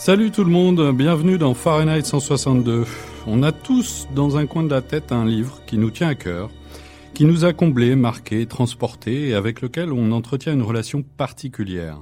Salut 0.00 0.30
tout 0.30 0.44
le 0.44 0.50
monde, 0.50 0.96
bienvenue 0.96 1.36
dans 1.36 1.52
Fahrenheit 1.52 2.04
162. 2.04 2.86
On 3.26 3.42
a 3.42 3.52
tous 3.52 4.08
dans 4.14 4.38
un 4.38 4.46
coin 4.46 4.62
de 4.62 4.70
la 4.70 4.80
tête 4.80 5.12
un 5.12 5.26
livre 5.26 5.60
qui 5.66 5.76
nous 5.76 5.90
tient 5.90 6.08
à 6.08 6.14
cœur, 6.14 6.48
qui 7.12 7.26
nous 7.26 7.44
a 7.44 7.52
comblés, 7.52 7.96
marqués, 7.96 8.46
transportés 8.46 9.28
et 9.28 9.34
avec 9.34 9.60
lequel 9.60 9.92
on 9.92 10.10
entretient 10.12 10.54
une 10.54 10.62
relation 10.62 11.02
particulière. 11.02 11.98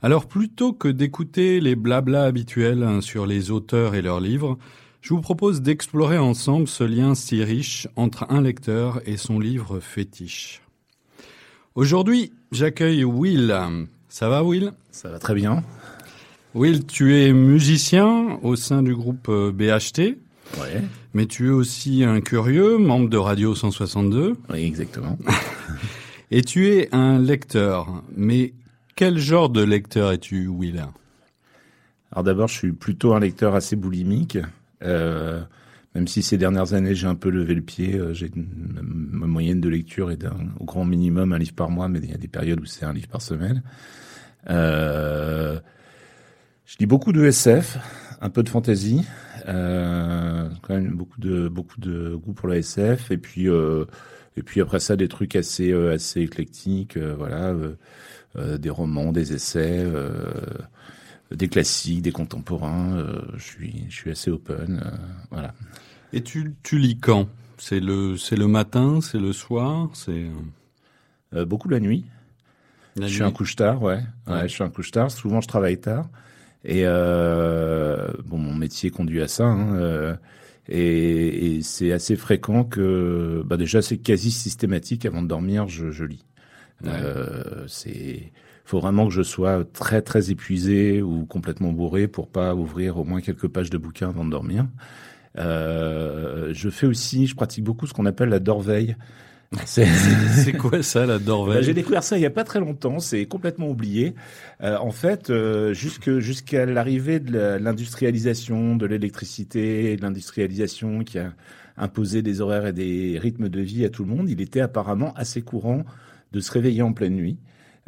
Alors 0.00 0.28
plutôt 0.28 0.72
que 0.72 0.88
d'écouter 0.88 1.60
les 1.60 1.76
blablas 1.76 2.24
habituels 2.24 2.82
hein, 2.82 3.02
sur 3.02 3.26
les 3.26 3.50
auteurs 3.50 3.94
et 3.94 4.00
leurs 4.00 4.20
livres, 4.20 4.56
je 5.02 5.12
vous 5.12 5.20
propose 5.20 5.60
d'explorer 5.60 6.16
ensemble 6.16 6.68
ce 6.68 6.84
lien 6.84 7.14
si 7.14 7.44
riche 7.44 7.86
entre 7.96 8.24
un 8.30 8.40
lecteur 8.40 9.02
et 9.04 9.18
son 9.18 9.38
livre 9.38 9.78
fétiche. 9.78 10.62
Aujourd'hui, 11.74 12.32
j'accueille 12.50 13.04
Will. 13.04 13.54
Ça 14.08 14.30
va 14.30 14.42
Will? 14.42 14.72
Ça 14.90 15.10
va 15.10 15.18
très 15.18 15.34
bien. 15.34 15.62
Will, 16.54 16.84
tu 16.84 17.16
es 17.16 17.32
musicien 17.32 18.38
au 18.42 18.56
sein 18.56 18.82
du 18.82 18.94
groupe 18.94 19.28
euh, 19.28 19.52
BHT. 19.52 20.18
Ouais. 20.58 20.82
Mais 21.14 21.26
tu 21.26 21.48
es 21.48 21.50
aussi 21.50 22.02
un 22.02 22.20
curieux, 22.20 22.76
membre 22.76 23.08
de 23.08 23.16
Radio 23.16 23.54
162. 23.54 24.36
Oui, 24.50 24.64
exactement. 24.64 25.16
Et 26.32 26.42
tu 26.42 26.68
es 26.68 26.88
un 26.92 27.20
lecteur. 27.20 28.02
Mais 28.16 28.54
quel 28.96 29.18
genre 29.18 29.48
de 29.48 29.62
lecteur 29.62 30.10
es-tu, 30.12 30.48
Will? 30.48 30.84
Alors 32.12 32.24
d'abord, 32.24 32.48
je 32.48 32.54
suis 32.54 32.72
plutôt 32.72 33.14
un 33.14 33.20
lecteur 33.20 33.54
assez 33.54 33.76
boulimique. 33.76 34.38
Euh, 34.82 35.40
même 35.94 36.08
si 36.08 36.22
ces 36.22 36.36
dernières 36.36 36.74
années, 36.74 36.94
j'ai 36.94 37.06
un 37.06 37.14
peu 37.14 37.30
levé 37.30 37.54
le 37.54 37.62
pied. 37.62 37.94
Euh, 37.94 38.12
j'ai 38.12 38.30
ma 38.34 39.26
moyenne 39.26 39.60
de 39.60 39.68
lecture 39.68 40.10
est 40.10 40.24
au 40.58 40.64
grand 40.64 40.84
minimum 40.84 41.32
un 41.32 41.38
livre 41.38 41.54
par 41.54 41.70
mois, 41.70 41.88
mais 41.88 42.00
il 42.00 42.10
y 42.10 42.14
a 42.14 42.18
des 42.18 42.28
périodes 42.28 42.60
où 42.60 42.64
c'est 42.64 42.84
un 42.84 42.92
livre 42.92 43.08
par 43.08 43.22
semaine. 43.22 43.62
Euh, 44.48 45.60
je 46.70 46.76
lis 46.78 46.86
beaucoup 46.86 47.12
de 47.12 47.24
SF, 47.24 47.78
un 48.20 48.30
peu 48.30 48.44
de 48.44 48.48
fantasy, 48.48 49.04
euh, 49.48 50.48
quand 50.62 50.74
même 50.74 50.94
beaucoup 50.94 51.20
de 51.20 51.48
beaucoup 51.48 51.80
de 51.80 52.14
goût 52.14 52.32
pour 52.32 52.46
la 52.46 52.58
SF, 52.58 53.10
et 53.10 53.18
puis 53.18 53.48
euh, 53.48 53.86
et 54.36 54.44
puis 54.44 54.60
après 54.60 54.78
ça 54.78 54.94
des 54.94 55.08
trucs 55.08 55.34
assez 55.34 55.72
euh, 55.72 55.92
assez 55.92 56.20
éclectiques, 56.20 56.96
euh, 56.96 57.16
voilà, 57.18 57.52
euh, 58.36 58.56
des 58.56 58.70
romans, 58.70 59.10
des 59.10 59.32
essais, 59.32 59.84
des 61.32 61.48
classiques, 61.48 62.02
des 62.02 62.12
contemporains. 62.12 63.04
je 63.34 63.42
suis 63.42 63.86
je 63.88 63.94
suis 63.94 64.10
assez 64.12 64.30
open, 64.30 64.80
voilà. 65.32 65.54
Et 66.12 66.22
tu 66.22 66.54
tu 66.62 66.78
lis 66.78 66.98
quand? 66.98 67.28
C'est 67.58 67.80
le 67.80 68.16
c'est 68.16 68.36
le 68.36 68.46
matin, 68.46 69.00
c'est 69.00 69.18
le 69.18 69.32
soir, 69.32 69.90
c'est 69.94 70.30
beaucoup 71.32 71.68
la 71.68 71.80
nuit. 71.80 72.04
je 72.96 73.06
suis 73.06 73.24
un 73.24 73.32
couche 73.32 73.56
tard, 73.56 73.82
ouais. 73.82 74.04
ouais. 74.28 74.32
ouais. 74.32 74.42
Je 74.42 74.54
suis 74.54 74.62
un 74.62 74.70
couche 74.70 74.92
tard. 74.92 75.10
Souvent, 75.10 75.40
je 75.40 75.48
travaille 75.48 75.80
tard. 75.80 76.08
Et 76.64 76.82
euh, 76.84 78.08
bon, 78.24 78.38
mon 78.38 78.54
métier 78.54 78.90
conduit 78.90 79.22
à 79.22 79.28
ça. 79.28 79.44
Hein, 79.46 79.74
euh, 79.74 80.14
et, 80.68 81.56
et 81.56 81.62
c'est 81.62 81.92
assez 81.92 82.16
fréquent 82.16 82.64
que, 82.64 83.42
bah 83.46 83.56
déjà, 83.56 83.82
c'est 83.82 83.98
quasi 83.98 84.30
systématique. 84.30 85.06
Avant 85.06 85.22
de 85.22 85.28
dormir, 85.28 85.68
je, 85.68 85.90
je 85.90 86.04
lis. 86.04 86.24
Ouais. 86.82 86.90
Euh, 86.92 87.66
c'est 87.66 88.32
faut 88.64 88.78
vraiment 88.78 89.08
que 89.08 89.12
je 89.12 89.22
sois 89.22 89.64
très 89.64 90.00
très 90.00 90.30
épuisé 90.30 91.02
ou 91.02 91.26
complètement 91.26 91.72
bourré 91.72 92.06
pour 92.06 92.28
pas 92.28 92.54
ouvrir 92.54 92.98
au 92.98 93.04
moins 93.04 93.20
quelques 93.20 93.48
pages 93.48 93.68
de 93.68 93.78
bouquins 93.78 94.10
avant 94.10 94.24
de 94.24 94.30
dormir. 94.30 94.68
Euh, 95.38 96.50
je 96.52 96.70
fais 96.70 96.86
aussi, 96.86 97.26
je 97.26 97.34
pratique 97.34 97.64
beaucoup 97.64 97.88
ce 97.88 97.92
qu'on 97.92 98.06
appelle 98.06 98.28
la 98.28 98.38
dorveille. 98.38 98.96
C'est 99.64 100.52
quoi 100.52 100.80
ça, 100.82 101.06
la 101.06 101.18
bah, 101.18 101.60
J'ai 101.60 101.74
découvert 101.74 102.04
ça 102.04 102.16
il 102.16 102.20
y 102.20 102.26
a 102.26 102.30
pas 102.30 102.44
très 102.44 102.60
longtemps. 102.60 103.00
C'est 103.00 103.26
complètement 103.26 103.68
oublié. 103.68 104.14
Euh, 104.62 104.76
en 104.78 104.92
fait, 104.92 105.30
euh, 105.30 105.74
jusqu'à 105.74 106.66
l'arrivée 106.66 107.18
de 107.18 107.58
l'industrialisation, 107.60 108.76
de 108.76 108.86
l'électricité, 108.86 109.96
de 109.96 110.02
l'industrialisation 110.02 111.02
qui 111.02 111.18
a 111.18 111.32
imposé 111.76 112.22
des 112.22 112.40
horaires 112.40 112.66
et 112.66 112.72
des 112.72 113.18
rythmes 113.18 113.48
de 113.48 113.60
vie 113.60 113.84
à 113.84 113.88
tout 113.88 114.04
le 114.04 114.10
monde, 114.10 114.30
il 114.30 114.40
était 114.40 114.60
apparemment 114.60 115.12
assez 115.14 115.42
courant 115.42 115.84
de 116.32 116.38
se 116.38 116.52
réveiller 116.52 116.82
en 116.82 116.92
pleine 116.92 117.16
nuit 117.16 117.36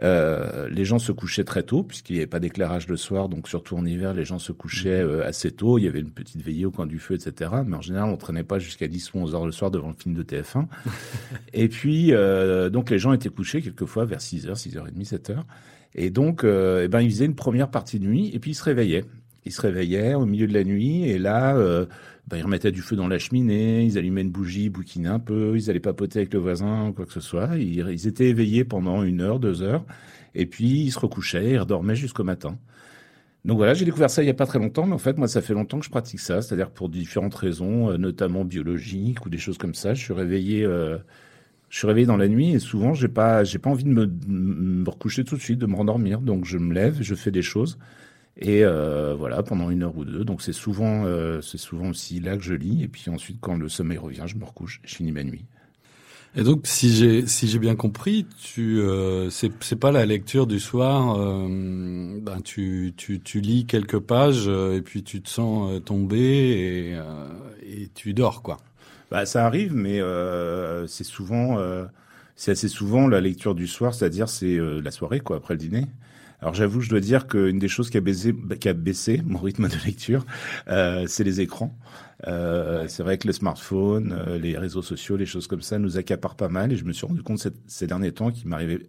euh, 0.03 0.69
les 0.69 0.85
gens 0.85 0.99
se 0.99 1.13
couchaient 1.13 1.45
très 1.45 1.63
tôt 1.63 1.83
puisqu'il 1.85 2.15
n'y 2.15 2.19
avait 2.19 2.27
pas 2.27 2.41
d'éclairage 2.41 2.89
le 2.89 2.97
soir, 2.97 3.29
donc 3.29 3.49
surtout 3.49 3.77
en 3.77 3.85
hiver, 3.85 4.15
les 4.15 4.25
gens 4.25 4.39
se 4.39 4.51
couchaient 4.53 5.01
euh, 5.01 5.25
assez 5.25 5.53
tôt. 5.53 5.79
Il 5.79 5.85
y 5.85 5.89
avait 5.89 6.01
une 6.01 6.11
petite 6.11 6.43
veillée 6.43 6.67
au 6.67 6.71
coin 6.71 6.87
du 6.87 6.99
feu, 6.99 7.15
etc. 7.15 7.51
Mais 7.65 7.77
en 7.77 7.81
général, 7.81 8.11
on 8.11 8.17
traînait 8.17 8.43
pas 8.43 8.59
jusqu'à 8.59 8.89
10 8.89 9.15
ou 9.15 9.19
11 9.19 9.35
heures 9.35 9.47
le 9.47 9.53
soir 9.53 9.71
devant 9.71 9.89
le 9.89 9.95
film 9.95 10.15
de 10.15 10.23
TF1. 10.23 10.67
et 11.53 11.69
puis, 11.69 12.13
euh, 12.13 12.69
donc 12.69 12.91
les 12.91 12.99
gens 12.99 13.13
étaient 13.13 13.29
couchés 13.29 13.63
quelquefois 13.63 14.05
vers 14.05 14.21
6 14.21 14.49
heures, 14.49 14.57
6 14.57 14.77
h 14.77 14.79
30, 14.79 15.05
7 15.05 15.31
heures. 15.31 15.47
Et 15.95 16.11
donc, 16.11 16.43
eh 16.45 16.89
ben, 16.89 17.01
ils 17.01 17.11
faisaient 17.11 17.27
une 17.27 17.35
première 17.35 17.71
partie 17.71 17.99
de 17.99 18.07
nuit 18.07 18.31
et 18.35 18.39
puis 18.39 18.53
ils 18.53 18.55
se 18.55 18.65
réveillaient. 18.65 19.05
Ils 19.45 19.53
se 19.53 19.61
réveillaient 19.61 20.15
au 20.15 20.25
milieu 20.25 20.47
de 20.47 20.55
la 20.55 20.65
nuit 20.65 21.05
et 21.05 21.19
là, 21.19 21.55
ben, 22.29 22.37
ils 22.37 22.43
remettaient 22.43 22.73
du 22.73 22.83
feu 22.83 22.97
dans 22.97 23.09
la 23.09 23.19
cheminée, 23.19 23.85
ils 23.85 23.99
allumaient 23.99 24.23
une 24.23 24.31
bougie, 24.31 24.69
bouquinaient 24.69 25.09
un 25.09 25.19
peu, 25.19 25.55
ils 25.57 25.71
allaient 25.71 25.81
papoter 25.81 26.21
avec 26.21 26.33
le 26.33 26.41
voisin 26.41 26.89
ou 26.89 26.93
quoi 26.93 27.05
que 27.05 27.13
ce 27.13 27.21
soit. 27.21 27.57
Ils, 27.57 28.07
étaient 28.07 28.29
éveillés 28.29 28.65
pendant 28.65 29.03
une 29.03 29.21
heure, 29.21 29.41
deux 29.41 29.63
heures, 29.63 29.85
et 30.35 30.47
puis 30.47 30.85
ils 30.85 30.93
se 30.93 30.99
recouchaient 30.99 31.51
et 31.51 31.59
redormaient 31.59 31.97
jusqu'au 31.97 32.25
matin. 32.25 32.59
Donc 33.45 33.57
voilà, 33.57 33.75
j'ai 33.75 33.85
découvert 33.85 34.09
ça 34.09 34.23
il 34.23 34.27
y 34.27 34.31
a 34.31 34.35
pas 34.35 34.47
très 34.47 34.61
longtemps, 34.61 34.87
mais 34.87 34.95
en 34.95 34.99
fait, 34.99 35.19
moi, 35.19 35.27
ça 35.27 35.43
fait 35.43 35.53
longtemps 35.53 35.81
que 35.81 35.85
je 35.85 35.91
pratique 35.91 36.21
ça, 36.21 36.43
c'est-à-dire 36.43 36.71
pour 36.71 36.89
différentes 36.89 37.35
raisons, 37.35 37.91
euh, 37.91 37.97
notamment 37.99 38.45
biologiques 38.45 39.27
ou 39.27 39.31
des 39.31 39.39
choses 39.39 39.59
comme 39.59 39.75
ça. 39.75 39.95
Je 39.95 40.03
suis 40.03 40.13
réveillé, 40.13 40.65
euh, 40.65 40.99
je 41.69 41.79
suis 41.79 41.89
réveillé 41.89 42.07
dans 42.07 42.17
la 42.17 42.29
nuit 42.29 42.53
et 42.53 42.61
souvent, 42.61 42.95
j'ai 42.95 43.09
pas, 43.09 43.43
pas 43.61 43.71
envie 43.71 43.83
de 43.85 43.89
me, 43.89 44.07
me 44.29 44.89
recoucher 44.89 45.25
tout 45.25 45.37
de 45.37 45.41
suite, 45.43 45.59
de 45.59 45.67
me 45.67 45.75
rendormir. 45.75 46.21
Donc 46.21 46.45
je 46.45 46.57
me 46.57 46.73
lève, 46.73 46.99
je 47.01 47.15
fais 47.17 47.33
des 47.33 47.43
choses. 47.43 47.79
Et 48.39 48.65
euh, 48.65 49.15
voilà, 49.17 49.43
pendant 49.43 49.71
une 49.71 49.83
heure 49.83 49.97
ou 49.97 50.05
deux. 50.05 50.25
Donc 50.25 50.43
c'est 50.43 50.55
souvent, 50.55 51.05
euh, 51.05 51.41
c'est 51.43 51.59
souvent 51.59 51.91
aussi 51.91 52.21
là 52.21 52.37
que 52.37 52.43
je 52.43 52.55
lis. 52.55 52.83
Et 52.83 52.89
puis 52.89 53.11
ensuite, 53.11 53.39
quand 53.41 53.57
le 53.57 53.69
sommeil 53.69 53.99
revient, 53.99 54.25
je 54.27 54.37
me 54.37 54.45
recouche, 54.45 54.81
je 54.85 54.95
finis 54.95 55.13
ma 55.13 55.23
nuit. 55.25 55.45
Et 56.35 56.45
donc, 56.45 56.63
si 56.65 56.95
j'ai 56.97 57.27
si 57.27 57.47
j'ai 57.47 57.59
bien 57.59 57.77
compris, 57.77 58.27
tu 58.43 58.81
euh, 58.81 59.29
c'est 59.29 59.53
c'est 59.61 59.77
pas 59.77 59.93
la 59.93 60.07
lecture 60.07 60.47
du 60.47 60.61
soir. 60.61 61.19
Euh, 61.19 62.19
ben 62.23 62.41
tu 62.43 62.95
tu 62.97 63.21
tu 63.21 63.41
lis 63.43 63.67
quelques 63.67 63.99
pages 63.99 64.45
euh, 64.49 64.77
et 64.77 64.81
puis 64.81 65.03
tu 65.03 65.21
te 65.21 65.29
sens 65.29 65.71
euh, 65.71 65.81
tomber 65.81 66.19
et 66.19 66.95
euh, 66.95 67.29
et 67.63 67.89
tu 67.95 68.15
dors 68.15 68.41
quoi. 68.43 68.57
Bah 69.11 69.27
ça 69.27 69.45
arrive, 69.45 69.75
mais 69.75 70.01
euh, 70.01 70.87
c'est 70.87 71.05
souvent 71.05 71.59
c'est 72.35 72.53
assez 72.53 72.69
souvent 72.69 73.09
la 73.09 73.21
lecture 73.21 73.55
du 73.55 73.67
soir, 73.67 73.93
c'est-à-dire 73.93 74.29
c'est 74.29 74.57
la 74.59 74.91
soirée 74.91 75.21
quoi 75.21 75.37
après 75.37 75.53
le 75.53 75.59
dîner. 75.59 75.87
Alors 76.43 76.55
j'avoue, 76.55 76.81
je 76.81 76.91
dois 76.91 76.99
dire 76.99 77.29
qu'une 77.29 77.61
des 77.61 77.69
choses 77.69 77.89
qui 77.89 77.97
a 77.97 78.01
baissé, 78.01 78.35
qui 78.61 78.69
a 78.69 78.73
baissé 78.73 79.23
mon 79.25 79.39
rythme 79.39 79.69
de 79.69 79.77
lecture, 79.87 80.27
euh, 80.67 81.05
c'est 81.07 81.23
les 81.23 81.41
écrans. 81.41 81.79
Euh, 82.27 82.87
c'est 82.89 83.05
vrai 83.05 83.17
que 83.17 83.29
le 83.29 83.33
smartphone, 83.33 84.13
euh, 84.27 84.39
les 84.39 84.59
réseaux 84.59 84.83
sociaux, 84.83 85.17
les 85.17 85.27
choses 85.27 85.47
comme 85.47 85.63
ça 85.63 85.79
nous 85.79 85.99
accaparent 85.99 86.35
pas 86.35 86.49
mal. 86.49 86.73
Et 86.73 86.77
je 86.77 86.85
me 86.85 86.93
suis 86.93 87.07
rendu 87.07 87.23
compte 87.23 87.39
ces, 87.39 87.51
ces 87.69 87.87
derniers 87.87 88.11
temps 88.11 88.33
qu'il 88.33 88.49
m'arrivait 88.49 88.81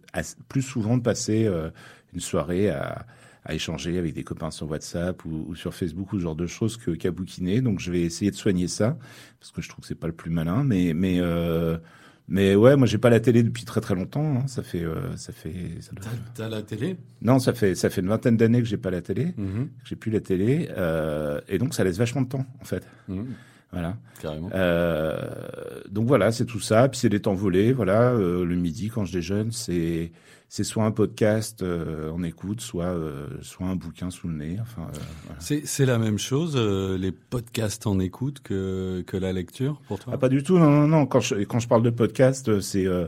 plus 0.49 0.63
souvent 0.63 0.97
de 0.97 1.03
passer 1.03 1.45
euh, 1.45 1.69
une 2.13 2.19
soirée 2.19 2.71
à, 2.71 3.05
à, 3.45 3.53
échanger 3.53 3.99
avec 3.99 4.15
des 4.15 4.23
copains 4.23 4.49
sur 4.49 4.67
WhatsApp 4.69 5.23
ou, 5.25 5.45
ou 5.47 5.55
sur 5.55 5.75
Facebook 5.75 6.11
ou 6.13 6.17
ce 6.17 6.23
genre 6.23 6.35
de 6.35 6.47
choses 6.47 6.77
que 6.77 6.89
qu'à 6.89 7.11
bouquiner. 7.11 7.61
Donc 7.61 7.79
je 7.79 7.91
vais 7.91 8.01
essayer 8.01 8.31
de 8.31 8.35
soigner 8.35 8.67
ça 8.67 8.97
parce 9.39 9.51
que 9.51 9.61
je 9.61 9.69
trouve 9.69 9.83
que 9.83 9.87
c'est 9.87 9.95
pas 9.95 10.07
le 10.07 10.13
plus 10.13 10.31
malin, 10.31 10.63
mais 10.63 10.93
mais 10.95 11.19
euh, 11.19 11.77
mais 12.27 12.55
ouais, 12.55 12.75
moi 12.75 12.87
j'ai 12.87 12.97
pas 12.97 13.09
la 13.09 13.19
télé 13.19 13.43
depuis 13.43 13.65
très 13.65 13.81
très 13.81 13.95
longtemps. 13.95 14.37
Hein. 14.37 14.47
Ça 14.47 14.63
fait, 14.63 14.83
euh, 14.83 15.15
ça 15.17 15.33
fait. 15.33 15.81
Ça 15.81 15.91
doit... 15.93 16.05
T'as 16.35 16.49
la 16.49 16.61
télé? 16.61 16.97
Non, 17.21 17.39
ça 17.39 17.53
fait 17.53 17.75
ça 17.75 17.89
fait 17.89 18.01
une 18.01 18.07
vingtaine 18.07 18.37
d'années 18.37 18.59
que 18.59 18.67
j'ai 18.67 18.77
pas 18.77 18.91
la 18.91 19.01
télé. 19.01 19.25
Mm 19.37 19.45
-hmm. 19.45 19.67
J'ai 19.83 19.95
plus 19.95 20.11
la 20.11 20.19
télé, 20.19 20.69
euh, 20.77 21.39
et 21.47 21.57
donc 21.57 21.73
ça 21.73 21.83
laisse 21.83 21.97
vachement 21.97 22.21
de 22.21 22.29
temps 22.29 22.45
en 22.61 22.65
fait. 22.65 22.83
Mm 23.07 23.19
-hmm. 23.19 23.25
Voilà. 23.73 23.97
Carrément. 24.21 24.49
Euh, 24.53 25.17
donc 25.89 26.07
voilà, 26.07 26.31
c'est 26.31 26.45
tout 26.45 26.59
ça. 26.61 26.87
Puis 26.87 26.99
c'est 26.99 27.09
des 27.09 27.19
temps 27.21 27.33
volés. 27.33 27.73
Voilà, 27.73 28.11
euh, 28.11 28.45
le 28.45 28.55
midi 28.55 28.89
quand 28.89 29.03
je 29.05 29.11
déjeune, 29.13 29.51
c'est 29.51 30.11
c'est 30.47 30.63
soit 30.63 30.83
un 30.85 30.91
podcast 30.91 31.63
euh, 31.63 32.11
en 32.11 32.21
écoute, 32.21 32.61
soit 32.61 32.85
euh, 32.85 33.25
soit 33.41 33.65
un 33.65 33.75
bouquin 33.75 34.11
sous 34.11 34.27
le 34.27 34.35
nez. 34.35 34.57
Enfin, 34.61 34.83
euh, 34.83 34.99
voilà. 35.25 35.39
c'est 35.41 35.65
c'est 35.65 35.85
la 35.87 35.97
même 35.97 36.19
chose 36.19 36.53
euh, 36.55 36.95
les 36.97 37.11
podcasts 37.11 37.87
en 37.87 37.99
écoute 37.99 38.39
que 38.43 39.03
que 39.07 39.17
la 39.17 39.33
lecture 39.33 39.81
pour 39.87 39.97
toi? 39.99 40.13
Ah, 40.15 40.19
Pas 40.19 40.29
du 40.29 40.43
tout. 40.43 40.59
Non 40.59 40.69
non 40.69 40.87
non. 40.87 41.05
Quand 41.07 41.21
je 41.21 41.35
quand 41.43 41.59
je 41.59 41.67
parle 41.67 41.81
de 41.81 41.89
podcast, 41.89 42.59
c'est 42.61 42.85
euh, 42.85 43.07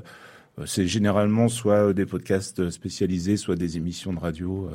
c'est 0.66 0.88
généralement 0.88 1.48
soit 1.48 1.94
des 1.94 2.06
podcasts 2.08 2.70
spécialisés, 2.72 3.38
soit 3.38 3.56
des 3.56 3.78
émissions 3.78 4.12
de 4.14 4.20
radio. 4.20 4.70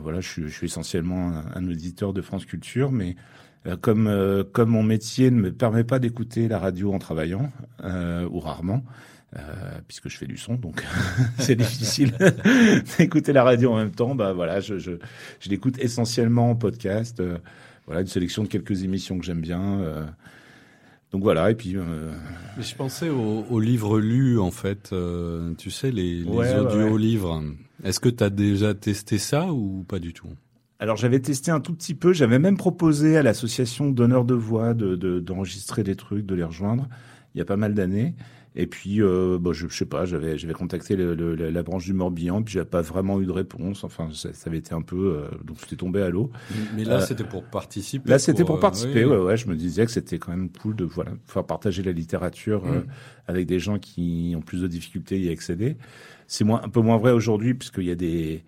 voilà, 0.00 0.20
je 0.20 0.28
suis, 0.28 0.42
je 0.44 0.48
suis 0.48 0.66
essentiellement 0.66 1.28
un, 1.28 1.44
un, 1.54 1.68
auditeur 1.68 2.14
de 2.14 2.22
France 2.22 2.46
Culture, 2.46 2.90
mais 2.90 3.14
comme 3.80 4.44
comme 4.52 4.70
mon 4.70 4.82
métier 4.82 5.30
ne 5.30 5.40
me 5.40 5.52
permet 5.52 5.84
pas 5.84 5.98
d'écouter 5.98 6.48
la 6.48 6.58
radio 6.58 6.92
en 6.92 6.98
travaillant 6.98 7.50
ou 7.82 8.40
rarement. 8.40 8.84
Euh, 9.36 9.80
puisque 9.88 10.08
je 10.08 10.16
fais 10.16 10.26
du 10.26 10.36
son, 10.36 10.54
donc 10.54 10.84
c'est 11.38 11.56
difficile 11.56 12.12
d'écouter 12.98 13.32
la 13.32 13.42
radio 13.42 13.72
en 13.72 13.76
même 13.76 13.90
temps. 13.90 14.14
Bah 14.14 14.32
voilà, 14.32 14.60
je, 14.60 14.78
je, 14.78 14.92
je 15.40 15.48
l'écoute 15.48 15.76
essentiellement 15.80 16.50
en 16.50 16.54
podcast. 16.54 17.18
Euh, 17.18 17.38
voilà, 17.86 18.02
une 18.02 18.06
sélection 18.06 18.44
de 18.44 18.48
quelques 18.48 18.84
émissions 18.84 19.18
que 19.18 19.24
j'aime 19.24 19.40
bien. 19.40 19.80
Euh, 19.80 20.04
donc 21.10 21.22
voilà, 21.22 21.50
et 21.50 21.56
puis. 21.56 21.76
Euh... 21.76 22.12
Mais 22.56 22.62
je 22.62 22.76
pensais 22.76 23.08
aux, 23.08 23.44
aux 23.50 23.58
livres 23.58 23.98
lus 23.98 24.38
en 24.38 24.52
fait. 24.52 24.90
Euh, 24.92 25.52
tu 25.58 25.72
sais 25.72 25.90
les, 25.90 26.20
les 26.20 26.24
ouais, 26.24 26.54
audio 26.56 26.92
ouais. 26.92 26.98
livres. 26.98 27.42
Est-ce 27.82 27.98
que 27.98 28.08
tu 28.08 28.22
as 28.22 28.30
déjà 28.30 28.72
testé 28.72 29.18
ça 29.18 29.52
ou 29.52 29.84
pas 29.88 29.98
du 29.98 30.12
tout? 30.12 30.28
Alors 30.80 30.96
j'avais 30.96 31.20
testé 31.20 31.50
un 31.50 31.60
tout 31.60 31.72
petit 31.72 31.94
peu, 31.94 32.12
j'avais 32.12 32.38
même 32.38 32.56
proposé 32.56 33.16
à 33.16 33.22
l'association 33.22 33.90
donneurs 33.90 34.24
de 34.24 34.34
voix 34.34 34.74
de, 34.74 35.20
d'enregistrer 35.20 35.82
des 35.82 35.96
trucs, 35.96 36.26
de 36.26 36.34
les 36.34 36.44
rejoindre 36.44 36.88
il 37.34 37.38
y 37.38 37.40
a 37.40 37.44
pas 37.44 37.56
mal 37.56 37.74
d'années. 37.74 38.14
Et 38.56 38.68
puis, 38.68 39.02
euh, 39.02 39.36
bon, 39.40 39.52
je, 39.52 39.66
je 39.68 39.76
sais 39.76 39.84
pas, 39.84 40.04
j'avais, 40.04 40.38
j'avais 40.38 40.52
contacté 40.52 40.94
le, 40.94 41.34
la 41.34 41.62
branche 41.64 41.86
du 41.86 41.92
Morbihan, 41.92 42.40
puis 42.40 42.54
j'avais 42.54 42.64
pas 42.64 42.82
vraiment 42.82 43.20
eu 43.20 43.26
de 43.26 43.32
réponse. 43.32 43.82
Enfin, 43.82 44.10
ça, 44.12 44.32
ça 44.32 44.48
avait 44.48 44.58
été 44.58 44.74
un 44.74 44.82
peu, 44.82 45.16
euh, 45.16 45.28
donc 45.44 45.56
c'était 45.58 45.74
tombé 45.74 46.00
à 46.00 46.08
l'eau. 46.08 46.30
Mais 46.76 46.84
là, 46.84 46.98
euh, 46.98 47.00
c'était 47.00 47.24
pour 47.24 47.42
participer. 47.42 48.08
Là, 48.08 48.20
c'était 48.20 48.44
pour, 48.44 48.60
participer. 48.60 49.04
Ouais, 49.04 49.16
ouais. 49.16 49.36
Je 49.36 49.48
me 49.48 49.56
disais 49.56 49.84
que 49.84 49.90
c'était 49.90 50.18
quand 50.18 50.30
même 50.30 50.50
cool 50.50 50.76
de 50.76 50.84
voilà, 50.84 51.10
faire 51.26 51.44
partager 51.44 51.82
la 51.82 51.90
littérature 51.90 52.64
mm. 52.64 52.84
avec 53.26 53.46
des 53.46 53.58
gens 53.58 53.80
qui 53.80 54.34
ont 54.36 54.42
plus 54.42 54.62
de 54.62 54.68
difficultés 54.68 55.16
à 55.16 55.18
y 55.18 55.30
accéder. 55.30 55.76
C'est 56.28 56.44
moins, 56.44 56.62
un 56.62 56.68
peu 56.68 56.80
moins 56.80 56.96
vrai 56.96 57.10
aujourd'hui, 57.10 57.54
puisqu'il 57.54 57.86
y 57.86 57.90
a 57.90 57.96
des 57.96 58.44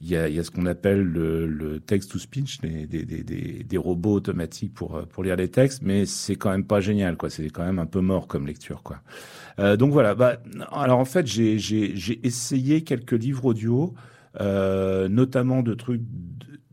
il 0.00 0.08
y 0.08 0.16
a, 0.16 0.28
y 0.28 0.38
a 0.38 0.44
ce 0.44 0.50
qu'on 0.50 0.66
appelle 0.66 1.02
le, 1.02 1.46
le 1.46 1.80
text-to-speech, 1.80 2.60
des, 2.60 2.86
des, 2.86 3.04
des, 3.04 3.64
des, 3.64 3.76
robots 3.78 4.12
automatiques 4.12 4.74
pour, 4.74 5.06
pour 5.06 5.24
lire 5.24 5.36
les 5.36 5.48
textes, 5.48 5.82
mais 5.82 6.04
c'est 6.04 6.36
quand 6.36 6.50
même 6.50 6.66
pas 6.66 6.80
génial, 6.80 7.16
quoi. 7.16 7.30
C'est 7.30 7.48
quand 7.48 7.64
même 7.64 7.78
un 7.78 7.86
peu 7.86 8.00
mort 8.00 8.26
comme 8.26 8.46
lecture, 8.46 8.82
quoi. 8.82 9.00
Euh, 9.58 9.76
donc 9.76 9.92
voilà. 9.92 10.14
Bah, 10.14 10.38
alors 10.72 10.98
en 10.98 11.04
fait, 11.04 11.26
j'ai, 11.26 11.56
essayé 12.22 12.82
quelques 12.82 13.12
livres 13.12 13.46
audio, 13.46 13.94
euh, 14.40 15.08
notamment 15.08 15.62
de 15.62 15.74
trucs 15.74 16.02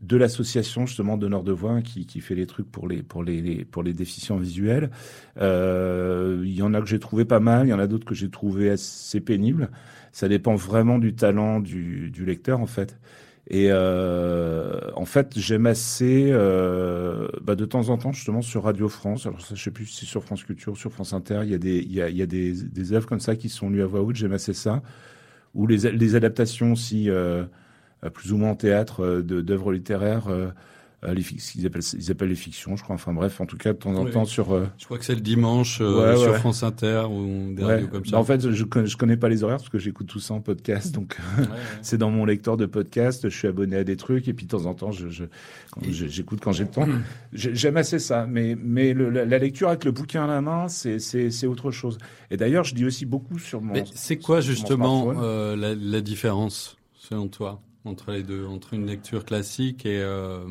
de, 0.00 0.16
l'association 0.16 0.84
justement 0.84 1.16
Donneur 1.16 1.42
de 1.42 1.52
Voix 1.52 1.80
qui, 1.80 2.06
qui 2.06 2.20
fait 2.20 2.34
les 2.34 2.46
trucs 2.46 2.70
pour 2.70 2.86
les 2.86 3.02
pour 3.02 3.22
les, 3.22 3.64
pour 3.64 3.82
les 3.82 3.94
déficients 3.94 4.36
visuels. 4.36 4.90
Euh, 5.40 6.42
il 6.44 6.52
y 6.52 6.62
en 6.62 6.74
a 6.74 6.80
que 6.80 6.86
j'ai 6.86 6.98
trouvé 6.98 7.24
pas 7.24 7.40
mal, 7.40 7.66
il 7.66 7.70
y 7.70 7.72
en 7.72 7.78
a 7.78 7.86
d'autres 7.86 8.04
que 8.04 8.14
j'ai 8.14 8.28
trouvé 8.28 8.70
assez 8.70 9.20
pénibles. 9.20 9.70
Ça 10.12 10.28
dépend 10.28 10.54
vraiment 10.54 10.98
du 10.98 11.14
talent 11.14 11.60
du, 11.60 12.10
du 12.10 12.24
lecteur 12.24 12.60
en 12.60 12.66
fait. 12.66 12.98
Et 13.48 13.68
euh, 13.70 14.78
en 14.94 15.04
fait, 15.04 15.32
j'aime 15.38 15.66
assez 15.66 16.28
euh, 16.30 17.28
bah 17.42 17.56
de 17.56 17.64
temps 17.64 17.88
en 17.88 17.98
temps 17.98 18.12
justement 18.12 18.40
sur 18.42 18.62
Radio 18.64 18.88
France. 18.88 19.26
Alors 19.26 19.40
ça, 19.40 19.54
je 19.56 19.62
sais 19.62 19.70
plus 19.72 19.86
si 19.86 20.06
sur 20.06 20.22
France 20.24 20.44
Culture, 20.44 20.76
sur 20.76 20.92
France 20.92 21.12
Inter, 21.12 21.40
il 21.44 21.50
y 21.50 21.54
a 21.54 21.58
des 21.58 21.78
il 21.78 21.92
y 21.92 22.00
a, 22.02 22.08
il 22.08 22.16
y 22.16 22.22
a 22.22 22.26
des, 22.26 22.52
des 22.52 22.92
œuvres 22.92 23.06
comme 23.08 23.20
ça 23.20 23.34
qui 23.36 23.48
sont 23.48 23.68
lues 23.70 23.82
à 23.82 23.86
voix 23.86 24.02
haute. 24.02 24.16
J'aime 24.16 24.32
assez 24.32 24.54
ça. 24.54 24.82
Ou 25.54 25.66
les, 25.66 25.90
les 25.92 26.14
adaptations 26.14 26.72
aussi 26.72 27.10
euh, 27.10 27.44
plus 28.14 28.32
ou 28.32 28.38
moins 28.38 28.50
en 28.50 28.56
théâtre 28.56 29.00
euh, 29.04 29.22
d'œuvres 29.22 29.72
littéraires. 29.72 30.28
Euh, 31.04 31.14
les 31.14 31.24
ils 31.56 31.66
appellent 31.66 31.82
ils 31.94 32.10
appellent 32.12 32.28
les 32.28 32.36
fictions, 32.36 32.76
je 32.76 32.84
crois. 32.84 32.94
Enfin 32.94 33.12
bref, 33.12 33.40
en 33.40 33.46
tout 33.46 33.56
cas 33.56 33.72
de 33.72 33.78
temps 33.78 33.94
en 33.94 34.04
temps 34.04 34.24
sur. 34.24 34.52
Euh, 34.52 34.66
je 34.78 34.84
crois 34.84 34.98
que 34.98 35.04
c'est 35.04 35.16
le 35.16 35.20
dimanche 35.20 35.78
euh, 35.80 36.16
sur 36.16 36.36
France 36.36 36.62
Inter 36.62 37.06
ou 37.10 37.52
des 37.54 37.64
radios 37.64 37.88
comme 37.88 38.04
ça. 38.04 38.12
Bah, 38.12 38.18
en 38.18 38.24
fait, 38.24 38.52
je 38.52 38.64
je 38.84 38.96
connais 38.96 39.16
pas 39.16 39.28
les 39.28 39.42
horaires 39.42 39.56
parce 39.56 39.68
que 39.68 39.78
j'écoute 39.78 40.06
tout 40.06 40.20
ça 40.20 40.34
en 40.34 40.40
podcast, 40.40 40.92
donc 40.92 41.18
c'est 41.82 41.98
dans 41.98 42.10
mon 42.10 42.24
lecteur 42.24 42.56
de 42.56 42.66
podcast. 42.66 43.28
Je 43.28 43.36
suis 43.36 43.48
abonné 43.48 43.76
à 43.76 43.84
des 43.84 43.96
trucs 43.96 44.28
et 44.28 44.32
puis 44.32 44.46
de 44.46 44.50
temps 44.50 44.66
en 44.66 44.74
temps, 44.74 44.92
je, 44.92 45.24
j'écoute 45.90 46.38
quand 46.40 46.52
j'ai 46.52 46.64
le 46.64 46.70
temps. 46.70 46.86
J'aime 47.32 47.78
assez 47.78 47.98
ça, 47.98 48.26
mais 48.28 48.56
mais 48.62 48.92
le, 48.92 49.10
la, 49.10 49.38
lecture 49.38 49.68
avec 49.68 49.84
le 49.84 49.90
bouquin 49.90 50.24
à 50.24 50.28
la 50.28 50.40
main, 50.40 50.68
c'est 50.68 51.00
c'est 51.00 51.32
c'est 51.32 51.48
autre 51.48 51.72
chose. 51.72 51.98
Et 52.30 52.36
d'ailleurs, 52.36 52.62
je 52.62 52.76
dis 52.76 52.84
aussi 52.84 53.06
beaucoup 53.06 53.40
sur 53.40 53.60
mon. 53.60 53.74
C'est 53.92 54.18
quoi 54.18 54.40
justement 54.40 55.10
la, 55.10 55.74
la 55.74 56.00
différence 56.00 56.76
selon 56.94 57.26
toi? 57.26 57.60
Entre 57.84 58.12
les 58.12 58.22
deux, 58.22 58.46
entre 58.46 58.74
une 58.74 58.86
lecture 58.86 59.24
classique 59.24 59.86
et. 59.86 60.00
Euh... 60.00 60.44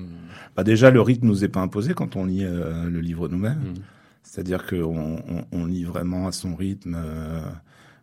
Bah 0.56 0.64
déjà, 0.64 0.92
le 0.92 1.02
rythme 1.02 1.28
nous 1.28 1.44
est 1.44 1.50
pas 1.50 1.62
imposé 1.62 1.94
quand 1.94 2.16
on 2.16 2.26
lit 2.26 2.44
euh, 2.44 2.90
le 2.90 3.00
livre 3.00 3.28
nous-mêmes. 3.28 3.60
Mm. 3.60 3.74
C'est-à-dire 4.24 4.66
qu'on 4.66 5.22
on, 5.28 5.46
on, 5.52 5.66
lit 5.66 5.84
vraiment 5.84 6.28
à 6.28 6.32
son 6.32 6.56
rythme. 6.56 6.96
Euh, 6.98 7.42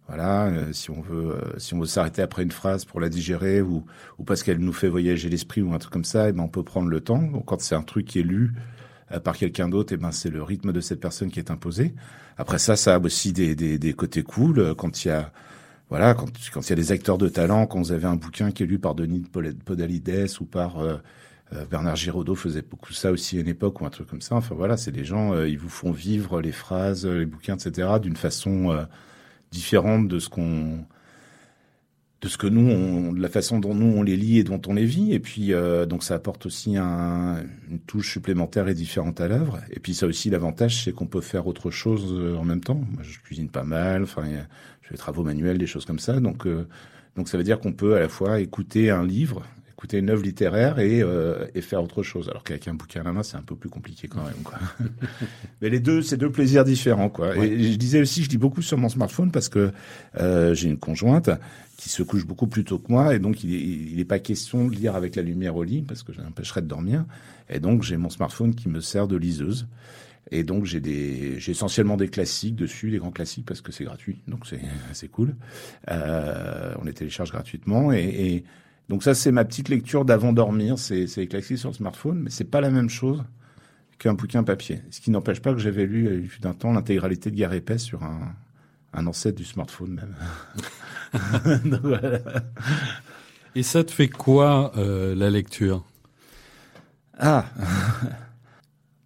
voilà, 0.08 0.46
euh, 0.46 0.72
si 0.72 0.90
on 0.90 1.00
veut, 1.00 1.36
si 1.58 1.74
on 1.74 1.80
veut 1.80 1.86
s'arrêter 1.86 2.22
après 2.22 2.42
une 2.42 2.50
phrase 2.50 2.84
pour 2.86 3.00
la 3.00 3.08
digérer 3.10 3.60
ou, 3.60 3.84
ou 4.18 4.24
parce 4.24 4.42
qu'elle 4.42 4.58
nous 4.58 4.72
fait 4.72 4.88
voyager 4.88 5.28
l'esprit 5.28 5.60
ou 5.60 5.72
un 5.74 5.78
truc 5.78 5.92
comme 5.92 6.04
ça, 6.04 6.26
et 6.26 6.30
eh 6.30 6.32
ben 6.32 6.44
on 6.44 6.48
peut 6.48 6.62
prendre 6.62 6.88
le 6.88 7.00
temps. 7.00 7.22
Donc, 7.22 7.44
quand 7.44 7.60
c'est 7.60 7.74
un 7.74 7.82
truc 7.82 8.06
qui 8.06 8.20
est 8.20 8.22
lu 8.22 8.54
par 9.24 9.36
quelqu'un 9.36 9.68
d'autre, 9.68 9.92
et 9.92 9.96
eh 9.96 9.98
ben 9.98 10.10
c'est 10.10 10.30
le 10.30 10.42
rythme 10.42 10.72
de 10.72 10.80
cette 10.80 11.00
personne 11.00 11.30
qui 11.30 11.38
est 11.38 11.50
imposé. 11.50 11.94
Après 12.38 12.58
ça, 12.58 12.76
ça 12.76 12.94
a 12.94 12.98
aussi 12.98 13.32
des, 13.32 13.54
des, 13.54 13.78
des 13.78 13.92
côtés 13.92 14.22
cool 14.22 14.74
quand 14.76 15.04
il 15.04 15.08
y 15.08 15.10
a 15.10 15.30
voilà, 15.90 16.14
quand 16.14 16.26
quand 16.52 16.60
il 16.66 16.70
y 16.70 16.72
a 16.72 16.76
des 16.76 16.92
acteurs 16.92 17.18
de 17.18 17.28
talent, 17.28 17.66
quand 17.66 17.78
vous 17.78 17.92
avez 17.92 18.06
un 18.06 18.16
bouquin 18.16 18.50
qui 18.50 18.62
est 18.62 18.66
lu 18.66 18.78
par 18.78 18.94
Denis 18.94 19.20
Podalides 19.64 20.28
ou 20.40 20.44
par 20.44 20.78
euh, 20.80 20.96
euh, 21.54 21.64
Bernard 21.64 21.96
Giraudot 21.96 22.34
faisait 22.34 22.62
beaucoup 22.62 22.92
ça 22.92 23.10
aussi 23.10 23.38
à 23.38 23.40
une 23.40 23.48
époque 23.48 23.80
ou 23.80 23.86
un 23.86 23.90
truc 23.90 24.08
comme 24.08 24.20
ça. 24.20 24.34
Enfin 24.36 24.54
voilà, 24.54 24.76
c'est 24.76 24.92
des 24.92 25.04
gens, 25.04 25.32
euh, 25.32 25.48
ils 25.48 25.58
vous 25.58 25.70
font 25.70 25.90
vivre 25.90 26.40
les 26.42 26.52
phrases, 26.52 27.06
les 27.06 27.26
bouquins, 27.26 27.56
etc. 27.56 27.88
d'une 28.02 28.16
façon 28.16 28.86
différente 29.50 30.08
de 30.08 30.18
ce 30.18 30.28
qu'on 30.28 30.84
de 32.20 32.28
ce 32.28 32.36
que 32.36 32.46
nous, 32.48 32.68
on, 32.68 33.12
de 33.12 33.20
la 33.20 33.28
façon 33.28 33.60
dont 33.60 33.74
nous 33.74 33.96
on 33.96 34.02
les 34.02 34.16
lit 34.16 34.38
et 34.38 34.44
dont 34.44 34.60
on 34.66 34.74
les 34.74 34.84
vit. 34.84 35.12
Et 35.12 35.20
puis 35.20 35.52
donc 35.88 36.02
ça 36.02 36.14
apporte 36.14 36.46
aussi 36.46 36.76
un, 36.76 37.36
une 37.70 37.78
touche 37.78 38.12
supplémentaire 38.12 38.66
et 38.66 38.74
différente 38.74 39.20
à 39.20 39.28
l'œuvre. 39.28 39.60
Et 39.70 39.78
puis 39.78 39.94
ça 39.94 40.06
aussi 40.06 40.28
l'avantage, 40.28 40.82
c'est 40.82 40.92
qu'on 40.92 41.06
peut 41.06 41.20
faire 41.20 41.46
autre 41.46 41.70
chose 41.70 42.36
en 42.36 42.44
même 42.44 42.60
temps. 42.60 42.82
Moi, 42.92 43.02
je 43.02 43.20
cuisine 43.20 43.48
pas 43.48 43.62
mal. 43.62 44.02
Enfin, 44.02 44.24
je 44.88 44.94
fais 44.94 44.98
travaux 44.98 45.22
manuels, 45.22 45.58
des 45.58 45.66
choses 45.66 45.84
comme 45.84 45.98
ça. 45.98 46.18
Donc, 46.18 46.46
euh, 46.46 46.66
donc 47.16 47.28
ça 47.28 47.36
veut 47.36 47.44
dire 47.44 47.60
qu'on 47.60 47.72
peut 47.72 47.96
à 47.96 48.00
la 48.00 48.08
fois 48.08 48.40
écouter 48.40 48.90
un 48.90 49.04
livre, 49.04 49.42
écouter 49.70 49.98
une 49.98 50.08
œuvre 50.08 50.22
littéraire 50.22 50.78
et, 50.78 51.02
euh, 51.02 51.46
et 51.54 51.60
faire 51.60 51.82
autre 51.82 52.02
chose. 52.02 52.28
Alors 52.30 52.42
qu'avec 52.42 52.66
un 52.68 52.74
bouquin 52.74 53.02
à 53.02 53.04
la 53.04 53.12
main, 53.12 53.22
c'est 53.22 53.36
un 53.36 53.42
peu 53.42 53.54
plus 53.54 53.68
compliqué 53.68 54.08
quand 54.08 54.24
même. 54.24 54.42
Quoi. 54.42 54.58
Mais 55.60 55.68
les 55.68 55.80
deux, 55.80 56.00
c'est 56.00 56.16
deux 56.16 56.32
plaisirs 56.32 56.64
différents. 56.64 57.10
Quoi. 57.10 57.36
Et 57.36 57.72
je 57.72 57.76
disais 57.76 58.00
aussi, 58.00 58.22
je 58.22 58.30
dis 58.30 58.38
beaucoup 58.38 58.62
sur 58.62 58.78
mon 58.78 58.88
smartphone 58.88 59.30
parce 59.30 59.50
que 59.50 59.72
euh, 60.18 60.54
j'ai 60.54 60.68
une 60.68 60.78
conjointe 60.78 61.30
qui 61.78 61.88
se 61.88 62.02
couche 62.02 62.26
beaucoup 62.26 62.48
plus 62.48 62.64
tôt 62.64 62.80
que 62.80 62.90
moi 62.90 63.14
et 63.14 63.20
donc 63.20 63.44
il 63.44 63.96
n'est 63.96 64.04
pas 64.04 64.18
question 64.18 64.66
de 64.66 64.74
lire 64.74 64.96
avec 64.96 65.14
la 65.14 65.22
lumière 65.22 65.54
au 65.54 65.62
lit 65.62 65.82
parce 65.82 66.02
que 66.02 66.12
j'empêcherais 66.12 66.60
de 66.60 66.66
dormir. 66.66 67.06
Et 67.48 67.60
donc 67.60 67.84
j'ai 67.84 67.96
mon 67.96 68.10
smartphone 68.10 68.54
qui 68.54 68.68
me 68.68 68.80
sert 68.80 69.06
de 69.06 69.16
liseuse. 69.16 69.68
Et 70.32 70.42
donc 70.42 70.64
j'ai 70.64 70.80
des, 70.80 71.38
j'ai 71.38 71.52
essentiellement 71.52 71.96
des 71.96 72.08
classiques 72.08 72.56
dessus, 72.56 72.90
des 72.90 72.98
grands 72.98 73.12
classiques 73.12 73.46
parce 73.46 73.60
que 73.60 73.70
c'est 73.70 73.84
gratuit, 73.84 74.20
donc 74.26 74.44
c'est 74.46 74.60
c'est 74.92 75.06
cool. 75.06 75.36
Euh, 75.88 76.74
on 76.80 76.84
les 76.84 76.92
télécharge 76.92 77.30
gratuitement 77.30 77.92
et, 77.92 78.44
donc 78.88 79.04
ça 79.04 79.14
c'est 79.14 79.30
ma 79.30 79.44
petite 79.44 79.68
lecture 79.68 80.04
d'avant 80.04 80.32
dormir, 80.32 80.80
c'est 80.80 81.06
c'est 81.06 81.32
les 81.32 81.56
sur 81.56 81.68
le 81.68 81.74
smartphone, 81.74 82.22
mais 82.24 82.30
c'est 82.30 82.50
pas 82.50 82.60
la 82.60 82.70
même 82.70 82.90
chose 82.90 83.22
qu'un 83.98 84.14
bouquin 84.14 84.42
papier. 84.42 84.80
Ce 84.90 85.00
qui 85.00 85.12
n'empêche 85.12 85.40
pas 85.40 85.52
que 85.52 85.60
j'avais 85.60 85.86
lu 85.86 86.28
il 86.28 86.40
d'un 86.40 86.54
temps 86.54 86.72
l'intégralité 86.72 87.30
de 87.30 87.36
Guerre 87.36 87.52
épaisse 87.52 87.84
sur 87.84 88.02
un 88.02 88.34
un 88.92 89.06
ancêtre 89.06 89.36
du 89.36 89.44
smartphone 89.44 89.94
même. 89.94 90.16
donc, 91.70 91.80
voilà. 91.82 92.20
Et 93.54 93.62
ça 93.62 93.84
te 93.84 93.90
fait 93.90 94.08
quoi 94.08 94.72
euh, 94.76 95.14
la 95.14 95.30
lecture? 95.30 95.84
Ah. 97.18 97.46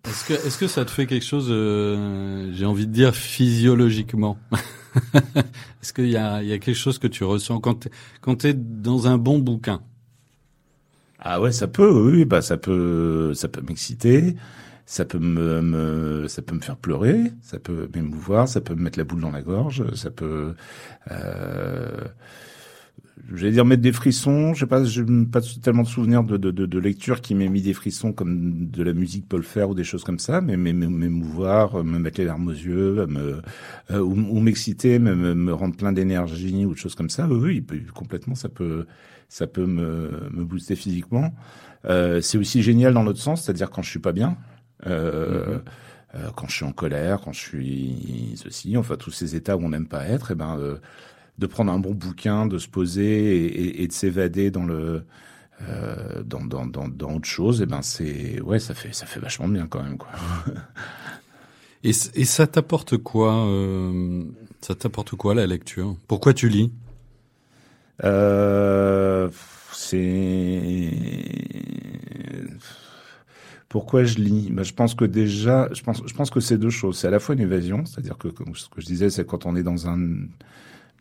Est-ce 0.05 0.25
que, 0.25 0.33
est-ce 0.33 0.59
que 0.59 0.67
ça 0.67 0.85
te 0.85 0.91
fait 0.91 1.07
quelque 1.07 1.25
chose, 1.25 1.47
euh, 1.49 2.51
j'ai 2.53 2.67
envie 2.67 2.89
de 2.89 2.93
dire 2.93 3.15
physiologiquement? 3.15 4.37
Est-ce 5.81 5.93
qu'il 5.93 6.09
y 6.09 6.17
a, 6.17 6.43
y 6.43 6.53
a 6.53 6.59
quelque 6.59 6.75
chose 6.77 6.99
que 6.99 7.07
tu 7.07 7.23
ressens 7.23 7.61
quand 7.61 8.37
tu 8.37 8.47
es 8.49 8.53
dans 8.53 9.07
un 9.07 9.17
bon 9.17 9.39
bouquin? 9.39 9.81
Ah 11.21 11.41
ouais, 11.41 11.53
ça 11.53 11.69
peut, 11.69 11.89
oui, 11.89 12.25
bah 12.25 12.43
ça 12.43 12.57
peut, 12.57 13.33
ça 13.35 13.47
peut 13.47 13.63
m'exciter, 13.63 14.35
ça 14.87 15.05
peut 15.05 15.19
me, 15.19 15.63
me, 15.63 16.29
ça 16.29 16.43
peut 16.43 16.55
me 16.55 16.61
faire 16.61 16.77
pleurer, 16.77 17.33
ça 17.41 17.59
peut 17.59 17.89
m'émouvoir, 17.95 18.49
ça 18.49 18.61
peut 18.61 18.75
me 18.75 18.83
mettre 18.83 18.99
la 18.99 19.05
boule 19.05 19.21
dans 19.21 19.31
la 19.31 19.43
gorge, 19.43 19.85
ça 19.95 20.11
peut. 20.11 20.55
Euh, 21.11 22.09
j'allais 23.35 23.53
dire 23.53 23.65
mettre 23.65 23.83
des 23.83 23.93
frissons. 23.93 24.55
Je 24.55 24.61
sais 24.61 24.67
pas, 24.67 24.85
j'ai 24.85 25.05
pas 25.31 25.41
tellement 25.63 25.83
de 25.83 25.89
souvenirs 25.89 26.25
de, 26.25 26.37
de, 26.37 26.51
de, 26.51 26.67
de 26.67 26.79
lecture 26.79 27.21
qui 27.21 27.35
m'ait 27.35 27.49
mis 27.49 27.63
des 27.63 27.75
frissons 27.75 28.13
comme 28.13 28.71
de 28.71 28.83
la 28.83 28.93
musique 28.93 29.29
peut 29.29 29.37
le 29.37 29.43
faire 29.43 29.71
ou 29.71 29.75
des 29.75 29.85
choses 29.85 30.05
comme 30.05 30.19
ça, 30.19 30.41
mais 30.41 30.57
m'émouvoir, 30.57 31.85
me 31.85 31.99
mettre 31.99 32.21
les 32.21 32.27
larmes 32.27 32.49
aux 32.49 32.51
yeux, 32.51 33.07
me, 33.07 33.41
euh, 33.91 34.01
ou, 34.01 34.41
m'exciter, 34.41 34.99
me, 34.99 35.15
me, 35.15 35.55
rendre 35.55 35.77
plein 35.77 35.93
d'énergie 35.93 36.65
ou 36.67 36.73
de 36.73 36.79
choses 36.79 36.95
comme 36.95 37.11
ça. 37.11 37.27
Oui, 37.29 37.65
oui, 37.71 37.83
complètement, 37.95 38.35
ça 38.35 38.49
peut, 38.49 38.87
ça 39.29 39.47
peut 39.47 39.67
me, 39.67 40.29
me 40.33 40.45
booster 40.45 40.75
physiquement. 40.77 41.33
Euh, 41.85 42.21
c'est 42.21 42.39
aussi 42.39 42.63
génial 42.63 42.95
dans 42.95 43.03
l'autre 43.03 43.21
sens, 43.21 43.43
c'est-à-dire 43.43 43.71
quand 43.71 43.83
je 43.83 43.91
suis 43.91 43.99
pas 43.99 44.13
bien. 44.13 44.37
Euh, 44.87 45.59
mm-hmm. 45.59 45.61
euh, 46.17 46.31
quand 46.37 46.49
je 46.49 46.57
suis 46.57 46.65
en 46.65 46.73
colère, 46.73 47.21
quand 47.25 47.33
je 47.33 47.41
suis 47.41 48.35
ceci, 48.37 48.77
enfin 48.77 48.97
tous 48.97 49.11
ces 49.11 49.37
états 49.37 49.57
où 49.57 49.65
on 49.65 49.71
n'aime 49.71 49.87
pas 49.87 50.05
être, 50.05 50.31
et 50.31 50.35
eh 50.35 50.37
ben 50.37 50.59
euh, 50.59 50.77
de 51.39 51.47
prendre 51.47 51.73
un 51.73 51.79
bon 51.79 51.93
bouquin, 51.93 52.47
de 52.47 52.59
se 52.59 52.69
poser 52.69 53.47
et, 53.47 53.83
et, 53.83 53.87
de 53.87 53.93
s'évader 53.93 54.51
dans 54.51 54.65
le 54.65 55.05
euh, 55.69 56.23
dans, 56.25 56.45
dans, 56.45 56.67
dans, 56.67 56.89
dans, 56.89 57.15
autre 57.15 57.29
chose, 57.29 57.61
et 57.61 57.65
eh 57.65 57.67
ben 57.67 57.83
c'est 57.83 58.41
ouais 58.41 58.59
ça 58.59 58.75
fait 58.75 58.93
ça 58.93 59.07
fait 59.07 59.21
vachement 59.21 59.49
bien 59.49 59.67
quand 59.67 59.83
même 59.83 59.99
quoi. 59.99 60.11
et, 61.85 61.91
et 61.91 62.25
ça 62.25 62.47
t'apporte 62.47 62.97
quoi 62.99 63.47
euh, 63.47 64.25
Ça 64.61 64.75
t'apporte 64.75 65.15
quoi 65.17 65.35
la 65.35 65.47
lecture? 65.47 65.97
Pourquoi 66.09 66.35
tu 66.35 66.49
lis? 66.49 66.73
Euh, 68.05 69.31
C'est 69.73 70.91
pourquoi 73.73 74.05
je 74.05 74.19
lis 74.19 74.51
ben, 74.53 74.63
Je 74.63 74.75
pense 74.75 74.95
que 74.95 75.07
déjà, 75.07 75.71
je 75.73 75.83
pense, 75.83 76.03
je 76.07 76.13
pense 76.13 76.29
que 76.29 76.41
c'est 76.41 76.59
deux 76.59 76.69
choses. 76.69 76.99
C'est 76.99 77.09
à 77.09 77.11
la 77.11 77.19
fois 77.19 77.35
une 77.35 77.41
évasion, 77.41 77.87
c'est-à-dire 77.87 78.19
que, 78.19 78.29
comme 78.29 78.55
ce 78.55 78.69
que 78.69 78.83
je 78.83 78.87
disais, 78.87 79.09
c'est 79.09 79.27
quand 79.27 79.47
on 79.47 79.57
est 79.57 79.63
dans 79.63 79.89
un 79.89 79.99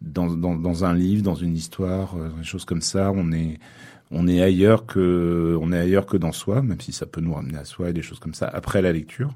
dans, 0.01 0.28
dans, 0.28 0.56
dans, 0.56 0.86
un 0.86 0.96
livre, 0.96 1.22
dans 1.22 1.36
une 1.36 1.54
histoire, 1.54 2.16
euh, 2.16 2.30
des 2.38 2.46
choses 2.46 2.63
comme 2.63 2.82
ça, 2.82 3.12
on 3.13 3.34
est 3.34 3.60
on 4.10 4.25
est 4.25 4.42
ailleurs 4.42 4.86
que 4.86 5.58
on 5.62 5.74
est 5.74 5.78
ailleurs 5.78 6.06
que 6.06 6.16
dans 6.16 6.32
soi, 6.32 6.62
même 6.62 6.80
si 6.80 6.94
ça 6.94 7.06
peut 7.06 7.20
nous 7.20 7.34
ramener 7.34 7.58
à 7.58 7.66
soi 7.66 7.90
et 7.90 7.94
des 7.94 8.01
choses 8.01 8.20
comme 8.20 8.34
ça 8.34 8.48
après 8.48 8.82
la 8.82 8.94
lecture. 8.94 9.34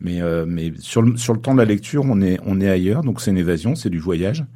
Mais 0.00 0.22
euh, 0.22 0.46
mais 0.48 0.72
sur 0.78 1.02
le 1.02 1.18
sur 1.18 1.34
le 1.34 1.40
temps 1.40 1.52
de 1.52 1.58
la 1.58 1.66
lecture, 1.66 2.04
on 2.06 2.22
est 2.22 2.40
on 2.46 2.62
est 2.62 2.70
ailleurs, 2.70 3.02
donc 3.02 3.20
c'est 3.20 3.30
une 3.30 3.36
évasion, 3.36 3.74
c'est 3.74 3.90
du 3.90 3.98
voyage. 3.98 4.46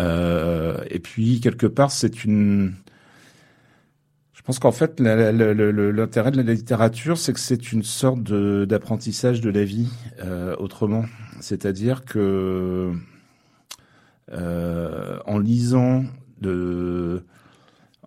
Euh, 0.00 0.82
et 0.90 0.98
puis 0.98 1.38
quelque 1.38 1.68
part, 1.68 1.92
c'est 1.92 2.24
une 2.24 2.74
je 4.40 4.44
pense 4.46 4.58
qu'en 4.58 4.72
fait, 4.72 5.00
l'intérêt 5.00 6.30
de 6.30 6.38
la 6.38 6.54
littérature, 6.54 7.18
c'est 7.18 7.34
que 7.34 7.38
c'est 7.38 7.72
une 7.72 7.82
sorte 7.82 8.22
d'apprentissage 8.22 9.42
de, 9.42 9.50
la 9.50 9.64
vie 9.64 9.90
euh, 10.24 10.56
autrement. 10.56 11.04
C'est-à-dire 11.40 12.06
que 12.06 12.90
euh, 14.32 15.18
en 15.26 15.38
lisant 15.38 16.04
de 16.40 17.22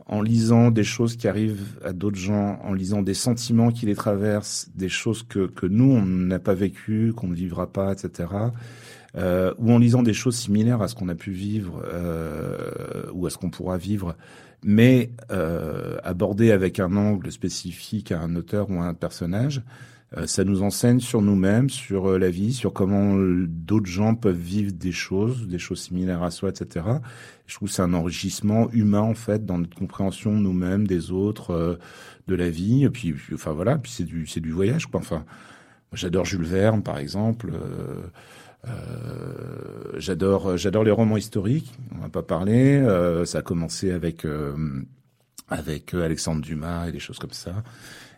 en 0.08 0.24
lisant 0.24 0.72
des 0.72 0.84
choses 0.84 1.18
qui 1.18 1.28
arrivent 1.28 1.80
à 1.86 1.94
d'autres 1.94 2.18
gens, 2.18 2.60
en 2.64 2.74
lisant 2.74 3.04
des 3.04 3.14
sentiments 3.14 3.72
qui 3.72 3.86
les 3.86 3.96
traversent, 3.96 4.70
des 4.76 4.90
choses 4.90 5.22
que, 5.22 5.46
que 5.46 5.68
nous, 5.68 5.92
on 5.92 6.04
n'a 6.04 6.40
pas 6.40 6.56
vécues, 6.56 7.14
qu'on 7.16 7.28
ne 7.28 7.36
vivra 7.36 7.72
pas, 7.72 7.94
etc., 7.94 8.28
euh, 9.16 9.54
ou 9.60 9.72
en 9.72 9.78
lisant 9.78 10.02
des 10.02 10.14
choses 10.14 10.36
similaires 10.36 10.82
à 10.82 10.88
ce 10.88 10.96
qu'on 10.96 11.08
a 11.08 11.16
pu 11.16 11.32
vivre 11.32 11.84
euh, 11.86 13.06
ou 13.14 13.28
à 13.28 13.30
ce 13.30 13.38
qu'on 13.38 13.52
pourra 13.52 13.78
vivre, 13.78 14.16
mais 14.64 15.12
euh, 15.32 15.98
abordées 16.04 16.52
avec 16.52 16.80
un 16.80 16.96
angle 16.96 17.32
spécifique 17.32 18.12
à 18.12 18.20
un 18.20 18.36
auteur 18.36 18.70
ou 18.70 18.82
à 18.82 18.86
un 18.86 18.94
personnage, 18.94 19.64
euh, 20.18 20.28
ça 20.28 20.44
nous 20.44 20.62
enseigne 20.62 21.00
sur 21.00 21.22
nous-mêmes, 21.22 21.70
sur 21.70 22.12
euh, 22.12 22.20
la 22.20 22.30
vie, 22.30 22.54
sur 22.54 22.72
comment 22.72 23.16
d'autres 23.18 23.88
gens 23.88 24.14
peuvent 24.14 24.38
vivre 24.38 24.72
des 24.72 24.92
choses, 24.92 25.48
des 25.48 25.58
choses 25.58 25.82
similaires 25.82 26.22
à 26.22 26.30
soi, 26.30 26.50
etc. 26.50 26.86
Je 27.48 27.56
trouve 27.56 27.70
que 27.70 27.74
c'est 27.74 27.82
un 27.82 27.94
enrichissement 27.94 28.70
humain 28.72 29.02
en 29.02 29.16
fait 29.16 29.46
dans 29.46 29.58
notre 29.58 29.76
compréhension 29.76 30.32
nous-mêmes, 30.32 30.86
des 30.86 31.12
autres, 31.12 31.52
euh, 31.52 31.76
de 32.28 32.36
la 32.36 32.50
vie. 32.50 32.84
Et 32.84 32.90
puis, 32.90 33.16
enfin 33.34 33.54
voilà, 33.54 33.78
puis 33.78 33.92
c'est 33.92 34.04
du 34.04 34.28
c'est 34.28 34.40
du 34.40 34.52
voyage 34.52 34.86
quoi. 34.86 35.00
Enfin, 35.00 35.26
j'adore 35.94 36.26
Jules 36.26 36.44
Verne 36.44 36.84
par 36.84 37.00
exemple. 37.00 37.52
Euh, 38.68 39.92
j'adore 39.98 40.58
j'adore 40.58 40.84
les 40.84 40.92
romans 40.92 41.18
historiques. 41.18 41.74
On 41.96 42.00
n'a 42.00 42.10
pas 42.10 42.24
parlé. 42.24 42.84
ça 43.26 43.40
a 43.40 43.42
commencé 43.42 43.92
avec 43.92 44.26
avec 45.50 45.94
Alexandre 45.94 46.42
Dumas 46.42 46.88
et 46.88 46.92
des 46.92 47.00
choses 47.00 47.20
comme 47.20 47.34
ça. 47.34 47.64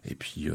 Et 0.08 0.16
puis 0.16 0.50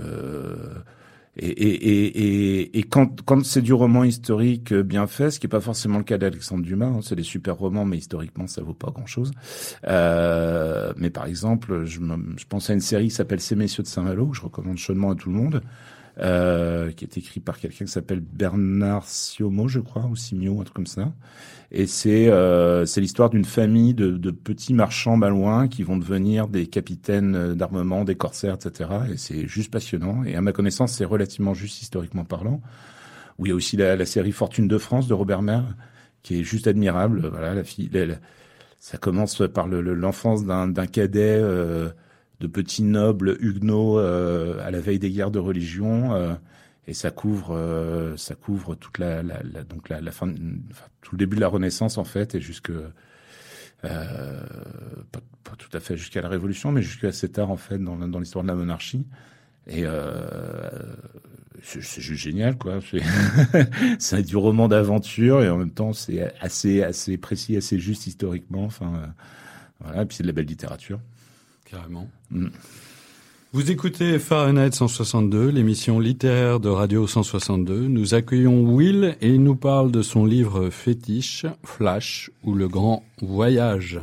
et, 1.37 1.47
et, 1.47 2.59
et, 2.59 2.79
et, 2.79 2.83
quand, 2.83 3.23
quand 3.23 3.45
c'est 3.45 3.63
du 3.63 3.73
roman 3.73 4.03
historique 4.03 4.75
bien 4.75 5.07
fait, 5.07 5.31
ce 5.31 5.39
qui 5.39 5.47
n'est 5.47 5.51
pas 5.51 5.61
forcément 5.61 5.99
le 5.99 6.05
cas 6.05 6.19
d'Alexandre 6.19 6.65
Dumas, 6.65 6.87
hein, 6.87 7.01
c'est 7.03 7.15
des 7.15 7.23
super 7.23 7.57
romans, 7.57 7.85
mais 7.85 7.99
historiquement 7.99 8.49
ça 8.49 8.63
vaut 8.63 8.75
pas 8.75 8.91
grand-chose. 8.91 9.31
Euh, 9.87 10.93
mais 10.97 11.11
par 11.11 11.27
exemple, 11.27 11.85
je, 11.85 12.01
je 12.37 12.45
pense 12.47 12.69
à 12.69 12.75
une 12.75 12.81
série 12.81 13.05
qui 13.05 13.15
s'appelle 13.15 13.41
Ces 13.41 13.55
messieurs 13.55 13.85
de 13.85 13.89
Saint-Malo, 13.89 14.27
que 14.27 14.37
je 14.37 14.43
recommande 14.43 14.77
chaudement 14.77 15.13
à 15.13 15.15
tout 15.15 15.31
le 15.31 15.37
monde, 15.37 15.63
euh, 16.21 16.91
qui 16.93 17.05
est 17.05 17.17
écrit 17.17 17.41
par 17.41 17.59
quelqu'un 17.59 17.85
qui 17.85 17.91
s'appelle 17.91 18.21
Bernard 18.21 19.07
Siomo, 19.07 19.69
je 19.69 19.81
crois, 19.81 20.07
ou 20.07 20.17
Simio, 20.17 20.61
un 20.61 20.65
truc 20.65 20.75
comme 20.75 20.87
ça. 20.87 21.13
Et 21.73 21.87
c'est 21.87 22.29
euh, 22.29 22.85
c'est 22.85 23.01
l'histoire 23.01 23.31
d'une 23.31 23.45
famille 23.45 23.95
de, 23.95 24.11
de, 24.11 24.31
petits 24.31 24.75
marchands 24.75 25.17
malouins 25.17 25.69
qui 25.69 25.83
vont 25.83 25.97
devenir 25.97 26.49
des 26.49 26.67
capitaines 26.67 27.55
d'armement, 27.55 28.05
des 28.05 28.17
corsaires, 28.17 28.57
etc. 28.57 28.91
Et 29.13 29.17
c'est 29.17 29.47
juste 29.47 29.71
passionnant. 29.71 30.25
Et 30.25 30.35
à 30.35 30.41
ma 30.41 30.53
connaissance, 30.53 30.93
c'est 30.93 31.05
relativement 31.05 31.55
juste 31.55 31.81
historiquement 31.83 32.25
parlant. 32.25 32.61
Où 33.39 33.47
il 33.47 33.51
y 33.51 33.53
a 33.53 33.55
aussi 33.55 33.77
la, 33.77 33.97
la, 33.97 34.05
série 34.05 34.33
Fortune 34.33 34.69
de 34.69 34.79
France 34.79 35.09
de 35.09 35.15
Robert 35.15 35.43
Mer, 35.43 35.65
qui 36.23 36.41
est 36.41 36.45
juste 36.45 36.67
admirable. 36.67 37.29
Voilà, 37.29 37.55
la 37.55 37.65
fille, 37.65 37.89
ça 38.81 38.97
commence 38.97 39.43
par 39.53 39.69
l'enfance 39.69 40.41
le, 40.43 40.73
d'un 40.73 40.87
cadet 40.87 41.39
euh, 41.39 41.91
de 42.41 42.47
petits 42.47 42.83
nobles 42.83 43.37
huguenots 43.41 43.99
euh, 43.99 44.65
à 44.67 44.71
la 44.71 44.81
veille 44.81 44.99
des 44.99 45.11
guerres 45.11 45.31
de 45.31 45.39
religion. 45.39 46.15
Euh, 46.15 46.35
et 46.87 46.95
ça 46.95 47.11
couvre 47.11 47.55
euh, 47.55 48.17
ça 48.17 48.35
couvre 48.35 48.75
toute 48.75 48.99
la, 48.99 49.23
la, 49.23 49.41
la 49.45 49.63
donc 49.63 49.89
la, 49.89 50.01
fin 50.11 50.29
enfin, 50.29 50.87
tout 51.03 51.15
le 51.15 51.19
début 51.19 51.37
de 51.37 51.41
la 51.41 51.49
Renaissance 51.49 51.99
en 51.99 52.05
fait 52.05 52.35
et 52.35 52.41
jusque 52.41 52.71
euh, 52.71 54.41
pas, 55.13 55.21
pas, 55.45 55.57
tout 55.57 55.69
à 55.73 55.79
fait 55.79 55.97
jusqu'à 55.97 56.21
la 56.21 56.29
Révolution 56.29 56.73
mais 56.73 56.83
jusqu'à 56.83 57.09
assez 57.09 57.29
tard 57.29 57.51
en 57.51 57.57
fait 57.57 57.79
dans, 57.79 57.97
dans 57.97 58.19
l'histoire 58.19 58.43
de 58.43 58.49
la 58.49 58.57
monarchie 58.57 59.07
et 59.69 59.83
euh, 59.85 60.71
c'est 61.63 61.81
juste 61.81 62.23
génial 62.23 62.59
quoi 62.59 62.81
c'est 63.99 64.23
du 64.27 64.37
roman 64.37 64.67
d'aventure 64.67 65.43
et 65.43 65.49
en 65.51 65.59
même 65.59 65.71
temps 65.71 65.93
c'est 65.93 66.33
assez 66.41 66.83
assez 66.83 67.19
précis 67.19 67.57
assez 67.57 67.79
juste 67.79 68.07
historiquement 68.07 68.65
enfin 68.65 68.95
euh, 68.95 69.07
voilà 69.81 70.03
et 70.03 70.07
puis 70.07 70.17
c'est 70.17 70.25
de 70.25 70.29
la 70.29 70.33
belle 70.33 70.47
littérature 70.47 70.99
carrément 71.71 72.09
mm. 72.31 72.49
Vous 73.53 73.73
écoutez 73.73 74.21
Fahrenheit 74.21 74.71
162, 74.71 75.49
l'émission 75.49 75.99
littéraire 75.99 76.61
de 76.61 76.69
Radio 76.69 77.09
162. 77.09 77.89
Nous 77.89 78.15
accueillons 78.15 78.63
Will 78.63 79.17
et 79.21 79.29
il 79.29 79.43
nous 79.43 79.57
parle 79.57 79.91
de 79.91 80.03
son 80.03 80.25
livre 80.25 80.71
fétiche, 80.71 81.47
Flash, 81.65 82.31
ou 82.45 82.55
Le 82.55 82.69
Grand 82.69 83.03
Voyage. 83.21 83.99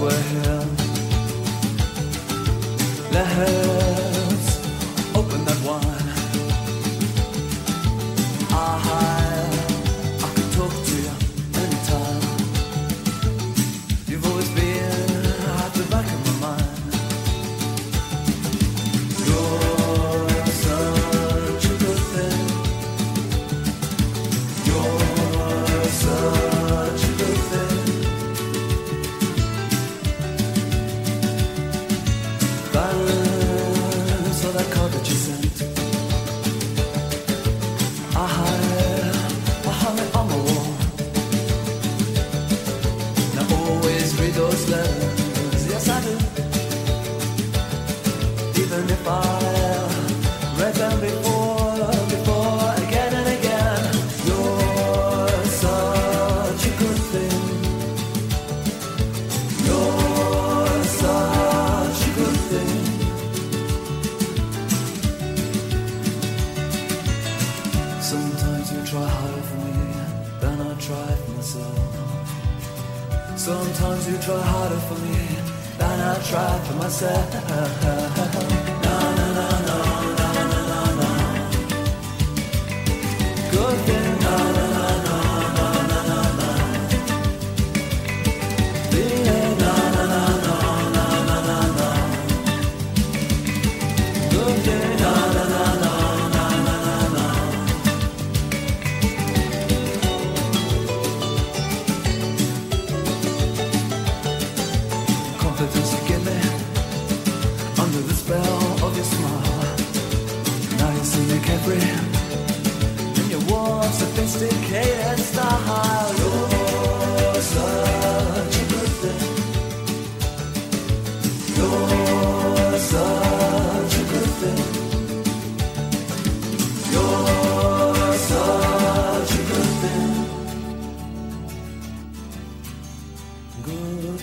وهي 0.00 0.60
لها 3.12 3.75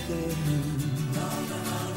Une 0.06 1.93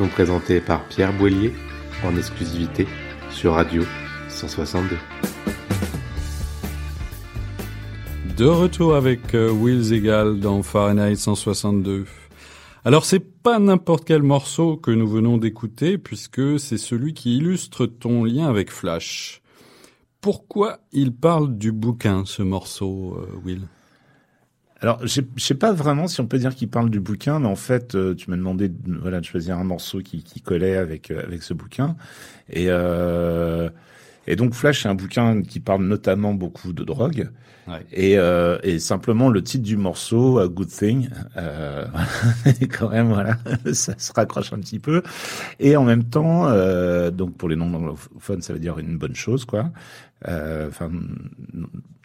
émission 0.00 0.14
présentée 0.14 0.60
par 0.60 0.86
Pierre 0.88 1.12
Boillier 1.12 1.52
en 2.04 2.16
exclusivité 2.16 2.86
sur 3.30 3.52
Radio 3.54 3.82
162. 4.28 4.96
De 8.36 8.46
retour 8.46 8.94
avec 8.94 9.34
euh, 9.34 9.50
Will 9.50 9.82
Zegal 9.82 10.40
dans 10.40 10.62
Fahrenheit 10.62 11.16
162. 11.16 12.06
Alors 12.84 13.04
c'est 13.04 13.20
pas 13.42 13.58
n'importe 13.58 14.04
quel 14.06 14.22
morceau 14.22 14.78
que 14.78 14.90
nous 14.90 15.06
venons 15.08 15.36
d'écouter 15.36 15.98
puisque 15.98 16.58
c'est 16.58 16.78
celui 16.78 17.12
qui 17.12 17.36
illustre 17.36 17.84
ton 17.84 18.24
lien 18.24 18.48
avec 18.48 18.70
Flash. 18.70 19.42
Pourquoi 20.22 20.78
il 20.92 21.12
parle 21.12 21.58
du 21.58 21.72
bouquin 21.72 22.24
ce 22.24 22.42
morceau, 22.42 23.18
euh, 23.18 23.36
Will 23.44 23.66
alors, 24.82 25.06
je 25.06 25.20
sais 25.36 25.54
pas 25.54 25.72
vraiment 25.72 26.08
si 26.08 26.20
on 26.20 26.26
peut 26.26 26.38
dire 26.38 26.54
qu'il 26.54 26.68
parle 26.68 26.88
du 26.88 27.00
bouquin, 27.00 27.38
mais 27.38 27.48
en 27.48 27.56
fait, 27.56 27.94
euh, 27.94 28.14
tu 28.14 28.30
m'as 28.30 28.36
demandé 28.36 28.70
de, 28.70 28.96
voilà, 28.98 29.20
de 29.20 29.26
choisir 29.26 29.58
un 29.58 29.64
morceau 29.64 30.00
qui, 30.00 30.22
qui 30.22 30.40
collait 30.40 30.76
avec, 30.76 31.10
euh, 31.10 31.22
avec 31.22 31.42
ce 31.42 31.52
bouquin. 31.52 31.96
Et, 32.48 32.66
euh, 32.68 33.68
et 34.26 34.36
donc, 34.36 34.54
Flash, 34.54 34.82
c'est 34.82 34.88
un 34.88 34.94
bouquin 34.94 35.42
qui 35.42 35.60
parle 35.60 35.84
notamment 35.84 36.34
beaucoup 36.34 36.72
de 36.72 36.84
drogue. 36.84 37.30
Ouais. 37.68 37.86
Et, 37.92 38.18
euh, 38.18 38.58
et 38.62 38.78
simplement, 38.78 39.28
le 39.28 39.42
titre 39.42 39.64
du 39.64 39.76
morceau, 39.76 40.38
A 40.38 40.48
Good 40.48 40.68
Thing, 40.68 41.08
euh, 41.36 41.86
quand 42.78 42.90
même, 42.90 43.08
voilà, 43.08 43.36
ça 43.72 43.94
se 43.98 44.12
raccroche 44.12 44.52
un 44.52 44.58
petit 44.58 44.78
peu. 44.78 45.02
Et 45.58 45.76
en 45.76 45.84
même 45.84 46.04
temps, 46.04 46.46
donc 47.10 47.36
pour 47.36 47.48
les 47.48 47.56
non-anglophones, 47.56 48.42
ça 48.42 48.52
veut 48.52 48.58
dire 48.58 48.78
une 48.78 48.98
bonne 48.98 49.14
chose, 49.14 49.44
quoi. 49.44 49.70
Enfin, 50.26 50.90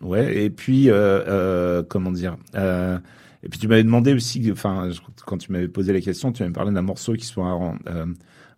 Ouais, 0.06 0.44
et 0.44 0.50
puis 0.50 0.90
euh, 0.90 1.24
euh, 1.28 1.84
comment 1.84 2.12
dire 2.12 2.38
euh, 2.56 3.00
Et 3.44 3.50
puis 3.50 3.60
tu 3.60 3.68
m'avais 3.68 3.84
demandé 3.84 4.14
aussi, 4.14 4.52
enfin 4.52 4.90
quand 5.26 5.38
tu 5.38 5.52
m'avais 5.52 5.68
posé 5.68 5.94
la 5.94 6.02
question, 6.02 6.32
tu 6.32 6.44
m'avais 6.44 6.54
parlé 6.54 6.72
d'un 6.72 6.82
morceau 6.82 7.14
qui 7.14 7.26
soit 7.26 7.76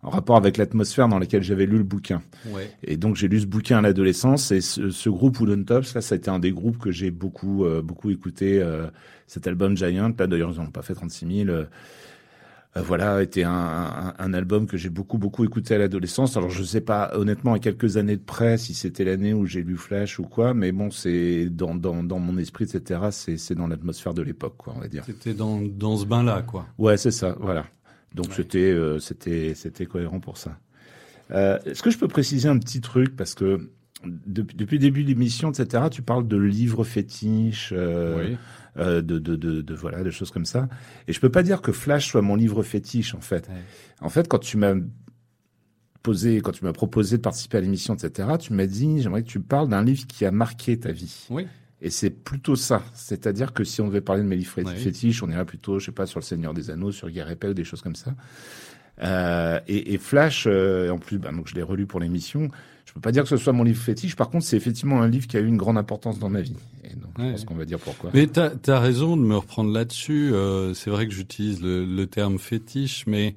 en, 0.02 0.08
euh, 0.08 0.10
rapport 0.10 0.36
avec 0.36 0.56
l'atmosphère 0.56 1.08
dans 1.08 1.18
laquelle 1.18 1.42
j'avais 1.42 1.66
lu 1.66 1.78
le 1.78 1.84
bouquin. 1.84 2.22
Ouais. 2.46 2.70
Et 2.82 2.96
donc 2.96 3.16
j'ai 3.16 3.28
lu 3.28 3.40
ce 3.40 3.46
bouquin 3.46 3.78
à 3.78 3.80
l'adolescence 3.80 4.50
et 4.50 4.60
ce, 4.60 4.90
ce 4.90 5.08
groupe 5.08 5.38
Wooden 5.40 5.64
Tops, 5.64 5.94
là, 5.94 6.00
ça 6.00 6.14
a 6.14 6.18
été 6.18 6.30
un 6.30 6.38
des 6.38 6.52
groupes 6.52 6.78
que 6.78 6.90
j'ai 6.90 7.10
beaucoup 7.10 7.66
beaucoup 7.82 8.10
écouté. 8.10 8.64
cet 9.26 9.46
album 9.46 9.76
Giant, 9.76 10.12
là 10.18 10.26
d'ailleurs 10.26 10.52
ils 10.52 10.60
n'ont 10.60 10.70
pas 10.70 10.82
fait 10.82 10.94
36 10.94 11.44
000. 11.44 11.66
Euh, 12.76 12.82
voilà, 12.82 13.22
était 13.22 13.44
un, 13.44 13.50
un, 13.50 14.14
un, 14.18 14.34
album 14.34 14.66
que 14.66 14.76
j'ai 14.76 14.90
beaucoup 14.90 15.16
beaucoup 15.16 15.44
écouté 15.44 15.74
à 15.74 15.78
l'adolescence. 15.78 16.36
Alors 16.36 16.50
je 16.50 16.62
sais 16.62 16.82
pas 16.82 17.10
honnêtement 17.14 17.54
à 17.54 17.58
quelques 17.58 17.96
années 17.96 18.16
de 18.16 18.22
près 18.22 18.58
si 18.58 18.74
c'était 18.74 19.04
l'année 19.04 19.32
où 19.32 19.46
j'ai 19.46 19.62
lu 19.62 19.76
Flash 19.76 20.18
ou 20.18 20.24
quoi, 20.24 20.52
mais 20.52 20.70
bon 20.70 20.90
c'est 20.90 21.46
dans, 21.46 21.74
dans, 21.74 22.02
dans 22.02 22.18
mon 22.18 22.36
esprit 22.36 22.64
etc. 22.64 23.00
C'est 23.10 23.38
c'est 23.38 23.54
dans 23.54 23.68
l'atmosphère 23.68 24.12
de 24.12 24.22
l'époque 24.22 24.54
quoi 24.58 24.74
on 24.76 24.80
va 24.80 24.88
dire. 24.88 25.02
C'était 25.06 25.32
dans 25.32 25.60
dans 25.60 25.96
ce 25.96 26.04
bain 26.04 26.22
là 26.22 26.42
quoi. 26.42 26.66
Ouais 26.76 26.98
c'est 26.98 27.10
ça 27.10 27.36
voilà. 27.40 27.64
Donc 28.14 28.28
ouais. 28.28 28.34
c'était 28.36 28.58
euh, 28.72 28.98
c'était 28.98 29.54
c'était 29.54 29.86
cohérent 29.86 30.20
pour 30.20 30.36
ça. 30.36 30.58
Euh, 31.30 31.58
Est-ce 31.66 31.82
que 31.82 31.90
je 31.90 31.98
peux 31.98 32.08
préciser 32.08 32.48
un 32.48 32.58
petit 32.58 32.80
truc? 32.80 33.14
Parce 33.16 33.34
que 33.34 33.70
depuis, 34.04 34.56
depuis 34.56 34.76
le 34.78 34.82
début 34.82 35.02
de 35.02 35.08
l'émission, 35.08 35.50
etc., 35.50 35.84
tu 35.90 36.02
parles 36.02 36.26
de 36.26 36.36
livres 36.36 36.84
fétiches, 36.84 37.70
euh, 37.76 38.30
oui. 38.30 38.36
euh, 38.78 39.02
de, 39.02 39.18
de, 39.18 39.36
de, 39.36 39.60
de, 39.60 39.74
voilà, 39.74 40.02
de 40.02 40.10
choses 40.10 40.30
comme 40.30 40.46
ça. 40.46 40.68
Et 41.06 41.12
je 41.12 41.20
peux 41.20 41.30
pas 41.30 41.42
dire 41.42 41.60
que 41.60 41.72
Flash 41.72 42.08
soit 42.08 42.22
mon 42.22 42.36
livre 42.36 42.62
fétiche, 42.62 43.14
en 43.14 43.20
fait. 43.20 43.48
Ouais. 43.48 43.54
En 44.00 44.08
fait, 44.08 44.26
quand 44.28 44.38
tu 44.38 44.56
m'as 44.56 44.74
posé, 46.02 46.40
quand 46.40 46.52
tu 46.52 46.64
m'as 46.64 46.72
proposé 46.72 47.16
de 47.16 47.22
participer 47.22 47.58
à 47.58 47.60
l'émission, 47.60 47.94
etc., 47.94 48.28
tu 48.40 48.52
m'as 48.52 48.66
dit, 48.66 49.02
j'aimerais 49.02 49.22
que 49.22 49.28
tu 49.28 49.40
parles 49.40 49.68
d'un 49.68 49.82
livre 49.82 50.06
qui 50.06 50.24
a 50.24 50.30
marqué 50.30 50.78
ta 50.78 50.92
vie. 50.92 51.26
Oui. 51.28 51.46
Et 51.80 51.90
c'est 51.90 52.10
plutôt 52.10 52.56
ça. 52.56 52.82
C'est-à-dire 52.92 53.52
que 53.52 53.62
si 53.62 53.80
on 53.80 53.86
devait 53.86 54.00
parler 54.00 54.22
de 54.22 54.28
mes 54.28 54.36
livres 54.36 54.62
Ouais. 54.62 54.74
fétiches, 54.74 55.22
on 55.22 55.30
irait 55.30 55.44
plutôt, 55.44 55.78
je 55.78 55.86
sais 55.86 55.92
pas, 55.92 56.06
sur 56.06 56.18
le 56.18 56.24
Seigneur 56.24 56.52
des 56.54 56.70
Anneaux, 56.70 56.90
sur 56.90 57.08
Guerre 57.08 57.34
des 57.54 57.64
choses 57.64 57.82
comme 57.82 57.94
ça. 57.94 58.14
Euh, 59.02 59.60
et, 59.68 59.94
et, 59.94 59.98
Flash, 59.98 60.46
euh, 60.48 60.90
en 60.90 60.98
plus, 60.98 61.18
bah, 61.18 61.30
donc 61.30 61.46
je 61.48 61.54
l'ai 61.54 61.62
relu 61.62 61.86
pour 61.86 62.00
l'émission. 62.00 62.48
Je 62.84 62.92
peux 62.92 63.00
pas 63.00 63.12
dire 63.12 63.22
que 63.22 63.28
ce 63.28 63.36
soit 63.36 63.52
mon 63.52 63.62
livre 63.62 63.80
fétiche. 63.80 64.16
Par 64.16 64.28
contre, 64.28 64.44
c'est 64.44 64.56
effectivement 64.56 65.00
un 65.02 65.08
livre 65.08 65.28
qui 65.28 65.36
a 65.36 65.40
eu 65.40 65.46
une 65.46 65.56
grande 65.56 65.78
importance 65.78 66.18
dans 66.18 66.30
ma 66.30 66.40
vie. 66.40 66.56
Et 66.84 66.96
donc, 66.96 67.16
Ouais. 67.18 67.26
je 67.26 67.30
pense 67.32 67.44
qu'on 67.44 67.54
va 67.54 67.64
dire 67.64 67.78
pourquoi. 67.78 68.10
Mais 68.12 68.26
t'as 68.26 68.50
as 68.66 68.80
raison 68.80 69.16
de 69.16 69.22
me 69.22 69.36
reprendre 69.36 69.70
là-dessus. 69.72 70.32
Euh, 70.32 70.74
c'est 70.74 70.90
vrai 70.90 71.06
que 71.06 71.12
j'utilise 71.14 71.62
le, 71.62 71.84
le, 71.84 72.06
terme 72.06 72.38
fétiche, 72.38 73.04
mais 73.06 73.36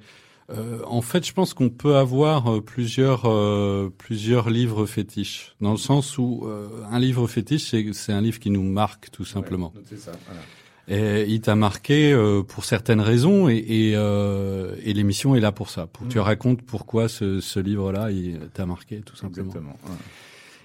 euh, 0.58 0.80
en 0.86 1.02
fait, 1.02 1.26
je 1.26 1.34
pense 1.34 1.54
qu'on 1.54 1.70
peut 1.70 1.96
avoir 1.96 2.48
euh, 2.52 2.62
plusieurs 2.62 3.24
euh, 3.26 3.90
plusieurs 3.98 4.50
livres 4.50 4.86
fétiches, 4.86 5.56
dans 5.62 5.72
le 5.72 5.78
sens 5.78 6.18
où 6.18 6.44
euh, 6.46 6.68
un 6.92 7.00
livre 7.00 7.28
fétiche, 7.28 7.74
c'est 7.94 8.12
un 8.14 8.22
livre 8.22 8.40
qui 8.40 8.50
nous 8.50 8.64
marque 8.64 9.10
tout 9.12 9.26
simplement. 9.26 9.72
Ouais, 9.76 9.82
c'est 9.90 10.00
ça. 10.00 10.12
Voilà. 10.28 10.42
Et 10.88 11.26
il 11.30 11.40
t'a 11.42 11.56
marqué 11.56 12.12
euh, 12.12 12.42
pour 12.44 12.66
certaines 12.66 13.00
raisons 13.02 13.48
et, 13.48 13.56
et, 13.58 13.94
euh, 13.96 14.76
et 14.84 14.94
l'émission 14.94 15.36
est 15.36 15.40
là 15.40 15.52
pour 15.52 15.70
ça, 15.70 15.88
pour 15.88 16.06
que 16.08 16.12
tu 16.12 16.18
Mhm. 16.18 16.24
racontes 16.26 16.62
pourquoi 16.64 17.08
ce, 17.08 17.40
ce 17.40 17.60
livre-là 17.60 18.12
il 18.12 18.40
t'a 18.54 18.66
marqué 18.66 19.02
tout 19.02 19.16
simplement. 19.16 19.48
Exactement. 19.48 19.78
Ouais. 19.86 19.96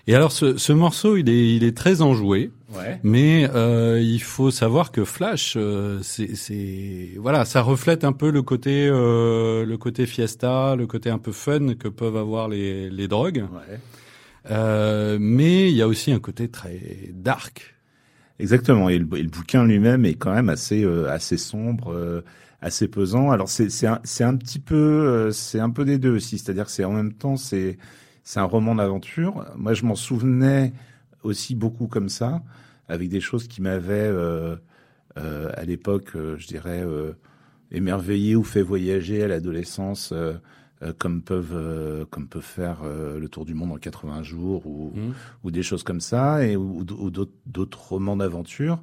Et 0.08 0.14
alors 0.14 0.30
ce, 0.30 0.56
ce 0.56 0.72
morceau 0.72 1.16
il 1.16 1.28
est 1.28 1.56
il 1.56 1.64
est 1.64 1.76
très 1.76 2.00
enjoué, 2.02 2.50
Ouais. 2.76 3.00
mais 3.02 3.48
euh, 3.54 4.00
il 4.00 4.20
faut 4.22 4.50
savoir 4.50 4.92
que 4.92 5.04
Flash 5.04 5.54
euh, 5.56 5.98
c'est 6.02 6.34
c'est 6.36 7.10
voilà 7.18 7.44
ça 7.44 7.60
reflète 7.62 8.04
un 8.04 8.12
peu 8.12 8.30
le 8.30 8.42
côté 8.42 8.86
euh, 8.88 9.64
le 9.64 9.76
côté 9.78 10.06
fiesta, 10.06 10.76
le 10.76 10.86
côté 10.86 11.10
un 11.10 11.18
peu 11.18 11.32
fun 11.32 11.74
que 11.74 11.88
peuvent 11.88 12.16
avoir 12.16 12.48
les 12.48 12.88
les 12.90 13.08
drogues, 13.08 13.44
Ouais. 13.52 13.78
euh, 14.50 15.16
mais 15.20 15.70
il 15.70 15.76
y 15.76 15.82
a 15.82 15.88
aussi 15.88 16.12
un 16.12 16.20
côté 16.20 16.48
très 16.48 16.80
dark. 17.12 17.74
Exactement. 18.38 18.88
Et 18.90 18.98
le, 18.98 19.06
et 19.16 19.22
le 19.22 19.30
bouquin 19.30 19.64
lui-même 19.64 20.04
est 20.04 20.14
quand 20.14 20.32
même 20.34 20.50
assez 20.50 20.84
euh, 20.84 21.08
assez 21.10 21.38
sombre, 21.38 21.92
euh, 21.92 22.22
assez 22.60 22.86
pesant. 22.86 23.30
Alors 23.30 23.48
c'est 23.48 23.70
c'est 23.70 23.86
un, 23.86 24.00
c'est 24.04 24.24
un 24.24 24.36
petit 24.36 24.58
peu 24.60 24.74
euh, 24.76 25.30
c'est 25.32 25.58
un 25.60 25.70
peu 25.70 25.84
des 25.84 25.98
deux 25.98 26.14
aussi. 26.14 26.38
C'est-à-dire 26.38 26.66
que 26.66 26.70
c'est 26.72 26.84
en 26.84 26.92
même 26.92 27.12
temps 27.14 27.36
c'est 27.36 27.78
c'est 28.26 28.40
un 28.40 28.44
roman 28.44 28.74
d'aventure. 28.74 29.46
Moi 29.56 29.72
je 29.72 29.84
m'en 29.86 29.94
souvenais 29.94 30.72
aussi 31.22 31.54
beaucoup 31.54 31.86
comme 31.86 32.08
ça, 32.08 32.42
avec 32.88 33.08
des 33.08 33.20
choses 33.20 33.46
qui 33.46 33.62
m'avaient 33.62 34.10
euh, 34.12 34.56
euh, 35.16 35.50
à 35.54 35.64
l'époque, 35.64 36.10
euh, 36.16 36.36
je 36.36 36.46
dirais 36.48 36.84
émerveillé 37.70 38.34
ou 38.34 38.42
fait 38.42 38.62
voyager 38.62 39.22
à 39.22 39.28
l'adolescence. 39.28 40.12
comme 40.98 41.22
peuvent 41.22 42.06
comme 42.10 42.26
peuvent 42.28 42.42
faire 42.42 42.82
le 42.84 43.28
tour 43.28 43.46
du 43.46 43.54
monde 43.54 43.72
en 43.72 43.78
80 43.78 44.22
jours 44.22 44.66
ou, 44.66 44.92
Mhm. 44.94 45.14
ou 45.44 45.50
des 45.50 45.62
choses 45.62 45.82
comme 45.84 46.00
ça 46.02 46.44
et 46.44 46.54
ou, 46.56 46.84
d'autres 47.46 47.82
romans 47.92 48.16
d'aventure 48.16 48.82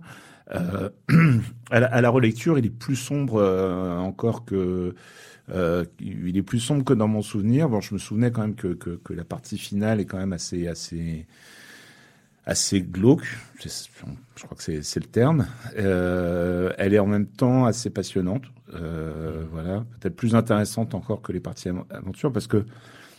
euh, 0.55 0.89
à, 1.71 2.01
la, 2.01 2.09
relecture 2.09 2.59
il 2.59 2.65
est 2.65 2.69
plus 2.69 2.95
sombre 2.95 3.37
euh, 3.37 3.97
encore 3.97 4.45
que 4.45 4.93
euh, 5.53 5.85
il 5.99 6.37
est 6.37 6.43
plus 6.43 6.59
sombre 6.59 6.83
que 6.83 6.93
dans 6.93 7.07
mon 7.07 7.21
souvenir. 7.21 7.69
Bon 7.69 7.81
je 7.81 7.93
me 7.93 7.99
souvenais 7.99 8.31
quand 8.31 8.41
même 8.41 8.55
que, 8.55 8.73
que, 8.73 9.13
la 9.13 9.23
partie 9.23 9.57
finale 9.57 9.99
est 9.99 10.05
quand 10.05 10.17
même 10.17 10.33
assez 10.33 10.67
assez 10.67 11.25
assez 12.45 12.81
glauque. 12.81 13.25
Je 13.63 14.43
crois 14.43 14.57
que 14.57 14.81
c'est 14.81 14.99
le 14.99 15.07
terme. 15.07 15.47
Elle 15.75 16.93
est 16.93 16.99
en 16.99 17.07
même 17.07 17.27
temps 17.27 17.65
assez 17.65 17.89
passionnante. 17.89 18.43
Voilà. 18.67 19.85
Peut-être 19.99 20.15
plus 20.15 20.35
intéressante 20.35 20.93
encore 20.93 21.21
que 21.21 21.31
les 21.31 21.39
parties 21.39 21.69
av- 21.69 21.85
aventure 21.89 22.31
parce 22.31 22.47
que 22.47 22.65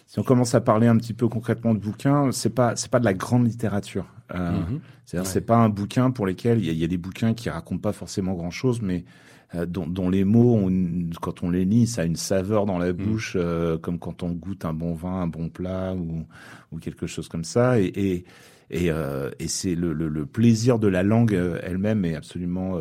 si 0.07 0.18
on 0.18 0.23
commence 0.23 0.55
à 0.55 0.61
parler 0.61 0.87
un 0.87 0.97
petit 0.99 1.14
peu 1.14 1.29
concrètement 1.29 1.75
de 1.75 1.81
bouquins, 1.81 2.31
c'est 2.33 2.55
pas 2.55 2.77
c'est 2.77 2.90
pas 2.90 3.01
de 3.01 3.05
la 3.05 3.14
grande 3.14 3.47
littérature. 3.47 4.07
Euh, 4.35 4.53
Mhm. 4.53 4.81
C'est-à-dire 5.05 5.27
Ouais. 5.27 5.33
c'est 5.33 5.41
pas 5.43 5.57
un 5.57 5.69
bouquin 5.69 6.11
pour 6.11 6.27
lesquels 6.27 6.59
il 6.59 6.67
y, 6.67 6.71
a, 6.71 6.73
il 6.73 6.79
y 6.79 6.85
a 6.85 6.89
des 6.89 6.97
bouquins 6.97 7.35
qui 7.35 7.51
racontent 7.51 7.81
pas 7.81 7.93
forcément 7.93 8.35
grand 8.35 8.51
chose, 8.51 8.81
mais 8.81 9.05
dont, 9.69 9.87
dont, 9.87 10.11
les 10.11 10.25
mots, 10.25 10.69
quand 11.21 11.45
on 11.45 11.51
les 11.51 11.65
lit, 11.65 11.87
ça 11.87 12.03
a 12.03 12.05
une 12.05 12.17
saveur 12.17 12.67
dans 12.67 12.79
la 12.79 12.93
mm. 12.93 12.97
bouche, 12.97 13.37
comme 13.83 14.01
quand 14.01 14.25
on 14.25 14.31
goûte 14.33 14.65
un 14.65 14.73
bon 14.73 14.95
vin, 14.95 15.21
un 15.23 15.27
bon 15.29 15.49
plat 15.49 15.95
ou, 15.95 16.25
ou 16.73 16.79
quelque 16.79 17.07
chose 17.07 17.29
comme 17.29 17.45
ça. 17.45 17.79
Et, 17.79 17.85
et, 17.85 18.25
et, 18.71 18.91
et 19.39 19.47
c'est 19.47 19.77
le, 19.77 19.93
le, 19.93 20.09
le, 20.09 20.27
plaisir 20.27 20.81
de 20.81 20.89
la 20.89 21.05
langue 21.05 21.39
elle-même 21.63 22.05
est 22.05 22.17
absolument, 22.17 22.81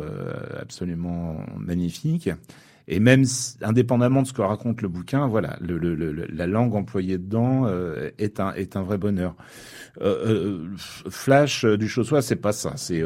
absolument 0.58 1.36
magnifique. 1.56 2.28
Et 2.86 3.00
même 3.00 3.24
indépendamment 3.62 4.22
de 4.22 4.26
ce 4.26 4.32
que 4.34 4.42
raconte 4.42 4.82
le 4.82 4.88
bouquin, 4.88 5.26
voilà, 5.26 5.58
la 5.60 6.46
langue 6.46 6.74
employée 6.74 7.16
dedans 7.16 7.66
euh, 7.66 8.10
est 8.18 8.40
un 8.40 8.52
est 8.52 8.76
un 8.76 8.82
vrai 8.82 8.98
bonheur. 8.98 9.34
Euh, 10.02 10.26
euh 10.26 10.76
Flash 10.76 11.64
du 11.64 11.88
Chaussois, 11.88 12.20
c'est 12.20 12.36
pas 12.36 12.52
ça. 12.52 12.74
C'est 12.76 13.02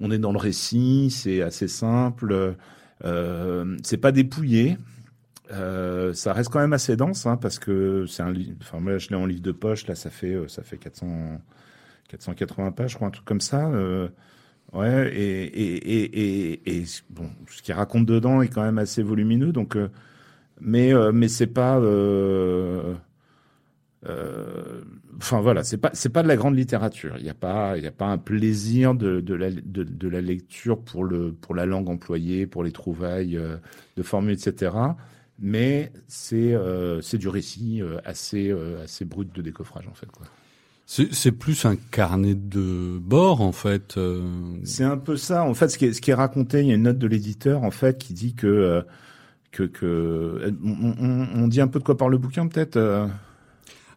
on 0.00 0.10
est 0.12 0.18
dans 0.18 0.32
le 0.32 0.38
récit, 0.38 1.10
c'est 1.10 1.42
assez 1.42 1.66
simple, 1.66 2.54
c'est 3.02 3.96
pas 3.96 4.12
dépouillé. 4.12 4.78
ça 5.50 6.32
reste 6.32 6.50
quand 6.50 6.60
même 6.60 6.72
assez 6.72 6.96
dense 6.96 7.26
hein, 7.26 7.36
parce 7.36 7.58
que 7.58 8.06
c'est 8.06 8.22
un 8.22 8.30
livre. 8.30 8.56
Enfin, 8.60 8.78
moi, 8.78 8.98
je 8.98 9.08
l'ai 9.08 9.16
en 9.16 9.26
livre 9.26 9.42
de 9.42 9.52
poche. 9.52 9.88
Là, 9.88 9.96
ça 9.96 10.10
fait 10.10 10.36
ça 10.46 10.62
fait 10.62 10.76
400 10.76 11.40
480 12.08 12.72
pages, 12.72 12.92
je 12.92 12.96
crois, 12.96 13.08
un 13.08 13.10
truc 13.10 13.24
comme 13.24 13.40
ça. 13.40 13.68
Ouais, 14.72 15.10
et, 15.14 15.44
et, 15.44 16.02
et, 16.20 16.78
et, 16.80 16.84
bon, 17.08 17.30
ce 17.48 17.62
qu'il 17.62 17.72
raconte 17.74 18.04
dedans 18.04 18.42
est 18.42 18.48
quand 18.48 18.62
même 18.62 18.78
assez 18.78 19.02
volumineux, 19.02 19.50
donc, 19.50 19.76
euh, 19.76 19.88
mais, 20.60 20.92
euh, 20.92 21.10
mais 21.10 21.28
c'est 21.28 21.46
pas, 21.46 21.78
euh, 21.78 22.94
enfin 25.16 25.40
voilà, 25.40 25.64
c'est 25.64 25.78
pas, 25.78 25.90
c'est 25.94 26.10
pas 26.10 26.22
de 26.22 26.28
la 26.28 26.36
grande 26.36 26.56
littérature. 26.56 27.14
Il 27.16 27.24
n'y 27.24 27.30
a 27.30 27.34
pas, 27.34 27.78
il 27.78 27.86
a 27.86 27.92
pas 27.92 28.06
un 28.08 28.18
plaisir 28.18 28.94
de, 28.94 29.20
de, 29.20 29.34
la, 29.34 30.20
lecture 30.20 30.82
pour 30.82 31.04
le, 31.04 31.32
pour 31.32 31.54
la 31.54 31.64
langue 31.64 31.88
employée, 31.88 32.46
pour 32.46 32.62
les 32.62 32.72
trouvailles 32.72 33.40
de 33.96 34.02
formules, 34.02 34.34
etc. 34.34 34.72
Mais 35.38 35.92
c'est, 36.08 36.54
c'est 37.00 37.18
du 37.18 37.28
récit 37.28 37.80
assez, 38.04 38.54
assez 38.82 39.04
brut 39.06 39.34
de 39.34 39.42
décoffrage 39.42 39.88
en 39.88 39.94
fait. 39.94 40.08
C'est 40.90 41.32
plus 41.32 41.66
un 41.66 41.76
carnet 41.76 42.34
de 42.34 42.98
bord 42.98 43.42
en 43.42 43.52
fait. 43.52 43.98
Euh. 43.98 44.22
C'est 44.64 44.84
un 44.84 44.96
peu 44.96 45.18
ça. 45.18 45.44
En 45.44 45.52
fait, 45.52 45.68
ce 45.68 45.76
qui 45.76 45.84
est, 45.84 45.92
ce 45.92 46.00
qui 46.00 46.12
est 46.12 46.14
raconté, 46.14 46.60
il 46.60 46.66
y 46.68 46.70
a 46.70 46.76
une 46.76 46.84
note 46.84 46.96
de 46.96 47.06
l'éditeur 47.06 47.62
en 47.62 47.70
fait 47.70 47.98
qui 47.98 48.14
dit 48.14 48.34
que 48.34 48.46
euh, 48.46 48.80
que, 49.50 49.64
que 49.64 50.50
on, 50.64 51.26
on, 51.34 51.46
dit 51.46 51.60
un 51.60 51.68
peu 51.68 51.78
de 51.78 51.84
quoi 51.84 51.98
parle 51.98 52.12
le 52.12 52.18
bouquin 52.18 52.46
peut-être. 52.48 52.78
Euh? 52.78 53.06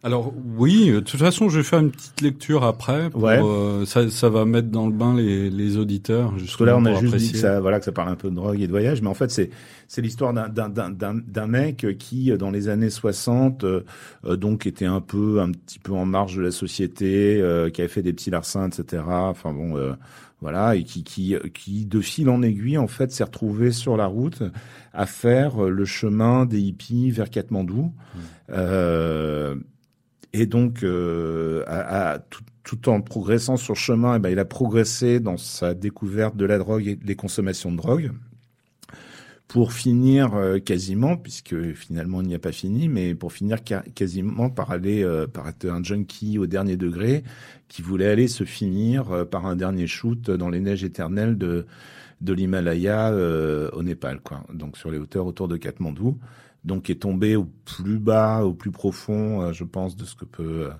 Alors 0.04 0.34
oui, 0.56 0.90
de 0.90 1.00
toute 1.00 1.18
façon, 1.18 1.48
je 1.48 1.58
vais 1.58 1.64
faire 1.64 1.78
une 1.78 1.92
petite 1.92 2.20
lecture 2.20 2.62
après. 2.64 3.08
Pour, 3.08 3.26
euh, 3.26 3.86
ça, 3.86 4.10
ça 4.10 4.28
va 4.28 4.44
mettre 4.44 4.68
dans 4.68 4.86
le 4.86 4.92
bain 4.92 5.14
les, 5.14 5.48
les 5.48 5.78
auditeurs. 5.78 6.32
Parce 6.36 6.56
que 6.56 6.64
là, 6.64 6.76
on 6.76 6.84
a 6.84 6.94
juste 6.96 7.14
dit 7.14 7.32
que 7.32 7.38
ça, 7.38 7.60
voilà, 7.60 7.78
que 7.78 7.86
ça 7.86 7.92
parle 7.92 8.10
un 8.10 8.16
peu 8.16 8.28
de 8.28 8.34
drogue 8.34 8.60
et 8.60 8.66
de 8.66 8.72
voyage, 8.72 9.00
mais 9.00 9.08
en 9.08 9.14
fait, 9.14 9.30
c'est 9.30 9.48
c'est 9.92 10.00
l'histoire 10.00 10.32
d'un 10.32 10.48
d'un 10.48 11.46
mec 11.46 11.86
qui, 11.98 12.32
dans 12.38 12.50
les 12.50 12.68
années 12.68 12.88
60, 12.88 13.62
euh, 13.64 13.82
donc 14.24 14.66
était 14.66 14.86
un 14.86 15.02
peu 15.02 15.42
un 15.42 15.50
petit 15.50 15.78
peu 15.78 15.92
en 15.92 16.06
marge 16.06 16.36
de 16.36 16.40
la 16.40 16.50
société, 16.50 17.38
euh, 17.42 17.68
qui 17.68 17.82
avait 17.82 17.88
fait 17.88 18.00
des 18.00 18.14
petits 18.14 18.30
larcins, 18.30 18.70
etc. 18.70 19.02
Enfin 19.06 19.52
bon. 19.52 19.94
voilà, 20.40 20.76
et 20.76 20.84
qui, 20.84 21.04
qui, 21.04 21.36
qui, 21.52 21.84
de 21.84 22.00
fil 22.00 22.30
en 22.30 22.40
aiguille, 22.40 22.78
en 22.78 22.86
fait, 22.86 23.12
s'est 23.12 23.22
retrouvé 23.22 23.70
sur 23.70 23.98
la 23.98 24.06
route 24.06 24.42
à 24.94 25.04
faire 25.04 25.60
le 25.60 25.84
chemin 25.84 26.46
des 26.46 26.60
hippies 26.60 27.10
vers 27.10 27.28
Katmandou. 27.28 27.82
Mmh. 27.82 28.18
Euh, 28.48 29.56
et 30.32 30.46
donc, 30.46 30.84
euh, 30.84 31.64
à, 31.66 32.18
tout, 32.18 32.44
tout, 32.64 32.88
en 32.88 33.02
progressant 33.02 33.58
sur 33.58 33.74
le 33.74 33.78
chemin, 33.78 34.16
eh 34.16 34.18
ben, 34.20 34.30
il 34.30 34.38
a 34.38 34.46
progressé 34.46 35.20
dans 35.20 35.36
sa 35.36 35.74
découverte 35.74 36.34
de 36.34 36.46
la 36.46 36.56
drogue 36.56 36.88
et 36.88 36.96
des 36.96 37.14
consommations 37.14 37.70
de 37.70 37.76
drogue 37.76 38.10
pour 39.52 39.72
finir 39.72 40.34
euh, 40.34 40.58
quasiment, 40.58 41.16
puisque 41.16 41.72
finalement 41.74 42.22
il 42.22 42.28
n'y 42.28 42.34
a 42.34 42.38
pas 42.38 42.52
fini, 42.52 42.88
mais 42.88 43.14
pour 43.14 43.32
finir 43.32 43.58
quasiment 43.94 44.50
par 44.50 44.70
aller 44.70 45.02
euh, 45.02 45.26
par 45.26 45.48
être 45.48 45.66
un 45.66 45.82
junkie 45.82 46.38
au 46.38 46.46
dernier 46.46 46.76
degré 46.76 47.22
qui 47.68 47.82
voulait 47.82 48.08
aller 48.08 48.28
se 48.28 48.44
finir 48.44 49.10
euh, 49.12 49.24
par 49.24 49.46
un 49.46 49.56
dernier 49.56 49.86
shoot 49.86 50.30
dans 50.30 50.48
les 50.48 50.60
neiges 50.60 50.84
éternelles 50.84 51.36
de 51.38 51.66
de 52.20 52.32
l'Himalaya 52.32 53.12
au 53.72 53.82
Népal, 53.82 54.20
quoi. 54.20 54.44
Donc 54.54 54.76
sur 54.76 54.92
les 54.92 54.98
hauteurs 54.98 55.26
autour 55.26 55.48
de 55.48 55.56
Katmandou 55.56 56.18
donc 56.64 56.90
est 56.90 57.02
tombé 57.02 57.36
au 57.36 57.44
plus 57.44 57.98
bas, 57.98 58.44
au 58.44 58.54
plus 58.54 58.70
profond, 58.70 59.42
euh, 59.42 59.52
je 59.52 59.64
pense, 59.64 59.96
de 59.96 60.04
ce 60.04 60.14
que 60.14 60.24
peut, 60.24 60.68
euh, 60.68 60.70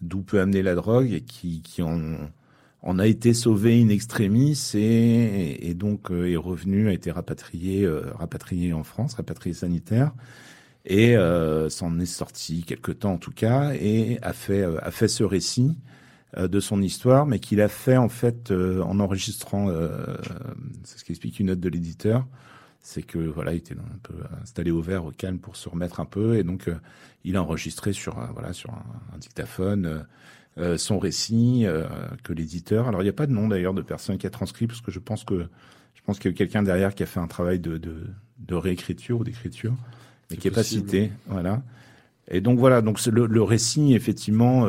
d'où 0.00 0.22
peut 0.22 0.40
amener 0.40 0.62
la 0.62 0.74
drogue 0.74 1.12
et 1.12 1.22
qui, 1.22 1.62
qui 1.62 1.82
en, 1.82 1.98
en 2.86 2.98
a 2.98 3.06
été 3.06 3.34
sauvé 3.34 3.80
in 3.80 3.88
extremis 3.88 4.72
et, 4.74 5.74
donc 5.74 6.10
euh, 6.10 6.30
est 6.30 6.36
revenu, 6.36 6.88
a 6.88 6.92
été 6.92 7.10
rapatrié, 7.10 7.88
rapatrié 8.14 8.72
en 8.72 8.84
France, 8.84 9.14
rapatrié 9.14 9.54
sanitaire. 9.54 10.12
Et 10.86 11.16
s'en 11.70 11.98
est 11.98 12.04
sorti 12.04 12.62
quelque 12.62 12.92
temps 12.92 13.14
en 13.14 13.18
tout 13.18 13.32
cas 13.32 13.72
et 13.72 14.18
a 14.20 14.34
fait 14.34 15.08
ce 15.08 15.24
récit 15.24 15.78
de 16.36 16.60
son 16.60 16.82
histoire, 16.82 17.24
mais 17.24 17.38
qu'il 17.38 17.62
a 17.62 17.68
fait 17.68 17.96
en 17.96 18.10
fait 18.10 18.50
en 18.52 19.00
enregistrant, 19.00 19.70
c'est 20.82 20.98
ce 20.98 21.04
qu'explique 21.06 21.40
une 21.40 21.46
note 21.46 21.60
de 21.60 21.70
l'éditeur, 21.70 22.26
c'est 22.84 23.02
que 23.02 23.18
voilà, 23.18 23.54
il 23.54 23.56
était 23.56 23.74
un 23.74 23.98
peu 24.02 24.14
installé 24.42 24.70
au 24.70 24.82
vert, 24.82 25.06
au 25.06 25.10
calme 25.10 25.38
pour 25.38 25.56
se 25.56 25.70
remettre 25.70 26.00
un 26.00 26.04
peu, 26.04 26.36
et 26.36 26.44
donc 26.44 26.68
euh, 26.68 26.76
il 27.24 27.34
a 27.36 27.42
enregistré 27.42 27.94
sur 27.94 28.18
un, 28.18 28.28
dictaphone 29.18 30.06
euh, 30.58 30.74
euh, 30.74 30.78
son 30.78 30.98
récit 30.98 31.66
que 32.22 32.32
l'éditeur. 32.32 32.88
Alors 32.88 33.00
il 33.02 33.04
n'y 33.04 33.10
a 33.10 33.14
pas 33.14 33.26
de 33.26 33.32
nom 33.32 33.48
d'ailleurs 33.48 33.74
de 33.74 33.82
personne 33.82 34.18
qui 34.18 34.26
a 34.26 34.30
transcrit 34.30 34.66
parce 34.66 34.80
que 34.80 34.90
je 34.90 35.00
pense 35.00 35.24
que 35.24 35.46
je 35.94 36.02
pense 36.04 36.18
qu'il 36.18 36.30
y 36.30 36.34
a 36.34 36.36
quelqu'un 36.36 36.62
derrière 36.62 36.94
qui 36.94 37.02
a 37.02 37.06
fait 37.06 37.20
un 37.20 37.26
travail 37.26 37.58
de 37.58 37.76
de, 37.76 38.06
de 38.38 38.54
réécriture 38.54 39.20
ou 39.20 39.24
d'écriture, 39.24 39.74
mais 40.30 40.36
qui 40.36 40.48
n'est 40.48 40.54
pas 40.54 40.62
cité. 40.62 41.10
Voilà. 41.26 41.62
Et 42.28 42.40
donc 42.40 42.58
voilà, 42.58 42.80
donc 42.82 43.04
le, 43.06 43.26
le 43.26 43.42
récit 43.42 43.94
effectivement 43.94 44.66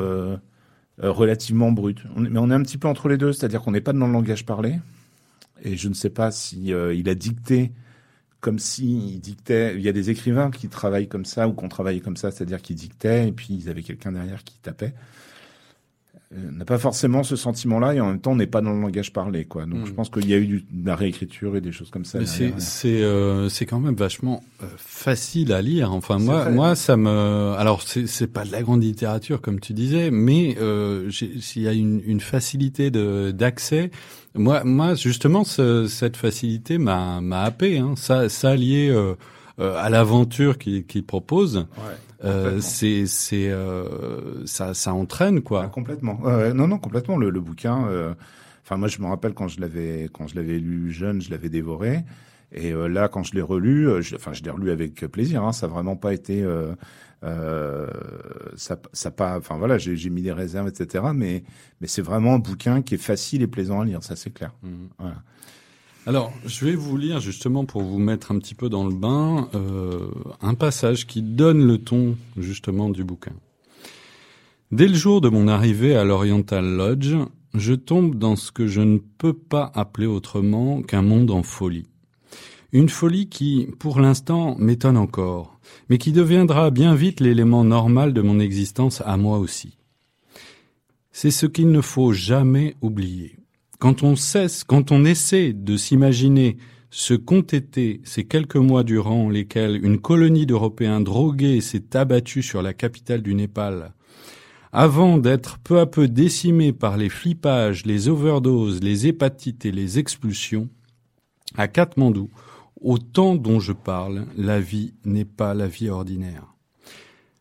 relativement 0.98 1.72
brut. 1.72 2.04
mais 2.16 2.40
on 2.40 2.50
est 2.50 2.54
un 2.54 2.64
petit 2.64 2.78
peu 2.78 2.88
entre 2.88 3.10
les 3.10 3.18
deux, 3.18 3.34
c'est-à-dire 3.34 3.62
qu'on 3.62 3.72
n'est 3.72 3.82
pas 3.82 3.94
dans 3.94 4.08
le 4.08 4.14
langage 4.14 4.46
parlé. 4.46 4.80
Et 5.64 5.78
je 5.78 5.88
ne 5.88 5.94
sais 5.94 6.10
pas 6.10 6.32
si 6.32 6.68
il 6.68 7.10
a 7.10 7.16
dicté 7.16 7.72
comme 8.46 8.60
s'il 8.60 9.20
dictait. 9.22 9.74
Il 9.76 9.82
y 9.82 9.90
a 9.90 9.92
des 9.92 10.12
écrivains 10.12 10.52
qui 10.52 10.70
travaillent 10.70 11.08
comme 11.08 11.26
ça 11.26 11.48
ou 11.48 11.54
qu'on 11.54 11.68
travaillait 11.68 12.00
comme 12.00 12.16
ça, 12.16 12.30
c'est-à-dire 12.30 12.62
qu'ils 12.62 12.76
dictaient 12.76 13.28
et 13.28 13.32
puis 13.32 13.48
ils 13.50 13.70
avaient 13.70 13.82
quelqu'un 13.82 14.12
derrière 14.12 14.44
qui 14.44 14.60
tapait. 14.60 14.94
Euh, 16.36 16.50
on 16.52 16.58
n'a 16.58 16.66
pas 16.66 16.78
forcément 16.78 17.24
ce 17.24 17.36
sentiment-là 17.36 17.94
et 17.96 18.02
en 18.02 18.08
même 18.08 18.20
temps 18.20 18.32
on 18.32 18.36
n'est 18.36 18.48
pas 18.48 18.62
dans 18.62 18.74
le 18.74 18.82
langage 18.82 19.14
parlé 19.14 19.46
quoi. 19.46 19.66
Donc 19.66 19.86
je 19.86 19.92
hmm. 19.92 19.96
pense 19.96 20.10
qu'il 20.10 20.28
y 20.28 20.34
a 20.34 20.38
eu 20.38 20.48
du, 20.48 20.66
de 20.70 20.88
la 20.88 20.96
réécriture 20.96 21.56
et 21.56 21.62
des 21.62 21.72
choses 21.72 21.90
comme 21.90 22.06
ça. 22.06 22.26
c'est 22.26 22.54
c'est 22.60 23.04
euh, 23.04 23.50
c'est 23.50 23.66
quand 23.66 23.80
même 23.80 23.96
vachement 23.96 24.44
euh, 24.64 24.68
facile 24.78 25.54
à 25.54 25.62
lire. 25.62 25.94
Enfin 25.94 26.20
moi 26.20 26.50
moi 26.50 26.76
ça 26.76 26.98
me 26.98 27.54
alors 27.58 27.82
c'est 27.82 28.08
c'est 28.08 28.28
pas 28.28 28.46
de 28.46 28.52
la 28.52 28.62
grande 28.62 28.84
littérature 28.84 29.42
comme 29.42 29.60
tu 29.60 29.74
disais, 29.74 30.12
mais 30.12 30.58
euh, 30.60 31.10
s'il 31.12 31.62
y 31.62 31.68
a 31.68 31.74
une, 31.74 32.02
une 32.06 32.22
facilité 32.22 32.92
de 32.92 33.32
d'accès 33.32 33.92
moi, 34.38 34.64
moi 34.64 34.96
justement, 34.96 35.44
cette 35.44 36.18
facilité 36.18 36.78
m'a 36.78 37.22
m'a 37.22 37.44
happé. 37.44 37.78
Hein. 37.78 37.94
Ça, 37.96 38.30
ça 38.30 38.56
lié 38.56 38.90
euh, 38.90 39.16
euh, 39.60 39.78
à 39.78 39.90
l'aventure 39.90 40.58
qu'il 40.58 41.06
propose. 41.06 41.58
Ouais, 41.58 41.96
euh, 42.24 42.60
c'est 42.62 43.06
c'est 43.06 43.50
euh, 43.50 44.46
ça 44.46 44.74
ça 44.74 44.94
entraîne 44.94 45.42
quoi. 45.42 45.64
Ah, 45.66 45.68
complètement. 45.68 46.20
non 46.54 46.68
non 46.68 46.78
complètement. 46.78 47.18
Le, 47.18 47.30
le 47.30 47.40
bouquin. 47.42 48.16
Enfin 48.64 48.78
moi 48.78 48.88
je 48.88 49.02
me 49.02 49.08
rappelle 49.08 49.34
quand 49.34 49.48
je 49.48 49.60
l'avais 49.62 50.10
quand 50.12 50.28
je 50.28 50.36
l'avais 50.36 50.60
lu 50.60 50.92
jeune, 50.92 51.22
je 51.22 51.30
l'avais 51.30 51.50
dévoré. 51.50 52.04
Et 52.52 52.72
là, 52.72 53.10
quand 53.10 53.24
je 53.24 53.34
l'ai 53.34 53.42
relu, 53.42 54.02
je, 54.02 54.16
enfin, 54.16 54.32
je 54.32 54.42
l'ai 54.44 54.50
relu 54.52 54.72
avec 54.72 54.94
plaisir. 55.08 55.44
Hein, 55.44 55.52
ça 55.52 55.68
n'a 55.68 55.74
vraiment 55.74 55.98
pas 55.98 56.14
été 56.14 56.42
euh, 56.42 56.74
euh, 57.24 57.88
ça, 58.56 58.78
ça 58.94 59.12
pas, 59.12 59.38
enfin 59.38 59.58
voilà, 59.58 59.78
j'ai 59.78 60.10
mis 60.10 60.22
des 60.22 60.32
réserves, 60.32 60.68
etc. 60.68 61.06
Mais, 61.14 61.44
mais 61.82 61.88
c'est 61.88 62.02
vraiment 62.02 62.36
un 62.36 62.40
bouquin 62.40 62.82
qui 62.82 62.96
est 62.96 63.00
facile 63.00 63.42
et 63.42 63.48
plaisant 63.48 63.82
à 63.82 63.86
lire, 63.86 64.04
ça 64.04 64.16
c'est 64.16 64.32
clair. 64.32 64.54
Mmh. 64.64 64.70
Voilà. 65.00 65.16
Alors, 66.08 66.32
je 66.46 66.66
vais 66.66 66.76
vous 66.76 66.98
lire 66.98 67.20
justement 67.20 67.66
pour 67.66 67.82
vous 67.82 67.98
mettre 67.98 68.32
un 68.32 68.38
petit 68.38 68.54
peu 68.54 68.70
dans 68.70 68.86
le 68.86 68.94
bain 68.94 69.50
euh, 69.56 70.08
un 70.40 70.54
passage 70.54 71.08
qui 71.08 71.24
donne 71.24 71.66
le 71.66 71.80
ton 71.80 72.16
justement 72.38 72.90
du 72.90 73.04
bouquin. 73.04 73.34
Dès 74.72 74.88
le 74.88 74.94
jour 74.94 75.20
de 75.20 75.30
mon 75.30 75.48
arrivée 75.48 75.96
à 75.96 76.04
l'Oriental 76.04 76.64
Lodge, 76.64 77.16
je 77.56 77.74
tombe 77.74 78.20
dans 78.20 78.36
ce 78.36 78.52
que 78.52 78.68
je 78.68 78.82
ne 78.82 79.00
peux 79.00 79.34
pas 79.34 79.72
appeler 79.74 80.06
autrement 80.06 80.84
qu'un 80.84 81.02
monde 81.02 81.32
en 81.32 81.42
folie. 81.42 81.88
Une 82.72 82.90
folie 82.90 83.28
qui, 83.28 83.68
pour 83.80 84.00
l'instant, 84.00 84.56
m'étonne 84.60 84.98
encore, 84.98 85.60
mais 85.90 85.98
qui 85.98 86.12
deviendra 86.12 86.70
bien 86.70 86.94
vite 86.94 87.20
l'élément 87.20 87.64
normal 87.64 88.14
de 88.14 88.22
mon 88.22 88.40
existence 88.40 89.02
à 89.06 89.18
moi 89.18 89.40
aussi. 89.40 89.78
C'est 91.12 91.32
ce 91.32 91.48
qu'il 91.48 91.72
ne 91.72 91.82
faut 91.82 92.14
jamais 92.14 92.76
oublier. 92.82 93.38
Quand 93.86 94.02
on 94.02 94.16
cesse, 94.16 94.64
quand 94.64 94.92
on 94.92 95.06
essaie 95.06 95.54
de 95.54 95.78
s'imaginer 95.78 96.58
ce 96.90 97.14
qu'ont 97.14 97.44
été 97.44 98.02
ces 98.04 98.24
quelques 98.24 98.56
mois 98.56 98.84
durant 98.84 99.30
lesquels 99.30 99.80
une 99.86 100.00
colonie 100.00 100.48
d'Européens 100.48 101.02
drogués 101.02 101.62
s'est 101.62 101.96
abattue 101.96 102.42
sur 102.42 102.64
la 102.64 102.74
capitale 102.74 103.22
du 103.22 103.36
Népal, 103.36 103.94
avant 104.74 105.20
d'être 105.20 105.60
peu 105.60 105.80
à 105.80 105.86
peu 105.86 106.08
décimée 106.08 106.74
par 106.74 106.98
les 106.98 107.10
flippages, 107.10 107.86
les 107.86 108.10
overdoses, 108.10 108.82
les 108.82 109.06
hépatites 109.06 109.68
et 109.68 109.72
les 109.72 110.00
expulsions, 110.00 110.68
à 111.56 111.68
Katmandou, 111.68 112.32
au 112.82 112.98
temps 112.98 113.36
dont 113.36 113.60
je 113.60 113.72
parle, 113.72 114.26
la 114.36 114.60
vie 114.60 114.96
n'est 115.06 115.26
pas 115.26 115.54
la 115.54 115.68
vie 115.68 115.92
ordinaire. 115.92 116.56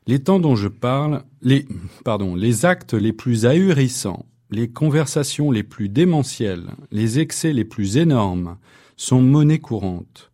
Les 0.07 0.19
temps 0.19 0.41
dont 0.41 0.57
je 0.57 0.69
parle, 0.69 1.25
les, 1.41 1.65
pardon, 2.05 2.35
les 2.35 2.67
actes 2.67 2.93
les 2.93 3.15
plus 3.15 3.47
ahurissants, 3.47 4.27
les 4.55 4.69
conversations 4.69 5.51
les 5.51 5.65
plus 5.65 5.89
démentielles, 5.89 6.71
les 6.93 7.19
excès 7.19 7.53
les 7.53 7.65
plus 7.65 7.97
énormes 7.97 8.57
sont 8.97 9.21
monnaie 9.21 9.59
courante. 9.59 10.31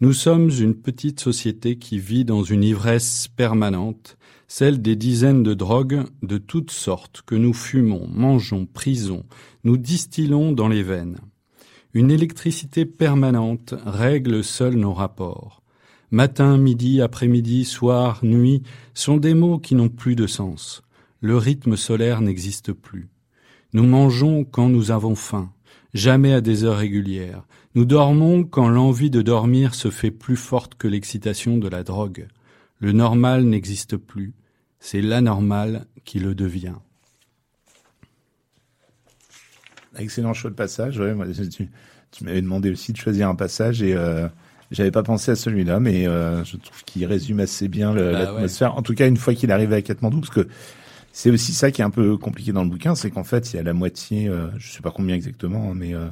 Nous 0.00 0.12
sommes 0.12 0.50
une 0.50 0.74
petite 0.74 1.20
société 1.20 1.78
qui 1.78 1.98
vit 1.98 2.26
dans 2.26 2.42
une 2.42 2.62
ivresse 2.62 3.28
permanente, 3.28 4.18
celle 4.48 4.82
des 4.82 4.96
dizaines 4.96 5.42
de 5.42 5.54
drogues 5.54 6.04
de 6.22 6.36
toutes 6.36 6.72
sortes 6.72 7.22
que 7.24 7.34
nous 7.34 7.54
fumons, 7.54 8.06
mangeons, 8.12 8.66
prisons, 8.66 9.24
nous 9.64 9.78
distillons 9.78 10.52
dans 10.52 10.68
les 10.68 10.82
veines. 10.82 11.16
Une 11.94 12.10
électricité 12.10 12.84
permanente 12.84 13.74
règle 13.86 14.44
seule 14.44 14.74
nos 14.74 14.92
rapports. 14.92 15.62
Matin, 16.10 16.58
midi, 16.58 17.00
après-midi, 17.00 17.64
soir, 17.64 18.20
nuit 18.22 18.62
sont 18.92 19.16
des 19.16 19.32
mots 19.32 19.58
qui 19.58 19.74
n'ont 19.74 19.88
plus 19.88 20.16
de 20.16 20.26
sens. 20.26 20.82
Le 21.20 21.38
rythme 21.38 21.76
solaire 21.76 22.20
n'existe 22.20 22.72
plus. 22.72 23.08
Nous 23.74 23.84
mangeons 23.84 24.44
quand 24.44 24.68
nous 24.68 24.92
avons 24.92 25.16
faim, 25.16 25.50
jamais 25.94 26.32
à 26.32 26.40
des 26.40 26.62
heures 26.62 26.78
régulières. 26.78 27.42
Nous 27.74 27.84
dormons 27.84 28.44
quand 28.44 28.68
l'envie 28.68 29.10
de 29.10 29.20
dormir 29.20 29.74
se 29.74 29.90
fait 29.90 30.12
plus 30.12 30.36
forte 30.36 30.76
que 30.76 30.86
l'excitation 30.86 31.58
de 31.58 31.68
la 31.68 31.82
drogue. 31.82 32.28
Le 32.78 32.92
normal 32.92 33.44
n'existe 33.44 33.96
plus, 33.96 34.32
c'est 34.78 35.02
l'anormal 35.02 35.86
qui 36.04 36.20
le 36.20 36.36
devient. 36.36 36.76
Excellent 39.98 40.34
choix 40.34 40.50
de 40.50 40.56
passage. 40.56 41.00
Ouais, 41.00 41.12
moi, 41.12 41.26
tu, 41.26 41.68
tu 42.12 42.24
m'avais 42.24 42.42
demandé 42.42 42.70
aussi 42.70 42.92
de 42.92 42.96
choisir 42.96 43.28
un 43.28 43.34
passage 43.34 43.82
et 43.82 43.94
euh, 43.94 44.28
j'avais 44.70 44.92
pas 44.92 45.02
pensé 45.02 45.32
à 45.32 45.36
celui-là, 45.36 45.80
mais 45.80 46.06
euh, 46.06 46.44
je 46.44 46.56
trouve 46.58 46.84
qu'il 46.84 47.04
résume 47.06 47.40
assez 47.40 47.66
bien 47.66 47.92
Bah 47.92 48.12
l'atmosphère. 48.12 48.76
En 48.76 48.82
tout 48.82 48.94
cas, 48.94 49.08
une 49.08 49.16
fois 49.16 49.34
qu'il 49.34 49.50
est 49.50 49.52
arrivé 49.52 49.74
à 49.74 49.82
Katmandou, 49.82 50.20
parce 50.20 50.30
que 50.32 50.46
c'est 51.16 51.30
aussi 51.30 51.52
ça 51.52 51.70
qui 51.70 51.80
est 51.80 51.84
un 51.84 51.90
peu 51.90 52.16
compliqué 52.18 52.50
dans 52.52 52.64
le 52.64 52.68
bouquin, 52.70 52.96
c'est 52.96 53.08
qu'en 53.10 53.22
fait, 53.22 53.52
il 53.52 53.56
y 53.56 53.58
a 53.60 53.62
la 53.62 53.72
moitié, 53.72 54.28
euh, 54.28 54.48
je 54.58 54.68
sais 54.72 54.82
pas 54.82 54.90
combien 54.90 55.14
exactement, 55.14 55.70
hein, 55.70 55.74
mais 55.76 55.94
euh, 55.94 56.08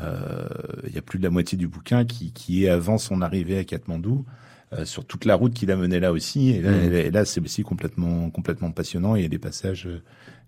euh, 0.00 0.48
il 0.86 0.94
y 0.94 0.98
a 0.98 1.02
plus 1.02 1.18
de 1.18 1.24
la 1.24 1.30
moitié 1.30 1.58
du 1.58 1.68
bouquin 1.68 2.06
qui, 2.06 2.32
qui 2.32 2.64
est 2.64 2.70
avant 2.70 2.96
son 2.96 3.20
arrivée 3.22 3.58
à 3.58 3.64
Katmandou. 3.64 4.24
euh, 4.72 4.84
sur 4.84 5.04
toute 5.04 5.24
la 5.24 5.34
route 5.34 5.52
qu'il 5.52 5.68
a 5.72 5.76
menée 5.76 5.98
là 5.98 6.12
aussi, 6.12 6.50
et 6.50 6.62
là, 6.62 6.70
Mhm. 6.70 6.92
et 6.92 7.10
là 7.10 7.24
c'est 7.24 7.40
aussi 7.40 7.64
complètement 7.64 8.30
complètement 8.30 8.70
passionnant. 8.70 9.16
Il 9.16 9.22
y 9.22 9.24
a 9.24 9.28
des 9.28 9.40
passages 9.40 9.88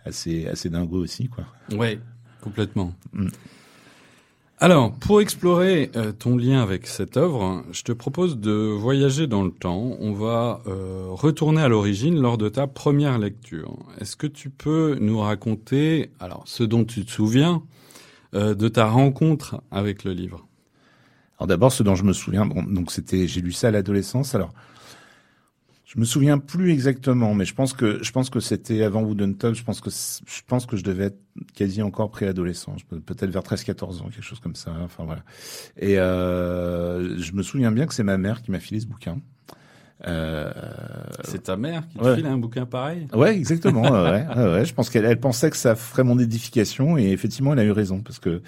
assez 0.05 0.46
assez 0.46 0.70
dingos 0.70 1.00
aussi, 1.02 1.26
quoi. 1.28 1.44
Oui, 1.72 1.98
complètement. 2.40 2.94
Mm. 3.12 3.26
Alors, 4.62 4.92
pour 4.92 5.20
explorer 5.20 5.90
euh, 5.96 6.12
ton 6.12 6.37
lien 6.37 6.62
avec 6.62 6.87
cette 6.87 7.16
œuvre, 7.16 7.64
je 7.72 7.83
te 7.83 7.90
propose 7.90 8.38
de 8.38 8.53
voyager 8.53 9.27
dans 9.27 9.42
le 9.42 9.51
temps. 9.51 9.96
On 9.98 10.12
va 10.12 10.62
euh, 10.68 11.07
retourner 11.09 11.61
à 11.61 11.66
l'origine 11.66 12.20
lors 12.20 12.38
de 12.38 12.48
ta 12.48 12.68
première 12.68 13.18
lecture. 13.18 13.77
Est-ce 14.01 14.14
que 14.14 14.29
tu 14.29 14.51
peux 14.51 14.98
nous 15.01 15.18
raconter, 15.18 16.11
alors, 16.20 16.44
ce 16.46 16.62
dont 16.62 16.85
tu 16.85 17.05
te 17.05 17.11
souviens 17.11 17.64
euh, 18.37 18.55
de 18.55 18.68
ta 18.68 18.87
rencontre 18.87 19.61
avec 19.72 20.05
le 20.05 20.12
livre? 20.12 20.46
Alors 21.38 21.48
d'abord, 21.48 21.72
ce 21.72 21.83
dont 21.83 21.96
je 21.96 22.05
me 22.05 22.12
souviens, 22.12 22.46
donc 22.46 22.92
c'était, 22.92 23.27
j'ai 23.27 23.40
lu 23.40 23.51
ça 23.51 23.66
à 23.66 23.70
l'adolescence. 23.72 24.37
Alors, 24.37 24.53
je 25.94 26.00
me 26.00 26.07
souviens 26.07 26.38
plus 26.38 26.72
exactement, 26.72 27.35
mais 27.35 27.44
je 27.44 27.55
pense 27.55 27.74
que 27.74 28.02
je 28.02 28.12
pense 28.12 28.31
que 28.31 28.40
c'était 28.40 28.83
avant 28.83 29.02
Wooden 29.02 29.37
Talk. 29.37 29.55
Je 29.55 29.62
pense 29.62 29.83
que 29.83 29.90
je 29.90 30.40
pense 30.46 30.64
que 30.64 30.78
je 30.78 30.83
devais 30.83 31.05
être 31.05 31.18
quasi 31.55 31.83
encore 31.83 32.11
préadolescent, 32.11 32.76
peut-être 32.88 33.31
vers 33.31 33.42
13-14 33.42 34.00
ans, 34.00 34.05
quelque 34.05 34.22
chose 34.22 34.40
comme 34.40 34.55
ça. 34.55 34.72
Enfin 34.83 35.05
voilà. 35.05 35.22
Et 35.76 35.98
euh, 35.98 37.18
je 37.18 37.33
me 37.33 37.42
souviens 37.42 37.70
bien 37.72 37.87
que 37.87 37.92
c'est 37.92 38.05
ma 38.05 38.16
mère 38.16 38.40
qui 38.40 38.50
m'a 38.50 38.59
filé 38.59 38.81
ce 38.81 38.87
bouquin. 38.87 39.18
Euh, 40.07 40.50
C'est 41.24 41.42
ta 41.42 41.59
mère 41.59 41.87
qui 41.87 41.98
te 41.98 42.05
ouais. 42.05 42.16
file 42.16 42.26
un 42.26 42.38
bouquin 42.38 42.64
pareil? 42.64 43.07
Ouais, 43.12 43.37
exactement. 43.37 43.83
ouais, 44.11 44.26
ouais. 44.35 44.64
Je 44.64 44.72
pense 44.72 44.88
qu'elle 44.88 45.05
elle 45.05 45.20
pensait 45.20 45.50
que 45.50 45.59
ça 45.59 45.76
ferait 45.76 46.05
mon 46.05 46.18
édification 46.18 46.96
et 46.96 47.11
effectivement, 47.11 47.52
elle 47.52 47.59
a 47.59 47.64
eu 47.64 47.70
raison 47.70 48.00
parce 48.00 48.18
que 48.18 48.40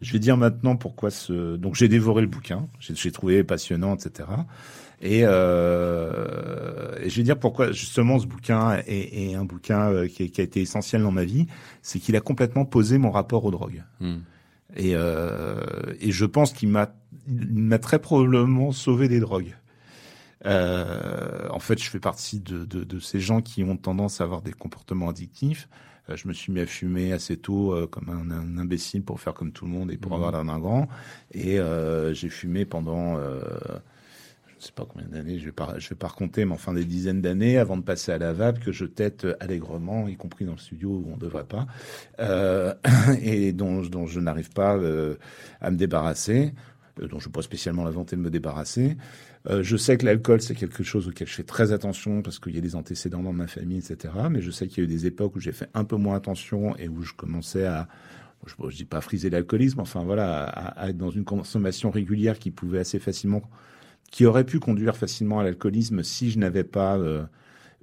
je 0.00 0.12
vais 0.12 0.18
dire 0.18 0.36
maintenant 0.36 0.74
pourquoi 0.74 1.12
ce. 1.12 1.56
Donc 1.56 1.76
j'ai 1.76 1.86
dévoré 1.86 2.22
le 2.22 2.28
bouquin, 2.28 2.66
j'ai 2.80 3.12
trouvé 3.12 3.44
passionnant, 3.44 3.94
etc. 3.94 4.28
Et, 5.00 5.20
euh, 5.24 6.96
et 7.00 7.08
je 7.08 7.16
vais 7.16 7.22
dire 7.22 7.38
pourquoi 7.38 7.70
justement 7.72 8.18
ce 8.18 8.26
bouquin 8.26 8.78
est, 8.86 9.30
est 9.30 9.34
un 9.34 9.44
bouquin 9.44 9.92
euh, 9.92 10.08
qui, 10.08 10.30
qui 10.30 10.40
a 10.40 10.44
été 10.44 10.60
essentiel 10.60 11.02
dans 11.02 11.12
ma 11.12 11.24
vie, 11.24 11.46
c'est 11.82 11.98
qu'il 12.00 12.16
a 12.16 12.20
complètement 12.20 12.64
posé 12.64 12.98
mon 12.98 13.10
rapport 13.10 13.44
aux 13.44 13.50
drogues. 13.52 13.84
Hmm. 14.00 14.16
Et, 14.76 14.92
euh, 14.94 15.60
et 16.00 16.10
je 16.10 16.24
pense 16.24 16.52
qu'il 16.52 16.68
m'a, 16.68 16.90
il 17.28 17.62
m'a 17.62 17.78
très 17.78 17.98
probablement 18.00 18.72
sauvé 18.72 19.08
des 19.08 19.20
drogues. 19.20 19.54
Euh, 20.46 21.48
en 21.50 21.58
fait, 21.58 21.78
je 21.82 21.88
fais 21.90 22.00
partie 22.00 22.40
de, 22.40 22.64
de, 22.64 22.84
de 22.84 23.00
ces 23.00 23.20
gens 23.20 23.40
qui 23.40 23.64
ont 23.64 23.76
tendance 23.76 24.20
à 24.20 24.24
avoir 24.24 24.42
des 24.42 24.52
comportements 24.52 25.08
addictifs. 25.08 25.68
Euh, 26.10 26.16
je 26.16 26.28
me 26.28 26.32
suis 26.32 26.52
mis 26.52 26.60
à 26.60 26.66
fumer 26.66 27.12
assez 27.12 27.36
tôt 27.36 27.72
euh, 27.72 27.86
comme 27.86 28.08
un, 28.08 28.30
un 28.30 28.58
imbécile 28.58 29.02
pour 29.02 29.20
faire 29.20 29.34
comme 29.34 29.52
tout 29.52 29.64
le 29.64 29.72
monde 29.72 29.90
et 29.90 29.96
pour 29.96 30.12
Mhm. 30.12 30.16
avoir 30.16 30.32
l'air 30.32 30.44
d'un 30.44 30.58
grand. 30.58 30.88
Et 31.32 31.58
euh, 31.58 32.14
j'ai 32.14 32.28
fumé 32.28 32.64
pendant, 32.64 33.16
euh, 33.18 33.40
ne 34.58 34.66
sais 34.66 34.72
pas 34.72 34.86
combien 34.88 35.08
d'années, 35.08 35.38
je 35.38 35.46
vais 35.46 35.52
pas, 35.52 35.78
je 35.78 35.88
vais 35.88 35.94
pas 35.94 36.08
raconter, 36.08 36.44
mais 36.44 36.52
enfin 36.52 36.72
des 36.72 36.84
dizaines 36.84 37.20
d'années 37.20 37.58
avant 37.58 37.76
de 37.76 37.82
passer 37.82 38.12
à 38.12 38.18
la 38.18 38.32
vape 38.32 38.60
que 38.60 38.72
je 38.72 38.84
tête 38.84 39.26
allègrement, 39.40 40.08
y 40.08 40.16
compris 40.16 40.44
dans 40.44 40.52
le 40.52 40.58
studio 40.58 40.90
où 40.90 41.06
on 41.10 41.16
ne 41.16 41.20
devrait 41.20 41.44
pas, 41.44 41.66
euh, 42.20 42.74
et 43.22 43.52
dont, 43.52 43.82
je 43.82 44.20
n'arrive 44.20 44.50
pas 44.50 44.76
euh, 44.76 45.16
à 45.60 45.70
me 45.70 45.76
débarrasser, 45.76 46.54
euh, 47.00 47.08
dont 47.08 47.18
je 47.18 47.28
n'ai 47.28 47.32
pas 47.32 47.42
spécialement 47.42 47.84
la 47.84 47.90
volonté 47.90 48.16
de 48.16 48.20
me 48.20 48.30
débarrasser. 48.30 48.96
Euh, 49.48 49.62
je 49.62 49.76
sais 49.76 49.96
que 49.96 50.04
l'alcool, 50.04 50.40
c'est 50.40 50.54
quelque 50.54 50.82
chose 50.82 51.08
auquel 51.08 51.26
je 51.26 51.34
fais 51.34 51.44
très 51.44 51.72
attention 51.72 52.22
parce 52.22 52.38
qu'il 52.38 52.54
y 52.54 52.58
a 52.58 52.60
des 52.60 52.74
antécédents 52.74 53.22
dans 53.22 53.32
ma 53.32 53.46
famille, 53.46 53.78
etc. 53.78 54.14
Mais 54.30 54.42
je 54.42 54.50
sais 54.50 54.66
qu'il 54.66 54.78
y 54.78 54.80
a 54.80 54.84
eu 54.84 54.92
des 54.92 55.06
époques 55.06 55.36
où 55.36 55.40
j'ai 55.40 55.52
fait 55.52 55.68
un 55.74 55.84
peu 55.84 55.96
moins 55.96 56.16
attention 56.16 56.76
et 56.76 56.88
où 56.88 57.02
je 57.02 57.12
commençais 57.14 57.66
à, 57.66 57.88
je, 58.46 58.54
je 58.68 58.76
dis 58.76 58.84
pas 58.84 59.00
friser 59.00 59.30
l'alcoolisme, 59.30 59.80
enfin 59.80 60.02
voilà, 60.04 60.44
à, 60.44 60.82
à 60.82 60.88
être 60.88 60.96
dans 60.96 61.10
une 61.10 61.24
consommation 61.24 61.90
régulière 61.90 62.38
qui 62.38 62.50
pouvait 62.50 62.80
assez 62.80 62.98
facilement, 62.98 63.42
qui 64.10 64.26
aurait 64.26 64.44
pu 64.44 64.58
conduire 64.58 64.96
facilement 64.96 65.40
à 65.40 65.42
l'alcoolisme 65.44 66.02
si 66.02 66.30
je 66.30 66.38
n'avais 66.38 66.64
pas 66.64 66.96
euh, 66.98 67.22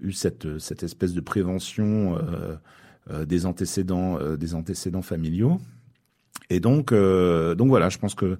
eu 0.02 0.12
cette, 0.12 0.60
cette 0.60 0.84
espèce 0.84 1.14
de 1.14 1.22
prévention 1.22 2.18
euh, 2.18 2.56
euh, 3.12 3.26
des 3.26 3.46
antécédents, 3.46 4.18
euh, 4.20 4.36
des 4.36 4.56
antécédents 4.56 5.04
familiaux. 5.04 5.60
Et 6.50 6.60
donc, 6.60 6.92
euh, 6.92 7.56
donc 7.56 7.70
voilà, 7.70 7.90
je 7.90 7.98
pense 7.98 8.16
que 8.16 8.38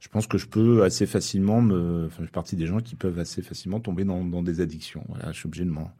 je 0.00 0.08
pense 0.08 0.26
que 0.26 0.38
je 0.38 0.46
peux 0.46 0.82
assez 0.82 1.04
facilement 1.06 1.60
me, 1.60 2.06
enfin, 2.06 2.16
je 2.20 2.24
fais 2.26 2.30
partie 2.32 2.56
des 2.56 2.66
gens 2.66 2.80
qui 2.80 2.94
peuvent 2.96 3.18
assez 3.18 3.42
facilement 3.42 3.80
tomber 3.80 4.04
dans, 4.04 4.24
dans 4.24 4.42
des 4.42 4.60
addictions. 4.62 5.04
Voilà, 5.08 5.30
je 5.30 5.36
suis 5.38 5.46
obligé 5.46 5.64
de 5.66 5.70
m'en, 5.70 5.92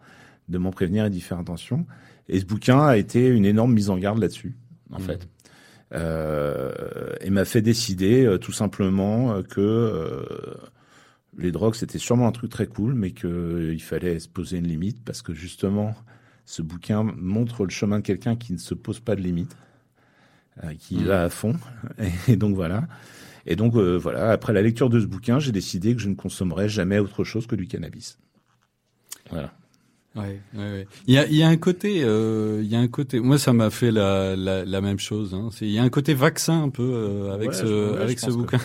de 0.49 0.59
m'en 0.59 0.71
prévenir 0.71 1.05
et 1.05 1.11
d'y 1.11 1.21
faire 1.21 1.38
attention. 1.38 1.87
Et 2.29 2.40
ce 2.40 2.47
bouquin 2.47 2.81
a 2.81 2.97
été 2.97 3.29
une 3.29 3.45
énorme 3.45 3.75
mise 3.75 3.90
en 3.90 3.99
garde 3.99 4.19
là-dessus, 4.19 4.57
en 4.90 4.99
Mhm. 5.01 5.05
fait. 5.05 5.29
Euh, 5.93 6.73
et 7.21 7.31
m'a 7.31 7.45
fait 7.45 7.62
décider 7.62 8.25
euh, 8.25 8.38
tout 8.38 8.53
simplement 8.53 9.33
euh, 9.35 9.43
que 9.43 9.61
euh, 9.61 10.23
les 11.40 11.53
drogues 11.53 11.74
c'était 11.74 11.98
sûrement 11.98 12.26
un 12.29 12.33
truc 12.33 12.50
très 12.50 12.66
cool, 12.66 12.94
mais 12.94 13.11
qu'il 13.12 13.81
fallait 13.83 14.18
se 14.18 14.29
poser 14.29 14.59
une 14.59 14.66
limite 14.68 15.03
parce 15.05 15.22
que 15.22 15.33
justement 15.35 15.94
ce 16.46 16.62
bouquin 16.62 17.03
montre 17.03 17.64
le 17.64 17.70
chemin 17.70 17.98
de 18.00 18.05
quelqu'un 18.05 18.37
qui 18.37 18.53
ne 18.53 18.59
se 18.59 18.74
pose 18.74 18.98
pas 19.00 19.14
de 19.16 19.20
limite, 19.20 19.57
euh, 20.64 20.74
qui 20.79 20.96
Mhm. 20.96 21.05
va 21.05 21.22
à 21.24 21.29
fond. 21.29 21.55
Et 22.29 22.37
donc 22.37 22.55
voilà. 22.55 22.87
Et 23.46 23.57
donc 23.57 23.74
euh, 23.76 23.96
voilà, 23.96 24.31
après 24.33 24.53
la 24.53 24.61
lecture 24.62 24.90
de 24.90 25.00
ce 25.00 25.07
bouquin, 25.07 25.38
j'ai 25.38 25.53
décidé 25.53 25.94
que 25.94 26.00
je 26.03 26.09
ne 26.09 26.14
consommerais 26.14 26.68
jamais 26.68 26.98
autre 26.98 27.24
chose 27.24 27.46
que 27.46 27.57
du 27.57 27.66
cannabis. 27.66 28.18
Voilà. 29.31 29.53
Ouais, 30.16 30.40
ouais, 30.55 30.61
ouais. 30.72 30.88
Il 31.07 31.14
y 31.14 31.18
a, 31.18 31.26
il 31.29 31.37
y 31.37 31.42
a 31.44 31.48
un 31.48 31.57
côté, 31.57 32.03
euh, 32.03 32.61
il 32.64 32.68
y 32.68 32.74
a 32.74 32.81
un 32.81 32.88
côté. 32.88 33.20
Moi, 33.20 33.38
ça 33.38 33.53
m'a 33.53 33.70
fait 33.70 33.92
la, 33.92 34.35
la, 34.35 34.64
la 34.64 34.81
même 34.81 34.98
chose. 34.98 35.35
Hein. 35.35 35.50
Il 35.61 35.70
y 35.70 35.79
a 35.79 35.85
un 35.85 35.88
côté 35.88 36.14
vaccin 36.14 36.64
un 36.64 36.68
peu 36.68 36.83
euh, 36.83 37.33
avec 37.33 37.50
Ouais, 37.50 37.55
ce, 37.55 37.64
je- 37.66 38.00
avec 38.03 38.18
je 38.18 38.24
ce 38.24 38.31
que- 38.31 38.33
bouquin. 38.33 38.59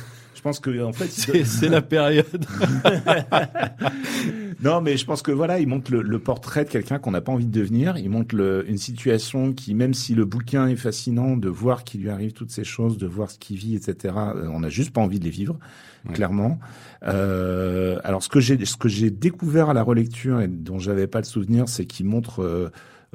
Pense 0.45 0.60
que 0.60 0.84
en 0.84 0.93
fait, 0.93 1.08
C'est 1.10 1.69
la 1.69 1.81
période. 1.81 2.45
non, 4.63 4.81
mais 4.81 4.97
je 4.97 5.05
pense 5.05 5.21
que 5.21 5.31
voilà, 5.31 5.60
il 5.60 5.67
montre 5.67 5.91
le, 5.91 6.01
le 6.03 6.19
portrait 6.19 6.65
de 6.65 6.69
quelqu'un 6.69 6.99
qu'on 6.99 7.12
n'a 7.12 7.21
pas 7.21 7.31
envie 7.31 7.47
de 7.47 7.51
devenir. 7.60 7.97
Il 7.97 8.10
montre 8.10 8.36
le, 8.36 8.69
une 8.69 8.77
situation 8.77 9.53
qui, 9.53 9.73
même 9.73 9.93
si 9.95 10.13
le 10.13 10.25
bouquin 10.25 10.67
est 10.67 10.75
fascinant, 10.75 11.36
de 11.36 11.49
voir 11.49 11.84
qu'il 11.84 12.01
lui 12.01 12.10
arrive 12.10 12.34
toutes 12.34 12.51
ces 12.51 12.63
choses, 12.63 12.97
de 12.97 13.08
voir 13.08 13.31
ce 13.31 13.39
qu'il 13.39 13.58
vit, 13.58 13.75
etc. 13.75 14.13
euh, 14.36 14.47
On 14.51 14.60
n'a 14.60 14.69
juste 14.69 14.91
pas 14.91 15.01
envie 15.01 15.19
de 15.19 15.23
les 15.25 15.29
vivre, 15.31 15.58
Ouais. 16.08 16.13
clairement. 16.13 16.60
Euh, 17.08 17.97
alors, 18.03 18.21
ce 18.21 18.29
que 18.29 18.39
j'ai, 18.39 18.63
ce 18.65 18.77
que 18.77 18.88
j'ai 18.88 19.10
découvert 19.10 19.71
à 19.71 19.73
la 19.73 19.81
relecture 19.81 20.39
et 20.41 20.47
dont 20.47 20.77
j'avais 20.77 21.08
pas 21.08 21.17
le 21.19 21.25
souvenir, 21.25 21.67
c'est 21.67 21.86
qu'il 21.86 22.05
montre 22.05 22.43
euh, 22.43 22.69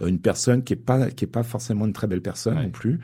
une 0.05 0.19
personne 0.19 0.65
qui 0.65 0.73
est 0.73 0.77
pas, 0.77 1.09
qui 1.13 1.25
est 1.25 1.29
pas 1.29 1.45
forcément 1.45 1.87
une 1.87 1.93
très 1.93 2.09
belle 2.09 2.23
personne 2.23 2.57
Ouais. 2.57 2.65
non 2.65 2.71
plus. 2.71 2.99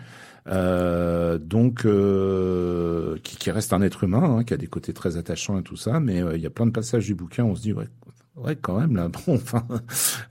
Euh, 0.49 1.39
donc, 1.39 1.85
euh, 1.85 3.17
qui, 3.23 3.51
reste 3.51 3.73
un 3.73 3.83
être 3.83 4.05
humain, 4.05 4.23
hein, 4.23 4.45
qui 4.45 4.55
a 4.55 4.57
des 4.57 4.69
côtés 4.69 4.93
très 4.93 5.17
attachants 5.17 5.59
et 5.59 5.63
tout 5.63 5.77
ça, 5.77 5.99
mais 5.99 6.23
euh, 6.23 6.37
il 6.37 6.43
y 6.43 6.47
a 6.47 6.51
plein 6.51 6.67
de 6.67 6.71
passages 6.71 7.07
du 7.07 7.15
bouquin 7.15 7.45
on 7.45 7.55
se 7.55 7.63
dit, 7.63 7.73
ouais, 7.73 7.89
ouais, 8.37 8.57
quand 8.57 8.79
même, 8.79 8.96
là, 8.96 9.09
bon, 9.27 9.35
enfin, 9.35 9.66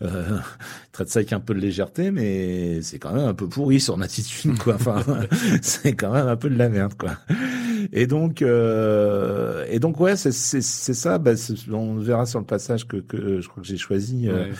euh, 0.02 0.40
traite 0.92 1.10
ça 1.10 1.20
avec 1.20 1.34
un 1.34 1.40
peu 1.40 1.54
de 1.54 1.60
légèreté, 1.60 2.12
mais 2.12 2.82
c'est 2.82 3.00
quand 3.00 3.14
même 3.14 3.28
un 3.28 3.34
peu 3.34 3.48
pourri 3.48 3.80
son 3.80 4.02
attitude, 4.02 4.58
quoi. 4.60 4.76
Enfin, 4.76 5.04
c'est 5.62 5.94
quand 5.94 6.12
même 6.12 6.28
un 6.28 6.36
peu 6.36 6.50
de 6.50 6.58
la 6.58 6.70
merde, 6.70 6.94
quoi. 6.96 7.18
et 7.92 8.08
donc, 8.08 8.42
euh, 8.42 9.66
et 9.70 9.80
donc 9.80 10.00
ouais, 10.00 10.16
c'est 10.16 10.32
ça. 10.32 11.18
Bah, 11.18 11.32
on 11.72 11.96
verra 11.96 12.26
sur 12.26 12.40
le 12.40 12.46
passage 12.46 12.88
que, 12.88 12.98
que 12.98 13.42
je 13.42 13.48
crois 13.48 13.62
que 13.62 13.68
j'ai 13.68 13.78
choisi. 13.78 14.28
Euh, 14.28 14.52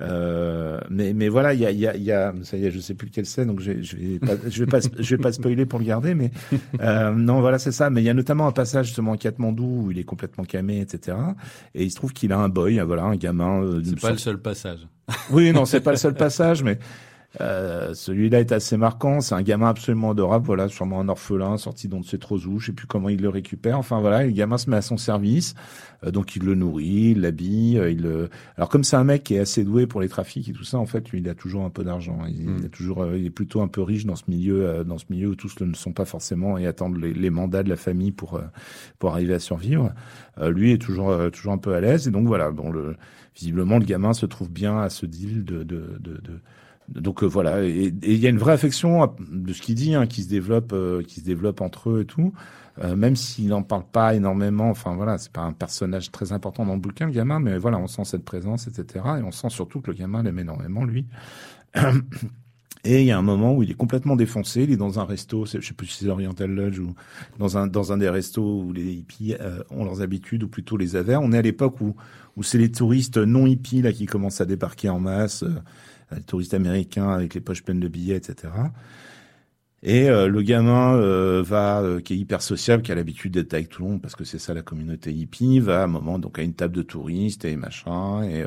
euh, 0.00 0.80
mais 0.90 1.12
mais 1.12 1.28
voilà, 1.28 1.54
il 1.54 1.60
y 1.60 1.66
a 1.66 1.70
il 1.70 1.78
y 1.78 1.86
a, 1.86 1.96
y 1.96 2.10
a 2.10 2.34
ça 2.42 2.56
y 2.56 2.66
est, 2.66 2.70
je 2.70 2.80
sais 2.80 2.94
plus 2.94 3.10
quelle 3.10 3.26
scène, 3.26 3.48
donc 3.48 3.60
je, 3.60 3.80
je 3.80 3.96
vais 3.96 4.18
pas 4.18 4.34
je 4.48 4.64
vais 4.64 4.66
pas 4.66 4.80
je 4.80 5.16
vais 5.16 5.22
pas 5.22 5.32
spoiler 5.32 5.66
pour 5.66 5.78
le 5.78 5.84
garder, 5.84 6.14
mais 6.14 6.32
euh, 6.80 7.12
non 7.12 7.40
voilà 7.40 7.58
c'est 7.58 7.72
ça. 7.72 7.90
Mais 7.90 8.02
il 8.02 8.04
y 8.04 8.10
a 8.10 8.14
notamment 8.14 8.46
un 8.48 8.52
passage 8.52 8.86
justement 8.86 9.12
en 9.12 9.16
Katmandou 9.16 9.84
où 9.84 9.90
il 9.92 9.98
est 9.98 10.04
complètement 10.04 10.44
camé, 10.44 10.80
etc. 10.80 11.16
Et 11.74 11.84
il 11.84 11.90
se 11.90 11.96
trouve 11.96 12.12
qu'il 12.12 12.32
a 12.32 12.38
un 12.38 12.48
boy, 12.48 12.80
voilà, 12.94 13.08
un 13.08 13.16
gamin. 13.16 13.62
Euh, 13.62 13.82
c'est 13.84 14.00
pas 14.00 14.10
le 14.10 14.18
seul 14.18 14.38
passage. 14.38 14.86
Oui, 15.30 15.52
non, 15.52 15.64
c'est 15.64 15.80
pas 15.80 15.90
le 15.90 15.96
seul 15.96 16.14
passage, 16.14 16.62
mais 16.62 16.78
euh, 17.40 17.94
celui-là 17.94 18.40
est 18.40 18.52
assez 18.52 18.76
marquant. 18.76 19.20
C'est 19.20 19.34
un 19.34 19.42
gamin 19.42 19.68
absolument 19.68 20.10
adorable. 20.12 20.46
Voilà, 20.46 20.68
sûrement 20.68 21.00
un 21.00 21.08
orphelin 21.08 21.56
sorti 21.56 21.88
d'on 21.88 21.98
ne 21.98 22.04
sait 22.04 22.18
trop 22.18 22.38
où. 22.38 22.58
Je 22.58 22.66
sais 22.66 22.72
plus 22.72 22.86
comment 22.86 23.08
il 23.08 23.20
le 23.20 23.28
récupère. 23.28 23.78
Enfin 23.78 24.00
voilà, 24.00 24.24
le 24.24 24.30
gamin 24.30 24.58
se 24.58 24.70
met 24.70 24.76
à 24.76 24.82
son 24.82 24.96
service. 24.96 25.54
Euh, 26.04 26.10
donc 26.10 26.36
il 26.36 26.44
le 26.44 26.54
nourrit, 26.54 27.12
il 27.12 27.20
l'habille. 27.20 27.78
Euh, 27.78 27.90
il 27.90 28.28
Alors 28.56 28.68
comme 28.68 28.84
c'est 28.84 28.96
un 28.96 29.04
mec 29.04 29.24
qui 29.24 29.34
est 29.34 29.40
assez 29.40 29.64
doué 29.64 29.86
pour 29.86 30.00
les 30.00 30.08
trafics 30.08 30.48
et 30.48 30.52
tout 30.52 30.64
ça, 30.64 30.78
en 30.78 30.86
fait, 30.86 31.10
lui, 31.10 31.20
il 31.20 31.28
a 31.28 31.34
toujours 31.34 31.64
un 31.64 31.70
peu 31.70 31.82
d'argent. 31.82 32.20
Il, 32.28 32.48
hmm. 32.48 32.68
toujours, 32.68 33.06
il 33.14 33.26
est 33.26 33.30
plutôt 33.30 33.62
un 33.62 33.68
peu 33.68 33.82
riche 33.82 34.06
dans 34.06 34.16
ce 34.16 34.24
milieu, 34.28 34.84
dans 34.84 34.98
ce 34.98 35.06
milieu 35.10 35.28
où 35.28 35.34
tous 35.34 35.60
ne 35.60 35.74
sont 35.74 35.92
pas 35.92 36.04
forcément 36.04 36.58
et 36.58 36.66
attendent 36.66 36.98
les, 36.98 37.12
les 37.12 37.30
mandats 37.30 37.62
de 37.62 37.68
la 37.68 37.76
famille 37.76 38.12
pour 38.12 38.40
pour 38.98 39.10
arriver 39.10 39.34
à 39.34 39.38
survivre. 39.38 39.92
lui 40.40 40.72
est 40.72 40.78
toujours 40.78 41.30
toujours 41.32 41.52
un 41.52 41.58
peu 41.58 41.74
à 41.74 41.80
l'aise. 41.80 42.06
Et 42.06 42.10
donc 42.10 42.26
voilà, 42.26 42.50
bon 42.50 42.70
le 42.70 42.96
visiblement 43.34 43.78
le 43.78 43.84
gamin 43.84 44.12
se 44.12 44.26
trouve 44.26 44.50
bien 44.50 44.78
à 44.80 44.88
ce 44.88 45.06
deal 45.06 45.44
de, 45.44 45.64
de, 45.64 45.98
de, 45.98 46.12
de 46.18 46.40
donc 46.88 47.22
euh, 47.22 47.26
voilà, 47.26 47.64
et 47.64 47.94
il 48.02 48.18
y 48.18 48.26
a 48.26 48.30
une 48.30 48.38
vraie 48.38 48.52
affection 48.52 49.14
de 49.30 49.52
ce 49.52 49.62
qu'il 49.62 49.74
dit, 49.74 49.94
hein, 49.94 50.06
qui 50.06 50.22
se 50.22 50.28
développe, 50.28 50.72
euh, 50.72 51.02
qui 51.02 51.20
se 51.20 51.24
développe 51.24 51.60
entre 51.60 51.90
eux 51.90 52.00
et 52.02 52.04
tout. 52.04 52.32
Euh, 52.82 52.96
même 52.96 53.14
s'il 53.14 53.48
n'en 53.48 53.62
parle 53.62 53.84
pas 53.90 54.14
énormément, 54.14 54.68
enfin 54.68 54.94
voilà, 54.94 55.16
c'est 55.16 55.32
pas 55.32 55.42
un 55.42 55.52
personnage 55.52 56.10
très 56.10 56.32
important 56.32 56.66
dans 56.66 56.74
le 56.74 56.80
bouquin, 56.80 57.06
le 57.06 57.12
gamin, 57.12 57.38
mais 57.38 57.56
voilà, 57.56 57.78
on 57.78 57.86
sent 57.86 58.04
cette 58.04 58.24
présence, 58.24 58.66
etc. 58.66 59.04
Et 59.20 59.22
on 59.22 59.30
sent 59.30 59.50
surtout 59.50 59.80
que 59.80 59.90
le 59.92 59.96
gamin 59.96 60.22
l'aime 60.22 60.38
énormément, 60.38 60.84
lui. 60.84 61.06
Et 62.86 63.00
il 63.00 63.06
y 63.06 63.12
a 63.12 63.16
un 63.16 63.22
moment 63.22 63.54
où 63.54 63.62
il 63.62 63.70
est 63.70 63.74
complètement 63.76 64.14
défoncé, 64.14 64.64
il 64.64 64.70
est 64.70 64.76
dans 64.76 65.00
un 65.00 65.06
resto, 65.06 65.46
je 65.46 65.58
sais 65.58 65.72
plus 65.72 65.86
si 65.86 66.00
c'est 66.00 66.04
l'Oriental 66.04 66.50
Lodge 66.50 66.80
ou 66.80 66.92
dans 67.38 67.56
un 67.56 67.66
dans 67.66 67.94
un 67.94 67.96
des 67.96 68.10
restos 68.10 68.60
où 68.60 68.74
les 68.74 68.92
hippies 68.92 69.34
ont 69.70 69.86
leurs 69.86 70.02
habitudes 70.02 70.42
ou 70.42 70.48
plutôt 70.48 70.76
les 70.76 70.94
avaient. 70.94 71.16
On 71.16 71.32
est 71.32 71.38
à 71.38 71.42
l'époque 71.42 71.80
où 71.80 71.96
où 72.36 72.42
c'est 72.42 72.58
les 72.58 72.70
touristes 72.70 73.16
non 73.16 73.46
hippies 73.46 73.80
là 73.80 73.90
qui 73.90 74.04
commencent 74.04 74.42
à 74.42 74.44
débarquer 74.44 74.90
en 74.90 75.00
masse 75.00 75.44
les 76.12 76.22
touristes 76.22 76.54
américains 76.54 77.08
avec 77.08 77.34
les 77.34 77.40
poches 77.40 77.62
pleines 77.62 77.80
de 77.80 77.88
billets, 77.88 78.16
etc. 78.16 78.50
Et 79.86 80.08
euh, 80.08 80.28
le 80.28 80.40
gamin 80.40 80.96
euh, 80.96 81.42
va, 81.44 81.82
euh, 81.82 82.00
qui 82.00 82.14
est 82.14 82.16
hyper 82.16 82.40
sociable, 82.40 82.82
qui 82.82 82.90
a 82.90 82.94
l'habitude 82.94 83.34
d'être 83.34 83.52
avec 83.52 83.68
tout 83.68 83.82
le 83.82 83.90
monde 83.90 84.00
parce 84.00 84.16
que 84.16 84.24
c'est 84.24 84.38
ça 84.38 84.54
la 84.54 84.62
communauté 84.62 85.12
hippie, 85.12 85.60
va 85.60 85.82
à 85.82 85.84
un 85.84 85.88
moment 85.88 86.18
donc 86.18 86.38
à 86.38 86.42
une 86.42 86.54
table 86.54 86.74
de 86.74 86.80
touristes 86.80 87.44
et 87.44 87.54
machin 87.56 88.22
et 88.22 88.44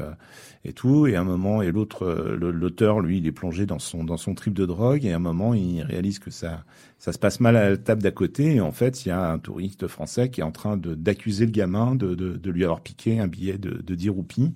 et 0.67 0.73
tout. 0.73 1.07
Et 1.07 1.15
à 1.15 1.21
un 1.21 1.23
moment 1.23 1.61
et 1.61 1.71
l'autre, 1.71 2.05
l'auteur 2.37 2.99
lui, 2.99 3.19
il 3.19 3.27
est 3.27 3.31
plongé 3.31 3.65
dans 3.65 3.79
son 3.79 4.03
dans 4.03 4.17
son 4.17 4.35
trip 4.35 4.53
de 4.53 4.65
drogue 4.65 5.05
et 5.05 5.13
à 5.13 5.15
un 5.15 5.19
moment 5.19 5.53
il 5.53 5.81
réalise 5.81 6.19
que 6.19 6.31
ça 6.31 6.63
ça 6.99 7.13
se 7.13 7.19
passe 7.19 7.39
mal 7.39 7.55
à 7.55 7.69
la 7.69 7.77
table 7.77 8.01
d'à 8.01 8.11
côté 8.11 8.55
et 8.55 8.61
en 8.61 8.71
fait 8.71 9.05
il 9.05 9.09
y 9.09 9.11
a 9.11 9.31
un 9.31 9.39
touriste 9.39 9.87
français 9.87 10.29
qui 10.29 10.41
est 10.41 10.43
en 10.43 10.51
train 10.51 10.77
de 10.77 10.95
d'accuser 10.95 11.45
le 11.45 11.51
gamin 11.51 11.95
de, 11.95 12.15
de, 12.15 12.37
de 12.37 12.51
lui 12.51 12.63
avoir 12.63 12.81
piqué 12.81 13.19
un 13.19 13.27
billet 13.27 13.57
de, 13.57 13.81
de 13.81 13.95
10 13.95 14.09
roupies 14.09 14.53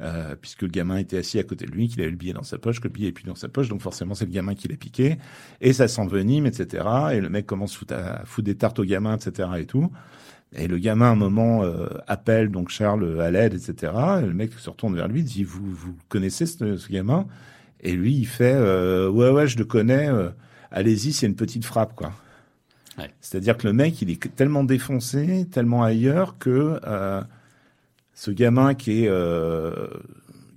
euh, 0.00 0.34
puisque 0.40 0.62
le 0.62 0.68
gamin 0.68 0.96
était 0.96 1.18
assis 1.18 1.38
à 1.38 1.42
côté 1.42 1.66
de 1.66 1.72
lui, 1.72 1.88
qu'il 1.88 2.00
avait 2.00 2.10
le 2.10 2.16
billet 2.16 2.32
dans 2.32 2.42
sa 2.42 2.56
poche, 2.56 2.80
que 2.80 2.88
le 2.88 2.92
billet 2.92 3.08
est 3.08 3.12
plus 3.12 3.24
dans 3.24 3.34
sa 3.34 3.48
poche, 3.48 3.68
donc 3.68 3.82
forcément 3.82 4.14
c'est 4.14 4.24
le 4.24 4.30
gamin 4.30 4.54
qui 4.54 4.66
l'a 4.66 4.76
piqué, 4.76 5.18
et 5.60 5.74
ça 5.74 5.88
s'envenime, 5.88 6.46
etc. 6.46 6.84
Et 7.12 7.20
le 7.20 7.28
mec 7.28 7.44
commence 7.44 7.78
à 7.90 8.24
foutre 8.24 8.46
des 8.46 8.54
tartes 8.54 8.78
au 8.78 8.84
gamin, 8.84 9.16
etc. 9.16 9.50
et 9.58 9.66
tout. 9.66 9.92
Et 10.54 10.66
le 10.66 10.78
gamin, 10.78 11.06
à 11.06 11.10
un 11.10 11.16
moment, 11.16 11.62
euh, 11.62 11.86
appelle 12.06 12.50
donc 12.50 12.70
Charles 12.70 13.20
à 13.20 13.30
l'aide, 13.30 13.54
etc. 13.54 13.92
Et 14.22 14.26
le 14.26 14.34
mec 14.34 14.52
se 14.54 14.68
retourne 14.68 14.96
vers 14.96 15.08
lui, 15.08 15.22
dit 15.22 15.44
vous 15.44 15.64
vous 15.64 15.94
connaissez 16.08 16.46
ce, 16.46 16.76
ce 16.76 16.88
gamin? 16.92 17.26
Et 17.80 17.92
lui, 17.92 18.14
il 18.14 18.26
fait 18.26 18.54
euh, 18.54 19.08
ouais 19.08 19.30
ouais, 19.30 19.46
je 19.46 19.58
le 19.58 19.64
connais. 19.64 20.08
Allez-y, 20.70 21.12
c'est 21.12 21.26
une 21.26 21.36
petite 21.36 21.64
frappe 21.64 21.94
quoi. 21.94 22.12
Ouais. 22.98 23.10
C'est-à-dire 23.20 23.56
que 23.56 23.66
le 23.66 23.72
mec, 23.72 24.02
il 24.02 24.10
est 24.10 24.34
tellement 24.34 24.64
défoncé, 24.64 25.46
tellement 25.50 25.82
ailleurs 25.82 26.36
que 26.38 26.80
ce 28.20 28.30
gamin 28.30 28.74
qui 28.74 29.04
est 29.04 29.08
euh, 29.08 29.88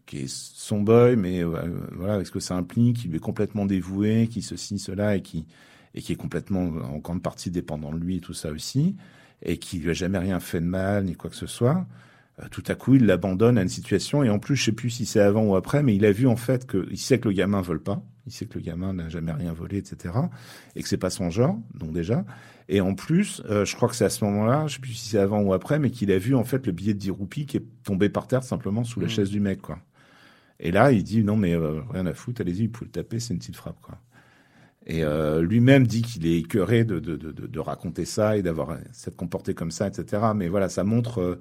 qui 0.05 0.23
est 0.23 0.27
son 0.27 0.81
boy, 0.81 1.15
mais 1.15 1.45
euh, 1.45 1.49
voilà, 1.93 2.15
avec 2.15 2.27
ce 2.27 2.31
que 2.31 2.41
ça 2.41 2.55
implique, 2.55 2.97
qui 2.97 3.07
lui 3.07 3.15
est 3.15 3.21
complètement 3.21 3.65
dévoué, 3.65 4.27
qui 4.27 4.41
ceci, 4.41 4.79
cela, 4.79 5.15
et 5.15 5.21
qui 5.21 5.45
et 5.95 6.01
qui 6.01 6.11
est 6.11 6.17
complètement 6.17 6.63
en 6.63 6.97
grande 6.97 7.21
partie 7.21 7.51
dépendant 7.51 7.93
de 7.93 7.99
lui 7.99 8.17
et 8.17 8.19
tout 8.19 8.33
ça 8.33 8.51
aussi, 8.51 8.97
et 9.43 9.57
qui 9.57 9.77
lui 9.77 9.91
a 9.91 9.93
jamais 9.93 10.17
rien 10.17 10.39
fait 10.39 10.61
de 10.61 10.65
mal 10.65 11.05
ni 11.05 11.15
quoi 11.15 11.29
que 11.29 11.35
ce 11.35 11.47
soit. 11.47 11.85
Euh, 12.39 12.45
tout 12.49 12.63
à 12.67 12.75
coup, 12.75 12.95
il 12.95 13.05
l'abandonne 13.05 13.57
à 13.57 13.61
une 13.61 13.69
situation, 13.69 14.23
et 14.23 14.29
en 14.29 14.39
plus, 14.39 14.55
je 14.55 14.65
sais 14.65 14.71
plus 14.71 14.89
si 14.89 15.05
c'est 15.05 15.19
avant 15.19 15.43
ou 15.43 15.55
après, 15.55 15.83
mais 15.83 15.95
il 15.95 16.05
a 16.05 16.11
vu 16.11 16.25
en 16.25 16.35
fait 16.35 16.65
que 16.65 16.87
il 16.89 16.97
sait 16.97 17.19
que 17.19 17.27
le 17.27 17.35
gamin 17.35 17.61
vole 17.61 17.81
pas, 17.81 18.03
il 18.25 18.31
sait 18.31 18.45
que 18.45 18.55
le 18.55 18.61
gamin 18.61 18.93
n'a 18.93 19.09
jamais 19.09 19.31
rien 19.31 19.53
volé, 19.53 19.77
etc., 19.77 20.15
et 20.75 20.81
que 20.81 20.89
c'est 20.89 20.97
pas 20.97 21.11
son 21.11 21.29
genre, 21.29 21.59
donc 21.75 21.93
déjà. 21.93 22.25
Et 22.69 22.81
en 22.81 22.95
plus, 22.95 23.43
euh, 23.49 23.65
je 23.65 23.75
crois 23.75 23.89
que 23.89 23.95
c'est 23.95 24.05
à 24.05 24.09
ce 24.09 24.23
moment-là, 24.25 24.65
je 24.67 24.75
sais 24.75 24.79
plus 24.79 24.93
si 24.93 25.09
c'est 25.09 25.19
avant 25.19 25.41
ou 25.41 25.53
après, 25.53 25.77
mais 25.77 25.91
qu'il 25.91 26.11
a 26.11 26.17
vu 26.17 26.33
en 26.33 26.43
fait 26.43 26.65
le 26.65 26.71
billet 26.71 26.93
de 26.93 26.99
10 26.99 27.11
roupies 27.11 27.45
qui 27.45 27.57
est 27.57 27.65
tombé 27.83 28.09
par 28.09 28.25
terre 28.25 28.43
simplement 28.43 28.83
sous 28.83 28.99
la 28.99 29.07
mmh. 29.07 29.09
chaise 29.09 29.29
du 29.29 29.39
mec, 29.39 29.61
quoi. 29.61 29.79
Et 30.59 30.71
là, 30.71 30.91
il 30.91 31.03
dit 31.03 31.23
non 31.23 31.35
mais 31.35 31.53
euh, 31.53 31.81
rien 31.91 32.05
à 32.05 32.13
foutre, 32.13 32.41
allez-y, 32.41 32.67
vous 32.67 32.71
pouvez 32.71 32.87
le 32.87 32.91
taper, 32.91 33.19
c'est 33.19 33.33
une 33.33 33.39
petite 33.39 33.57
frappe, 33.57 33.81
quoi. 33.81 33.99
Et 34.85 35.03
euh, 35.03 35.41
lui-même 35.41 35.87
dit 35.87 36.01
qu'il 36.01 36.27
est 36.27 36.39
écœuré 36.39 36.83
de, 36.83 36.99
de, 36.99 37.15
de, 37.15 37.31
de, 37.31 37.59
raconter 37.59 38.03
ça 38.03 38.37
et 38.37 38.41
d'avoir 38.41 38.77
s'être 38.91 39.15
comporté 39.15 39.53
comme 39.53 39.71
ça, 39.71 39.87
etc. 39.87 40.23
Mais 40.35 40.49
voilà, 40.49 40.67
ça 40.67 40.83
montre 40.83 41.39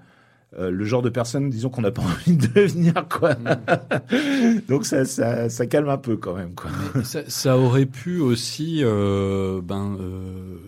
euh, 0.59 0.70
le 0.70 0.85
genre 0.85 1.02
de 1.02 1.09
personne, 1.09 1.50
disons, 1.50 1.68
qu'on 1.68 1.83
n'a 1.83 1.90
pas 1.90 2.02
envie 2.26 2.37
de 2.37 2.46
devenir, 2.46 2.94
quoi. 3.09 3.35
Mm. 3.35 4.61
Donc 4.68 4.87
ça, 4.87 5.05
ça, 5.05 5.48
ça, 5.48 5.66
calme 5.66 5.88
un 5.88 5.98
peu 5.98 6.16
quand 6.16 6.35
même, 6.35 6.55
quoi. 6.55 6.70
Ça, 7.02 7.28
ça, 7.28 7.59
aurait 7.59 7.87
pu 7.87 8.20
aussi, 8.20 8.81
euh, 8.83 9.61
ben. 9.62 9.96
Euh 10.00 10.59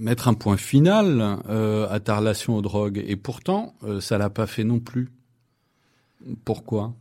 mettre 0.00 0.28
un 0.28 0.34
point 0.34 0.56
final 0.56 1.38
euh, 1.48 1.86
à 1.90 2.00
ta 2.00 2.16
relation 2.16 2.56
aux 2.56 2.62
drogues. 2.62 3.02
Et 3.06 3.16
pourtant, 3.16 3.74
euh, 3.84 4.00
ça 4.00 4.18
l'a 4.18 4.30
pas 4.30 4.46
fait 4.46 4.64
non 4.64 4.80
plus. 4.80 5.10
Pourquoi? 6.44 6.94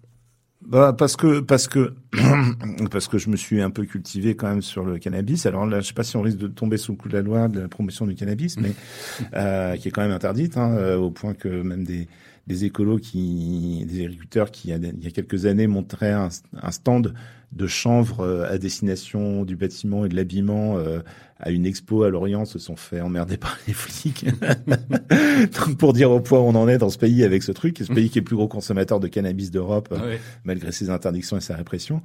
Bah 0.65 0.93
parce 0.98 1.15
que 1.15 1.39
parce 1.39 1.67
que 1.67 1.93
parce 2.91 3.08
que 3.08 3.17
je 3.17 3.30
me 3.30 3.38
suis 3.38 3.62
un 3.62 3.69
peu 3.69 3.86
cultivé 3.86 4.36
quand 4.36 4.50
même 4.50 4.62
sur 4.62 4.84
le 4.84 5.00
cannabis. 5.00 5.45
Alors 5.45 5.65
là, 5.65 5.80
je 5.80 5.88
sais 5.88 5.93
pas 5.93 6.04
si 6.04 6.17
on 6.17 6.22
risque 6.22 6.38
de 6.38 6.47
tomber 6.47 6.78
sous 6.78 6.91
le 6.91 6.97
coup 6.97 7.07
de 7.07 7.14
la 7.14 7.22
loi 7.22 7.47
de 7.47 7.62
la 7.62 7.68
promotion 7.70 8.05
du 8.05 8.16
cannabis, 8.16 8.57
mais 8.57 8.74
euh, 9.36 9.78
qui 9.78 9.88
est 9.88 9.91
quand 9.91 10.01
même 10.01 10.12
interdite, 10.12 10.57
hein, 10.57 10.72
euh, 10.74 10.97
au 10.97 11.12
point 11.12 11.34
que 11.34 11.47
même 11.47 11.86
des 11.86 12.07
des 12.50 12.66
écolos 12.66 12.97
qui, 12.97 13.86
des 13.88 14.02
agriculteurs 14.06 14.52
qui, 14.52 14.70
il 14.70 15.04
y 15.04 15.08
a 15.08 15.12
quelques 15.12 15.45
années, 15.45 15.68
montraient 15.68 16.12
un, 16.12 16.30
un 16.62 16.72
stand 16.72 17.14
de 17.52 17.68
chanvre 17.68 18.22
euh, 18.22 18.52
à 18.52 18.58
destination 18.58 19.43
du 19.45 19.56
bâtiment 19.56 20.06
et 20.06 20.10
de 20.10 20.16
l'habillement 20.16 20.78
euh, 20.78 21.00
à 21.39 21.52
une 21.52 21.66
expo 21.66 22.04
à 22.04 22.10
Lorient 22.10 22.45
se 22.45 22.60
sont 22.60 22.76
fait 22.76 23.02
emmerder 23.02 23.38
par 23.38 23.58
les 23.66 23.74
flics. 23.74 24.26
Donc 25.10 25.78
pour 25.78 25.93
dire 25.93 26.12
au 26.12 26.20
point 26.20 26.39
où 26.39 26.43
on 26.43 26.56
en 26.56 26.68
est 26.68 26.78
dans 26.78 26.89
ce 26.89 26.97
pays 26.97 27.24
avec 27.24 27.43
ce 27.43 27.52
truc, 27.52 27.78
ce 27.80 27.91
pays 27.93 28.10
qui 28.10 28.20
est 28.20 28.22
le 28.22 28.26
plus 28.26 28.36
gros 28.36 28.47
consommateur 28.47 29.00
de 29.00 29.08
cannabis 29.08 29.50
d'Europe, 29.50 29.88
ah 29.95 30.02
malgré 30.43 30.72
ses 30.72 30.89
interdictions 30.89 31.38
et 31.38 31.41
sa 31.41 31.56
répression. 31.56 32.02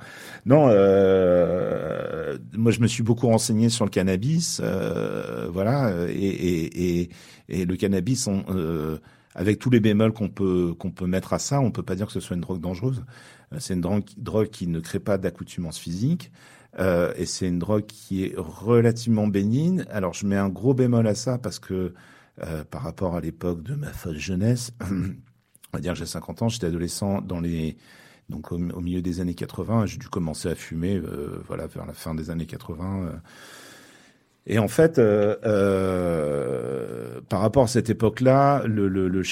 Non, 0.47 0.69
euh, 0.69 2.39
moi 2.53 2.71
je 2.71 2.81
me 2.81 2.87
suis 2.87 3.03
beaucoup 3.03 3.27
renseigné 3.27 3.71
sur 3.71 3.85
le 3.85 3.91
cannabis, 3.91 4.61
euh, 4.63 5.49
voilà, 5.53 5.93
et, 6.09 6.13
et, 6.13 7.01
et, 7.01 7.11
et, 7.49 7.65
le 7.67 7.77
cannabis, 7.77 8.27
on, 8.29 8.45
euh, 8.51 8.99
avec 9.35 9.59
tous 9.59 9.71
les 9.71 9.81
bémols 9.81 10.13
qu'on 10.13 10.29
peut 10.29 10.75
qu'on 10.79 10.91
peut 10.91 11.07
mettre 11.07 11.33
à 11.33 11.39
ça, 11.39 11.61
on 11.61 11.71
peut 11.71 11.83
pas 11.83 11.97
dire 11.97 12.07
que 12.07 12.13
ce 12.13 12.21
soit 12.21 12.35
une 12.35 12.43
drogue 12.43 12.61
dangereuse. 12.61 13.05
Euh, 13.53 13.57
c'est 13.61 13.75
une 13.75 13.81
drogue, 13.81 14.49
qui 14.49 14.67
ne 14.67 14.81
crée 14.81 15.01
pas 15.01 15.19
d'accoutumance 15.19 15.79
physique. 15.79 16.31
Euh, 16.79 17.13
et 17.17 17.27
c'est 17.27 17.47
une 17.47 17.59
drogue 17.59 17.87
qui 17.87 18.25
est 18.25 18.35
relativement 18.37 19.27
bénigne. 19.27 19.85
Alors 19.91 20.15
je 20.15 20.27
mets 20.27 20.37
un 20.37 20.49
gros 20.49 20.75
bémol 20.75 21.07
à 21.07 21.15
ça 21.15 21.39
parce 21.39 21.59
que 21.59 21.95
euh, 22.43 22.65
par 22.65 22.83
rapport 22.83 23.15
à 23.15 23.21
l'époque 23.21 23.63
de 23.63 23.75
ma 23.75 23.93
folle 23.93 24.19
jeunesse, 24.19 24.73
on 24.83 25.77
va 25.77 25.81
dire 25.81 25.95
j'ai 25.95 26.07
50 26.07 26.43
ans, 26.43 26.49
j'étais 26.49 26.67
adolescent 26.67 27.21
dans 27.21 27.41
les 27.41 27.77
donc 28.31 28.53
au, 28.53 28.57
milieu 28.57 29.03
des 29.03 29.21
années 29.21 29.35
80, 29.35 29.85
j'ai 29.85 29.99
dû 29.99 30.09
commencer 30.09 30.49
à 30.49 30.55
fumer 30.55 30.97
euh, 30.97 31.43
voilà 31.47 31.67
vers 31.67 31.85
la 31.85 31.93
fin 31.93 32.15
des 32.15 32.31
années 32.31 32.47
80 32.47 33.21
et 34.47 34.59
en 34.59 34.69
fait, 34.69 34.99
euh, 34.99 35.37
euh, 35.45 37.21
par 37.29 37.41
rapport 37.41 37.65
à 37.65 37.67
cette 37.67 37.89
époque-là, 37.89 38.63
le, 38.67 38.89
le, 38.89 39.09
le 39.09 39.23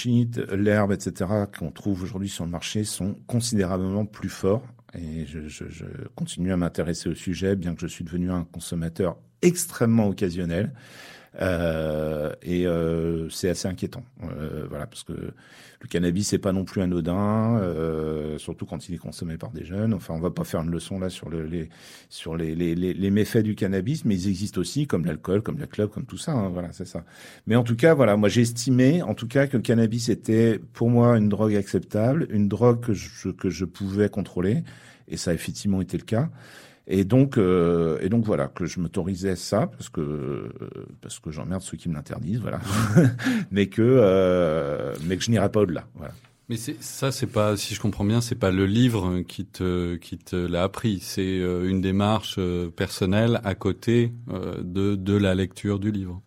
l'herbe, 0.56 0.92
etc., 0.92 1.30
qu'on 1.58 1.70
trouve 1.70 2.02
aujourd'hui 2.02 2.30
sur 2.30 2.44
le 2.44 2.50
marché 2.50 2.84
sont 2.84 3.16
considérablement 3.26 4.06
plus 4.06 4.30
forts. 4.30 4.62
Et 4.94 5.26
je, 5.26 5.48
je, 5.48 5.64
je 5.68 5.84
continue 6.14 6.52
à 6.52 6.56
m'intéresser 6.56 7.10
au 7.10 7.14
sujet, 7.14 7.56
bien 7.56 7.74
que 7.74 7.80
je 7.80 7.86
suis 7.86 8.04
devenu 8.04 8.30
un 8.30 8.44
consommateur 8.44 9.18
extrêmement 9.42 10.08
occasionnel. 10.08 10.72
Euh, 11.40 12.32
et 12.42 12.66
euh, 12.66 13.28
c'est 13.30 13.48
assez 13.48 13.66
inquiétant, 13.66 14.04
euh, 14.22 14.66
voilà, 14.68 14.86
parce 14.86 15.02
que 15.02 15.12
le 15.12 15.88
cannabis 15.88 16.28
c'est 16.28 16.38
pas 16.38 16.52
non 16.52 16.64
plus 16.64 16.82
anodin, 16.82 17.58
euh, 17.58 18.36
surtout 18.36 18.66
quand 18.66 18.88
il 18.88 18.94
est 18.94 18.98
consommé 18.98 19.38
par 19.38 19.50
des 19.50 19.64
jeunes. 19.64 19.94
Enfin, 19.94 20.12
on 20.12 20.20
va 20.20 20.30
pas 20.30 20.44
faire 20.44 20.60
une 20.60 20.70
leçon 20.70 20.98
là 20.98 21.08
sur 21.08 21.30
le, 21.30 21.46
les 21.46 21.70
sur 22.10 22.36
les, 22.36 22.54
les, 22.54 22.74
les, 22.74 23.10
méfaits 23.10 23.42
du 23.42 23.54
cannabis, 23.54 24.04
mais 24.04 24.14
ils 24.14 24.28
existent 24.28 24.60
aussi, 24.60 24.86
comme 24.86 25.06
l'alcool, 25.06 25.42
comme 25.42 25.58
la 25.58 25.66
clope, 25.66 25.92
comme 25.92 26.04
tout 26.04 26.18
ça. 26.18 26.32
Hein, 26.32 26.50
voilà, 26.50 26.68
c'est 26.72 26.86
ça. 26.86 27.04
Mais 27.46 27.56
en 27.56 27.64
tout 27.64 27.76
cas, 27.76 27.94
voilà, 27.94 28.16
moi 28.16 28.28
j'ai 28.28 28.42
estimé, 28.42 29.00
en 29.00 29.14
tout 29.14 29.26
cas, 29.26 29.46
que 29.46 29.56
le 29.56 29.62
cannabis 29.62 30.10
était 30.10 30.60
pour 30.74 30.90
moi 30.90 31.16
une 31.16 31.30
drogue 31.30 31.56
acceptable, 31.56 32.26
une 32.30 32.48
drogue 32.48 32.80
que 32.80 32.92
je, 32.92 33.30
que 33.30 33.48
je 33.48 33.64
pouvais 33.64 34.10
contrôler, 34.10 34.62
et 35.08 35.16
ça 35.16 35.30
a 35.30 35.34
effectivement 35.34 35.80
été 35.80 35.96
le 35.96 36.04
cas. 36.04 36.28
Et 36.94 37.04
donc, 37.04 37.38
euh, 37.38 37.96
et 38.02 38.10
donc 38.10 38.26
voilà 38.26 38.48
que 38.48 38.66
je 38.66 38.78
m'autorisais 38.78 39.34
ça 39.34 39.66
parce 39.66 39.88
que 39.88 40.52
parce 41.00 41.20
que 41.20 41.30
j'emmerde 41.30 41.62
ceux 41.62 41.78
qui 41.78 41.88
me 41.88 41.94
l'interdisent, 41.94 42.40
voilà. 42.40 42.60
mais 43.50 43.68
que 43.68 43.80
euh, 43.80 44.94
mais 45.06 45.16
que 45.16 45.24
je 45.24 45.30
n'irai 45.30 45.50
pas 45.50 45.60
au-delà. 45.60 45.86
Voilà. 45.94 46.12
Mais 46.50 46.56
ça, 46.58 47.10
c'est 47.10 47.28
pas 47.28 47.56
si 47.56 47.74
je 47.74 47.80
comprends 47.80 48.04
bien, 48.04 48.20
c'est 48.20 48.34
pas 48.34 48.50
le 48.50 48.66
livre 48.66 49.22
qui 49.22 49.46
te 49.46 49.94
qui 49.94 50.18
te 50.18 50.36
l'a 50.36 50.64
appris. 50.64 50.98
C'est 51.00 51.40
euh, 51.40 51.66
une 51.66 51.80
démarche 51.80 52.38
personnelle 52.76 53.40
à 53.42 53.54
côté 53.54 54.12
de 54.28 54.94
de 54.94 55.16
la 55.16 55.34
lecture 55.34 55.78
du 55.78 55.92
livre. 55.92 56.20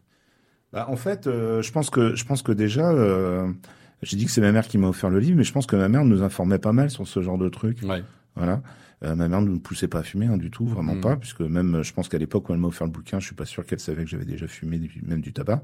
Bah, 0.73 0.87
en 0.89 0.95
fait, 0.95 1.25
je 1.25 1.71
pense 1.71 1.91
que 1.91 2.15
je 2.15 2.25
pense 2.25 2.41
que 2.41 2.51
déjà. 2.51 2.91
j'ai 4.01 4.17
dit 4.17 4.25
que 4.25 4.31
c'est 4.31 4.41
ma 4.41 4.51
mère 4.51 4.67
qui 4.67 4.79
m'a 4.79 4.87
offert 4.87 5.11
le 5.11 5.19
livre, 5.19 5.37
mais 5.37 5.43
je 5.43 5.53
pense 5.53 5.67
que 5.67 5.75
ma 5.75 5.89
mère 5.89 6.05
nous 6.05 6.23
informait 6.23 6.57
pas 6.57 6.73
mal 6.73 6.89
sur 6.89 7.07
ce 7.07 7.21
genre 7.21 7.37
de 7.37 7.49
trucs. 7.49 7.83
Ouais. 7.83 8.03
Voilà. 8.35 8.63
Euh, 9.03 9.15
ma 9.15 9.27
mère 9.27 9.41
ne 9.41 9.49
me 9.49 9.59
poussait 9.59 9.87
pas 9.87 9.99
à 9.99 10.03
fumer 10.03 10.27
hein, 10.27 10.37
du 10.37 10.49
tout, 10.49 10.65
vraiment 10.65 10.95
mm. 10.95 11.01
pas, 11.01 11.15
puisque 11.17 11.41
même, 11.41 11.83
je 11.83 11.93
pense 11.93 12.07
qu'à 12.07 12.17
l'époque 12.17 12.49
où 12.49 12.53
elle 12.53 12.59
m'a 12.59 12.67
offert 12.67 12.87
le 12.87 12.93
bouquin, 12.93 13.19
je 13.19 13.25
suis 13.25 13.35
pas 13.35 13.45
sûr 13.45 13.65
qu'elle 13.65 13.79
savait 13.79 14.03
que 14.03 14.09
j'avais 14.09 14.25
déjà 14.25 14.47
fumé 14.47 14.79
même 15.03 15.21
du 15.21 15.33
tabac. 15.33 15.61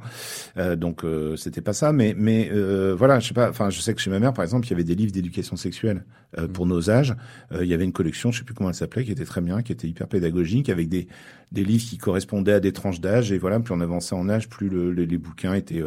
Euh, 0.58 0.76
donc 0.76 1.04
euh, 1.04 1.36
c'était 1.36 1.62
pas 1.62 1.74
ça, 1.74 1.94
mais 1.94 2.14
mais 2.18 2.50
euh, 2.52 2.94
voilà, 2.98 3.20
je 3.20 3.28
sais 3.30 3.34
pas. 3.34 3.50
Enfin, 3.50 3.70
je 3.70 3.80
sais 3.80 3.94
que 3.94 4.02
chez 4.02 4.10
ma 4.10 4.20
mère, 4.20 4.34
par 4.34 4.44
exemple, 4.44 4.68
il 4.68 4.72
y 4.72 4.74
avait 4.74 4.84
des 4.84 4.96
livres 4.96 5.12
d'éducation 5.12 5.56
sexuelle 5.56 6.04
euh, 6.38 6.48
pour 6.48 6.66
mm. 6.66 6.70
nos 6.70 6.90
âges. 6.90 7.16
il 7.60 7.68
y 7.68 7.74
avait 7.74 7.86
une 7.86 7.94
collection, 7.94 8.32
je 8.32 8.40
sais 8.40 8.44
plus 8.44 8.54
comment 8.54 8.70
elle 8.70 8.76
s'appelait, 8.76 9.06
qui 9.06 9.12
était 9.12 9.26
très 9.26 9.42
bien, 9.42 9.62
qui 9.62 9.72
était 9.72 9.88
hyper 9.88 10.08
pédagogique, 10.08 10.70
avec 10.70 10.90
des 10.90 11.08
des 11.52 11.66
livres 11.66 11.84
qui 11.84 11.98
correspondaient 11.98 12.54
à 12.54 12.60
des 12.62 12.72
tranches 12.72 13.02
d'âge. 13.02 13.32
Et 13.32 13.38
voilà, 13.38 13.60
plus 13.60 13.74
on 13.74 13.82
avançait 13.82 14.16
en 14.16 14.30
âge, 14.30 14.48
plus 14.48 14.70
le, 14.70 14.92
les, 14.94 15.06
les, 15.06 15.18
bouquins 15.18 15.54
étaient 15.54 15.84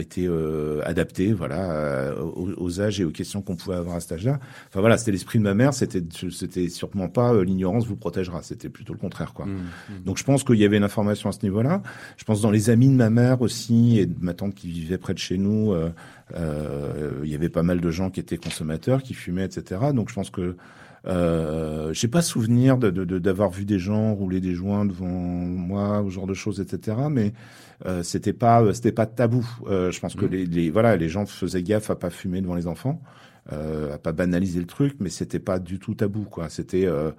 été 0.00 0.26
euh, 0.26 0.80
adapté 0.84 1.32
voilà 1.32 1.70
euh, 1.70 2.14
aux, 2.16 2.80
âges 2.80 3.00
et 3.00 3.04
aux 3.04 3.10
questions 3.10 3.42
qu'on 3.42 3.56
pouvait 3.56 3.76
avoir 3.76 3.96
à 3.96 4.00
cet 4.00 4.12
âge-là. 4.12 4.38
Enfin 4.68 4.80
voilà, 4.80 4.96
c'était 4.96 5.12
l'esprit 5.12 5.38
de 5.38 5.44
ma 5.44 5.54
mère, 5.54 5.74
c'était 5.74 6.02
c'était 6.30 6.68
sûrement 6.68 7.08
pas 7.08 7.34
euh, 7.34 7.44
l'ignorance 7.44 7.86
vous 7.86 7.96
protégera, 7.96 8.42
c'était 8.42 8.68
plutôt 8.68 8.92
le 8.92 8.98
contraire 8.98 9.34
quoi. 9.34 9.46
Mmh, 9.46 9.50
mmh. 9.50 10.04
Donc 10.06 10.18
je 10.18 10.24
pense 10.24 10.44
qu'il 10.44 10.56
y 10.56 10.64
avait 10.64 10.78
une 10.78 10.84
information 10.84 11.28
à 11.28 11.32
ce 11.32 11.42
niveau-là. 11.42 11.82
Je 12.16 12.24
pense 12.24 12.40
dans 12.40 12.50
les 12.50 12.70
amis 12.70 12.88
de 12.88 12.94
ma 12.94 13.10
mère 13.10 13.42
aussi 13.42 13.98
et 13.98 14.06
de 14.06 14.14
ma 14.20 14.34
tante 14.34 14.54
qui 14.54 14.68
vivait 14.68 14.98
près 14.98 15.14
de 15.14 15.18
chez 15.18 15.36
nous, 15.36 15.72
euh, 15.72 15.90
euh 16.34 17.20
il 17.24 17.30
y 17.30 17.34
avait 17.34 17.48
pas 17.48 17.62
mal 17.62 17.80
de 17.80 17.90
gens 17.90 18.10
qui 18.10 18.20
étaient 18.20 18.38
consommateurs, 18.38 19.02
qui 19.02 19.14
fumaient, 19.14 19.44
etc. 19.44 19.80
Donc 19.94 20.08
je 20.08 20.14
pense 20.14 20.30
que 20.30 20.56
euh, 21.06 21.92
j'ai 21.92 22.08
pas 22.08 22.22
souvenir 22.22 22.78
d'avoir 22.78 23.50
de, 23.50 23.54
de, 23.54 23.58
vu 23.58 23.64
des 23.64 23.78
gens 23.78 24.14
rouler 24.14 24.40
des 24.40 24.54
joints 24.54 24.84
devant 24.84 25.06
moi, 25.08 26.00
ou 26.02 26.10
ce 26.10 26.14
genre 26.14 26.26
de 26.26 26.34
choses, 26.34 26.60
etc. 26.60 26.96
Mais 27.10 27.32
euh, 27.86 28.02
c'était 28.02 28.32
pas 28.32 28.62
euh, 28.62 28.72
c'était 28.72 28.92
pas 28.92 29.06
tabou. 29.06 29.46
Euh, 29.66 29.90
je 29.90 30.00
pense 30.00 30.14
que 30.14 30.24
mmh. 30.24 30.30
les, 30.30 30.46
les, 30.46 30.70
voilà 30.70 30.96
les 30.96 31.08
gens 31.08 31.26
faisaient 31.26 31.62
gaffe 31.62 31.90
à 31.90 31.96
pas 31.96 32.10
fumer 32.10 32.40
devant 32.40 32.54
les 32.54 32.66
enfants, 32.66 33.02
euh, 33.52 33.94
à 33.94 33.98
pas 33.98 34.12
banaliser 34.12 34.60
le 34.60 34.66
truc, 34.66 34.96
mais 35.00 35.10
c'était 35.10 35.40
pas 35.40 35.58
du 35.58 35.78
tout 35.78 35.94
tabou 35.94 36.22
quoi. 36.22 36.48
C'était 36.48 36.86
euh, 36.86 37.10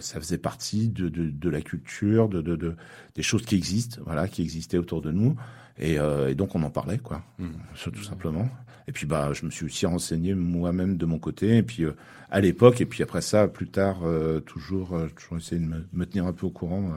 ça 0.00 0.20
faisait 0.20 0.38
partie 0.38 0.88
de, 0.88 1.08
de, 1.08 1.30
de 1.30 1.48
la 1.48 1.60
culture, 1.60 2.28
de, 2.28 2.42
de, 2.42 2.74
des 3.14 3.22
choses 3.22 3.44
qui 3.44 3.54
existent, 3.54 4.00
voilà, 4.04 4.26
qui 4.26 4.42
existaient 4.42 4.78
autour 4.78 5.02
de 5.02 5.12
nous, 5.12 5.36
et, 5.78 5.98
et 6.28 6.34
donc 6.34 6.56
on 6.56 6.62
en 6.64 6.70
parlait, 6.70 6.98
quoi, 6.98 7.22
mmh. 7.38 7.46
tout 7.92 8.02
simplement. 8.02 8.48
Et 8.88 8.92
puis 8.92 9.06
bah, 9.06 9.32
je 9.34 9.46
me 9.46 9.50
suis 9.50 9.64
aussi 9.66 9.86
renseigné 9.86 10.34
moi-même 10.34 10.96
de 10.96 11.06
mon 11.06 11.20
côté, 11.20 11.58
et 11.58 11.62
puis 11.62 11.84
à 12.28 12.40
l'époque, 12.40 12.80
et 12.80 12.86
puis 12.86 13.04
après 13.04 13.20
ça, 13.20 13.46
plus 13.46 13.68
tard, 13.68 14.00
toujours, 14.46 14.98
toujours 15.14 15.38
essayé 15.38 15.60
de 15.60 15.66
me, 15.66 15.86
me, 15.92 16.06
tenir 16.06 16.26
un 16.26 16.32
peu 16.32 16.46
au 16.46 16.50
courant, 16.50 16.90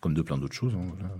comme 0.00 0.12
de 0.12 0.20
plein 0.20 0.36
d'autres 0.36 0.54
choses. 0.54 0.74
Hein, 0.74 0.84
voilà. 0.98 1.14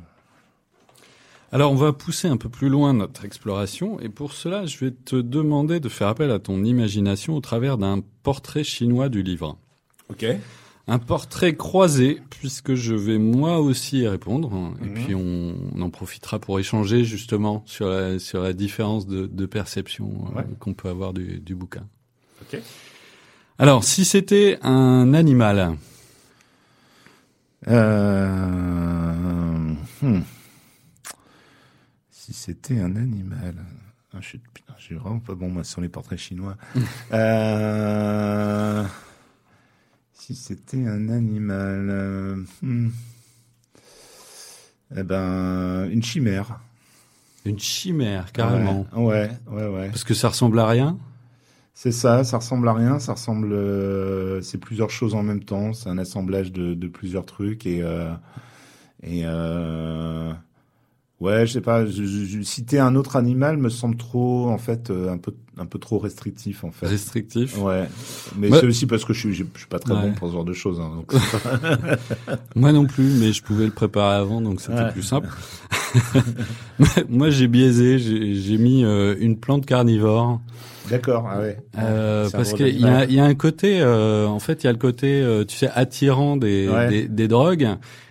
Alors 1.51 1.73
on 1.73 1.77
va 1.77 1.95
pousser 1.95 2.29
un 2.29 2.37
peu 2.37 2.51
plus 2.51 2.69
loin 2.69 2.93
notre 2.93 3.25
exploration 3.25 3.99
et 4.01 4.11
pour 4.11 4.35
cela 4.35 4.67
je 4.67 4.85
vais 4.85 4.91
te 4.91 5.17
demander 5.17 5.81
de 5.81 5.89
faire 5.89 6.09
appel 6.09 6.31
à 6.31 6.39
ton 6.39 6.63
imagination 6.63 7.37
au 7.37 7.41
travers 7.41 7.79
d'un 7.79 8.03
portrait 8.23 8.65
chinois 8.65 9.09
du 9.09 9.23
livre. 9.23 9.57
Ok. 10.11 10.27
Un 10.89 10.99
portrait 10.99 11.55
croisé 11.55 12.21
puisque 12.29 12.75
je 12.75 12.95
vais 12.95 13.19
moi 13.19 13.61
aussi 13.61 14.01
y 14.01 14.09
répondre 14.09 14.75
et 14.83 14.87
mhm. 14.87 14.95
puis 14.95 15.15
on, 15.15 15.55
en 15.81 15.91
profitera 15.91 16.39
pour 16.39 16.61
échanger 16.61 17.05
justement 17.05 17.63
sur 17.65 17.89
la, 17.89 18.19
sur 18.19 18.43
la 18.43 18.53
différence 18.53 19.07
de, 19.07 19.27
de 19.27 19.47
perception 19.47 20.27
euh, 20.37 20.43
qu'on 20.59 20.75
peut 20.75 20.89
avoir 20.89 21.15
du, 21.15 21.41
du 21.41 21.55
bouquin. 21.55 21.87
Ok. 22.43 22.61
Alors 23.59 23.85
si 23.85 24.05
c'était 24.05 24.59
un 24.63 25.15
animal? 25.15 25.77
Euh... 27.69 29.13
Hmm 30.03 30.21
c'était 32.49 32.81
un 32.81 32.97
animal. 32.97 33.57
Ah, 34.15 34.19
je, 34.23 34.29
suis, 34.29 34.39
putain, 34.39 34.73
je 34.79 34.85
suis 34.85 34.95
vraiment 34.95 35.19
pas 35.19 35.35
bon 35.35 35.51
moi 35.51 35.65
sur 35.65 35.83
les 35.83 35.91
portraits 35.91 36.19
chinois. 36.19 36.57
euh, 37.13 38.83
si 40.15 40.35
c'était 40.35 40.87
un 40.87 41.11
animal, 41.11 41.89
euh, 41.91 42.37
hmm. 42.63 42.89
eh 44.97 45.03
ben 45.03 45.91
une 45.91 46.03
chimère. 46.03 46.61
Une 47.45 47.59
chimère, 47.59 48.33
carrément. 48.33 48.87
Ouais, 48.97 49.31
ouais, 49.49 49.67
ouais. 49.67 49.89
Parce 49.89 50.05
que 50.05 50.15
ça 50.15 50.31
ressemble 50.31 50.59
à 50.59 50.67
rien? 50.67 50.99
C'est 51.75 51.93
ça, 51.93 52.25
ça 52.25 52.39
ressemble 52.39 52.67
à 52.69 52.73
rien, 52.73 52.99
ça 52.99 53.13
ressemble, 53.13 53.53
euh, 53.53 54.41
c'est 54.41 54.59
plusieurs 54.59 54.91
choses 54.91 55.15
en 55.15 55.23
même 55.23 55.45
temps, 55.45 55.75
c'est 55.75 55.91
un 55.91 55.99
assemblage 55.99 56.51
de, 56.51 56.73
de 56.73 56.89
plusieurs 56.89 57.27
trucs 57.27 57.67
et 57.67 57.85
et 59.03 59.25
Ouais, 61.21 61.47
je 61.47 61.55
sais 61.55 61.61
pas. 61.61 61.85
Je, 61.85 62.05
je, 62.05 62.43
citer 62.43 62.79
un 62.79 62.95
autre 62.95 63.17
animal 63.17 63.57
me 63.57 63.71
semble 63.71 63.97
trop, 63.97 64.49
en 64.49 64.59
fait, 64.59 64.91
euh, 64.91 65.11
un 65.11 65.19
peu, 65.19 65.35
un 65.59 65.67
peu 65.67 65.81
trop 65.81 65.99
restrictif, 65.99 66.63
en 66.63 66.71
fait. 66.71 66.87
Restrictif. 66.87 67.59
Ouais. 67.59 67.89
Mais 68.37 68.51
c'est 68.51 68.67
aussi 68.67 68.87
parce 68.87 69.05
que 69.05 69.13
je 69.13 69.19
suis, 69.19 69.35
je, 69.35 69.45
suis 69.57 69.67
pas 69.69 69.81
très 69.81 69.95
bon 69.95 70.13
pour 70.13 70.29
ce 70.29 70.35
genre 70.35 70.45
de 70.45 70.53
choses. 70.53 70.81
Hein, 70.81 70.93
donc 70.95 71.13
Moi 72.55 72.71
non 72.71 72.87
plus, 72.87 73.11
mais 73.19 73.33
je 73.33 73.43
pouvais 73.43 73.67
le 73.67 73.73
préparer 73.73 74.17
avant, 74.17 74.41
donc 74.41 74.61
c'était 74.61 74.93
plus 74.93 75.03
simple. 75.03 75.29
Moi, 77.09 77.31
j'ai 77.31 77.49
biaisé. 77.49 77.99
J'ai 77.99 78.59
mis 78.59 78.85
euh, 78.85 79.17
une 79.19 79.39
plante 79.39 79.67
carnivore. 79.67 80.41
D'accord. 80.89 81.29
Ah 81.31 81.41
ouais. 81.41 81.59
Euh, 81.79 82.31
parce 82.31 82.53
qu'il 82.53 82.79
y 82.81 82.87
a, 82.87 83.05
y 83.07 83.19
a 83.19 83.25
un 83.25 83.35
côté, 83.35 83.81
euh, 83.81 84.27
en 84.27 84.39
fait, 84.39 84.63
il 84.63 84.67
y 84.69 84.71
a 84.71 84.73
le 84.73 84.79
côté, 84.79 85.45
tu 85.49 85.57
sais, 85.57 85.69
attirant 85.75 86.37
des, 86.37 86.69
des, 86.89 87.09
des 87.09 87.29
drogues. 87.29 87.69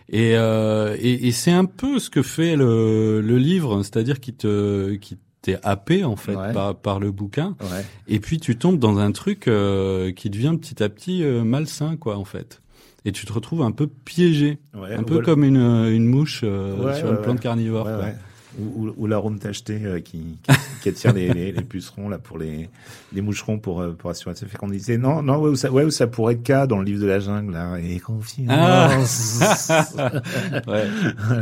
Et, 0.09 0.37
euh, 0.37 0.95
et, 0.99 1.27
et 1.27 1.31
c'est 1.31 1.51
un 1.51 1.65
peu 1.65 1.99
ce 1.99 2.09
que 2.09 2.21
fait 2.21 2.55
le, 2.55 3.21
le 3.21 3.37
livre, 3.37 3.83
c'est-à-dire 3.83 4.19
qu'il 4.19 4.35
te, 4.35 4.95
qui 4.95 5.17
t'es 5.41 5.57
happé 5.63 6.03
en 6.03 6.15
fait 6.15 6.35
par, 6.53 6.75
par 6.75 6.99
le 6.99 7.11
bouquin. 7.11 7.55
Ouais. 7.61 7.85
Et 8.07 8.19
puis 8.19 8.39
tu 8.39 8.57
tombes 8.57 8.79
dans 8.79 8.99
un 8.99 9.11
truc 9.11 9.47
euh, 9.47 10.11
qui 10.11 10.29
devient 10.29 10.55
petit 10.59 10.81
à 10.81 10.89
petit 10.89 11.23
euh, 11.23 11.43
malsain, 11.43 11.97
quoi, 11.97 12.17
en 12.17 12.25
fait. 12.25 12.61
Et 13.05 13.11
tu 13.11 13.25
te 13.25 13.31
retrouves 13.31 13.61
un 13.61 13.71
peu 13.71 13.87
piégé, 13.87 14.59
un 14.73 15.03
peu 15.03 15.21
comme 15.21 15.43
une, 15.43 15.57
une 15.57 16.05
mouche 16.05 16.41
euh, 16.43 16.93
sur 16.95 17.09
une 17.11 17.21
plante 17.21 17.39
carnivore 17.39 17.87
ou, 18.59 18.93
ou, 18.97 19.07
l'arôme 19.07 19.39
tacheté 19.39 19.79
euh, 19.83 19.99
qui, 19.99 20.37
qui, 20.43 20.53
qui, 20.81 20.89
attire 20.89 21.13
les, 21.13 21.29
les, 21.29 21.51
les, 21.51 21.61
pucerons 21.61 22.09
là 22.09 22.17
pour 22.17 22.37
les, 22.37 22.69
les 23.13 23.21
moucherons 23.21 23.59
pour 23.59 23.81
euh, 23.81 23.91
pour 23.91 24.09
assurer 24.09 24.35
sa 24.35 24.47
fécondité. 24.47 24.97
Non, 24.97 25.21
non, 25.21 25.37
ouais, 25.37 25.49
où 25.49 25.55
ça, 25.55 25.71
ouais, 25.71 25.83
où 25.83 25.91
ça 25.91 26.07
pourrait 26.07 26.33
être 26.33 26.43
cas 26.43 26.67
dans 26.67 26.79
le 26.79 26.85
livre 26.85 27.01
de 27.01 27.07
la 27.07 27.19
jungle 27.19 27.53
là. 27.53 27.77
Et 27.77 27.99
confiance. 27.99 28.49
Ah. 28.49 28.89
ouais. 30.67 30.87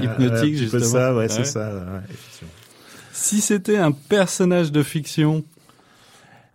Hypnotique 0.03 0.57
justement. 0.57 0.83
C'est 0.83 0.89
ça, 0.89 1.15
ouais, 1.15 1.29
c'est 1.29 1.45
ça. 1.45 1.71
si 3.11 3.41
c'était 3.41 3.77
un 3.77 3.91
personnage 3.91 4.71
de 4.71 4.83
fiction? 4.83 5.43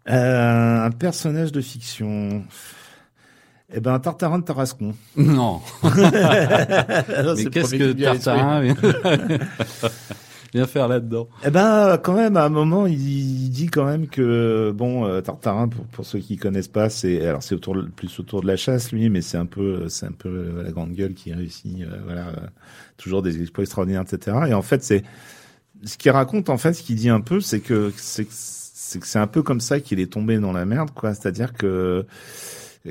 Euh, 0.08 0.86
un 0.86 0.90
personnage 0.90 1.52
de 1.52 1.60
fiction. 1.60 2.42
Eh 3.72 3.80
ben, 3.80 3.98
Tartarin 4.00 4.40
de 4.40 4.44
Tarascon. 4.44 4.94
Non. 5.16 5.60
Mais 5.84 5.92
qu'est-ce 7.50 7.76
que 7.76 7.92
Tartarin 7.92 8.74
Viens 10.52 10.66
faire 10.66 10.88
là-dedans. 10.88 11.28
Eh 11.46 11.50
ben, 11.50 11.96
quand 12.02 12.14
même, 12.14 12.36
à 12.36 12.44
un 12.44 12.48
moment, 12.48 12.86
il, 12.86 13.50
dit 13.50 13.68
quand 13.68 13.84
même 13.84 14.08
que 14.08 14.72
bon, 14.74 15.06
euh, 15.06 15.20
Tartarin, 15.20 15.68
pour, 15.68 15.84
pour 15.86 16.04
ceux 16.04 16.18
qui 16.18 16.36
connaissent 16.36 16.68
pas, 16.68 16.90
c'est 16.90 17.24
alors 17.24 17.42
c'est 17.42 17.54
autour 17.54 17.76
plus 17.94 18.18
autour 18.18 18.42
de 18.42 18.48
la 18.48 18.56
chasse, 18.56 18.90
lui, 18.90 19.08
mais 19.10 19.20
c'est 19.20 19.38
un 19.38 19.46
peu, 19.46 19.88
c'est 19.88 20.06
un 20.06 20.12
peu 20.12 20.28
euh, 20.28 20.62
la 20.64 20.72
grande 20.72 20.92
gueule 20.92 21.14
qui 21.14 21.32
réussit, 21.32 21.82
euh, 21.82 21.98
voilà, 22.04 22.32
toujours 22.96 23.22
des 23.22 23.40
exploits 23.40 23.62
extraordinaires, 23.62 24.02
etc. 24.02 24.38
Et 24.48 24.54
en 24.54 24.62
fait, 24.62 24.82
c'est 24.82 25.04
ce 25.84 25.96
qu'il 25.96 26.10
raconte, 26.10 26.50
en 26.50 26.58
fait, 26.58 26.72
ce 26.72 26.82
qu'il 26.82 26.96
dit 26.96 27.10
un 27.10 27.20
peu, 27.20 27.40
c'est 27.40 27.60
que 27.60 27.92
c'est 27.96 28.24
que 28.24 29.06
c'est 29.06 29.20
un 29.20 29.28
peu 29.28 29.44
comme 29.44 29.60
ça 29.60 29.78
qu'il 29.78 30.00
est 30.00 30.12
tombé 30.12 30.38
dans 30.38 30.52
la 30.52 30.64
merde, 30.64 30.90
quoi. 30.92 31.14
C'est-à-dire 31.14 31.52
que 31.52 32.06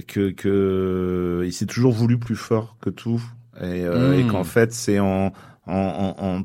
que 0.07 0.29
que 0.29 1.43
il 1.45 1.51
s'est 1.51 1.65
toujours 1.65 1.91
voulu 1.91 2.17
plus 2.17 2.37
fort 2.37 2.77
que 2.79 2.89
tout 2.89 3.21
et, 3.61 3.81
et 3.81 4.23
mmh. 4.23 4.27
qu'en 4.27 4.43
fait 4.43 4.71
c'est 4.71 4.99
en 4.99 5.33
en, 5.69 6.15
en, 6.19 6.37
en 6.37 6.41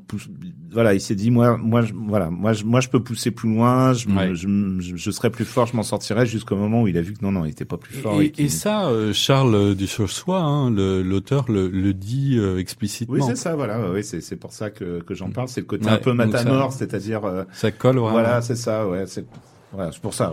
voilà, 0.72 0.94
il 0.94 1.00
s'est 1.00 1.14
dit 1.14 1.30
moi, 1.30 1.56
moi, 1.56 1.82
je, 1.82 1.94
voilà, 1.94 2.30
moi, 2.30 2.52
je, 2.52 2.64
moi, 2.64 2.80
je 2.80 2.88
peux 2.88 3.02
pousser 3.02 3.30
plus 3.30 3.48
loin, 3.48 3.92
je, 3.92 4.08
je, 4.34 4.96
je, 4.96 5.10
serai 5.10 5.30
plus 5.30 5.44
fort, 5.44 5.66
je 5.66 5.76
m'en 5.76 5.82
sortirai 5.82 6.26
jusqu'au 6.26 6.56
moment 6.56 6.82
où 6.82 6.88
il 6.88 6.98
a 6.98 7.00
vu 7.00 7.14
que 7.14 7.24
non, 7.24 7.32
non, 7.32 7.44
il 7.44 7.50
était 7.50 7.64
pas 7.64 7.76
plus 7.76 7.94
fort. 7.94 8.20
Et, 8.20 8.32
et, 8.36 8.48
ça, 8.48 8.88
euh, 8.88 9.12
Charles 9.12 9.74
Duchossois, 9.74 10.40
hein, 10.40 10.70
l'auteur, 10.70 11.46
le, 11.48 11.68
le, 11.68 11.94
dit 11.94 12.36
euh, 12.38 12.58
explicitement. 12.58 13.14
Oui, 13.14 13.22
c'est 13.26 13.36
ça, 13.36 13.54
voilà, 13.54 13.90
oui, 13.92 14.02
c'est 14.02 14.20
c'est 14.20 14.36
pour 14.36 14.52
ça 14.52 14.70
que 14.70 15.00
que 15.00 15.14
j'en 15.14 15.30
parle, 15.30 15.48
c'est 15.48 15.60
le 15.60 15.66
côté 15.66 15.88
un 15.88 15.98
peu 15.98 16.12
matamor, 16.12 16.72
c'est-à-dire. 16.72 17.24
Euh, 17.24 17.44
ça 17.52 17.70
colle 17.70 17.96
vraiment. 17.96 18.12
Voilà, 18.12 18.42
c'est 18.42 18.56
ça, 18.56 18.88
ouais, 18.88 19.04
c'est 19.06 19.24
voilà, 19.72 19.92
c'est 19.92 20.00
pour 20.00 20.14
ça. 20.14 20.32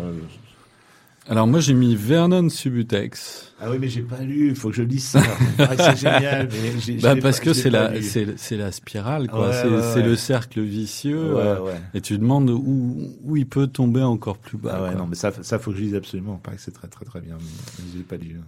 Alors 1.31 1.47
moi 1.47 1.61
j'ai 1.61 1.73
mis 1.73 1.95
Vernon 1.95 2.49
Subutex. 2.49 3.53
Ah 3.61 3.71
oui 3.71 3.77
mais 3.79 3.87
j'ai 3.87 4.01
pas 4.01 4.19
lu, 4.19 4.49
il 4.49 4.55
faut 4.55 4.69
que 4.69 4.75
je 4.75 4.83
lise 4.83 5.05
ça. 5.05 5.21
C'est 5.57 5.95
génial. 5.95 6.49
Mais 6.89 6.95
bah, 6.95 7.15
parce 7.15 7.39
que 7.39 7.53
c'est 7.53 7.69
la 7.69 7.93
c'est 8.01 8.57
la 8.57 8.73
spirale 8.73 9.29
quoi. 9.29 9.53
c'est 9.53 10.03
le 10.03 10.17
cercle 10.17 10.59
vicieux. 10.59 11.37
Euh, 11.37 11.73
et 11.93 12.01
tu 12.01 12.17
demandes 12.17 12.49
où 12.49 13.15
où 13.23 13.37
il 13.37 13.47
peut 13.47 13.67
tomber 13.67 14.03
encore 14.03 14.39
plus 14.39 14.57
bas. 14.57 14.75
Ah 14.75 14.83
ouais 14.83 14.95
non 14.95 15.07
mais 15.07 15.15
ça 15.15 15.31
ça 15.41 15.57
faut 15.57 15.71
que 15.71 15.77
je 15.77 15.83
lise 15.83 15.95
absolument. 15.95 16.35
Pareil 16.35 16.59
c'est 16.61 16.73
très 16.73 16.89
très 16.89 17.05
très 17.05 17.21
bien. 17.21 17.37
Mais, 17.39 17.85
j'ai 17.95 18.03
pas 18.03 18.17
lu. 18.17 18.41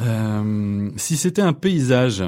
Euh, 0.00 0.90
si 0.96 1.18
c'était 1.18 1.42
un 1.42 1.52
paysage. 1.52 2.24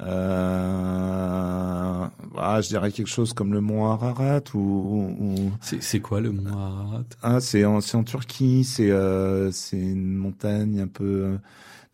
Euh, 0.00 1.88
ah, 2.36 2.60
je 2.60 2.68
dirais 2.68 2.92
quelque 2.92 3.08
chose 3.08 3.32
comme 3.32 3.52
le 3.52 3.60
mont 3.60 3.86
Ararat 3.86 4.42
ou. 4.54 5.14
ou... 5.18 5.50
C'est 5.60 6.00
quoi 6.00 6.20
le 6.20 6.30
mont 6.32 6.56
Ararat? 6.56 7.04
Ah, 7.22 7.40
c'est 7.40 7.64
en, 7.64 7.78
en 7.78 8.04
Turquie. 8.04 8.64
C'est 8.64 8.90
euh, 8.90 9.50
c'est 9.50 9.78
une 9.78 10.14
montagne 10.14 10.80
un 10.80 10.86
peu 10.86 11.04
euh, 11.04 11.36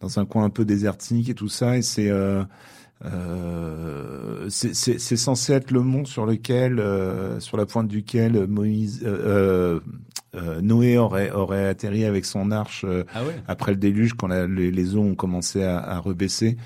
dans 0.00 0.18
un 0.18 0.26
coin 0.26 0.44
un 0.44 0.50
peu 0.50 0.64
désertique 0.64 1.30
et 1.30 1.34
tout 1.34 1.48
ça. 1.48 1.78
Et 1.78 1.82
c'est 1.82 2.10
euh, 2.10 2.44
euh, 3.04 4.48
c'est 4.48 5.16
censé 5.16 5.52
être 5.52 5.70
le 5.70 5.80
mont 5.80 6.04
sur 6.04 6.26
lequel, 6.26 6.78
euh, 6.78 7.40
sur 7.40 7.56
la 7.56 7.66
pointe 7.66 7.88
duquel 7.88 8.46
Moïse, 8.46 9.00
euh, 9.04 9.80
Noé 10.62 10.98
aurait 10.98 11.30
aurait 11.30 11.68
atterri 11.68 12.04
avec 12.04 12.24
son 12.24 12.50
arche 12.50 12.84
ah 13.14 13.20
après 13.46 13.70
le 13.70 13.76
déluge 13.76 14.14
quand 14.14 14.26
les, 14.26 14.72
les, 14.72 14.96
eaux 14.96 15.02
ont 15.02 15.14
commencé 15.14 15.62
à, 15.62 15.78
à 15.78 15.98
rebaisser. 15.98 16.56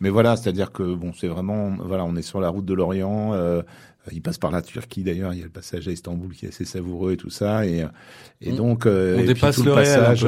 Mais 0.00 0.08
voilà, 0.08 0.36
c'est-à-dire 0.36 0.72
que 0.72 0.94
bon, 0.94 1.12
c'est 1.12 1.28
vraiment, 1.28 1.76
voilà, 1.84 2.04
on 2.04 2.16
est 2.16 2.22
sur 2.22 2.40
la 2.40 2.48
route 2.48 2.64
de 2.64 2.74
l'Orient. 2.74 3.34
Euh, 3.34 3.62
il 4.12 4.22
passe 4.22 4.38
par 4.38 4.50
la 4.50 4.62
Turquie 4.62 5.02
d'ailleurs. 5.02 5.34
Il 5.34 5.38
y 5.38 5.42
a 5.42 5.44
le 5.44 5.50
passage 5.50 5.86
à 5.88 5.92
Istanbul 5.92 6.32
qui 6.32 6.46
est 6.46 6.48
assez 6.48 6.64
savoureux 6.64 7.12
et 7.12 7.16
tout 7.16 7.30
ça. 7.30 7.66
Et, 7.66 7.84
et 8.40 8.52
donc, 8.52 8.86
euh, 8.86 9.18
on 9.20 9.24
dépasse 9.24 9.62
le, 9.62 9.74
passage. 9.74 10.26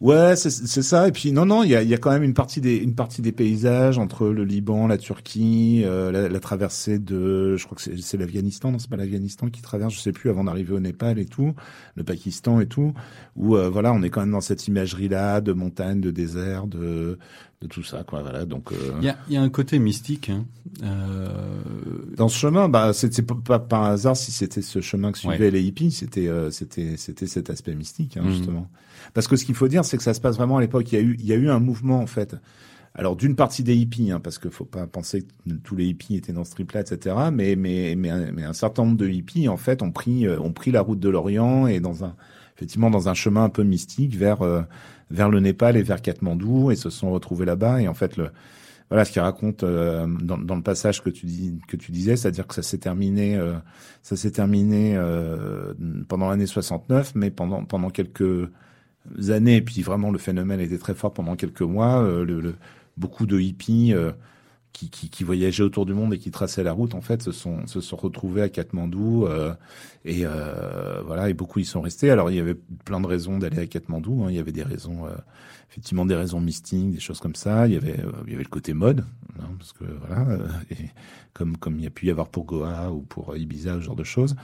Ouais, 0.00 0.36
c'est 0.36 0.82
ça. 0.82 1.08
Et 1.08 1.12
puis 1.12 1.32
non, 1.32 1.44
non, 1.44 1.64
il 1.64 1.70
y 1.70 1.74
a, 1.74 1.82
y 1.82 1.92
a 1.92 1.98
quand 1.98 2.12
même 2.12 2.22
une 2.22 2.34
partie 2.34 2.60
des 2.60 2.76
une 2.76 2.94
partie 2.94 3.20
des 3.20 3.32
paysages 3.32 3.98
entre 3.98 4.28
le 4.28 4.44
Liban, 4.44 4.86
la 4.86 4.96
Turquie, 4.96 5.82
euh, 5.84 6.12
la, 6.12 6.28
la, 6.28 6.40
traversée 6.40 7.00
de, 7.00 7.56
je 7.56 7.64
crois 7.64 7.76
que 7.76 7.82
c'est 8.00 8.16
l'Afghanistan, 8.16 8.70
non, 8.70 8.78
c'est 8.78 8.88
pas 8.88 8.96
l'Afghanistan 8.96 9.48
qui 9.48 9.60
traverse, 9.60 9.94
je 9.94 9.98
sais 9.98 10.12
plus, 10.12 10.30
avant 10.30 10.44
d'arriver 10.44 10.72
au 10.72 10.78
Népal 10.78 11.18
et 11.18 11.24
tout, 11.24 11.52
le 11.96 12.04
Pakistan 12.04 12.60
et 12.60 12.66
tout, 12.66 12.94
où 13.34 13.56
euh, 13.56 13.68
voilà, 13.68 13.92
on 13.92 14.00
est 14.04 14.10
quand 14.10 14.20
même 14.20 14.30
dans 14.30 14.40
cette 14.40 14.68
imagerie 14.68 15.08
là 15.08 15.40
de 15.40 15.52
montagne, 15.52 16.00
de 16.00 16.12
désert, 16.12 16.68
de 16.68 17.18
de 17.60 17.66
tout 17.66 17.82
ça, 17.82 18.04
quoi. 18.04 18.22
Voilà, 18.22 18.44
donc. 18.44 18.72
Euh, 18.72 18.92
il 18.98 19.04
y, 19.04 19.08
a, 19.08 19.18
y, 19.28 19.36
a, 19.36 19.42
un 19.42 19.48
côté 19.48 19.78
mystique. 19.78 20.30
Hein. 20.30 20.44
Euh... 20.82 21.28
Dans 22.16 22.28
ce 22.28 22.38
chemin, 22.38 22.68
bah, 22.68 22.92
c'était 22.92 23.22
pas 23.22 23.58
par 23.58 23.84
hasard 23.84 24.16
si 24.16 24.30
c'était 24.30 24.62
ce 24.62 24.80
chemin 24.80 25.10
que 25.10 25.18
suivaient 25.18 25.50
les 25.50 25.62
hippies. 25.62 25.90
C'était, 25.90 26.28
euh, 26.28 26.50
c'était, 26.50 26.96
c'était 26.96 27.26
cet 27.26 27.50
aspect 27.50 27.74
mystique, 27.74 28.16
hein, 28.16 28.22
mmh. 28.22 28.30
justement. 28.30 28.70
Parce 29.12 29.26
que 29.26 29.36
ce 29.36 29.44
qu'il 29.44 29.56
faut 29.56 29.68
dire, 29.68 29.84
c'est 29.84 29.96
que 29.96 30.02
ça 30.02 30.14
se 30.14 30.20
passe 30.20 30.36
vraiment 30.36 30.58
à 30.58 30.60
l'époque. 30.60 30.90
Il 30.92 30.94
y 30.94 30.98
a 30.98 31.02
eu, 31.02 31.16
il 31.18 31.26
y 31.26 31.32
a 31.32 31.36
eu 31.36 31.50
un 31.50 31.58
mouvement 31.58 31.98
en 31.98 32.06
fait. 32.06 32.36
Alors 32.94 33.16
d'une 33.16 33.36
partie 33.36 33.62
des 33.62 33.76
hippies, 33.76 34.10
hein, 34.10 34.20
parce 34.20 34.38
qu'il 34.38 34.50
faut 34.50 34.64
pas 34.64 34.86
penser 34.86 35.22
que 35.22 35.52
tous 35.62 35.76
les 35.76 35.86
hippies 35.86 36.16
étaient 36.16 36.32
dans 36.32 36.44
ce 36.44 36.52
trip-là, 36.52 36.80
etc. 36.80 37.14
Mais, 37.32 37.54
mais, 37.54 37.94
mais, 37.96 38.10
un, 38.10 38.32
mais 38.32 38.44
un 38.44 38.52
certain 38.52 38.84
nombre 38.84 38.96
de 38.96 39.08
hippies, 39.08 39.48
en 39.48 39.56
fait, 39.56 39.82
ont 39.82 39.92
pris, 39.92 40.26
euh, 40.26 40.40
ont 40.40 40.52
pris 40.52 40.70
la 40.70 40.80
route 40.80 40.98
de 40.98 41.08
l'Orient 41.08 41.66
et 41.66 41.80
dans 41.80 42.04
un, 42.04 42.16
effectivement, 42.56 42.90
dans 42.90 43.08
un 43.08 43.14
chemin 43.14 43.44
un 43.44 43.50
peu 43.50 43.62
mystique 43.62 44.16
vers 44.16 44.42
vers 45.10 45.30
le 45.30 45.40
Népal 45.40 45.76
et 45.76 45.82
vers 45.82 46.02
Katmandou 46.02 46.70
et 46.70 46.76
se 46.76 46.90
sont 46.90 47.10
retrouvés 47.10 47.46
là-bas. 47.46 47.80
Et 47.80 47.88
en 47.88 47.94
fait, 47.94 48.16
le, 48.16 48.30
voilà 48.90 49.04
ce 49.04 49.12
qu'il 49.12 49.22
raconte 49.22 49.62
euh, 49.64 50.06
dans, 50.06 50.38
dans, 50.38 50.56
le 50.56 50.62
passage 50.62 51.02
que 51.02 51.10
tu 51.10 51.26
dis 51.26 51.58
que 51.68 51.76
tu 51.76 51.92
disais, 51.92 52.16
c'est-à-dire 52.16 52.46
que 52.46 52.54
ça 52.54 52.62
s'est 52.62 52.78
terminé, 52.78 53.36
euh, 53.36 53.54
ça 54.02 54.16
s'est 54.16 54.30
terminé 54.30 54.94
euh, 54.96 55.74
pendant 56.08 56.30
l'année 56.30 56.46
69, 56.46 57.12
mais 57.14 57.30
pendant 57.30 57.64
pendant 57.64 57.90
quelques 57.90 58.48
années, 59.28 59.56
et 59.56 59.62
puis 59.62 59.82
vraiment 59.82 60.10
le 60.10 60.18
phénomène 60.18 60.60
était 60.60 60.78
très 60.78 60.94
fort 60.94 61.12
pendant 61.12 61.36
quelques 61.36 61.62
mois. 61.62 62.02
Le, 62.02 62.40
le, 62.40 62.54
beaucoup 62.96 63.26
de 63.26 63.38
hippies 63.38 63.94
qui, 64.72 64.90
qui, 64.90 65.10
qui, 65.10 65.24
voyageaient 65.24 65.62
autour 65.62 65.86
du 65.86 65.94
monde 65.94 66.14
et 66.14 66.18
qui 66.18 66.30
traçaient 66.30 66.62
la 66.62 66.72
route, 66.72 66.94
en 66.94 67.00
fait, 67.00 67.22
se 67.22 67.32
sont, 67.32 67.66
se 67.66 67.80
sont 67.80 67.96
retrouvés 67.96 68.42
à 68.42 68.48
Katmandou. 68.48 69.26
Euh, 69.26 69.54
et 70.04 70.24
euh, 70.24 71.02
voilà, 71.04 71.28
et 71.28 71.34
beaucoup 71.34 71.58
y 71.58 71.64
sont 71.64 71.80
restés. 71.80 72.10
Alors, 72.10 72.30
il 72.30 72.36
y 72.36 72.40
avait 72.40 72.56
plein 72.84 73.00
de 73.00 73.06
raisons 73.06 73.38
d'aller 73.38 73.58
à 73.58 73.66
Katmandou. 73.66 74.24
Hein. 74.24 74.30
Il 74.30 74.36
y 74.36 74.38
avait 74.38 74.52
des 74.52 74.62
raisons, 74.62 75.06
euh, 75.06 75.10
effectivement, 75.70 76.06
des 76.06 76.14
raisons 76.14 76.40
mystiques, 76.40 76.92
des 76.92 77.00
choses 77.00 77.20
comme 77.20 77.34
ça. 77.34 77.66
Il 77.66 77.74
y 77.74 77.76
avait, 77.76 78.00
euh, 78.00 78.12
il 78.26 78.32
y 78.32 78.34
avait 78.34 78.44
le 78.44 78.48
côté 78.48 78.72
mode, 78.72 79.04
hein, 79.38 79.48
parce 79.58 79.72
que 79.72 79.84
voilà, 79.84 80.30
euh, 80.30 80.48
et 80.70 80.90
comme 81.32 81.56
comme 81.56 81.76
il 81.78 81.84
y 81.84 81.86
a 81.86 81.90
pu 81.90 82.06
y 82.06 82.10
avoir 82.10 82.28
pour 82.28 82.44
Goa 82.44 82.90
ou 82.90 83.02
pour 83.02 83.36
Ibiza, 83.36 83.74
ce 83.74 83.80
genre 83.80 83.96
de 83.96 84.04
choses. 84.04 84.36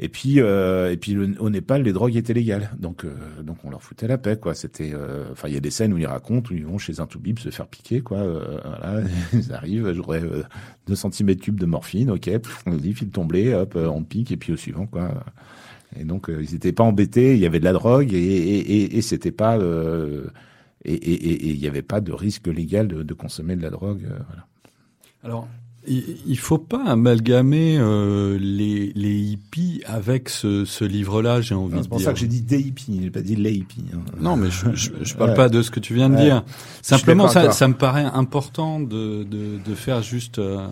Et 0.00 0.08
puis, 0.08 0.40
euh, 0.40 0.90
et 0.90 0.96
puis 0.96 1.16
au 1.16 1.50
Népal, 1.50 1.82
les 1.82 1.92
drogues 1.92 2.16
étaient 2.16 2.34
légales, 2.34 2.70
donc 2.80 3.04
euh, 3.04 3.42
donc 3.42 3.58
on 3.64 3.70
leur 3.70 3.80
foutait 3.80 4.08
la 4.08 4.18
paix, 4.18 4.36
quoi. 4.36 4.52
C'était, 4.54 4.90
euh, 4.92 5.30
enfin, 5.30 5.46
il 5.46 5.54
y 5.54 5.56
a 5.56 5.60
des 5.60 5.70
scènes 5.70 5.92
où 5.92 5.98
ils 5.98 6.06
racontent 6.06 6.50
où 6.50 6.54
ils 6.54 6.66
vont 6.66 6.78
chez 6.78 6.98
un 6.98 7.06
toubib 7.06 7.38
se 7.38 7.50
faire 7.50 7.68
piquer, 7.68 8.00
quoi. 8.00 8.18
Euh, 8.18 8.58
voilà, 8.64 9.02
ils 9.32 9.52
arrivent, 9.52 9.92
j'aurais 9.92 10.22
2 10.88 10.94
cm 10.96 11.36
cubes 11.36 11.60
de 11.60 11.66
morphine, 11.66 12.10
ok, 12.10 12.28
on 12.66 12.74
dit 12.74 12.92
file 12.92 13.10
tomber, 13.10 13.54
hop, 13.54 13.76
on 13.76 14.02
pique 14.02 14.32
et 14.32 14.36
puis 14.36 14.52
au 14.52 14.56
suivant, 14.56 14.86
quoi. 14.86 15.24
Et 15.96 16.02
donc 16.04 16.26
ils 16.28 16.52
n'étaient 16.52 16.72
pas 16.72 16.82
embêtés, 16.82 17.34
il 17.34 17.40
y 17.40 17.46
avait 17.46 17.60
de 17.60 17.64
la 17.64 17.72
drogue 17.72 18.12
et 18.12 18.16
et, 18.16 18.58
et, 18.58 18.98
et 18.98 19.02
c'était 19.02 19.30
pas 19.30 19.56
et 20.84 20.92
et 20.92 21.50
il 21.52 21.60
n'y 21.60 21.68
avait 21.68 21.82
pas 21.82 22.00
de 22.00 22.12
risque 22.12 22.48
légal 22.48 22.88
de, 22.88 23.04
de 23.04 23.14
consommer 23.14 23.54
de 23.54 23.62
la 23.62 23.70
drogue, 23.70 24.02
voilà. 24.08 24.46
Alors, 25.22 25.48
il 25.86 26.38
faut 26.38 26.58
pas 26.58 26.84
amalgamer 26.84 27.76
euh, 27.78 28.38
les, 28.40 28.92
les 28.94 29.18
hippies 29.18 29.82
avec 29.86 30.28
ce, 30.28 30.64
ce 30.64 30.84
livre-là, 30.84 31.40
j'ai 31.40 31.54
envie 31.54 31.70
de 31.70 31.74
dire. 31.74 31.82
C'est 31.82 31.88
pour 31.88 32.00
ça 32.00 32.12
que 32.12 32.18
j'ai 32.18 32.26
dit 32.26 32.42
des 32.42 32.60
hippies, 32.60 33.00
j'ai 33.02 33.10
pas 33.10 33.20
dit 33.22 33.36
les 33.36 33.52
hippies. 33.52 33.84
Hein. 33.94 34.00
Non, 34.18 34.36
mais 34.36 34.50
je, 34.50 34.74
je, 34.74 34.90
je 35.02 35.14
parle 35.14 35.34
pas 35.34 35.48
de 35.48 35.62
ce 35.62 35.70
que 35.70 35.80
tu 35.80 35.94
viens 35.94 36.08
de 36.10 36.16
dire. 36.16 36.44
Simplement, 36.82 37.28
ça, 37.28 37.52
ça 37.52 37.68
me 37.68 37.74
paraît 37.74 38.04
important 38.04 38.80
de, 38.80 39.24
de, 39.24 39.58
de 39.64 39.74
faire 39.74 40.02
juste 40.02 40.38
euh, 40.38 40.66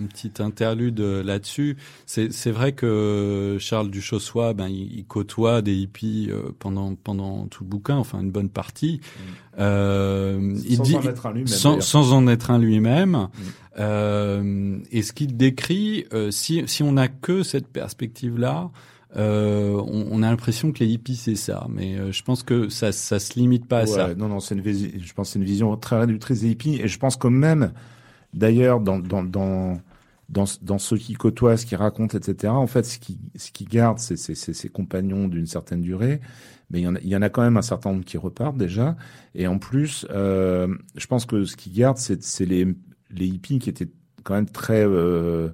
un 0.00 0.04
petit 0.04 0.32
interlude 0.40 1.00
là-dessus. 1.00 1.76
C'est 2.06 2.50
vrai 2.50 2.72
que 2.72 3.56
Charles 3.60 3.90
Duchossois, 3.90 4.52
ben, 4.54 4.68
il, 4.68 5.04
côtoie 5.04 5.62
des 5.62 5.74
hippies 5.74 6.28
euh, 6.30 6.50
pendant 6.58 6.94
pendant 6.94 7.46
tout 7.46 7.64
le 7.64 7.68
bouquin, 7.68 7.96
enfin 7.96 8.20
une 8.20 8.30
bonne 8.30 8.48
partie. 8.48 9.00
Mm. 9.02 9.20
Euh, 9.58 10.54
il 10.66 10.76
sans 10.76 10.82
dit, 10.82 10.96
en 10.96 11.02
être 11.02 11.26
un 11.26 11.32
lui-même. 11.32 11.46
Sans, 11.46 11.80
sans, 11.80 12.12
en 12.12 12.26
être 12.26 12.50
un 12.50 12.58
lui-même. 12.58 13.28
Euh, 13.78 14.78
et 14.90 15.02
ce 15.02 15.12
qu'il 15.12 15.36
décrit, 15.36 16.06
euh, 16.12 16.30
si 16.30 16.62
si 16.66 16.82
on 16.82 16.92
n'a 16.92 17.08
que 17.08 17.42
cette 17.42 17.68
perspective-là. 17.68 18.70
Euh, 19.14 19.74
on, 19.74 20.08
on, 20.10 20.22
a 20.22 20.30
l'impression 20.30 20.72
que 20.72 20.78
les 20.82 20.88
hippies 20.88 21.16
c'est 21.16 21.34
ça, 21.34 21.66
mais 21.68 21.98
euh, 21.98 22.12
je 22.12 22.22
pense 22.22 22.42
que 22.42 22.70
ça 22.70 22.92
ça 22.92 23.20
se 23.20 23.38
limite 23.38 23.66
pas 23.68 23.80
à 23.80 23.86
ça. 23.86 24.14
Non 24.14 24.26
non, 24.26 24.40
c'est 24.40 24.54
une 24.54 24.62
je 24.64 25.12
pense 25.12 25.32
c'est 25.32 25.38
une 25.38 25.44
vision 25.44 25.76
très 25.76 25.98
réductrice 25.98 26.40
des 26.40 26.52
hippies 26.52 26.80
et 26.80 26.88
je 26.88 26.98
pense 26.98 27.16
que 27.18 27.28
même 27.28 27.72
D'ailleurs, 28.34 28.80
dans, 28.80 28.98
dans, 28.98 29.22
dans, 29.22 29.80
dans, 30.28 30.44
dans 30.62 30.78
ceux 30.78 30.96
qui 30.96 31.14
côtoient, 31.14 31.56
ce 31.56 31.66
qu'ils 31.66 31.76
racontent, 31.76 32.16
etc., 32.16 32.52
en 32.52 32.66
fait, 32.66 32.84
ce 32.84 32.98
qui, 32.98 33.18
ce 33.36 33.52
qui 33.52 33.64
garde, 33.64 33.98
c'est 33.98 34.16
ses 34.16 34.68
compagnons 34.68 35.28
d'une 35.28 35.46
certaine 35.46 35.82
durée, 35.82 36.20
mais 36.70 36.80
il 36.80 36.84
y, 36.84 36.88
en 36.88 36.94
a, 36.94 37.00
il 37.00 37.08
y 37.08 37.16
en 37.16 37.20
a 37.20 37.28
quand 37.28 37.42
même 37.42 37.58
un 37.58 37.62
certain 37.62 37.90
nombre 37.90 38.04
qui 38.04 38.16
repartent 38.16 38.56
déjà. 38.56 38.96
Et 39.34 39.46
en 39.46 39.58
plus, 39.58 40.06
euh, 40.10 40.74
je 40.96 41.06
pense 41.06 41.26
que 41.26 41.44
ce 41.44 41.56
qui 41.56 41.70
garde, 41.70 41.98
c'est 41.98 42.46
les, 42.46 42.74
les 43.12 43.26
hippies 43.26 43.58
qui 43.58 43.70
étaient 43.70 43.88
quand 44.24 44.34
même 44.34 44.50
très... 44.50 44.86
Euh, 44.86 45.48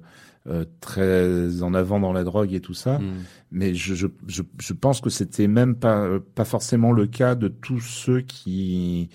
euh, 0.47 0.63
très 0.79 1.61
en 1.61 1.73
avant 1.73 1.99
dans 1.99 2.13
la 2.13 2.23
drogue 2.23 2.53
et 2.53 2.61
tout 2.61 2.73
ça, 2.73 2.97
mmh. 2.97 3.13
mais 3.51 3.75
je, 3.75 3.93
je, 3.93 4.07
je, 4.25 4.41
je 4.57 4.73
pense 4.73 5.01
que 5.01 5.09
c'était 5.09 5.47
même 5.47 5.75
pas 5.75 6.07
pas 6.33 6.45
forcément 6.45 6.93
le 6.93 7.07
cas 7.07 7.35
de 7.35 7.49
tous 7.49 7.81
ceux 7.81 8.21
qui 8.21 9.09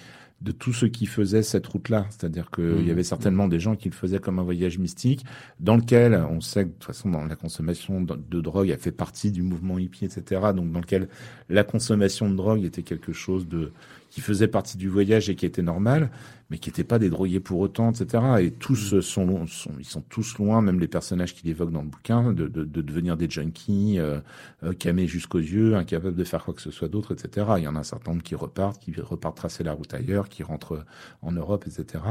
de 0.45 0.53
tous 0.53 0.75
ceux 0.75 0.89
qui 0.89 1.07
faisaient 1.07 1.43
cette 1.43 1.67
route-là. 1.67 2.07
C'est-à-dire 2.11 2.51
qu'il 2.51 2.83
y 2.83 2.89
mmh. 2.89 2.91
avait 2.91 3.03
certainement 3.03 3.49
des 3.49 3.59
gens 3.59 3.75
qui 3.75 3.89
le 3.89 3.95
faisaient 3.95 4.19
comme 4.19 4.39
un 4.39 4.43
voyage 4.43 4.79
mystique, 4.79 5.25
dans 5.59 5.77
lequel 5.77 6.15
on 6.31 6.41
sait 6.41 6.65
que 6.65 6.69
de 6.69 6.75
toute 6.75 6.85
façon 6.85 7.09
dans 7.09 7.25
la 7.25 7.37
consommation 7.37 8.03
de, 8.03 8.41
drogue 8.41 8.71
a 8.71 8.77
fait 8.77 8.93
partie 8.93 9.33
du 9.33 9.43
mouvement 9.43 9.79
hippie, 9.79 10.05
etc. 10.05 10.43
Donc 10.55 10.71
dans 10.71 10.81
lequel 10.81 11.09
la 11.49 11.65
consommation 11.65 12.29
de 12.29 12.37
drogue 12.37 12.63
était 12.65 12.83
quelque 12.83 13.13
chose 13.13 13.49
de 13.49 13.73
qui 14.15 14.21
faisait 14.21 14.47
partie 14.47 14.79
du 14.79 14.89
voyage 14.89 15.29
et 15.29 15.35
qui 15.35 15.45
était 15.45 15.61
normal, 15.61 16.09
mais 16.49 16.59
qui 16.59 16.69
n'étaient 16.69 16.85
pas 16.85 17.01
des 17.01 17.11
drogués 17.11 17.41
pour 17.41 17.59
autant, 17.59 17.91
etc. 17.91 18.23
Et 18.43 18.53
tous 18.53 18.93
mmh. 18.93 19.01
sont, 19.03 19.47
sont, 19.49 19.73
ils 19.81 19.85
sont 19.85 20.03
tous 20.03 20.39
loin, 20.39 20.63
même 20.63 20.79
les 20.79 20.87
personnages 20.87 21.35
qu'il 21.35 21.51
évoque 21.51 21.73
dans 21.73 21.83
le 21.83 21.89
bouquin, 21.89 22.33
de, 22.33 22.47
de, 22.47 22.63
de 22.63 22.81
devenir 22.81 23.17
des 23.17 23.29
junkies, 23.29 23.99
euh, 23.99 24.21
euh, 24.63 24.73
camés 24.73 25.09
jusqu'aux 25.09 25.41
yeux, 25.41 25.75
incapables 25.75 26.15
de 26.15 26.23
faire 26.23 26.45
quoi 26.45 26.55
que 26.55 26.61
ce 26.63 26.71
soit 26.71 26.87
d'autre, 26.87 27.11
etc. 27.13 27.45
Il 27.59 27.65
y 27.65 27.67
en 27.67 27.75
a 27.75 27.81
un 27.81 27.83
certain 27.83 28.13
nombre 28.13 28.23
qui 28.23 28.37
repartent, 28.37 28.81
qui 28.81 28.95
repartent 29.01 29.37
tracer 29.37 29.65
la 29.65 29.73
route 29.73 29.93
ailleurs, 29.93 30.29
qui 30.29 30.45
rentrent 30.45 30.85
en 31.21 31.33
Europe, 31.33 31.65
etc. 31.67 32.05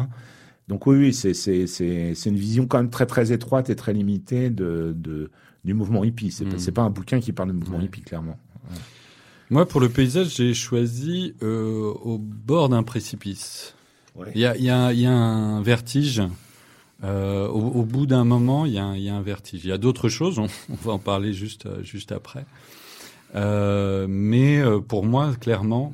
donc 0.68 0.86
oui, 0.88 0.98
oui, 0.98 1.14
c'est 1.14 1.34
c'est 1.34 1.68
c'est 1.68 2.14
c'est 2.16 2.30
une 2.30 2.36
vision 2.36 2.68
quand 2.68 2.80
même 2.80 2.90
très 2.90 3.06
très 3.06 3.32
étroite 3.32 3.70
et 3.70 3.78
très 3.78 3.94
limitée 3.94 4.50
de, 4.50 4.94
de 4.94 5.32
du 5.64 5.74
mouvement 5.74 6.04
hippie. 6.04 6.32
C'est 6.32 6.44
pas 6.44 6.56
Mm. 6.56 6.60
c'est 6.60 6.72
pas 6.74 6.82
un 6.82 6.90
bouquin 6.90 7.22
qui 7.22 7.32
parle 7.32 7.52
du 7.52 7.58
mouvement 7.58 7.78
Ouais. 7.78 7.86
hippie 7.86 8.02
clairement. 8.02 8.38
Moi, 9.54 9.68
pour 9.68 9.80
le 9.82 9.88
paysage, 9.90 10.30
j'ai 10.36 10.54
choisi 10.56 11.36
euh, 11.44 11.94
au 12.04 12.18
bord 12.18 12.70
d'un 12.70 12.82
précipice. 12.82 13.76
Il 14.34 14.42
y 14.42 14.46
a, 14.48 14.56
il 14.58 14.64
y, 14.64 14.70
a, 14.72 14.92
il 14.94 15.00
y 15.02 15.06
a 15.06 15.12
un 15.12 15.62
vertige. 15.62 16.24
Euh, 17.04 17.48
au, 17.48 17.60
au 17.82 17.84
bout 17.84 18.08
d'un 18.08 18.24
moment, 18.24 18.66
il 18.66 18.74
y, 18.74 18.80
a 18.80 18.84
un, 18.84 18.96
il 18.96 19.04
y 19.04 19.10
a 19.10 19.16
un 19.16 19.22
vertige. 19.22 19.62
Il 19.64 19.70
y 19.70 19.72
a 19.72 19.78
d'autres 19.78 20.10
choses, 20.10 20.40
on, 20.40 20.48
on 20.72 20.76
va 20.82 20.94
en 20.94 20.98
parler 21.00 21.34
juste, 21.34 21.68
juste 21.84 22.12
après. 22.12 22.46
Euh, 23.36 24.08
mais 24.10 24.60
pour 24.88 25.06
moi, 25.06 25.34
clairement, 25.40 25.94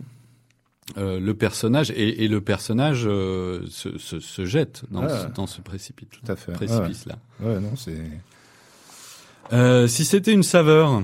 euh, 0.97 1.19
le 1.19 1.33
personnage 1.33 1.91
et, 1.91 2.23
et 2.23 2.27
le 2.29 2.39
personnage 2.39 3.03
euh, 3.05 3.65
se, 3.69 3.97
se, 3.97 4.21
se 4.21 4.45
jette 4.45 4.83
dans, 4.89 5.03
Ah. 5.03 5.27
ce, 5.27 5.33
dans 5.35 5.47
ce 5.47 5.59
précipice, 5.61 6.07
Tout 6.09 6.31
à 6.31 6.35
fait. 6.37 6.53
précipice 6.53 7.05
là. 7.07 7.17
Ouais, 7.41 7.55
ouais 7.55 7.59
non, 7.59 7.75
c'est 7.75 7.97
Euh, 9.51 9.87
si 9.87 10.05
c'était 10.05 10.31
une 10.33 10.43
saveur, 10.43 11.03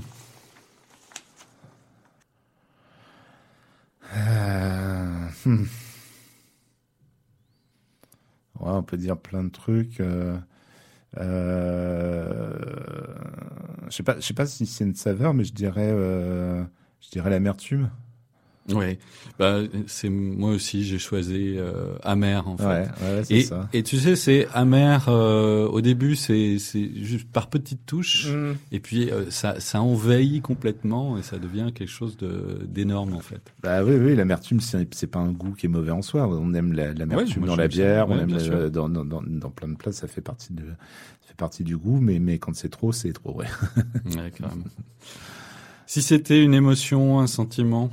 Euh, 4.14 5.30
hmm. 5.45 5.64
Ouais, 8.60 8.72
on 8.72 8.84
peut 8.84 8.97
dire 8.97 9.18
plein 9.18 9.43
de 9.43 9.49
trucs. 9.49 9.99
Euh, 9.99 10.38
euh, 11.18 12.53
je 13.89 13.95
sais 13.95 14.03
sais 14.22 14.34
pas 14.34 14.45
si 14.45 14.66
c'est 14.66 14.84
une 14.84 14.95
saveur, 14.95 15.34
mais 15.34 15.43
je 15.43 15.53
dirais, 15.53 15.89
je 15.89 17.10
dirais 17.12 17.30
l'amertume. 17.30 17.89
Oui, 18.74 18.97
bah, 19.38 19.59
c'est 19.86 20.09
moi 20.09 20.49
aussi 20.51 20.84
j'ai 20.84 20.97
choisi 20.97 21.53
euh, 21.57 21.93
amer 22.01 22.47
en 22.47 22.57
fait. 22.57 22.66
Ouais, 22.66 22.86
ouais, 23.03 23.22
Et, 23.30 23.41
ça. 23.43 23.70
et 23.74 23.84
tu 23.84 23.97
sais, 23.97 24.16
c'est 24.16 24.47
amer. 24.53 25.05
euh, 25.07 25.68
au 25.68 25.82
début, 25.82 26.16
c'est 26.16 26.57
c'est 26.57 26.89
juste 27.03 27.30
par 27.32 27.47
petites 27.49 27.86
touches, 27.86 28.28
Mm. 28.28 28.53
et 28.72 28.80
puis 28.80 29.11
euh, 29.11 29.30
ça 29.30 29.59
ça 29.59 29.82
envahit 29.82 30.41
complètement 30.41 31.18
et 31.18 31.22
ça 31.22 31.38
devient 31.38 31.72
quelque 31.76 31.89
chose 31.91 32.18
de 32.18 32.61
d'énorme 32.68 33.13
en 33.13 33.20
fait. 33.20 33.41
Bah 33.61 33.84
oui, 33.84 33.95
oui, 33.97 34.16
l'amertume, 34.16 34.59
c'est 34.61 34.91
c'est 34.95 35.07
pas 35.07 35.20
un 35.20 35.32
goût 35.32 35.51
qui 35.53 35.68
est 35.68 35.70
mauvais 35.70 35.91
en 35.91 36.01
soi. 36.01 36.28
On 36.28 36.53
aime 36.55 36.74
la- 36.74 36.93
l'amertume 36.93 37.43
Ouais, 37.43 37.47
moi, 37.47 37.55
dans 37.55 37.61
la 37.61 37.68
bière, 37.68 38.09
on 38.09 38.16
Ouais, 38.16 38.24
aime 38.24 38.34
la- 38.36 38.70
dans, 38.70 38.89
dans, 38.89 39.05
dans, 39.05 39.22
dans 39.22 39.49
plein 39.51 39.68
de 39.68 39.76
plats, 39.76 39.91
ça 39.91 40.07
fait 40.07 40.22
partie 40.22 40.53
de, 40.53 40.63
ça 40.63 41.28
fait 41.28 41.38
partie 41.38 41.63
du 41.63 41.78
goût, 41.78 41.99
mais, 42.01 42.18
mais 42.20 42.39
quand 42.39 42.55
c'est 42.55 42.70
trop, 42.70 42.91
c'est 42.91 43.13
trop, 43.13 43.34
ouais. 43.36 43.45
Ouais, 44.05 44.32
carrément. 44.32 44.63
si 45.86 46.01
c'était 46.01 46.43
une 46.43 46.53
émotion, 46.53 47.20
un 47.20 47.28
sentiment, 47.28 47.91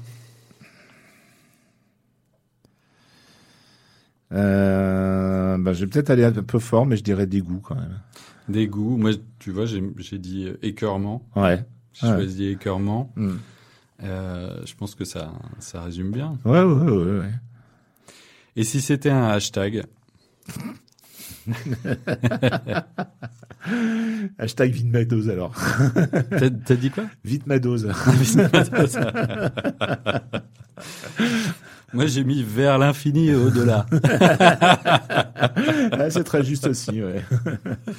Euh, 4.32 5.58
bah, 5.58 5.72
je 5.72 5.84
vais 5.84 5.90
peut-être 5.90 6.10
aller 6.10 6.24
un 6.24 6.32
peu 6.32 6.58
fort, 6.58 6.86
mais 6.86 6.96
je 6.96 7.02
dirais 7.04 7.26
dégoût 7.26 7.60
quand 7.62 7.74
même. 7.74 7.98
des 8.48 8.66
goûts. 8.66 8.96
Moi, 8.96 9.10
tu 9.38 9.50
vois, 9.50 9.66
j'ai 9.66 9.82
j'ai 9.98 10.18
dit 10.18 10.46
euh, 10.48 10.56
écœurement. 10.62 11.22
Ouais. 11.36 11.64
J'ai 11.92 12.06
Ouais. 12.06 12.14
choisi 12.14 12.46
écœurement. 12.48 13.12
Mm. 13.16 13.30
Euh, 14.04 14.60
je 14.64 14.74
pense 14.74 14.94
que 14.94 15.04
ça 15.04 15.32
ça 15.58 15.82
résume 15.82 16.10
bien. 16.10 16.38
Ouais, 16.44 16.62
ouais, 16.62 16.90
ouais, 16.90 17.18
ouais. 17.20 17.30
Et 18.56 18.64
si 18.64 18.80
c'était 18.80 19.10
un 19.10 19.24
hashtag, 19.28 19.84
Hashtag 24.38 24.72
vite 24.72 24.90
ma 24.92 25.04
dose 25.04 25.28
alors. 25.30 25.54
t'as 26.30 26.50
t'as 26.50 26.74
dit 26.76 26.90
quoi? 26.90 27.04
Vite 27.24 27.46
ma 27.46 27.58
dose. 27.58 27.88
Moi, 31.92 32.06
j'ai 32.06 32.24
mis 32.24 32.42
vers 32.42 32.78
l'infini 32.78 33.28
et 33.28 33.34
au-delà. 33.34 33.86
Ah, 35.92 36.10
c'est 36.10 36.24
très 36.24 36.42
juste 36.42 36.66
aussi, 36.66 37.02
ouais. 37.02 37.22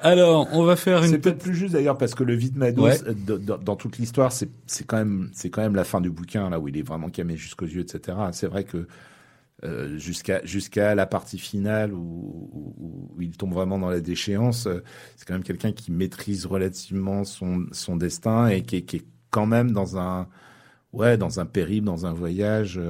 Alors, 0.00 0.48
on 0.52 0.64
va 0.64 0.76
faire 0.76 1.02
C'est 1.04 1.14
une 1.16 1.20
peut-être 1.20 1.38
petite. 1.38 1.38
plus 1.38 1.54
juste 1.54 1.72
d'ailleurs 1.74 1.96
parce 1.96 2.14
que 2.14 2.24
le 2.24 2.34
vide 2.34 2.56
Ouais. 2.78 2.98
euh, 3.06 3.38
dans, 3.38 3.76
toute 3.76 3.98
l'histoire, 3.98 4.32
c'est 4.32 4.50
c'est 4.66 4.86
quand 4.86 4.98
même 4.98 5.30
c'est 5.32 5.50
quand 5.50 5.62
même 5.62 5.74
la 5.74 5.84
fin 5.84 6.00
du 6.00 6.10
bouquin 6.10 6.50
là 6.50 6.60
où 6.60 6.68
il 6.68 6.76
est 6.76 6.82
vraiment 6.82 7.08
camé 7.08 7.36
jusqu'aux 7.36 7.66
yeux, 7.66 7.80
etc. 7.82 8.18
C'est 8.32 8.46
vrai 8.46 8.64
que 8.64 8.86
euh, 9.64 9.96
jusqu'à 9.98 10.44
jusqu'à 10.44 10.94
la 10.94 11.06
partie 11.06 11.38
finale 11.38 11.92
où, 11.94 11.98
où, 11.98 13.10
où 13.16 13.22
il 13.22 13.36
tombe 13.36 13.52
vraiment 13.54 13.78
dans 13.78 13.88
la 13.90 14.00
déchéance, 14.00 14.66
euh, 14.66 14.82
c'est 15.16 15.26
quand 15.26 15.34
même 15.34 15.44
quelqu'un 15.44 15.72
qui 15.72 15.90
maîtrise 15.92 16.44
relativement 16.46 17.24
son 17.24 17.66
son 17.72 17.96
destin 17.96 18.48
et 18.48 18.62
qui 18.62 18.76
est 18.76 19.04
quand 19.30 19.46
même 19.46 19.72
dans 19.72 19.98
un 19.98 20.26
ouais 20.94 21.16
dans 21.16 21.40
un 21.40 21.46
périple, 21.46 21.86
dans 21.86 22.06
un 22.06 22.12
voyage. 22.12 22.80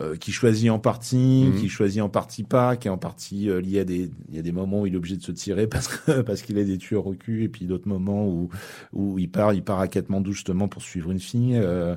Euh, 0.00 0.16
qui 0.16 0.32
choisit 0.32 0.70
en 0.70 0.78
partie, 0.78 1.44
Mhm. 1.52 1.60
qui 1.60 1.68
choisit 1.68 2.00
en 2.00 2.08
partie 2.08 2.44
pas, 2.44 2.76
qui 2.76 2.88
est 2.88 2.90
en 2.90 2.96
partie 2.98 3.50
euh, 3.50 3.60
lié 3.60 3.80
à 3.80 3.84
des 3.84 4.10
il 4.30 4.34
y 4.34 4.38
a 4.38 4.42
des 4.42 4.52
moments 4.52 4.80
où 4.82 4.86
il 4.86 4.94
est 4.94 4.96
obligé 4.96 5.16
de 5.16 5.22
se 5.22 5.32
tirer 5.32 5.66
parce 5.66 5.88
que 5.88 6.20
parce 6.22 6.40
qu'il 6.42 6.58
a 6.58 6.64
des 6.64 6.78
tueurs 6.78 7.06
au 7.06 7.12
cul 7.12 7.44
et 7.44 7.48
puis 7.48 7.66
d'autres 7.66 7.88
moments 7.88 8.26
où 8.26 8.48
où 8.94 9.18
il 9.18 9.30
part 9.30 9.52
il 9.52 9.62
part 9.62 9.80
à 9.80 9.88
Katmandou 9.88 10.32
justement 10.32 10.66
pour 10.68 10.80
suivre 10.82 11.10
une 11.10 11.20
fille 11.20 11.56
euh, 11.56 11.94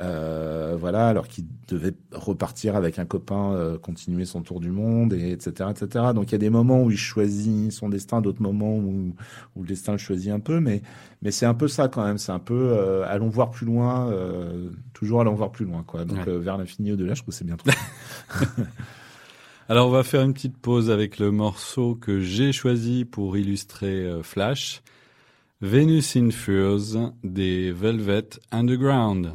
euh, 0.00 0.76
voilà 0.78 1.08
alors 1.08 1.26
qu'il 1.28 1.46
devait 1.68 1.94
repartir 2.12 2.76
avec 2.76 2.98
un 2.98 3.04
copain 3.06 3.52
euh, 3.54 3.78
continuer 3.78 4.24
son 4.24 4.42
tour 4.42 4.60
du 4.60 4.70
monde 4.70 5.12
et 5.14 5.32
etc 5.32 5.70
etc 5.70 6.06
donc 6.14 6.28
il 6.28 6.32
y 6.32 6.34
a 6.34 6.38
des 6.38 6.50
moments 6.50 6.82
où 6.84 6.90
il 6.90 6.96
choisit 6.96 7.72
son 7.72 7.88
destin 7.88 8.20
d'autres 8.20 8.42
moments 8.42 8.76
où 8.76 9.14
où 9.56 9.62
le 9.62 9.66
destin 9.68 9.92
le 9.92 9.98
choisit 9.98 10.30
un 10.30 10.40
peu 10.40 10.60
mais 10.60 10.82
mais 11.22 11.30
c'est 11.30 11.46
un 11.46 11.54
peu 11.54 11.68
ça 11.68 11.88
quand 11.88 12.04
même 12.04 12.18
c'est 12.18 12.32
un 12.32 12.38
peu 12.38 12.54
euh, 12.54 13.04
allons 13.06 13.28
voir 13.28 13.50
plus 13.50 13.66
loin 13.66 14.10
euh, 14.10 14.70
toujours 14.92 15.20
allons 15.22 15.34
voir 15.34 15.50
plus 15.50 15.64
loin 15.64 15.82
quoi 15.86 16.04
donc 16.04 16.18
Ouais. 16.26 16.36
vers 16.38 16.58
l'infini 16.58 16.92
au-delà 16.92 17.14
je 17.14 17.22
Alors, 19.68 19.88
on 19.88 19.90
va 19.90 20.02
faire 20.02 20.22
une 20.22 20.34
petite 20.34 20.56
pause 20.56 20.90
avec 20.90 21.18
le 21.18 21.30
morceau 21.30 21.94
que 21.94 22.20
j'ai 22.20 22.52
choisi 22.52 23.04
pour 23.04 23.36
illustrer 23.36 24.04
euh, 24.04 24.22
Flash. 24.22 24.82
Venus 25.60 26.16
in 26.16 26.30
Furs 26.30 27.12
des 27.22 27.70
Velvet 27.70 28.30
Underground. 28.50 29.34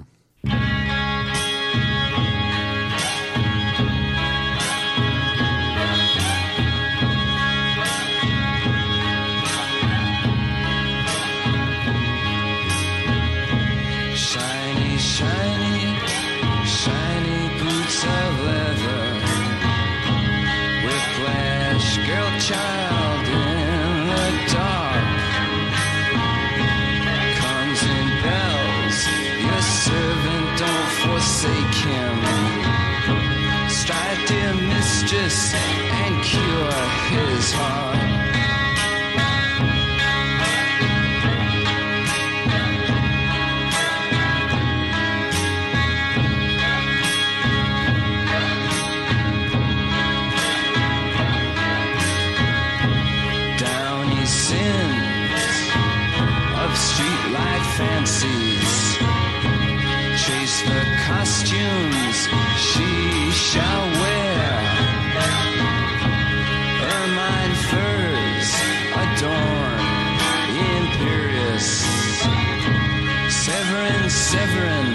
The 60.64 60.86
costumes 61.06 62.18
she 62.58 63.32
shall 63.32 63.86
wear. 64.02 64.48
Ermine 66.96 67.56
furs 67.70 68.50
adorn 69.04 69.80
imperious. 70.78 71.68
Severin, 73.44 74.10
Severin 74.10 74.95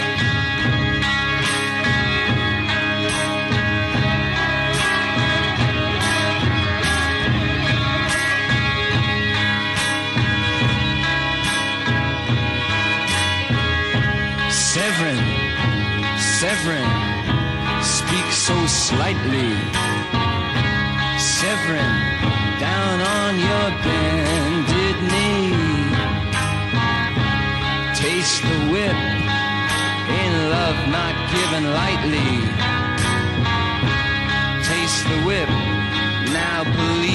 Slightly. 18.91 19.51
Severin, 21.37 21.93
down 22.59 22.97
on 23.17 23.31
your 23.47 23.67
bended 23.85 24.97
knee. 25.11 25.53
Taste 28.03 28.41
the 28.51 28.59
whip 28.71 28.99
in 30.21 30.31
love 30.55 30.79
not 30.97 31.15
given 31.35 31.63
lightly. 31.81 32.31
Taste 34.71 35.03
the 35.11 35.19
whip, 35.27 35.49
now 36.39 36.59
bleed 36.75 37.10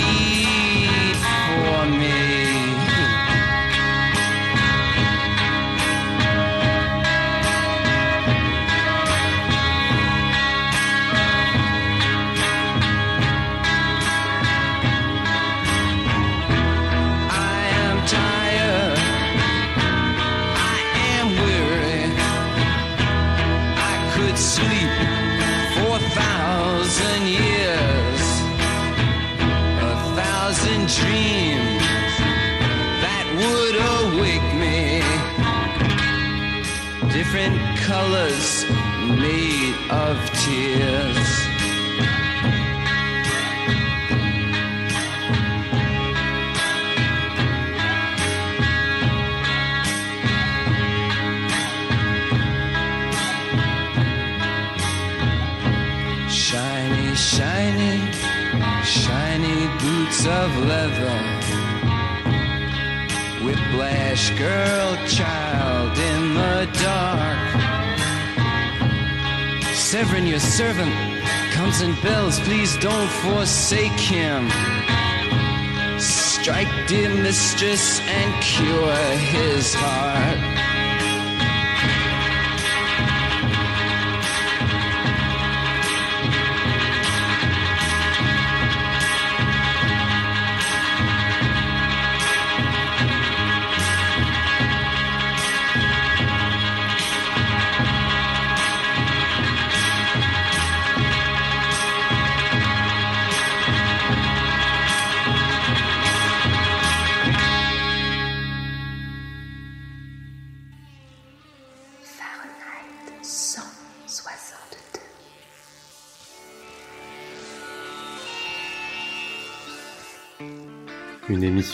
mistress, 77.57 78.01
and 78.01 78.43
cure 78.43 78.95
his 79.17 79.73
heart. 79.75 80.06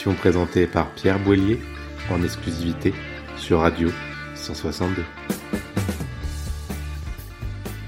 Émission 0.05 0.19
présentée 0.19 0.67
par 0.67 0.93
Pierre 0.95 1.23
Boillier 1.23 1.59
en 2.11 2.21
exclusivité 2.23 2.93
sur 3.37 3.59
Radio 3.59 3.89
162. 4.35 5.01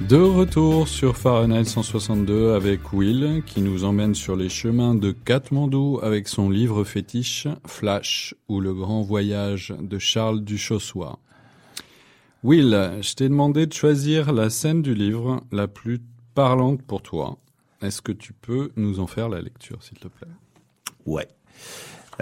De 0.07 0.15
retour 0.15 0.87
sur 0.87 1.17
Fahrenheit 1.17 1.65
162 1.65 2.53
avec 2.53 2.93
Will 2.93 3.43
qui 3.45 3.61
nous 3.61 3.83
emmène 3.83 4.15
sur 4.15 4.37
les 4.37 4.47
chemins 4.47 4.95
de 4.95 5.11
Katmandou 5.11 5.99
avec 6.01 6.29
son 6.29 6.49
livre 6.49 6.85
fétiche 6.85 7.49
Flash 7.65 8.33
ou 8.47 8.61
le 8.61 8.73
grand 8.73 9.01
voyage 9.01 9.73
de 9.77 9.99
Charles 9.99 10.41
Duchossois. 10.41 11.19
Will, 12.43 12.91
je 13.01 13.13
t'ai 13.15 13.27
demandé 13.27 13.65
de 13.65 13.73
choisir 13.73 14.31
la 14.31 14.49
scène 14.49 14.81
du 14.81 14.93
livre 14.93 15.41
la 15.51 15.67
plus 15.67 15.99
parlante 16.33 16.81
pour 16.81 17.01
toi. 17.01 17.37
Est-ce 17.81 18.01
que 18.01 18.13
tu 18.13 18.31
peux 18.31 18.71
nous 18.77 19.01
en 19.01 19.07
faire 19.07 19.27
la 19.27 19.41
lecture, 19.41 19.83
s'il 19.83 19.97
te 19.97 20.07
plaît? 20.07 20.29
Ouais. 21.05 21.27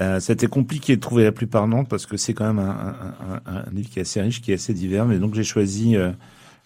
Euh, 0.01 0.19
C'était 0.19 0.47
compliqué 0.47 0.95
de 0.95 1.01
trouver 1.01 1.23
la 1.23 1.31
plus 1.31 1.47
parlante 1.47 1.87
parce 1.89 2.05
que 2.05 2.17
c'est 2.17 2.33
quand 2.33 2.51
même 2.51 2.59
un, 2.59 2.69
un, 2.69 3.41
un, 3.45 3.55
un 3.67 3.69
livre 3.71 3.89
qui 3.89 3.99
est 3.99 4.03
assez 4.03 4.21
riche, 4.21 4.41
qui 4.41 4.51
est 4.51 4.55
assez 4.55 4.73
divers. 4.73 5.05
Mais 5.05 5.19
donc 5.19 5.35
j'ai 5.35 5.43
choisi, 5.43 5.95
euh, 5.95 6.11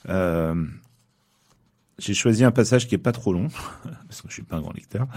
euh, 0.10 0.56
j'ai 2.00 2.14
choisi 2.14 2.44
un 2.44 2.52
passage 2.52 2.88
qui 2.88 2.96
est 2.96 3.00
pas 3.00 3.12
trop 3.12 3.34
long 3.34 3.48
parce 4.08 4.22
que 4.22 4.30
je 4.30 4.34
suis 4.34 4.44
pas 4.44 4.58
un 4.58 4.62
grand 4.62 4.74
lecteur 4.74 5.08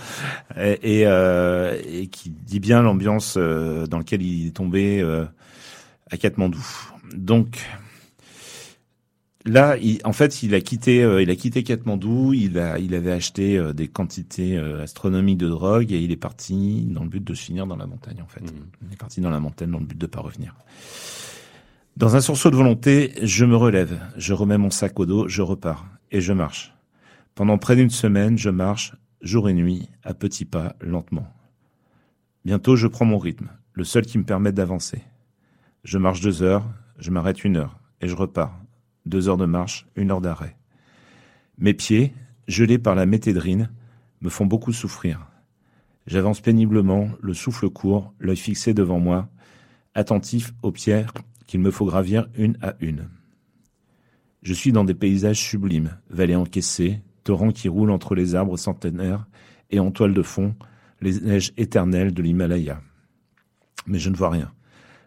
et, 0.56 1.00
et, 1.00 1.06
euh, 1.06 1.80
et 1.86 2.08
qui 2.08 2.30
dit 2.30 2.60
bien 2.60 2.82
l'ambiance 2.82 3.36
dans 3.36 3.98
laquelle 3.98 4.22
il 4.22 4.48
est 4.48 4.56
tombé 4.56 5.02
à 6.10 6.16
Katmandou. 6.16 6.64
Donc 7.14 7.58
Là, 9.46 9.78
il, 9.78 10.00
en 10.04 10.12
fait, 10.12 10.42
il 10.42 10.54
a 10.54 10.60
quitté, 10.60 11.02
euh, 11.02 11.22
il 11.22 11.30
a 11.30 11.36
quitté 11.36 11.62
Katmandou. 11.62 12.34
Il 12.34 12.58
a, 12.58 12.78
il 12.78 12.94
avait 12.94 13.12
acheté 13.12 13.56
euh, 13.56 13.72
des 13.72 13.88
quantités 13.88 14.58
euh, 14.58 14.82
astronomiques 14.82 15.38
de 15.38 15.48
drogue 15.48 15.92
et 15.92 15.98
il 15.98 16.12
est 16.12 16.16
parti 16.16 16.86
dans 16.90 17.02
le 17.02 17.08
but 17.08 17.24
de 17.24 17.34
se 17.34 17.44
finir 17.44 17.66
dans 17.66 17.76
la 17.76 17.86
montagne. 17.86 18.20
En 18.22 18.26
fait, 18.26 18.42
il 18.86 18.92
est 18.92 18.98
parti 18.98 19.20
dans 19.20 19.30
la 19.30 19.40
montagne 19.40 19.70
dans 19.70 19.78
le 19.78 19.86
but 19.86 19.98
de 19.98 20.06
pas 20.06 20.20
revenir. 20.20 20.54
Dans 21.96 22.16
un 22.16 22.20
sursaut 22.20 22.50
de 22.50 22.56
volonté, 22.56 23.12
je 23.22 23.44
me 23.44 23.56
relève, 23.56 23.98
je 24.16 24.32
remets 24.32 24.58
mon 24.58 24.70
sac 24.70 24.98
au 25.00 25.06
dos, 25.06 25.28
je 25.28 25.42
repars 25.42 25.86
et 26.12 26.20
je 26.20 26.32
marche. 26.32 26.74
Pendant 27.34 27.58
près 27.58 27.76
d'une 27.76 27.90
semaine, 27.90 28.36
je 28.36 28.50
marche 28.50 28.94
jour 29.22 29.48
et 29.48 29.54
nuit, 29.54 29.88
à 30.02 30.14
petits 30.14 30.44
pas, 30.44 30.76
lentement. 30.80 31.26
Bientôt, 32.44 32.76
je 32.76 32.86
prends 32.86 33.04
mon 33.04 33.18
rythme, 33.18 33.50
le 33.72 33.84
seul 33.84 34.06
qui 34.06 34.18
me 34.18 34.24
permette 34.24 34.54
d'avancer. 34.54 35.02
Je 35.84 35.98
marche 35.98 36.20
deux 36.20 36.42
heures, 36.42 36.66
je 36.98 37.10
m'arrête 37.10 37.44
une 37.44 37.56
heure 37.56 37.78
et 38.00 38.08
je 38.08 38.14
repars 38.14 38.58
deux 39.06 39.28
heures 39.28 39.36
de 39.36 39.46
marche, 39.46 39.86
une 39.96 40.10
heure 40.10 40.20
d'arrêt. 40.20 40.56
Mes 41.58 41.74
pieds, 41.74 42.14
gelés 42.48 42.78
par 42.78 42.94
la 42.94 43.06
métédrine, 43.06 43.70
me 44.20 44.28
font 44.28 44.46
beaucoup 44.46 44.72
souffrir. 44.72 45.26
J'avance 46.06 46.40
péniblement, 46.40 47.10
le 47.20 47.34
souffle 47.34 47.68
court, 47.70 48.12
l'œil 48.18 48.36
fixé 48.36 48.74
devant 48.74 48.98
moi, 48.98 49.28
attentif 49.94 50.52
aux 50.62 50.72
pierres 50.72 51.12
qu'il 51.46 51.60
me 51.60 51.70
faut 51.70 51.86
gravir 51.86 52.28
une 52.36 52.56
à 52.62 52.74
une. 52.80 53.08
Je 54.42 54.54
suis 54.54 54.72
dans 54.72 54.84
des 54.84 54.94
paysages 54.94 55.40
sublimes, 55.40 55.98
vallées 56.08 56.36
encaissées, 56.36 57.00
torrents 57.24 57.52
qui 57.52 57.68
roulent 57.68 57.90
entre 57.90 58.14
les 58.14 58.34
arbres 58.34 58.56
centenaires 58.56 59.26
et 59.70 59.80
en 59.80 59.90
toile 59.90 60.14
de 60.14 60.22
fond, 60.22 60.54
les 61.00 61.20
neiges 61.20 61.52
éternelles 61.56 62.14
de 62.14 62.22
l'Himalaya. 62.22 62.80
Mais 63.86 63.98
je 63.98 64.10
ne 64.10 64.16
vois 64.16 64.30
rien. 64.30 64.52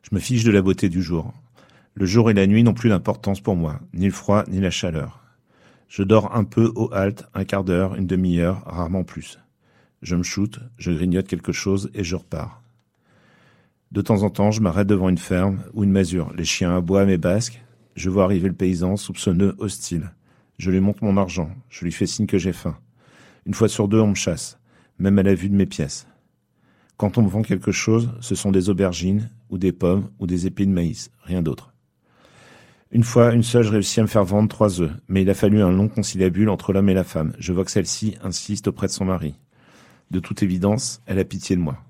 Je 0.03 0.15
me 0.15 0.19
fiche 0.19 0.43
de 0.43 0.51
la 0.51 0.61
beauté 0.61 0.89
du 0.89 1.01
jour. 1.01 1.33
Le 1.95 2.07
jour 2.07 2.31
et 2.31 2.33
la 2.33 2.47
nuit 2.47 2.63
n'ont 2.63 2.73
plus 2.73 2.89
d'importance 2.89 3.39
pour 3.39 3.55
moi, 3.55 3.79
ni 3.93 4.05
le 4.05 4.11
froid 4.11 4.43
ni 4.47 4.59
la 4.59 4.71
chaleur. 4.71 5.23
Je 5.87 6.01
dors 6.01 6.35
un 6.35 6.43
peu 6.43 6.71
au 6.75 6.91
halte, 6.91 7.25
un 7.35 7.43
quart 7.43 7.63
d'heure, 7.63 7.93
une 7.93 8.07
demi-heure, 8.07 8.63
rarement 8.65 9.03
plus. 9.03 9.39
Je 10.01 10.15
me 10.15 10.23
shoote, 10.23 10.59
je 10.79 10.91
grignote 10.91 11.27
quelque 11.27 11.51
chose 11.51 11.91
et 11.93 12.03
je 12.03 12.15
repars. 12.15 12.63
De 13.91 14.01
temps 14.01 14.23
en 14.23 14.31
temps, 14.31 14.49
je 14.49 14.61
m'arrête 14.61 14.87
devant 14.87 15.07
une 15.07 15.19
ferme 15.19 15.59
ou 15.73 15.83
une 15.83 15.91
masure. 15.91 16.33
Les 16.35 16.45
chiens 16.45 16.75
aboient 16.75 17.05
mes 17.05 17.19
basques. 17.19 17.63
Je 17.95 18.09
vois 18.09 18.23
arriver 18.23 18.47
le 18.47 18.55
paysan, 18.55 18.97
soupçonneux, 18.97 19.53
hostile. 19.59 20.09
Je 20.57 20.71
lui 20.71 20.79
montre 20.79 21.03
mon 21.03 21.15
argent. 21.15 21.51
Je 21.69 21.85
lui 21.85 21.91
fais 21.91 22.07
signe 22.07 22.25
que 22.25 22.39
j'ai 22.39 22.53
faim. 22.53 22.75
Une 23.45 23.53
fois 23.53 23.69
sur 23.69 23.87
deux, 23.87 23.99
on 23.99 24.07
me 24.07 24.15
chasse, 24.15 24.57
même 24.97 25.19
à 25.19 25.23
la 25.23 25.35
vue 25.35 25.49
de 25.49 25.55
mes 25.55 25.67
pièces. 25.67 26.07
Quand 26.97 27.19
on 27.19 27.21
me 27.21 27.29
vend 27.29 27.43
quelque 27.43 27.71
chose, 27.71 28.09
ce 28.19 28.33
sont 28.33 28.51
des 28.51 28.69
aubergines, 28.69 29.29
ou 29.51 29.59
des 29.59 29.71
pommes, 29.71 30.09
ou 30.17 30.25
des 30.25 30.47
épis 30.47 30.65
de 30.65 30.71
maïs, 30.71 31.11
rien 31.23 31.43
d'autre. 31.43 31.72
Une 32.93 33.03
fois, 33.03 33.33
une 33.33 33.41
seule, 33.41 33.63
je 33.63 33.71
réussis 33.71 34.01
à 34.01 34.03
me 34.03 34.07
faire 34.07 34.23
vendre 34.23 34.47
trois 34.47 34.79
œufs, 34.79 34.91
mais 35.07 35.23
il 35.23 35.29
a 35.31 35.33
fallu 35.33 35.63
un 35.63 35.71
long 35.71 35.87
conciliabule 35.87 36.47
entre 36.47 36.73
l'homme 36.73 36.89
et 36.89 36.93
la 36.93 37.03
femme. 37.03 37.33
Je 37.39 37.51
vois 37.51 37.65
que 37.65 37.71
celle-ci 37.71 38.17
insiste 38.21 38.67
auprès 38.67 38.85
de 38.85 38.91
son 38.91 39.05
mari. 39.05 39.33
De 40.11 40.19
toute 40.19 40.43
évidence, 40.43 41.01
elle 41.07 41.17
a 41.17 41.25
pitié 41.25 41.55
de 41.55 41.61
moi. 41.61 41.83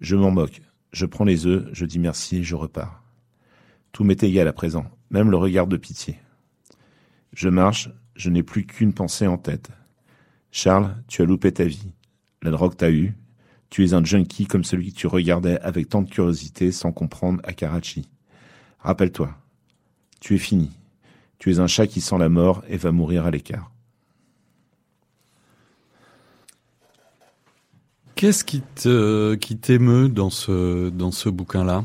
Je 0.00 0.14
m'en 0.14 0.30
moque. 0.30 0.62
Je 0.92 1.04
prends 1.04 1.24
les 1.24 1.46
œufs, 1.46 1.68
je 1.72 1.84
dis 1.84 1.98
merci 1.98 2.36
et 2.36 2.42
je 2.44 2.54
repars. 2.54 3.02
Tout 3.90 4.04
m'est 4.04 4.22
égal 4.22 4.46
à 4.46 4.52
présent, 4.52 4.86
même 5.10 5.32
le 5.32 5.36
regard 5.36 5.66
de 5.66 5.76
pitié. 5.76 6.16
Je 7.32 7.48
marche, 7.48 7.90
je 8.14 8.30
n'ai 8.30 8.44
plus 8.44 8.66
qu'une 8.66 8.92
pensée 8.92 9.26
en 9.26 9.36
tête. 9.36 9.70
Charles, 10.52 10.94
tu 11.08 11.22
as 11.22 11.24
loupé 11.24 11.50
ta 11.50 11.64
vie. 11.64 11.90
La 12.42 12.52
drogue 12.52 12.76
t'a 12.76 12.92
eu. 12.92 13.14
Tu 13.68 13.84
es 13.84 13.94
un 13.94 14.04
junkie 14.04 14.46
comme 14.46 14.62
celui 14.62 14.92
que 14.92 14.98
tu 14.98 15.08
regardais 15.08 15.58
avec 15.60 15.88
tant 15.88 16.02
de 16.02 16.08
curiosité 16.08 16.70
sans 16.70 16.92
comprendre 16.92 17.40
à 17.42 17.52
Karachi. 17.52 18.08
Rappelle-toi, 18.78 19.34
tu 20.20 20.34
es 20.34 20.38
fini. 20.38 20.70
Tu 21.38 21.50
es 21.50 21.58
un 21.58 21.66
chat 21.66 21.86
qui 21.86 22.00
sent 22.00 22.18
la 22.18 22.28
mort 22.28 22.62
et 22.68 22.76
va 22.76 22.92
mourir 22.92 23.24
à 23.26 23.30
l'écart. 23.30 23.70
Qu'est-ce 28.14 28.44
qui 28.44 28.60
te 28.60 29.34
qui 29.36 29.56
t'émeut 29.56 30.10
dans 30.10 30.28
ce 30.28 30.90
dans 30.90 31.10
ce 31.10 31.30
bouquin-là? 31.30 31.84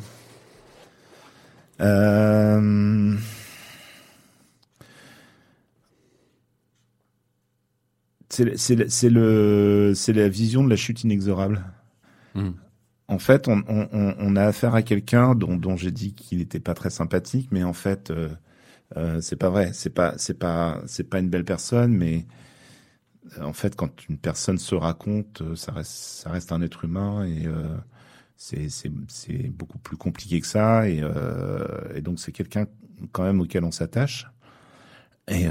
Euh... 1.80 3.16
C'est 8.30 8.58
c'est 8.58 8.76
le- 8.76 8.90
c'est 8.90 9.10
le 9.10 9.94
c'est 9.96 10.12
la 10.14 10.28
vision 10.28 10.64
de 10.64 10.70
la 10.70 10.76
chute 10.76 11.04
inexorable. 11.04 11.64
Hmm. 12.34 12.52
En 13.08 13.20
fait, 13.20 13.48
on, 13.48 14.36
a 14.36 14.44
affaire 14.44 14.74
à 14.74 14.82
quelqu'un 14.82 15.36
dont, 15.36 15.76
j'ai 15.78 15.92
dit 15.92 16.16
qu'il 16.16 16.40
n'était 16.40 16.60
pas 16.60 16.74
très 16.74 16.90
sympathique, 16.90 17.50
mais 17.52 17.64
en 17.64 17.74
fait, 17.74 18.10
euh, 18.10 18.30
euh, 18.98 19.22
c'est 19.22 19.36
pas 19.36 19.50
vrai. 19.50 19.72
C'est 19.74 19.90
pas 19.90 20.14
c'est 20.18 20.38
pas 20.40 20.82
c'est 20.88 21.04
pas 21.10 21.20
une 21.20 21.30
belle 21.30 21.46
personne, 21.46 21.94
mais 21.94 22.26
euh, 23.38 23.44
en 23.44 23.54
fait, 23.54 23.76
quand 23.76 24.08
une 24.10 24.18
personne 24.18 24.58
se 24.58 24.76
raconte, 24.76 25.42
euh, 25.42 25.56
ça 25.56 25.74
reste 26.30 26.52
un 26.52 26.62
être 26.62 26.86
humain 26.86 27.26
et 27.26 27.48
c'est 28.38 29.50
beaucoup 29.50 29.80
plus 29.80 29.98
compliqué 29.98 30.42
que 30.42 30.48
ça 30.48 30.88
et, 30.90 31.02
donc 32.02 32.20
c'est 32.20 32.32
quelqu'un 32.32 32.66
quand 33.12 33.24
même 33.24 33.42
auquel 33.42 33.64
on 33.64 33.72
s'attache 33.72 34.28
et 35.28 35.46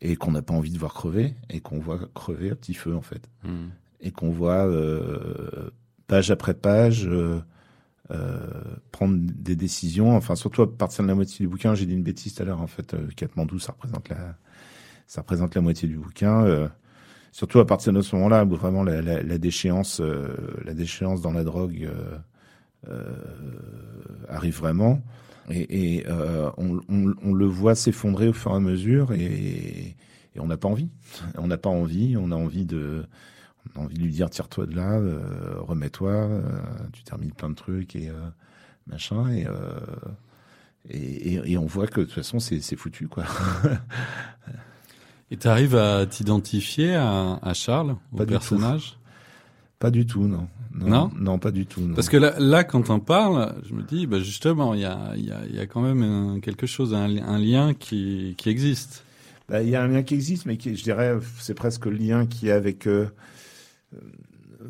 et 0.00 0.16
qu'on 0.16 0.32
n'a 0.32 0.42
pas 0.42 0.52
envie 0.54 0.72
de 0.72 0.78
voir 0.78 0.94
crever 0.94 1.34
et 1.48 1.60
qu'on 1.60 1.78
voit 1.78 2.00
crever 2.14 2.50
à 2.50 2.56
petit 2.56 2.74
feu 2.74 2.94
en 2.94 3.02
fait 3.02 3.28
Hmm. 3.44 3.68
Et 4.00 4.10
qu'on 4.10 4.30
voit 4.30 4.66
euh, 4.66 5.70
page 6.06 6.30
après 6.30 6.54
page 6.54 7.06
euh, 7.06 7.40
euh, 8.10 8.38
prendre 8.92 9.18
des 9.18 9.56
décisions. 9.56 10.16
Enfin, 10.16 10.36
surtout 10.36 10.62
à 10.62 10.72
partir 10.72 11.02
de 11.02 11.08
la 11.08 11.14
moitié 11.14 11.44
du 11.44 11.48
bouquin, 11.48 11.74
j'ai 11.74 11.86
dit 11.86 11.94
une 11.94 12.02
bêtise 12.02 12.34
tout 12.34 12.42
à 12.42 12.46
l'heure. 12.46 12.60
En 12.60 12.66
fait, 12.66 12.94
Katmandou, 13.14 13.58
ça 13.58 13.72
représente 13.72 14.08
la, 14.08 14.36
ça 15.06 15.22
représente 15.22 15.54
la 15.54 15.60
moitié 15.60 15.88
du 15.88 15.98
bouquin. 15.98 16.70
surtout 17.32 17.58
à 17.58 17.66
partir 17.66 17.92
de 17.92 18.00
ce 18.00 18.14
moment-là, 18.16 18.44
où 18.44 18.56
vraiment 18.56 18.84
la, 18.84 19.02
la, 19.02 19.38
déchéance, 19.38 20.00
la 20.64 20.74
déchéance 20.74 21.20
dans 21.20 21.32
la 21.32 21.44
drogue 21.44 21.90
arrive 24.28 24.56
vraiment. 24.56 25.02
Et, 25.50 26.04
on, 26.58 26.80
on, 26.88 27.34
le 27.34 27.46
voit 27.46 27.74
s'effondrer 27.74 28.28
au 28.28 28.32
fur 28.32 28.52
et 28.52 28.56
à 28.56 28.60
mesure, 28.60 29.12
et 29.12 29.96
on 30.38 30.46
n'a 30.46 30.56
pas 30.56 30.68
envie. 30.68 30.88
On 31.38 31.46
n'a 31.46 31.58
pas 31.58 31.70
envie. 31.70 32.16
On 32.16 32.30
a 32.30 32.34
envie 32.34 32.64
de 32.64 33.04
on 33.74 33.80
a 33.80 33.84
envie 33.84 33.96
de 33.96 34.02
lui 34.02 34.12
dire 34.12 34.30
tire-toi 34.30 34.66
de 34.66 34.74
là, 34.76 34.92
euh, 34.98 35.20
remets-toi, 35.60 36.10
euh, 36.12 36.42
tu 36.92 37.02
termines 37.02 37.32
plein 37.32 37.50
de 37.50 37.54
trucs 37.54 37.96
et 37.96 38.08
euh, 38.08 38.14
machin 38.86 39.28
et, 39.30 39.46
euh, 39.46 39.52
et, 40.88 41.34
et 41.34 41.52
et 41.52 41.58
on 41.58 41.66
voit 41.66 41.86
que 41.86 42.00
de 42.00 42.04
toute 42.06 42.14
façon 42.14 42.38
c'est 42.38 42.60
c'est 42.60 42.76
foutu 42.76 43.08
quoi. 43.08 43.24
Et 45.30 45.36
t'arrives 45.36 45.74
à 45.74 46.06
t'identifier 46.06 46.94
à, 46.94 47.40
à 47.42 47.52
Charles, 47.52 47.96
au 48.12 48.16
Pas 48.16 48.24
du 48.24 48.32
tout. 48.34 48.38
personnage? 48.38 48.96
Pas 49.80 49.90
du 49.90 50.06
tout 50.06 50.26
non. 50.28 50.46
Non 50.72 51.10
non? 51.18 51.38
pas 51.38 51.50
du 51.50 51.66
tout. 51.66 51.80
Non. 51.80 51.94
Parce 51.94 52.08
que 52.08 52.16
là, 52.16 52.34
là, 52.38 52.62
quand 52.62 52.90
on 52.90 53.00
parle, 53.00 53.54
je 53.68 53.74
me 53.74 53.82
dis, 53.82 54.06
bah 54.06 54.20
justement, 54.20 54.74
il 54.74 54.80
y 54.80 54.84
a, 54.84 55.12
il 55.16 55.24
y, 55.24 55.32
a, 55.32 55.40
il 55.48 55.54
y 55.56 55.58
a 55.58 55.66
quand 55.66 55.80
même 55.80 56.02
un- 56.02 56.38
quelque 56.40 56.66
chose, 56.66 56.94
un, 56.94 57.08
li- 57.08 57.20
un 57.20 57.38
lien 57.38 57.72
qui, 57.74 58.34
qui 58.36 58.50
existe. 58.50 59.04
Bah, 59.48 59.62
il 59.62 59.68
y 59.70 59.74
a 59.76 59.82
un 59.82 59.88
lien 59.88 60.02
qui 60.02 60.14
existe, 60.14 60.44
mais 60.46 60.56
qui, 60.58 60.76
je 60.76 60.82
dirais, 60.82 61.16
c'est 61.38 61.54
presque 61.54 61.86
le 61.86 61.96
lien 61.96 62.26
qu'il 62.26 62.48
y 62.48 62.50
a 62.52 62.56
avec, 62.56 62.86
euh, 62.86 63.08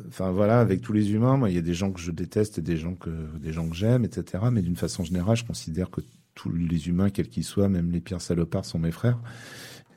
enfin 0.07 0.31
voilà, 0.31 0.59
avec 0.59 0.81
tous 0.81 0.93
les 0.93 1.11
humains. 1.11 1.37
Moi, 1.37 1.49
il 1.49 1.55
y 1.55 1.59
a 1.59 1.61
des 1.61 1.73
gens 1.73 1.91
que 1.91 1.99
je 1.99 2.11
déteste 2.11 2.59
et 2.59 2.61
des 2.61 2.77
gens 2.77 2.95
que, 2.95 3.09
des 3.37 3.53
gens 3.53 3.67
que 3.69 3.75
j'aime, 3.75 4.05
etc. 4.05 4.45
Mais 4.51 4.61
d'une 4.61 4.75
façon 4.75 5.03
générale, 5.03 5.37
je 5.37 5.45
considère 5.45 5.89
que 5.89 6.01
tous 6.35 6.51
les 6.51 6.87
humains, 6.87 7.09
quels 7.09 7.29
qu'ils 7.29 7.43
soient, 7.43 7.69
même 7.69 7.91
les 7.91 8.01
pires 8.01 8.21
salopards, 8.21 8.65
sont 8.65 8.79
mes 8.79 8.91
frères, 8.91 9.19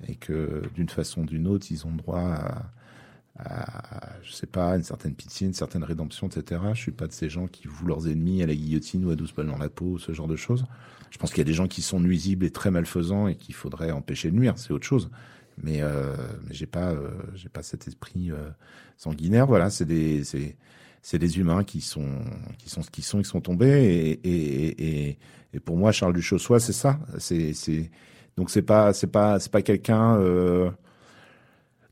et 0.09 0.17
que 0.17 0.63
d'une 0.75 0.89
façon 0.89 1.23
ou 1.23 1.27
d'une 1.27 1.47
autre, 1.47 1.67
ils 1.71 1.87
ont 1.87 1.93
droit 1.93 2.21
à, 2.21 2.73
à, 3.39 4.17
je 4.23 4.33
sais 4.33 4.47
pas, 4.47 4.77
une 4.77 4.83
certaine 4.83 5.15
pitié, 5.15 5.47
une 5.47 5.55
certaine 5.55 5.85
rédemption, 5.85 6.29
etc. 6.29 6.63
Je 6.75 6.81
suis 6.81 6.93
pas 6.93 7.07
de 7.07 7.13
ces 7.13 7.29
gens 7.29 7.47
qui 7.47 7.69
vouent 7.69 7.87
leurs 7.87 8.09
ennemis 8.09 8.43
à 8.43 8.47
la 8.47 8.55
guillotine 8.55 9.05
ou 9.05 9.11
à 9.11 9.17
12 9.17 9.35
balles 9.35 9.47
dans 9.47 9.59
la 9.59 9.69
peau, 9.69 9.99
ce 9.99 10.13
genre 10.13 10.29
de 10.29 10.37
choses. 10.37 10.65
Je 11.11 11.19
pense 11.19 11.31
qu'il 11.31 11.39
y 11.39 11.43
a 11.43 11.45
des 11.45 11.55
gens 11.55 11.67
qui 11.67 11.83
sont 11.83 12.01
nuisibles 12.01 12.45
et 12.45 12.51
très 12.51 12.71
malfaisants 12.71 13.29
et 13.29 13.35
qu'il 13.35 13.55
faudrait 13.55 13.91
empêcher 13.91 14.31
de 14.31 14.37
nuire, 14.37 14.55
c'est 14.57 14.73
autre 14.73 14.87
chose. 14.87 15.11
Mais, 15.63 15.83
euh, 15.83 16.15
mais 16.47 16.55
j'ai 16.55 16.67
pas, 16.67 16.91
euh, 16.91 17.11
j'ai 17.35 17.49
pas 17.49 17.63
cet 17.63 17.87
esprit 17.89 18.31
euh, 18.31 18.51
sanguinaire. 18.97 19.47
Voilà, 19.47 19.71
c'est 19.71 19.85
des, 19.85 20.25
c'est, 20.25 20.57
c'est 21.03 21.19
des 21.19 21.39
humains 21.39 21.65
qui 21.65 21.81
sont, 21.81 22.21
qui 22.59 22.71
sont 22.71 22.83
ce 22.83 22.91
qu'ils 22.91 23.05
sont, 23.05 23.19
ils 23.21 23.27
sont 23.27 23.41
tombés. 23.41 23.85
Et, 23.85 24.11
et, 24.29 25.09
et, 25.09 25.19
et 25.53 25.61
pour 25.61 25.77
moi, 25.77 25.93
Charles 25.93 26.15
Duchossois, 26.15 26.61
c'est 26.61 26.73
ça. 26.73 26.99
C'est, 27.19 27.53
c'est, 27.53 27.91
donc 28.37 28.51
c'est 28.51 28.63
pas, 28.63 28.93
c'est 28.93 29.07
pas, 29.09 29.39
c'est 29.39 29.53
pas 29.53 29.63
quelqu'un. 29.63 30.19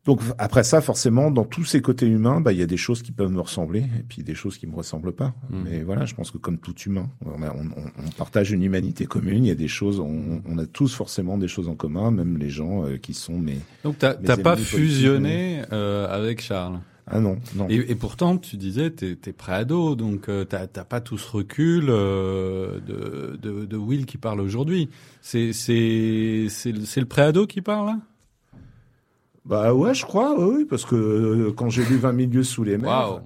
Donc 0.08 0.22
après 0.38 0.64
ça, 0.64 0.80
forcément, 0.80 1.30
dans 1.30 1.44
tous 1.44 1.64
ces 1.64 1.82
côtés 1.82 2.06
humains, 2.06 2.40
bah, 2.40 2.52
il 2.54 2.58
y 2.58 2.62
a 2.62 2.66
des 2.66 2.78
choses 2.78 3.02
qui 3.02 3.12
peuvent 3.12 3.30
me 3.30 3.40
ressembler 3.42 3.80
et 3.80 4.02
puis 4.08 4.22
des 4.22 4.34
choses 4.34 4.56
qui 4.56 4.66
me 4.66 4.74
ressemblent 4.74 5.12
pas. 5.12 5.34
Mm. 5.50 5.56
Mais 5.64 5.82
voilà, 5.82 6.06
je 6.06 6.14
pense 6.14 6.30
que 6.30 6.38
comme 6.38 6.56
tout 6.56 6.74
humain, 6.86 7.10
on, 7.26 7.42
a- 7.42 7.52
on, 7.54 7.66
on- 7.66 7.90
on 8.06 8.10
partage 8.16 8.50
une 8.50 8.62
humanité 8.64 9.04
commune. 9.04 9.44
Il 9.44 9.48
y 9.48 9.52
a 9.52 9.54
des 9.54 9.68
choses, 9.68 10.00
on, 10.00 10.40
on 10.48 10.56
a 10.58 10.64
tous 10.64 10.94
forcément 10.94 11.36
des 11.36 11.46
choses 11.46 11.68
en 11.68 11.74
commun, 11.74 12.10
même 12.10 12.38
les 12.38 12.48
gens 12.48 12.86
euh, 12.86 12.96
qui 12.96 13.12
sont. 13.12 13.38
Mais 13.38 13.58
Donc 13.84 13.98
t'as 13.98 14.16
Mes 14.18 14.42
pas 14.42 14.56
fusionné 14.56 15.60
euh, 15.72 16.08
avec 16.08 16.40
Charles? 16.40 16.80
ah 17.06 17.20
non, 17.20 17.38
non. 17.54 17.66
Et, 17.68 17.76
et 17.90 17.94
pourtant, 17.94 18.38
tu 18.38 18.56
disais, 18.56 18.90
t'es 18.90 19.18
es 19.26 19.32
préado, 19.32 19.94
donc 19.94 20.30
euh, 20.30 20.44
t'as 20.46 20.66
pas 20.66 21.02
tout 21.02 21.18
ce 21.18 21.30
recul 21.30 21.86
euh, 21.90 22.80
de, 22.80 23.36
de, 23.36 23.66
de 23.66 23.76
Will 23.76 24.06
qui 24.06 24.16
parle 24.16 24.40
aujourd'hui. 24.40 24.88
C'est 25.20 25.48
le 25.48 26.48
c'est 26.48 27.00
le 27.00 27.04
préado 27.06 27.46
qui 27.46 27.60
parle 27.60 27.86
là? 27.88 27.98
Bah 29.48 29.72
ouais, 29.72 29.94
je 29.94 30.04
crois, 30.04 30.38
oui, 30.38 30.66
parce 30.66 30.84
que 30.84 30.94
euh, 30.94 31.52
quand 31.56 31.70
j'ai 31.70 31.82
lu 31.84 31.96
20 31.96 32.12
milieux 32.12 32.42
sous 32.42 32.64
les 32.64 32.76
mers. 32.76 32.88
Waouh 32.90 33.20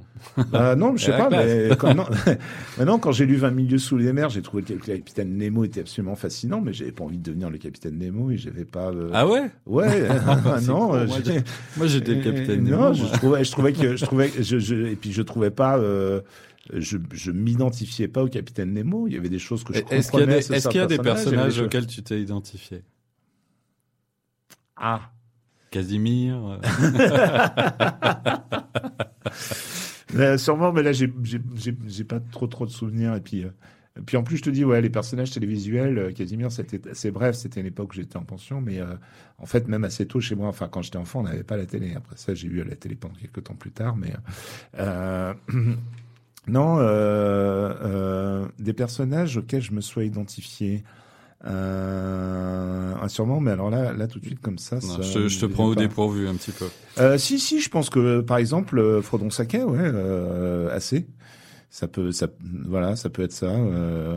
Bah 0.52 0.76
non, 0.76 0.96
je 0.96 1.04
sais 1.06 1.16
pas, 1.16 1.28
mais 1.28 1.70
quand, 1.76 1.94
non, 1.94 2.04
mais 2.78 2.84
non, 2.84 3.00
quand 3.00 3.10
j'ai 3.10 3.26
lu 3.26 3.34
20 3.34 3.50
milieux 3.50 3.78
sous 3.78 3.96
les 3.96 4.12
mers, 4.12 4.30
j'ai 4.30 4.40
trouvé 4.40 4.62
que 4.62 4.72
le 4.72 4.78
capitaine 4.78 5.36
Nemo 5.36 5.64
était 5.64 5.80
absolument 5.80 6.14
fascinant, 6.14 6.60
mais 6.60 6.72
j'avais 6.72 6.92
pas 6.92 7.02
envie 7.02 7.18
de 7.18 7.24
devenir 7.24 7.50
le 7.50 7.58
capitaine 7.58 7.98
Nemo 7.98 8.30
et 8.30 8.36
j'avais 8.36 8.64
pas. 8.64 8.90
euh, 8.92 9.10
Ah 9.12 9.26
ouais? 9.26 9.50
Ouais, 9.66 9.88
C'est 10.60 10.66
non, 10.68 10.94
euh, 10.94 11.06
moi, 11.76 11.86
j'étais 11.88 12.14
le 12.14 12.22
capitaine 12.22 12.60
Euh, 12.68 12.70
Nemo. 12.70 12.76
Non, 12.76 12.92
je 12.94 13.04
trouvais, 13.14 13.42
je 13.44 13.50
trouvais 13.50 13.72
que 13.72 13.96
je 13.96 14.04
trouvais, 14.04 14.30
je, 14.40 14.58
je, 14.60 14.74
et 14.76 14.94
puis 14.94 15.10
je 15.12 15.22
trouvais 15.22 15.50
pas, 15.50 15.76
euh, 15.78 16.20
je, 16.72 16.98
je 17.12 17.32
m'identifiais 17.32 18.06
pas 18.06 18.22
au 18.22 18.28
capitaine 18.28 18.72
Nemo. 18.74 19.08
Il 19.08 19.14
y 19.14 19.16
avait 19.16 19.28
des 19.28 19.40
choses 19.40 19.64
que 19.64 19.74
je 19.74 19.80
Est-ce 19.90 20.12
qu'il 20.12 20.20
y 20.20 20.22
a 20.22 20.26
comprenais. 20.26 20.36
des, 20.36 20.42
sur 20.42 20.54
est-ce 20.54 20.68
qu'il 20.68 20.80
y 20.80 20.84
a 20.84 20.86
des 20.86 20.98
personnages 20.98 21.58
auxquels 21.60 21.88
tu 21.88 22.00
t'es 22.04 22.20
identifié? 22.22 22.84
Ah, 24.76 25.00
Casimir 25.72 26.60
euh, 30.14 30.38
sûrement, 30.38 30.72
mais 30.72 30.84
là 30.84 30.92
j'ai, 30.92 31.08
pas 32.04 32.20
trop 32.20 32.46
trop 32.46 32.66
de 32.66 32.70
souvenirs. 32.70 33.16
Et 33.16 33.20
puis, 33.20 33.42
euh, 33.44 33.48
et 33.98 34.02
puis 34.02 34.16
en 34.16 34.22
plus, 34.22 34.36
je 34.36 34.42
te 34.42 34.50
dis, 34.50 34.64
ouais, 34.64 34.80
les 34.80 34.90
personnages 34.90 35.32
télévisuels, 35.32 35.98
euh, 35.98 36.12
Casimir, 36.12 36.52
c'était 36.52 36.88
assez 36.88 37.10
bref. 37.10 37.34
C'était 37.34 37.60
une 37.60 37.66
époque 37.66 37.90
où 37.90 37.94
j'étais 37.94 38.16
en 38.16 38.24
pension, 38.24 38.60
mais 38.60 38.80
euh, 38.80 38.94
en 39.38 39.46
fait, 39.46 39.66
même 39.66 39.84
assez 39.84 40.06
tôt 40.06 40.20
chez 40.20 40.34
moi, 40.34 40.48
enfin 40.48 40.68
quand 40.68 40.82
j'étais 40.82 40.98
enfant, 40.98 41.20
on 41.20 41.24
n'avait 41.24 41.42
pas 41.42 41.56
la 41.56 41.66
télé. 41.66 41.94
Après 41.94 42.16
ça, 42.16 42.32
j'ai 42.32 42.48
eu 42.48 42.60
à 42.60 42.64
la 42.64 42.76
télé 42.76 42.94
pendant 42.94 43.14
quelques 43.14 43.44
temps 43.44 43.54
plus 43.54 43.72
tard, 43.72 43.96
mais 43.96 44.12
euh, 44.78 45.34
non, 46.46 46.78
euh, 46.78 47.74
euh, 47.82 48.48
des 48.58 48.72
personnages 48.72 49.36
auxquels 49.36 49.62
je 49.62 49.72
me 49.72 49.80
sois 49.80 50.04
identifié. 50.04 50.84
Euh, 51.44 53.08
sûrement, 53.08 53.40
mais 53.40 53.50
alors 53.50 53.68
là, 53.68 53.92
là 53.92 54.06
tout 54.06 54.20
de 54.20 54.24
suite 54.24 54.40
comme 54.40 54.58
ça. 54.58 54.76
Non, 54.76 54.82
ça 54.82 55.02
je, 55.02 55.12
te, 55.12 55.28
je 55.28 55.40
te 55.40 55.46
prends 55.46 55.66
au 55.66 55.74
dépourvu 55.74 56.28
un 56.28 56.34
petit 56.34 56.52
peu. 56.52 56.66
Euh, 56.98 57.18
si, 57.18 57.38
si, 57.38 57.60
je 57.60 57.68
pense 57.68 57.90
que 57.90 58.20
par 58.20 58.36
exemple 58.38 58.78
euh, 58.78 59.02
Frodon 59.02 59.30
Saquet, 59.30 59.64
ouais, 59.64 59.78
euh, 59.80 60.74
assez. 60.74 61.06
Ça 61.68 61.88
peut, 61.88 62.12
ça, 62.12 62.28
voilà, 62.66 62.96
ça 62.96 63.10
peut 63.10 63.22
être 63.22 63.32
ça. 63.32 63.46
Euh, 63.46 64.16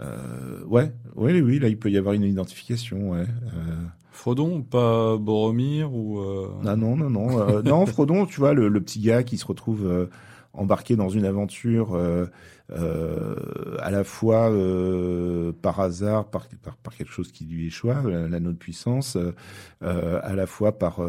euh, 0.00 0.64
ouais, 0.66 0.92
oui, 1.16 1.40
oui, 1.40 1.58
là 1.58 1.68
il 1.68 1.78
peut 1.78 1.90
y 1.90 1.98
avoir 1.98 2.14
une 2.14 2.22
identification, 2.22 3.10
ouais. 3.10 3.20
Euh, 3.20 3.84
Frodon, 4.10 4.62
pas 4.62 5.16
Boromir 5.16 5.92
ou... 5.92 6.20
euh, 6.20 6.48
ah 6.64 6.76
non, 6.76 6.96
non, 6.96 7.10
non, 7.10 7.62
non, 7.62 7.84
Frodon, 7.84 8.26
tu 8.26 8.40
vois, 8.40 8.54
le, 8.54 8.68
le 8.68 8.80
petit 8.80 9.00
gars 9.00 9.22
qui 9.22 9.36
se 9.36 9.44
retrouve 9.44 9.84
euh, 9.84 10.06
embarqué 10.52 10.96
dans 10.96 11.08
une 11.08 11.24
aventure 11.24 11.98
euh, 12.70 13.76
à 13.80 13.90
la 13.90 14.04
fois 14.04 14.50
euh, 14.50 15.52
par 15.60 15.80
hasard, 15.80 16.26
par, 16.30 16.46
par, 16.62 16.76
par 16.76 16.94
quelque 16.96 17.12
chose 17.12 17.30
qui 17.32 17.44
lui 17.44 17.66
échoit, 17.66 18.02
euh, 18.06 18.28
l'anneau 18.28 18.52
de 18.52 18.56
puissance, 18.56 19.16
euh, 19.16 19.32
euh, 19.82 20.18
à 20.22 20.34
la 20.34 20.46
fois 20.46 20.78
par 20.78 21.00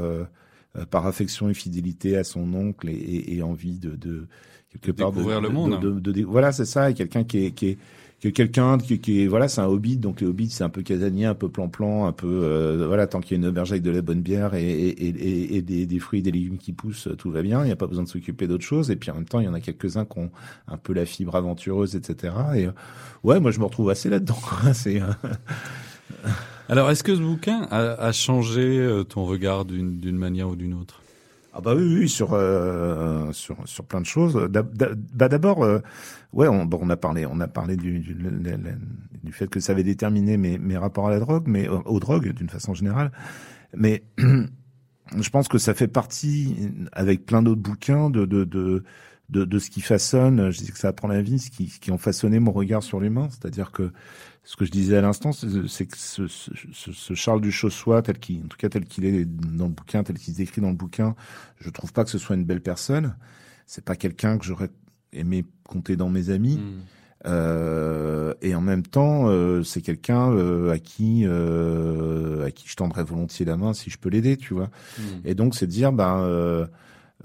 par 0.89 1.08
affection 1.08 1.49
et 1.49 1.53
fidélité 1.53 2.18
à 2.18 2.26
son 2.26 2.53
oncle 2.53 2.89
et, 2.89 2.93
et, 2.93 3.38
et 3.38 3.41
envie 3.43 3.80
de, 3.80 3.91
de 3.95 4.28
quelque 4.70 4.91
part 4.91 5.12
de- 5.12 5.18
Découvrir 5.18 5.39
le 5.39 5.47
de- 5.47 5.53
monde. 5.53 5.80
de- 5.80 5.99
de- 6.01 6.12
de- 6.12 6.26
voilà, 6.26 6.51
c'est 6.51 6.66
ça, 6.66 6.89
et 6.89 6.93
quelqu'un 6.93 7.24
qui 7.24 7.45
est, 7.45 7.51
qui 7.51 7.68
est 7.70 7.78
que 8.26 8.30
quelqu'un 8.32 8.80
qui, 8.80 9.00
qui 9.00 9.22
est 9.22 9.28
voilà 9.28 9.48
c'est 9.48 9.62
un 9.62 9.68
hobbit 9.68 9.98
donc 9.98 10.20
les 10.20 10.26
hobbits 10.26 10.50
c'est 10.50 10.64
un 10.64 10.70
peu 10.70 10.82
casanier 10.82 11.26
un 11.26 11.36
peu 11.36 11.48
plan-plan 11.48 12.08
un 12.08 12.12
peu 12.12 12.28
euh, 12.28 12.86
voilà 12.88 13.06
tant 13.06 13.20
qu'il 13.20 13.38
y 13.38 13.40
a 13.40 13.44
une 13.44 13.46
auberge 13.46 13.72
avec 13.72 13.84
de 13.84 13.92
la 13.92 14.02
bonne 14.02 14.22
bière 14.22 14.56
et, 14.56 14.68
et, 14.68 15.10
et, 15.10 15.58
et 15.58 15.62
des, 15.62 16.00
fruits 16.00 16.22
et 16.22 16.24
des 16.24 16.32
légumes 16.32 16.58
qui 16.58 16.74
poussent 16.74 17.08
tout 17.20 17.30
va 17.30 17.44
bien 17.44 17.62
il 17.62 17.68
n'y 17.68 17.72
a 17.72 17.76
pas 17.76 17.86
besoin 17.86 18.04
de 18.04 18.10
s'occuper 18.10 18.48
d'autre 18.48 18.64
chose. 18.64 18.90
Et 18.90 18.96
puis 18.96 19.12
en 19.12 19.16
même 19.16 19.26
temps 19.26 19.42
il 19.42 19.46
y 19.46 19.48
en 19.48 19.54
a 19.54 19.60
quelques-uns 19.60 20.06
qui 20.06 20.18
ont 20.18 20.32
un 20.68 20.78
peu 20.78 20.94
la 20.94 21.06
fibre 21.06 21.36
aventureuse 21.36 21.96
etc 21.96 22.34
et 22.56 22.66
euh, 22.66 22.72
ouais 23.24 23.40
moi 23.40 23.52
je 23.52 23.60
me 23.60 23.66
retrouve 23.66 23.92
assez 23.92 24.10
là-dedans 24.10 24.40
c'est 24.74 25.00
euh, 25.02 25.06
Alors, 26.68 26.90
est-ce 26.90 27.04
que 27.04 27.16
ce 27.16 27.22
bouquin 27.22 27.68
a, 27.70 27.94
a 27.94 28.12
changé 28.12 28.80
euh, 28.80 29.04
ton 29.04 29.26
regard 29.26 29.66
d'une 29.66 30.18
manière 30.18 30.50
ou 30.50 30.56
d'une 30.56 30.74
autre? 30.74 31.00
Ah 31.58 31.62
bah 31.62 31.74
oui, 31.74 31.84
oui, 31.99 32.10
sur 32.10 32.34
euh, 32.34 33.32
sur 33.32 33.56
sur 33.66 33.86
plein 33.86 34.01
de 34.01 34.06
choses. 34.06 34.36
Bah 34.49 35.30
d'abord, 35.30 35.64
euh, 35.64 35.80
ouais, 36.34 36.49
on, 36.49 36.66
bon, 36.66 36.80
on 36.82 36.89
a 36.89 36.97
parlé, 36.97 37.26
on 37.26 37.39
a 37.39 37.47
parlé 37.47 37.78
du, 37.78 37.99
du 37.99 38.14
du 39.24 39.32
fait 39.32 39.47
que 39.47 39.62
ça 39.62 39.72
avait 39.72 39.84
déterminé 39.86 40.36
mes 40.36 40.58
mes 40.58 40.78
rapports 40.78 41.08
à 41.08 41.12
la 41.12 41.20
drogue, 41.20 41.45
mais 41.47 41.70
euh, 41.70 41.80
aux 41.86 42.01
drogues 42.01 42.34
d'une 42.34 42.49
façon 42.49 42.74
générale. 42.74 43.14
Mais 43.74 44.03
je 44.18 45.30
pense 45.30 45.47
que 45.47 45.58
ça 45.58 45.74
fait 45.74 45.88
partie, 45.88 46.56
avec 46.91 47.26
plein 47.26 47.41
d'autres 47.41 47.62
bouquins, 47.62 48.10
de 48.10 48.26
de 48.26 48.43
de 48.43 48.84
de, 49.30 49.46
de 49.46 49.60
ce 49.60 49.70
qui 49.70 49.82
façonne. 49.82 50.52
Je 50.52 50.60
dis 50.60 50.72
que 50.72 50.78
ça 50.78 50.90
apprend 50.90 51.08
la 51.08 51.22
vie, 51.22 51.40
ce 51.40 51.50
qui 51.50 51.70
ce 51.70 51.80
qui 51.80 51.92
ont 51.92 51.98
façonné 51.98 52.40
mon 52.40 52.52
regard 52.52 52.84
sur 52.84 53.00
l'humain. 53.00 53.28
C'est-à-dire 53.30 53.72
que 53.72 53.92
ce 54.44 54.56
que 54.56 54.66
je 54.66 54.72
disais 54.72 54.98
à 54.98 55.02
l'instant, 55.02 55.32
c'est 55.32 55.88
que 55.88 55.98
ce, 55.98 56.28
ce, 56.28 56.92
ce- 56.92 57.14
Charles 57.16 57.42
Duchossois, 57.42 58.04
tel 58.04 58.20
qu'il, 58.20 58.44
en 58.44 58.48
tout 58.48 58.58
cas 58.58 58.70
tel 58.70 58.86
qu'il 58.86 59.04
est 59.06 59.26
dans 59.26 59.66
le 59.66 59.72
bouquin, 59.72 60.04
tel 60.04 60.20
qu'il 60.20 60.34
se 60.34 60.38
décrit 60.38 60.62
dans 60.62 60.70
le 60.70 60.76
bouquin, 60.76 61.16
je 61.60 61.72
trouve 61.72 61.92
pas 61.94 62.04
que 62.04 62.12
ce 62.12 62.20
soit 62.20 62.36
une 62.36 62.46
belle 62.46 62.62
personne. 62.62 63.16
C'est 63.66 63.84
pas 63.84 63.96
quelqu'un 63.96 64.38
que 64.38 64.46
j'aurais 64.46 64.70
aimé 65.14 65.46
compter 65.68 65.96
dans 65.96 66.10
mes 66.10 66.30
amis. 66.30 66.58
Hmm. 66.58 66.82
Euh, 67.26 68.36
et 68.44 68.54
en 68.54 68.62
même 68.62 68.84
temps, 68.84 69.30
euh, 69.30 69.64
c'est 69.64 69.82
quelqu'un 69.82 70.32
euh, 70.32 70.72
à 70.74 70.78
qui 70.78 71.24
euh, 71.26 72.46
à 72.46 72.52
qui 72.52 72.68
je 72.68 72.76
tendrais 72.76 73.04
volontiers 73.04 73.48
la 73.48 73.58
main 73.58 73.74
si 73.74 73.90
je 73.90 73.98
peux 73.98 74.10
l'aider, 74.10 74.38
tu 74.38 74.54
vois. 74.54 74.70
Hmm. 75.00 75.22
Et 75.24 75.34
donc, 75.34 75.56
c'est 75.56 75.66
de 75.66 75.72
dire, 75.72 75.92
ben, 75.92 76.68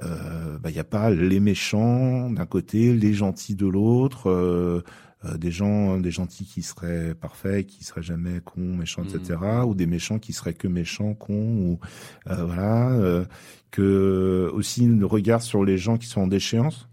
euh, 0.03 0.05
euh, 0.05 0.59
ben, 0.59 0.70
il 0.70 0.74
n'y 0.74 0.78
a 0.78 0.84
pas 0.84 1.11
les 1.11 1.41
méchants 1.41 2.30
d'un 2.30 2.47
côté, 2.47 2.95
les 2.95 3.12
gentils 3.12 3.57
de 3.57 3.66
l'autre, 3.66 4.30
euh, 4.30 4.82
euh, 5.24 5.36
des 5.36 5.51
gens, 5.51 5.99
des 5.99 6.11
gentils 6.11 6.47
qui 6.47 6.62
seraient 6.62 7.14
parfaits, 7.14 7.66
qui 7.66 7.84
seraient 7.84 8.03
jamais 8.03 8.41
cons, 8.41 8.76
méchants, 8.76 9.03
etc., 9.05 9.38
ou 9.66 9.74
des 9.74 9.86
méchants 9.86 10.18
qui 10.18 10.32
seraient 10.32 10.55
que 10.55 10.68
méchants, 10.68 11.14
cons, 11.14 11.57
ou 11.59 11.80
euh, 12.28 12.45
voilà, 12.45 12.91
euh, 12.93 13.24
que 13.70 14.51
aussi 14.55 14.86
le 14.86 15.07
regard 15.07 15.43
sur 15.43 15.64
les 15.64 15.78
gens 15.78 15.99
qui 15.99 16.07
sont 16.07 16.22
en 16.22 16.26
déchéance. 16.26 16.88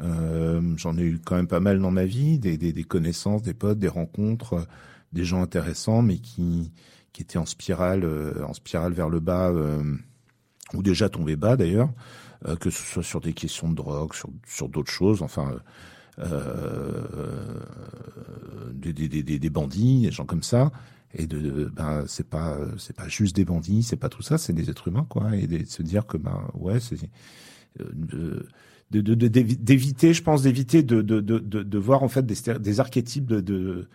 Euh, 0.00 0.60
J'en 0.76 0.96
ai 0.96 1.02
eu 1.02 1.20
quand 1.24 1.36
même 1.36 1.46
pas 1.46 1.60
mal 1.60 1.78
dans 1.78 1.90
ma 1.90 2.06
vie, 2.06 2.38
des, 2.38 2.56
des, 2.56 2.72
des 2.72 2.84
connaissances, 2.84 3.42
des 3.42 3.54
potes, 3.54 3.78
des 3.78 3.88
rencontres, 3.88 4.54
euh, 4.54 4.64
des 5.12 5.24
gens 5.24 5.42
intéressants, 5.42 6.02
mais 6.02 6.18
qui 6.18 6.72
qui 7.12 7.22
étaient 7.22 7.38
en 7.38 7.46
spirale, 7.46 8.04
euh, 8.04 8.44
en 8.44 8.52
spirale 8.52 8.92
vers 8.92 9.08
le 9.08 9.20
bas, 9.20 9.50
euh, 9.50 9.82
ou 10.74 10.82
déjà 10.82 11.08
tombés 11.08 11.36
bas 11.36 11.56
d'ailleurs, 11.56 11.90
euh, 12.46 12.56
que 12.56 12.70
ce 12.70 12.82
soit 12.82 13.02
sur 13.02 13.20
des 13.20 13.32
questions 13.32 13.68
de 13.68 13.74
drogue, 13.74 14.14
sur 14.14 14.30
sur 14.46 14.68
d'autres 14.68 14.92
choses, 14.92 15.22
enfin. 15.22 15.56
Euh, 16.18 17.04
des, 18.74 18.92
des, 18.92 19.08
des, 19.08 19.38
des 19.38 19.50
bandits, 19.50 20.02
des 20.02 20.10
gens 20.10 20.26
comme 20.26 20.42
ça, 20.42 20.70
et 21.14 21.26
de, 21.26 21.70
ben 21.74 22.04
c'est 22.06 22.28
pas 22.28 22.58
c'est 22.76 22.94
pas 22.94 23.08
juste 23.08 23.34
des 23.34 23.46
bandits, 23.46 23.82
c'est 23.82 23.96
pas 23.96 24.10
tout 24.10 24.20
ça, 24.20 24.36
c'est 24.36 24.52
des 24.52 24.68
êtres 24.68 24.88
humains 24.88 25.06
quoi, 25.08 25.34
et 25.34 25.46
de, 25.46 25.64
se 25.64 25.82
dire 25.82 26.06
que 26.06 26.18
ben 26.18 26.50
ouais 26.54 26.78
c'est 26.78 26.98
euh, 27.80 28.42
d'éviter, 28.90 30.12
je 30.12 30.22
pense, 30.22 30.42
d'éviter 30.42 30.82
de, 30.82 31.00
de, 31.00 31.20
de, 31.20 31.38
de, 31.38 31.78
voir 31.78 32.02
en 32.02 32.08
fait 32.08 32.26
des, 32.26 32.58
des 32.58 32.80
archétypes 32.80 33.26
de, 33.26 33.40
de 33.40 33.88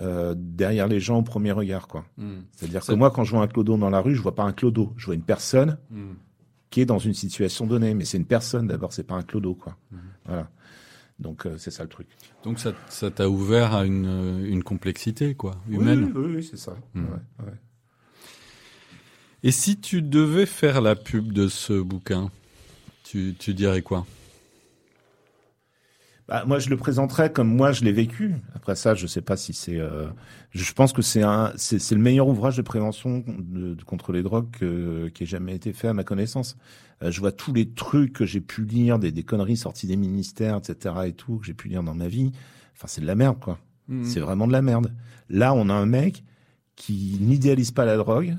euh, 0.00 0.34
derrière 0.36 0.88
les 0.88 1.00
gens 1.00 1.18
au 1.18 1.22
premier 1.22 1.52
regard, 1.52 1.88
quoi. 1.88 2.04
Hmm. 2.16 2.40
C'est-à-dire 2.56 2.84
que 2.84 2.92
moi, 2.92 3.10
quand 3.10 3.24
je 3.24 3.32
vois 3.32 3.42
un 3.42 3.48
clodo 3.48 3.76
dans 3.76 3.90
la 3.90 4.00
rue, 4.00 4.14
je 4.14 4.22
vois 4.22 4.34
pas 4.34 4.44
un 4.44 4.52
clodo, 4.52 4.94
je 4.96 5.06
vois 5.06 5.14
une 5.14 5.22
personne 5.22 5.76
Hmm. 5.90 6.14
Qui 6.70 6.80
est 6.80 6.86
dans 6.86 6.98
une 6.98 7.14
situation 7.14 7.66
donnée, 7.66 7.94
mais 7.94 8.04
c'est 8.04 8.16
une 8.16 8.24
personne 8.26 8.66
d'abord, 8.68 8.92
c'est 8.92 9.04
pas 9.04 9.16
un 9.16 9.22
clodo, 9.22 9.54
quoi. 9.54 9.76
Voilà. 10.24 10.48
Donc 11.18 11.44
euh, 11.44 11.58
c'est 11.58 11.70
ça 11.70 11.82
le 11.82 11.88
truc. 11.90 12.06
Donc 12.44 12.58
ça 12.58 12.72
ça 12.88 13.10
t'a 13.10 13.28
ouvert 13.28 13.74
à 13.74 13.84
une, 13.84 14.06
euh, 14.06 14.48
une 14.50 14.62
complexité, 14.62 15.34
quoi, 15.34 15.56
humaine. 15.68 16.12
Oui, 16.14 16.22
oui, 16.24 16.36
oui, 16.36 16.48
c'est 16.48 16.56
ça. 16.56 16.76
Mhm. 16.94 17.04
Ouais, 17.04 17.46
ouais. 17.46 17.52
Et 19.42 19.50
si 19.50 19.78
tu 19.78 20.02
devais 20.02 20.46
faire 20.46 20.80
la 20.80 20.96
pub 20.96 21.32
de 21.32 21.48
ce 21.48 21.80
bouquin, 21.80 22.30
tu, 23.04 23.34
tu 23.38 23.54
dirais 23.54 23.82
quoi? 23.82 24.06
Bah, 26.30 26.44
moi, 26.46 26.60
je 26.60 26.70
le 26.70 26.76
présenterais 26.76 27.32
comme 27.32 27.48
moi 27.54 27.72
je 27.72 27.84
l'ai 27.84 27.90
vécu. 27.92 28.36
Après 28.54 28.76
ça, 28.76 28.94
je 28.94 29.06
sais 29.08 29.20
pas 29.20 29.36
si 29.36 29.52
c'est. 29.52 29.76
euh, 29.78 30.06
je 30.52 30.72
pense 30.72 30.92
que 30.92 31.02
c'est 31.02 31.22
un, 31.24 31.52
c'est, 31.56 31.78
c'est 31.80 31.96
le 31.96 32.00
meilleur 32.00 32.28
ouvrage 32.28 32.56
de 32.56 32.62
prévention 32.62 33.24
de, 33.26 33.74
de- 33.74 33.82
contre 33.84 34.12
les 34.12 34.22
drogues 34.22 34.48
que- 34.52 35.08
qui 35.08 35.24
ait 35.24 35.26
jamais 35.26 35.56
été 35.56 35.72
fait 35.72 35.88
à 35.88 35.92
ma 35.92 36.04
connaissance. 36.04 36.56
Euh, 37.02 37.10
je 37.10 37.18
vois 37.20 37.32
tous 37.32 37.52
les 37.52 37.68
trucs 37.70 38.12
que 38.12 38.24
j'ai 38.26 38.40
pu 38.40 38.64
lire, 38.64 38.98
des, 39.00 39.10
des 39.10 39.24
conneries 39.24 39.56
sorties 39.56 39.88
des 39.88 39.96
ministères, 39.96 40.56
etc. 40.58 40.94
et 41.06 41.12
tout 41.14 41.38
que 41.38 41.46
j'ai 41.46 41.54
pu 41.54 41.68
lire 41.68 41.82
dans 41.82 41.94
ma 41.94 42.06
vie. 42.08 42.30
Enfin, 42.76 42.86
c'est 42.86 43.00
de 43.00 43.06
la 43.06 43.16
merde, 43.16 43.38
quoi. 43.40 43.58
Hmm. 43.88 44.04
C'est 44.04 44.20
vraiment 44.20 44.46
de 44.46 44.52
la 44.52 44.62
merde. 44.62 44.94
Là, 45.30 45.52
on 45.52 45.68
a 45.68 45.74
un 45.74 45.86
mec 45.86 46.22
qui 46.76 47.18
n'idéalise 47.20 47.72
pas 47.72 47.84
la 47.84 47.96
drogue, 47.96 48.36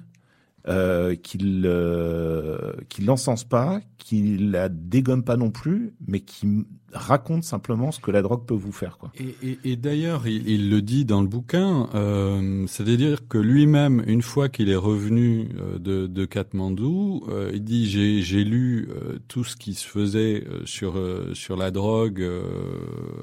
euh, 0.68 1.16
qui 1.16 1.38
euh, 1.66 2.74
qui 2.90 3.02
l'encense 3.04 3.44
pas, 3.44 3.82
qui 3.98 4.38
la 4.38 4.70
dégomme 4.70 5.24
pas 5.24 5.38
non 5.38 5.52
plus, 5.52 5.94
mais 6.08 6.20
qui 6.20 6.66
raconte 6.94 7.44
simplement 7.46 7.92
ce 7.94 8.00
que 8.02 8.12
la 8.12 8.22
drogue 8.22 8.46
peut 8.46 8.54
vous 8.54 8.74
faire, 8.74 8.98
quoi. 8.98 9.12
Et, 9.18 9.34
et- 9.48 9.60
et 9.64 9.76
d'ailleurs, 9.78 10.28
il, 10.28 10.48
il 10.50 10.70
le 10.70 10.82
dit 10.82 11.06
dans 11.06 11.22
le 11.22 11.28
bouquin, 11.28 11.88
euh, 11.96 12.66
c'est-à-dire 12.68 13.28
que 13.30 13.38
lui-même, 13.38 14.04
une 14.08 14.22
fois 14.22 14.50
qu'il 14.50 14.70
est 14.70 14.76
revenu 14.76 15.48
euh, 15.58 15.80
de, 15.80 16.08
de 16.08 16.26
Katmandou, 16.26 17.24
euh, 17.30 17.52
il 17.54 17.64
dit 17.64 17.90
j'ai 17.90 18.44
lu 18.44 18.90
euh, 18.90 19.20
tout 19.30 19.44
ce 19.46 19.56
qui 19.56 19.74
se 19.74 19.88
faisait 19.88 20.44
sur 20.66 20.94
sur 21.34 21.56
la 21.56 21.72
drogue 21.72 22.24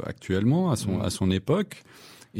actuellement 0.04 0.70
à 0.70 0.76
son 0.76 0.98
Mm. 0.98 1.02
à 1.02 1.10
son 1.10 1.30
époque. 1.30 1.82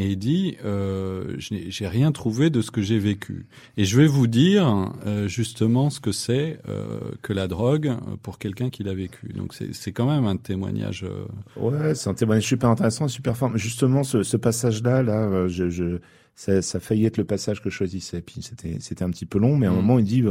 Et 0.01 0.11
il 0.13 0.17
dit, 0.17 0.57
euh, 0.65 1.35
j'ai 1.39 1.89
rien 1.89 2.13
trouvé 2.13 2.51
de 2.51 2.61
ce 2.63 2.71
que 2.71 2.81
j'ai 2.83 3.01
vécu. 3.01 3.47
Et 3.77 3.85
je 3.85 3.97
vais 4.01 4.07
vous 4.07 4.29
dire 4.29 4.93
euh, 5.05 5.27
justement 5.27 5.91
ce 5.91 5.99
que 5.99 6.13
c'est 6.13 6.61
euh, 6.69 7.01
que 7.21 7.33
la 7.33 7.49
drogue 7.49 7.89
euh, 7.89 7.97
pour 8.23 8.39
quelqu'un 8.39 8.71
qui 8.71 8.85
l'a 8.85 8.95
vécu. 8.95 9.33
Donc 9.35 9.55
c'est 9.55 9.75
c'est 9.75 9.91
quand 9.91 10.07
même 10.09 10.25
un 10.25 10.37
témoignage. 10.37 11.05
euh, 11.05 11.25
Ouais, 11.61 11.97
c'est 11.97 12.09
un 12.09 12.15
témoignage 12.15 12.47
super 12.47 12.71
intéressant, 12.71 13.09
super 13.09 13.37
fort. 13.37 13.51
Mais 13.51 13.59
Justement, 13.59 14.05
ce, 14.05 14.23
ce 14.23 14.37
passage-là, 14.37 15.03
là, 15.03 15.23
euh, 15.23 15.49
je, 15.49 15.69
je, 15.69 15.99
ça, 16.37 16.63
ça 16.63 16.79
a 16.79 16.81
failli 16.81 17.05
être 17.05 17.17
le 17.17 17.25
passage 17.25 17.61
que 17.61 17.69
je 17.69 17.75
choisissais. 17.75 18.21
Puis 18.21 18.43
c'était, 18.43 18.77
c'était 18.79 19.03
un 19.03 19.11
petit 19.11 19.27
peu 19.27 19.41
long, 19.41 19.57
mais 19.57 19.67
à 19.67 19.71
un 19.71 19.73
Mhm. 19.73 19.81
moment, 19.81 19.99
il 19.99 20.05
dit, 20.05 20.23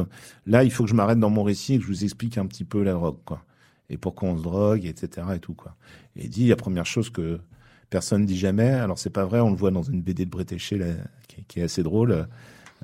là, 0.46 0.64
il 0.64 0.72
faut 0.72 0.86
que 0.86 0.90
je 0.90 0.96
m'arrête 0.96 1.20
dans 1.20 1.30
mon 1.30 1.44
récit 1.44 1.74
et 1.74 1.78
que 1.78 1.84
je 1.84 1.90
vous 1.90 2.06
explique 2.06 2.38
un 2.38 2.46
petit 2.46 2.64
peu 2.64 2.84
la 2.84 2.94
drogue, 2.94 3.18
quoi. 3.26 3.44
Et 3.90 3.98
pourquoi 3.98 4.30
on 4.30 4.38
se 4.38 4.44
drogue, 4.44 4.86
etc. 4.86 5.28
et 5.36 5.40
tout, 5.40 5.54
quoi. 5.56 5.76
Et 6.16 6.24
il 6.24 6.30
dit, 6.30 6.48
la 6.48 6.56
première 6.56 6.86
chose 6.86 7.10
que 7.10 7.40
personne 7.90 8.26
dit 8.26 8.38
jamais, 8.38 8.70
alors 8.70 9.00
c'est 9.00 9.10
pas 9.10 9.26
vrai, 9.26 9.40
on 9.40 9.50
le 9.52 9.56
voit 9.58 9.72
dans 9.72 9.84
une 9.84 10.02
BD 10.02 10.26
de 10.26 10.30
Bretéché, 10.30 10.78
là, 10.78 10.88
qui, 11.48 11.60
est- 11.60 11.64
assez 11.64 11.84
drôle, 11.84 12.28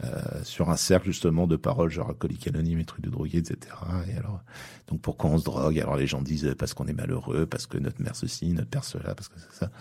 euh, 0.03 0.43
sur 0.43 0.69
un 0.71 0.75
cercle, 0.77 1.07
justement, 1.07 1.45
de 1.47 1.55
paroles, 1.55 1.91
genre 1.91 2.09
alcoolique 2.09 2.47
anonyme 2.47 2.79
et 2.79 2.85
trucs 2.85 3.03
de 3.05 3.09
drogués, 3.11 3.37
etc. 3.39 3.75
Et 4.07 4.17
alors, 4.17 4.41
donc 4.87 5.01
pourquoi 5.01 5.29
on 5.29 5.37
se 5.37 5.43
drogue? 5.43 5.79
Alors 5.79 5.97
les 5.97 6.07
gens 6.07 6.21
disent 6.21 6.45
euh, 6.45 6.55
parce 6.55 6.73
qu'on 6.73 6.87
est 6.87 6.93
malheureux, 6.93 7.45
parce 7.45 7.67
que 7.67 7.77
notre 7.77 8.01
mère 8.01 8.15
ceci, 8.15 8.53
notre 8.53 8.69
père 8.69 8.83
cela, 8.83 9.13
parce 9.15 9.27
que 9.29 9.35
c'est 9.39 9.53
ça. 9.59 9.71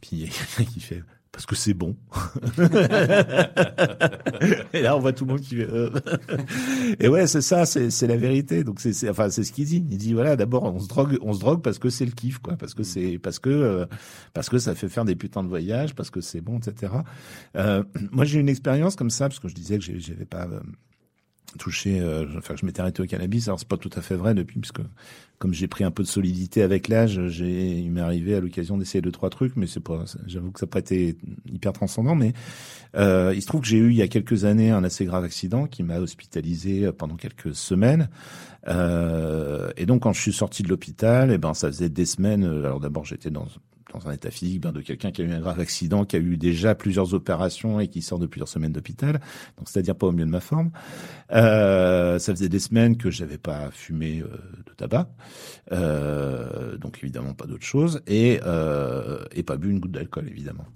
Puis 0.00 0.10
il 0.12 0.20
y 0.20 0.24
a 0.24 0.28
quelqu'un 0.28 0.70
qui 0.70 0.80
fait 0.80 1.02
parce 1.34 1.46
que 1.46 1.56
c'est 1.56 1.74
bon. 1.74 1.96
et 4.72 4.82
là, 4.82 4.96
on 4.96 5.00
voit 5.00 5.12
tout 5.12 5.24
le 5.24 5.32
monde 5.32 5.40
qui. 5.40 5.60
euh. 5.60 5.90
et 7.00 7.08
ouais, 7.08 7.26
c'est 7.26 7.40
ça, 7.40 7.66
c'est 7.66 7.90
c'est 7.90 8.06
la 8.06 8.16
vérité. 8.16 8.64
Donc 8.64 8.80
c'est 8.80 8.92
c'est- 8.92 9.08
enfin 9.10 9.28
c'est 9.30 9.44
ce 9.44 9.52
qu'il 9.52 9.66
dit. 9.66 9.84
Il 9.90 9.98
dit 9.98 10.12
voilà, 10.14 10.36
d'abord 10.36 10.62
on 10.64 10.78
se 10.78 10.88
drogue, 10.88 11.18
on 11.22 11.32
se 11.32 11.40
drogue 11.40 11.60
parce 11.62 11.78
que 11.78 11.90
c'est 11.90 12.04
le 12.06 12.12
kiff, 12.12 12.38
quoi, 12.38 12.56
parce 12.56 12.74
que 12.74 12.82
c'est 12.82 13.18
parce 13.18 13.38
que 13.38 13.50
euh, 13.50 13.86
parce 14.32 14.48
que 14.48 14.58
ça 14.58 14.74
fait 14.74 14.88
faire 14.88 15.04
des 15.04 15.16
putains 15.16 15.42
de 15.42 15.48
voyages, 15.48 15.94
parce 15.94 16.10
que 16.10 16.20
c'est 16.20 16.40
bon, 16.40 16.58
etc. 16.58 16.92
Euh, 17.56 17.82
moi, 18.12 18.24
j'ai 18.24 18.38
une 18.40 18.48
expérience 18.48 18.96
comme 18.96 19.10
ça 19.10 19.28
parce 19.28 19.40
que 19.40 19.48
je 19.48 19.54
disais 19.54 19.78
que 19.78 19.84
j'avais 19.98 20.24
pas. 20.26 20.46
euh, 20.46 20.60
touché, 21.58 22.00
euh, 22.00 22.26
enfin, 22.36 22.54
je 22.56 22.66
m'étais 22.66 22.80
arrêté 22.80 23.02
au 23.02 23.06
cannabis. 23.06 23.48
Alors, 23.48 23.58
c'est 23.58 23.68
pas 23.68 23.76
tout 23.76 23.90
à 23.94 24.00
fait 24.00 24.14
vrai 24.14 24.34
depuis, 24.34 24.60
puisque 24.60 24.80
comme 25.38 25.52
j'ai 25.52 25.68
pris 25.68 25.84
un 25.84 25.90
peu 25.90 26.02
de 26.02 26.08
solidité 26.08 26.62
avec 26.62 26.88
l'âge, 26.88 27.20
j'ai, 27.28 27.78
il 27.78 27.90
m'est 27.90 28.00
arrivé 28.00 28.34
à 28.34 28.40
l'occasion 28.40 28.78
d'essayer 28.78 29.02
deux, 29.02 29.12
trois 29.12 29.30
trucs, 29.30 29.56
mais 29.56 29.66
c'est 29.66 29.80
pas, 29.80 30.04
j'avoue 30.26 30.52
que 30.52 30.60
ça 30.60 30.66
n'a 30.66 30.70
pas 30.70 30.78
été 30.78 31.16
hyper 31.52 31.72
transcendant, 31.72 32.14
mais, 32.14 32.32
euh, 32.96 33.32
il 33.34 33.42
se 33.42 33.46
trouve 33.46 33.60
que 33.60 33.66
j'ai 33.66 33.78
eu, 33.78 33.90
il 33.90 33.96
y 33.96 34.02
a 34.02 34.08
quelques 34.08 34.44
années, 34.44 34.70
un 34.70 34.84
assez 34.84 35.04
grave 35.04 35.24
accident 35.24 35.66
qui 35.66 35.82
m'a 35.82 35.98
hospitalisé 35.98 36.90
pendant 36.92 37.16
quelques 37.16 37.54
semaines. 37.54 38.08
Euh, 38.68 39.70
et 39.76 39.86
donc, 39.86 40.02
quand 40.02 40.12
je 40.12 40.20
suis 40.20 40.32
sorti 40.32 40.62
de 40.62 40.68
l'hôpital, 40.68 41.30
et 41.30 41.38
ben, 41.38 41.54
ça 41.54 41.68
faisait 41.68 41.88
des 41.88 42.06
semaines, 42.06 42.44
euh, 42.44 42.64
alors 42.64 42.80
d'abord, 42.80 43.04
j'étais 43.04 43.30
dans, 43.30 43.46
dans 43.94 44.08
un 44.08 44.12
état 44.12 44.30
physique 44.30 44.60
ben, 44.60 44.72
de 44.72 44.80
quelqu'un 44.80 45.10
qui 45.10 45.22
a 45.22 45.24
eu 45.24 45.32
un 45.32 45.40
grave 45.40 45.60
accident, 45.60 46.04
qui 46.04 46.16
a 46.16 46.18
eu 46.18 46.36
déjà 46.36 46.74
plusieurs 46.74 47.14
opérations 47.14 47.80
et 47.80 47.88
qui 47.88 48.02
sort 48.02 48.18
de 48.18 48.26
plusieurs 48.26 48.48
semaines 48.48 48.72
d'hôpital, 48.72 49.20
donc 49.58 49.68
c'est-à-dire 49.68 49.96
pas 49.96 50.06
au 50.06 50.12
mieux 50.12 50.24
de 50.24 50.30
ma 50.30 50.40
forme. 50.40 50.70
Euh, 51.32 52.18
ça 52.18 52.32
faisait 52.34 52.48
des 52.48 52.58
semaines 52.58 52.96
que 52.96 53.10
j'avais 53.10 53.38
pas 53.38 53.70
fumé 53.70 54.22
euh, 54.22 54.36
de 54.66 54.72
tabac, 54.76 55.08
euh, 55.72 56.76
donc 56.76 56.98
évidemment 57.02 57.34
pas 57.34 57.46
d'autre 57.46 57.64
chose, 57.64 58.02
et, 58.06 58.40
euh, 58.44 59.24
et 59.32 59.42
pas 59.42 59.56
bu 59.56 59.70
une 59.70 59.80
goutte 59.80 59.92
d'alcool 59.92 60.28
évidemment. 60.28 60.66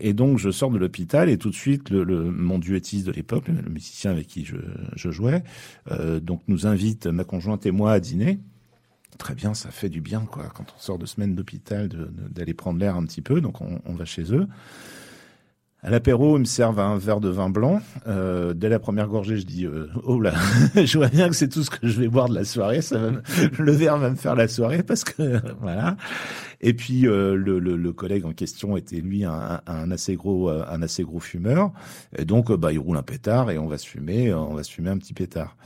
Et 0.00 0.14
donc 0.14 0.38
je 0.38 0.50
sors 0.50 0.70
de 0.70 0.78
l'hôpital 0.78 1.28
et 1.28 1.38
tout 1.38 1.50
de 1.50 1.54
suite 1.54 1.90
le, 1.90 2.04
le 2.04 2.30
mon 2.30 2.58
duettiste 2.58 3.06
de 3.06 3.12
l'époque, 3.12 3.48
le, 3.48 3.68
musicien 3.68 4.10
avec 4.10 4.26
qui 4.26 4.44
je, 4.44 4.56
je 4.94 5.10
jouais, 5.10 5.42
euh, 5.90 6.20
donc 6.20 6.42
nous 6.48 6.66
invite 6.66 7.06
ma 7.06 7.24
conjointe 7.24 7.66
et 7.66 7.70
moi 7.70 7.92
à 7.92 8.00
dîner. 8.00 8.38
Très 9.18 9.34
bien, 9.34 9.52
ça 9.52 9.70
fait 9.70 9.88
du 9.88 10.00
bien 10.00 10.20
quoi 10.20 10.44
quand 10.54 10.72
on 10.76 10.80
sort 10.80 10.98
de 10.98 11.04
semaine 11.06 11.34
d'hôpital 11.34 11.88
d'aller 11.88 12.54
prendre 12.54 12.78
l'air 12.78 12.96
un 12.96 13.04
petit 13.04 13.20
peu, 13.20 13.40
donc 13.40 13.60
on, 13.60 13.80
on 13.84 13.94
va 13.94 14.04
chez 14.04 14.32
eux. 14.32 14.46
À 15.80 15.90
l'apéro, 15.90 16.36
ils 16.36 16.40
me 16.40 16.44
servent 16.44 16.80
un 16.80 16.98
verre 16.98 17.20
de 17.20 17.28
vin 17.28 17.50
blanc. 17.50 17.80
Euh, 18.08 18.52
dès 18.52 18.68
la 18.68 18.80
première 18.80 19.06
gorgée, 19.06 19.36
je 19.36 19.46
dis 19.46 19.64
euh, 19.64 19.88
oh 20.02 20.20
là, 20.20 20.34
je 20.74 20.98
vois 20.98 21.06
bien 21.06 21.28
que 21.28 21.36
c'est 21.36 21.48
tout 21.48 21.62
ce 21.62 21.70
que 21.70 21.86
je 21.86 22.00
vais 22.00 22.08
boire 22.08 22.28
de 22.28 22.34
la 22.34 22.44
soirée. 22.44 22.82
Ça 22.82 22.98
va 22.98 23.10
le 23.58 23.72
verre 23.72 23.96
va 23.96 24.10
me 24.10 24.16
faire 24.16 24.34
la 24.34 24.48
soirée 24.48 24.82
parce 24.82 25.04
que 25.04 25.40
voilà. 25.60 25.96
Et 26.60 26.74
puis 26.74 27.06
euh, 27.06 27.36
le, 27.36 27.60
le, 27.60 27.76
le 27.76 27.92
collègue 27.92 28.24
en 28.24 28.32
question 28.32 28.76
était 28.76 29.00
lui 29.00 29.24
un, 29.24 29.60
un 29.66 29.90
assez 29.92 30.16
gros 30.16 30.50
euh, 30.50 30.64
un 30.68 30.82
assez 30.82 31.04
gros 31.04 31.20
fumeur. 31.20 31.70
Et 32.16 32.24
donc 32.24 32.50
euh, 32.50 32.56
bah 32.56 32.72
il 32.72 32.80
roule 32.80 32.96
un 32.96 33.04
pétard 33.04 33.50
et 33.52 33.58
on 33.58 33.68
va 33.68 33.78
se 33.78 33.86
fumer, 33.86 34.30
euh, 34.30 34.38
on 34.38 34.54
va 34.54 34.64
se 34.64 34.72
fumer 34.72 34.90
un 34.90 34.98
petit 34.98 35.14
pétard. 35.14 35.56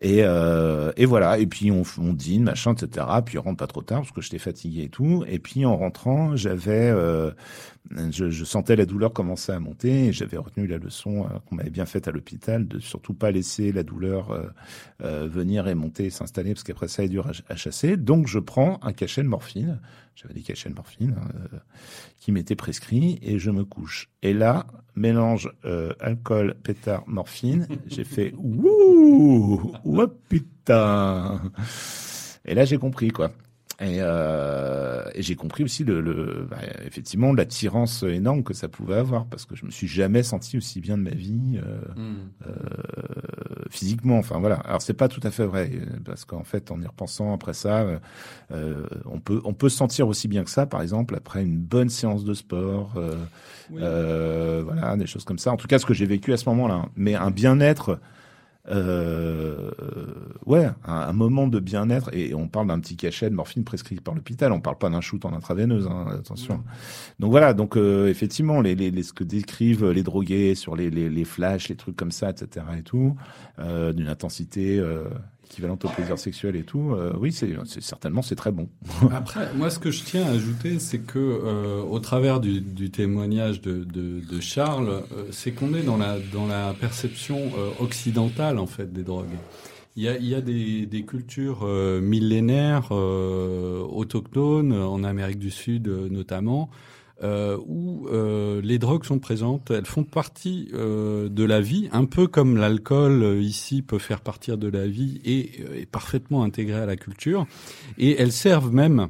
Et, 0.00 0.20
et 0.20 1.04
voilà. 1.04 1.38
Et 1.38 1.46
puis 1.46 1.70
on, 1.70 1.82
on 1.98 2.14
dîne, 2.14 2.44
machin, 2.44 2.72
etc. 2.72 3.06
Puis 3.26 3.36
on 3.36 3.42
rentre 3.42 3.58
pas 3.58 3.66
trop 3.66 3.82
tard 3.82 4.00
parce 4.00 4.12
que 4.12 4.22
j'étais 4.22 4.38
fatigué 4.38 4.84
et 4.84 4.88
tout. 4.88 5.24
Et 5.28 5.38
puis 5.38 5.66
en 5.66 5.76
rentrant, 5.76 6.36
j'avais 6.36 6.90
je, 8.10 8.44
sentais 8.44 8.76
la 8.76 8.86
douleur 8.86 9.12
commencer 9.12 9.52
à 9.52 9.58
monter 9.58 10.06
et 10.06 10.12
j'avais 10.12 10.36
retenu 10.36 10.66
la 10.66 10.78
leçon 10.78 11.24
euh, 11.24 11.38
qu'on 11.46 11.56
m'avait 11.56 11.70
bien 11.70 11.86
faite 11.86 12.06
à 12.08 12.12
l'hôpital 12.12 12.66
de 12.68 12.78
surtout 12.78 13.14
pas 13.14 13.30
laisser 13.30 13.72
la 13.72 13.82
douleur 13.82 14.30
euh, 14.30 14.46
euh, 15.02 15.26
venir 15.26 15.66
et 15.68 15.74
monter 15.74 16.06
et 16.06 16.10
s'installer 16.10 16.54
parce 16.54 16.62
qu'après 16.62 16.88
ça 16.88 17.04
est 17.04 17.08
dur 17.08 17.30
à, 17.48 17.56
chasser. 17.56 17.96
Donc 17.96 18.26
je 18.26 18.38
prends 18.38 18.78
un 18.82 18.92
cachet 18.92 19.22
de 19.22 19.28
morphine, 19.28 19.80
j'avais 20.14 20.34
des 20.34 20.42
cachets 20.42 20.70
de 20.70 20.74
morphine 20.74 21.16
euh, 21.52 21.58
qui 22.18 22.32
m'étaient 22.32 22.56
prescrits 22.56 23.18
et 23.22 23.38
je 23.38 23.50
me 23.50 23.64
couche. 23.64 24.08
Et 24.22 24.34
là, 24.34 24.66
mélange 24.94 25.50
alcool, 26.00 26.54
pétard, 26.62 27.04
morphine, 27.06 27.66
j'ai 27.86 28.04
fait 28.04 28.32
ouh, 28.38 29.72
oh 29.84 30.06
putain. 30.28 31.40
Et 32.44 32.54
là 32.54 32.64
j'ai 32.64 32.78
compris 32.78 33.08
quoi. 33.08 33.32
Et, 33.82 33.96
euh, 34.00 35.04
et 35.14 35.22
j'ai 35.22 35.36
compris 35.36 35.64
aussi 35.64 35.84
le, 35.84 36.02
le 36.02 36.46
bah, 36.50 36.58
effectivement 36.86 37.32
l'attirance 37.32 38.02
énorme 38.02 38.42
que 38.42 38.52
ça 38.52 38.68
pouvait 38.68 38.96
avoir 38.96 39.24
parce 39.24 39.46
que 39.46 39.56
je 39.56 39.64
me 39.64 39.70
suis 39.70 39.88
jamais 39.88 40.22
senti 40.22 40.58
aussi 40.58 40.82
bien 40.82 40.98
de 40.98 41.02
ma 41.02 41.10
vie 41.12 41.58
euh, 41.64 41.80
euh, 42.46 42.52
physiquement. 43.70 44.18
Enfin 44.18 44.38
voilà. 44.38 44.56
Alors 44.56 44.82
c'est 44.82 44.92
pas 44.94 45.08
tout 45.08 45.20
à 45.24 45.30
fait 45.30 45.46
vrai 45.46 45.70
parce 46.04 46.24
qu'en 46.24 46.44
fait 46.44 46.70
en 46.70 46.80
y 46.80 46.86
repensant 46.86 47.32
après 47.32 47.54
ça, 47.54 47.80
euh, 47.80 47.98
euh, 48.52 48.86
on 49.06 49.18
peut 49.18 49.40
on 49.44 49.54
peut 49.54 49.68
se 49.68 49.76
sentir 49.78 50.08
aussi 50.08 50.28
bien 50.28 50.44
que 50.44 50.50
ça. 50.50 50.66
Par 50.66 50.82
exemple 50.82 51.14
après 51.16 51.42
une 51.42 51.58
bonne 51.58 51.88
séance 51.88 52.24
de 52.24 52.34
sport, 52.34 52.92
euh, 52.96 53.14
Oui. 53.70 53.80
euh, 53.82 54.62
voilà 54.64 54.96
des 54.96 55.06
choses 55.06 55.24
comme 55.24 55.38
ça. 55.38 55.52
En 55.52 55.56
tout 55.56 55.68
cas 55.68 55.78
ce 55.78 55.86
que 55.86 55.94
j'ai 55.94 56.06
vécu 56.06 56.32
à 56.32 56.36
ce 56.36 56.48
moment-là. 56.50 56.86
Mais 56.96 57.14
un 57.14 57.30
bien-être. 57.30 57.98
Euh, 58.68 59.70
ouais, 60.46 60.66
un, 60.84 60.92
un 60.94 61.12
moment 61.12 61.46
de 61.48 61.58
bien-être 61.60 62.10
et 62.14 62.34
on 62.34 62.46
parle 62.46 62.68
d'un 62.68 62.78
petit 62.78 62.96
cachet 62.96 63.30
de 63.30 63.34
morphine 63.34 63.64
prescrit 63.64 63.96
par 63.96 64.14
l'hôpital. 64.14 64.52
On 64.52 64.60
parle 64.60 64.78
pas 64.78 64.90
d'un 64.90 65.00
shoot 65.00 65.24
en 65.24 65.32
intraveineuse, 65.32 65.86
hein, 65.86 66.06
attention. 66.12 66.62
Donc 67.18 67.30
voilà, 67.30 67.54
donc 67.54 67.76
euh, 67.76 68.08
effectivement, 68.08 68.60
les, 68.60 68.74
les, 68.74 68.90
les- 68.90 69.02
ce 69.02 69.12
que 69.12 69.24
décrivent 69.24 69.90
les 69.90 70.02
drogués 70.02 70.54
sur 70.54 70.76
les, 70.76 70.90
les, 70.90 71.08
les 71.08 71.24
flashs, 71.24 71.68
les 71.68 71.76
trucs 71.76 71.96
comme 71.96 72.12
ça, 72.12 72.30
etc. 72.30 72.66
et 72.78 72.82
tout, 72.82 73.16
euh, 73.58 73.92
d'une 73.92 74.08
intensité 74.08 74.78
euh, 74.78 75.04
équivalente 75.50 75.84
au 75.84 75.88
plaisir 75.88 76.16
sexuel 76.18 76.54
et 76.56 76.62
tout. 76.62 76.92
euh, 76.94 77.12
oui, 77.18 77.32
c'est 77.32 77.50
certainement 77.80 78.22
c'est 78.22 78.36
très 78.36 78.52
bon. 78.52 78.68
Après, 79.12 79.52
moi, 79.54 79.68
ce 79.70 79.78
que 79.80 79.90
je 79.90 80.04
tiens 80.04 80.24
à 80.26 80.30
ajouter, 80.30 80.78
c'est 80.78 81.00
que 81.00 81.18
euh, 81.18 81.82
au 81.82 81.98
travers 81.98 82.38
du, 82.40 82.60
du 82.60 82.90
témoignage 82.90 83.60
de, 83.60 83.82
de, 83.84 84.20
de 84.20 84.40
Charles, 84.40 84.88
euh, 84.88 85.24
c'est 85.32 85.50
qu'on 85.52 85.74
est 85.74 85.82
dans 85.82 85.96
la 85.96 86.18
dans 86.32 86.46
la 86.46 86.72
perception 86.78 87.36
euh, 87.58 87.70
occidentale 87.80 88.58
en 88.58 88.66
fait 88.66 88.92
des 88.92 89.02
drogues. 89.02 89.26
Il 89.96 90.04
y 90.04 90.08
a, 90.08 90.16
il 90.16 90.26
y 90.26 90.36
a 90.36 90.40
des, 90.40 90.86
des 90.86 91.02
cultures 91.04 91.60
euh, 91.64 92.00
millénaires 92.00 92.88
euh, 92.92 93.80
autochtones 93.80 94.72
en 94.72 95.02
Amérique 95.02 95.40
du 95.40 95.50
Sud 95.50 95.88
notamment. 95.88 96.70
Euh, 97.22 97.58
où 97.66 98.08
euh, 98.08 98.62
les 98.62 98.78
drogues 98.78 99.04
sont 99.04 99.18
présentes, 99.18 99.70
elles 99.70 99.84
font 99.84 100.04
partie 100.04 100.70
euh, 100.72 101.28
de 101.28 101.44
la 101.44 101.60
vie, 101.60 101.90
un 101.92 102.06
peu 102.06 102.26
comme 102.26 102.56
l'alcool 102.56 103.22
euh, 103.22 103.42
ici 103.42 103.82
peut 103.82 103.98
faire 103.98 104.22
partie 104.22 104.56
de 104.56 104.68
la 104.68 104.86
vie 104.86 105.20
et 105.22 105.50
euh, 105.60 105.80
est 105.80 105.84
parfaitement 105.84 106.42
intégré 106.42 106.80
à 106.80 106.86
la 106.86 106.96
culture. 106.96 107.46
Et 107.98 108.18
elles 108.18 108.32
servent 108.32 108.72
même 108.72 109.08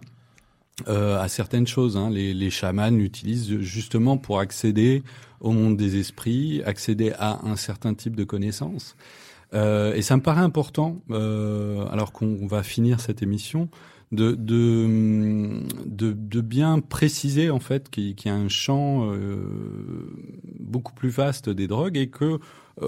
euh, 0.88 1.20
à 1.20 1.28
certaines 1.28 1.68
choses. 1.68 1.96
Hein. 1.96 2.10
Les, 2.10 2.34
les 2.34 2.50
chamans 2.50 2.90
l'utilisent 2.90 3.60
justement 3.60 4.16
pour 4.16 4.40
accéder 4.40 5.04
au 5.40 5.52
monde 5.52 5.76
des 5.76 5.96
esprits, 5.96 6.62
accéder 6.64 7.12
à 7.16 7.46
un 7.46 7.54
certain 7.54 7.94
type 7.94 8.16
de 8.16 8.24
connaissances. 8.24 8.96
Euh, 9.54 9.94
et 9.94 10.02
ça 10.02 10.16
me 10.16 10.22
paraît 10.22 10.40
important, 10.40 11.00
euh, 11.10 11.86
alors 11.90 12.12
qu'on 12.12 12.46
va 12.46 12.62
finir 12.62 13.00
cette 13.00 13.22
émission, 13.22 13.68
de, 14.12 14.32
de, 14.32 16.12
de, 16.12 16.40
bien 16.40 16.80
préciser 16.80 17.50
en 17.50 17.60
fait 17.60 17.90
qu'il 17.90 18.14
y 18.24 18.28
a 18.28 18.34
un 18.34 18.48
champ 18.48 19.12
euh, 19.12 20.12
beaucoup 20.58 20.92
plus 20.92 21.10
vaste 21.10 21.48
des 21.48 21.68
drogues 21.68 21.96
et 21.96 22.08
que 22.08 22.24
euh, 22.24 22.38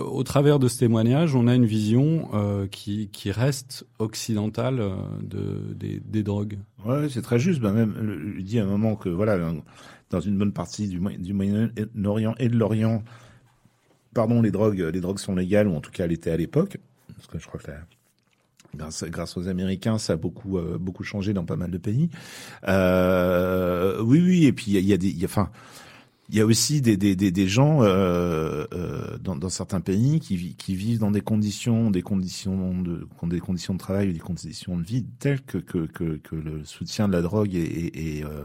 au 0.03 0.25
travers 0.25 0.59
de 0.59 0.67
ce 0.67 0.79
témoignage, 0.81 1.37
on 1.37 1.47
a 1.47 1.55
une 1.55 1.65
vision 1.67 2.29
euh, 2.35 2.67
qui, 2.67 3.09
qui 3.09 3.31
reste 3.31 3.87
occidentale 3.99 4.83
de, 5.23 5.75
des, 5.75 6.01
des 6.05 6.23
drogues. 6.25 6.59
Ouais, 6.85 7.09
c'est 7.09 7.23
très 7.23 7.39
juste. 7.39 7.61
Ben 7.61 7.73
même, 7.73 7.95
euh, 7.99 8.35
il 8.39 8.45
dit 8.45 8.59
à 8.59 8.65
un 8.65 8.67
moment 8.67 8.97
que 8.97 9.09
voilà, 9.09 9.39
dans 10.11 10.21
une 10.21 10.37
bonne 10.37 10.53
partie 10.53 10.89
du, 10.89 10.99
du 11.19 11.33
Moyen-Orient 11.35 12.35
et 12.39 12.49
de 12.49 12.57
l'Orient, 12.57 13.05
pardon, 14.13 14.43
les 14.43 14.51
drogues, 14.51 14.91
les 14.93 15.01
drogues 15.01 15.19
sont 15.19 15.37
légales 15.37 15.69
ou 15.69 15.75
en 15.75 15.81
tout 15.81 15.93
cas 15.93 16.05
elles 16.05 16.13
étaient 16.13 16.33
à 16.33 16.37
l'époque, 16.37 16.79
parce 17.15 17.29
que 17.29 17.39
je 17.39 17.47
crois 17.47 17.61
que 17.61 17.71
la- 17.71 17.79
grâce, 18.77 19.05
grâce 19.05 19.37
aux 19.37 19.49
Américains, 19.49 19.99
ça 19.99 20.15
a 20.15 20.17
beaucoup, 20.17 20.59
euh, 20.59 20.79
beaucoup 20.79 21.05
changé 21.05 21.33
dans 21.33 21.45
pas 21.45 21.57
mal 21.57 21.71
de 21.71 21.79
pays. 21.79 22.11
Euh, 22.69 24.01
oui, 24.03 24.21
oui, 24.21 24.45
et 24.47 24.53
puis 24.53 24.73
il 24.73 24.81
y 24.81 24.87
y 24.87 24.93
a 24.93 24.97
des, 24.97 25.11
y 25.11 25.23
a, 25.23 25.27
enfin. 25.27 25.51
Il 26.29 26.39
y 26.39 26.41
a 26.41 26.47
aussi 26.47 26.81
des, 26.81 26.97
des, 26.97 27.15
des, 27.15 27.31
des 27.31 27.47
gens 27.47 27.83
euh, 27.83 28.65
euh, 28.73 29.19
dans, 29.19 29.37
dans 29.37 29.51
certains 29.51 29.81
pays 29.81 30.19
qui, 30.19 30.55
qui 30.55 30.75
vivent 30.75 31.01
dans 31.01 31.11
des 31.11 31.21
conditions, 31.21 31.91
des 31.91 32.01
conditions 32.01 32.81
de, 32.81 33.07
des 33.25 33.41
conditions 33.41 33.75
de 33.75 33.79
travail, 33.79 34.09
ou 34.09 34.13
des 34.13 34.19
conditions 34.19 34.79
de 34.79 34.83
vie 34.83 35.05
telles 35.19 35.43
que, 35.43 35.59
que, 35.59 35.85
que, 35.87 36.17
que 36.17 36.35
le 36.35 36.65
soutien 36.65 37.07
de 37.07 37.13
la 37.13 37.21
drogue 37.21 37.55
est, 37.55 37.59
est, 37.59 38.19
est, 38.19 38.25
euh, 38.25 38.45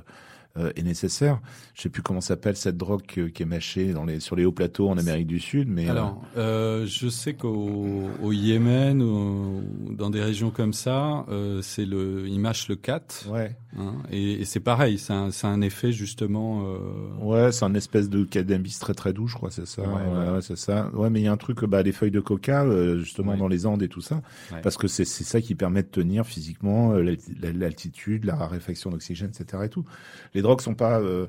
est 0.75 0.83
nécessaire. 0.83 1.39
Je 1.75 1.81
sais 1.83 1.89
plus 1.89 2.01
comment 2.01 2.21
s'appelle 2.21 2.55
cette 2.55 2.77
drogue 2.77 3.03
qui 3.03 3.19
est 3.43 3.45
mâchée 3.45 3.93
dans 3.93 4.05
les, 4.05 4.19
sur 4.19 4.35
les 4.35 4.45
hauts 4.45 4.51
plateaux 4.51 4.89
en 4.89 4.97
Amérique 4.97 5.27
du 5.27 5.39
Sud, 5.39 5.67
mais 5.69 5.87
euh, 5.87 5.91
Alors, 5.91 6.21
euh, 6.37 6.85
je 6.87 7.07
sais 7.09 7.33
qu'au 7.33 8.07
au 8.21 8.31
Yémen, 8.31 9.01
ou 9.01 9.63
dans 9.91 10.09
des 10.09 10.21
régions 10.21 10.49
comme 10.49 10.73
ça, 10.73 11.25
euh, 11.29 11.61
c'est 11.61 11.85
le, 11.85 12.27
ils 12.27 12.39
mâchent 12.39 12.67
le 12.67 12.75
cat, 12.75 13.01
ouais, 13.31 13.55
hein, 13.77 13.93
et, 14.11 14.41
et 14.41 14.45
c'est 14.45 14.59
pareil, 14.59 14.97
c'est 14.97 15.13
un, 15.13 15.29
un 15.43 15.61
effet 15.61 15.91
justement. 15.91 16.63
Euh, 16.65 16.77
ouais, 17.21 17.51
c'est 17.51 17.65
un 17.65 17.73
espèce 17.75 18.09
de 18.09 18.23
cannabis 18.23 18.79
très 18.79 18.93
très 18.93 19.13
doux, 19.13 19.27
je 19.27 19.35
crois, 19.35 19.51
c'est 19.51 19.67
ça. 19.67 19.81
Ouais, 19.83 19.87
Ouais, 19.87 20.25
ouais. 20.27 20.31
ouais, 20.31 20.41
c'est 20.41 20.57
ça. 20.57 20.89
Ouais, 20.93 21.09
mais 21.09 21.19
il 21.21 21.23
y 21.23 21.27
a 21.27 21.31
un 21.31 21.37
truc, 21.37 21.63
bah, 21.65 21.83
les 21.83 21.91
feuilles 21.91 22.11
de 22.11 22.19
coca, 22.19 22.63
euh, 22.63 22.99
justement 22.99 23.35
dans 23.37 23.47
les 23.47 23.65
Andes 23.65 23.83
et 23.83 23.87
tout 23.89 24.01
ça, 24.01 24.21
parce 24.63 24.77
que 24.77 24.87
c'est 24.87 25.05
ça 25.05 25.41
qui 25.41 25.55
permet 25.55 25.83
de 25.83 25.87
tenir 25.87 26.25
physiquement 26.25 26.93
euh, 26.93 27.01
l'alti- 27.01 27.35
l'altitude, 27.53 28.25
la 28.25 28.35
raréfaction 28.35 28.89
d'oxygène, 28.89 29.29
etc. 29.29 29.63
Et 29.65 29.69
tout. 29.69 29.85
Les 30.33 30.41
drogues 30.47 30.61
sont 30.61 30.75
pas 30.75 30.99
euh, 30.99 31.27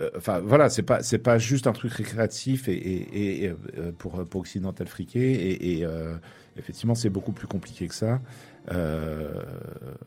euh, 0.00 0.10
enfin 0.16 0.40
voilà, 0.40 0.68
c'est 0.70 0.82
pas 0.82 1.02
c'est 1.02 1.18
pas 1.18 1.38
juste 1.38 1.66
un 1.66 1.72
truc 1.72 1.92
récréatif 1.92 2.68
et, 2.68 2.72
et, 2.72 3.44
et 3.44 3.48
euh, 3.48 3.92
pour 3.98 4.24
pour 4.26 4.40
occidental 4.42 4.86
friqué 4.86 5.32
et, 5.32 5.78
et 5.78 5.84
euh, 5.84 6.14
effectivement 6.56 6.94
c'est 6.94 7.10
beaucoup 7.10 7.32
plus 7.32 7.46
compliqué 7.46 7.88
que 7.88 7.94
ça. 7.94 8.20
Euh, 8.72 9.42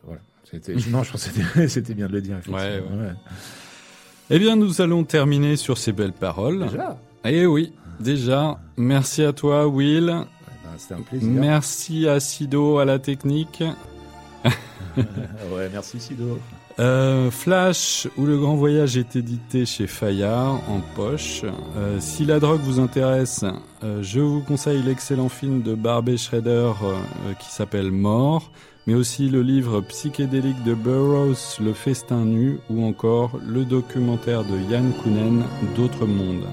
voilà. 0.04 0.20
C'était, 0.50 0.74
non, 0.90 1.02
je 1.02 1.12
pense 1.12 1.28
que 1.28 1.68
c'était, 1.68 1.94
bien 1.94 2.06
de 2.06 2.12
le 2.12 2.20
dire. 2.20 2.36
Ouais, 2.48 2.80
ouais. 2.80 3.12
Eh 4.30 4.38
bien, 4.38 4.56
nous 4.56 4.80
allons 4.80 5.04
terminer 5.04 5.56
sur 5.56 5.78
ces 5.78 5.92
belles 5.92 6.12
paroles. 6.12 6.66
Déjà? 6.68 6.98
Eh 7.24 7.46
oui, 7.46 7.72
déjà. 8.00 8.58
Merci 8.76 9.24
à 9.24 9.32
toi, 9.32 9.66
Will. 9.66 10.08
Ouais, 10.08 10.14
ben, 10.14 10.70
c'était 10.78 10.94
un 10.94 11.02
plaisir. 11.02 11.28
Merci 11.28 12.08
à 12.08 12.20
Sido 12.20 12.78
à 12.78 12.84
la 12.84 12.98
technique. 12.98 13.62
ouais, 14.96 15.68
merci 15.72 16.00
Sido. 16.00 16.38
Euh, 16.78 17.30
Flash 17.30 18.08
ou 18.16 18.24
le 18.24 18.38
Grand 18.38 18.56
Voyage 18.56 18.96
est 18.96 19.16
édité 19.16 19.66
chez 19.66 19.86
Fayard 19.86 20.60
en 20.68 20.80
poche. 20.94 21.42
Euh, 21.76 21.98
si 22.00 22.24
la 22.24 22.40
drogue 22.40 22.60
vous 22.60 22.80
intéresse, 22.80 23.44
euh, 23.84 24.02
je 24.02 24.20
vous 24.20 24.40
conseille 24.40 24.82
l'excellent 24.82 25.28
film 25.28 25.62
de 25.62 25.74
Barbet 25.74 26.16
Schrader 26.16 26.72
euh, 26.82 27.32
qui 27.38 27.50
s'appelle 27.50 27.90
Mort, 27.90 28.50
mais 28.86 28.94
aussi 28.94 29.28
le 29.28 29.42
livre 29.42 29.80
psychédélique 29.82 30.62
de 30.64 30.74
Burroughs, 30.74 31.60
Le 31.60 31.72
Festin 31.72 32.24
nu, 32.24 32.58
ou 32.70 32.84
encore 32.84 33.38
le 33.46 33.64
documentaire 33.64 34.44
de 34.44 34.58
Yann 34.70 34.92
Kounen, 35.02 35.44
D'autres 35.76 36.06
mondes. 36.06 36.46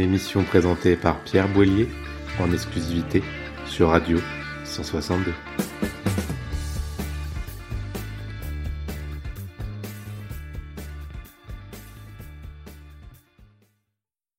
Une 0.00 0.06
émission 0.06 0.44
présentée 0.44 0.96
par 0.96 1.20
Pierre 1.20 1.46
Boillier 1.46 1.86
en 2.40 2.50
exclusivité 2.50 3.22
sur 3.66 3.90
Radio 3.90 4.18
162. 4.64 5.30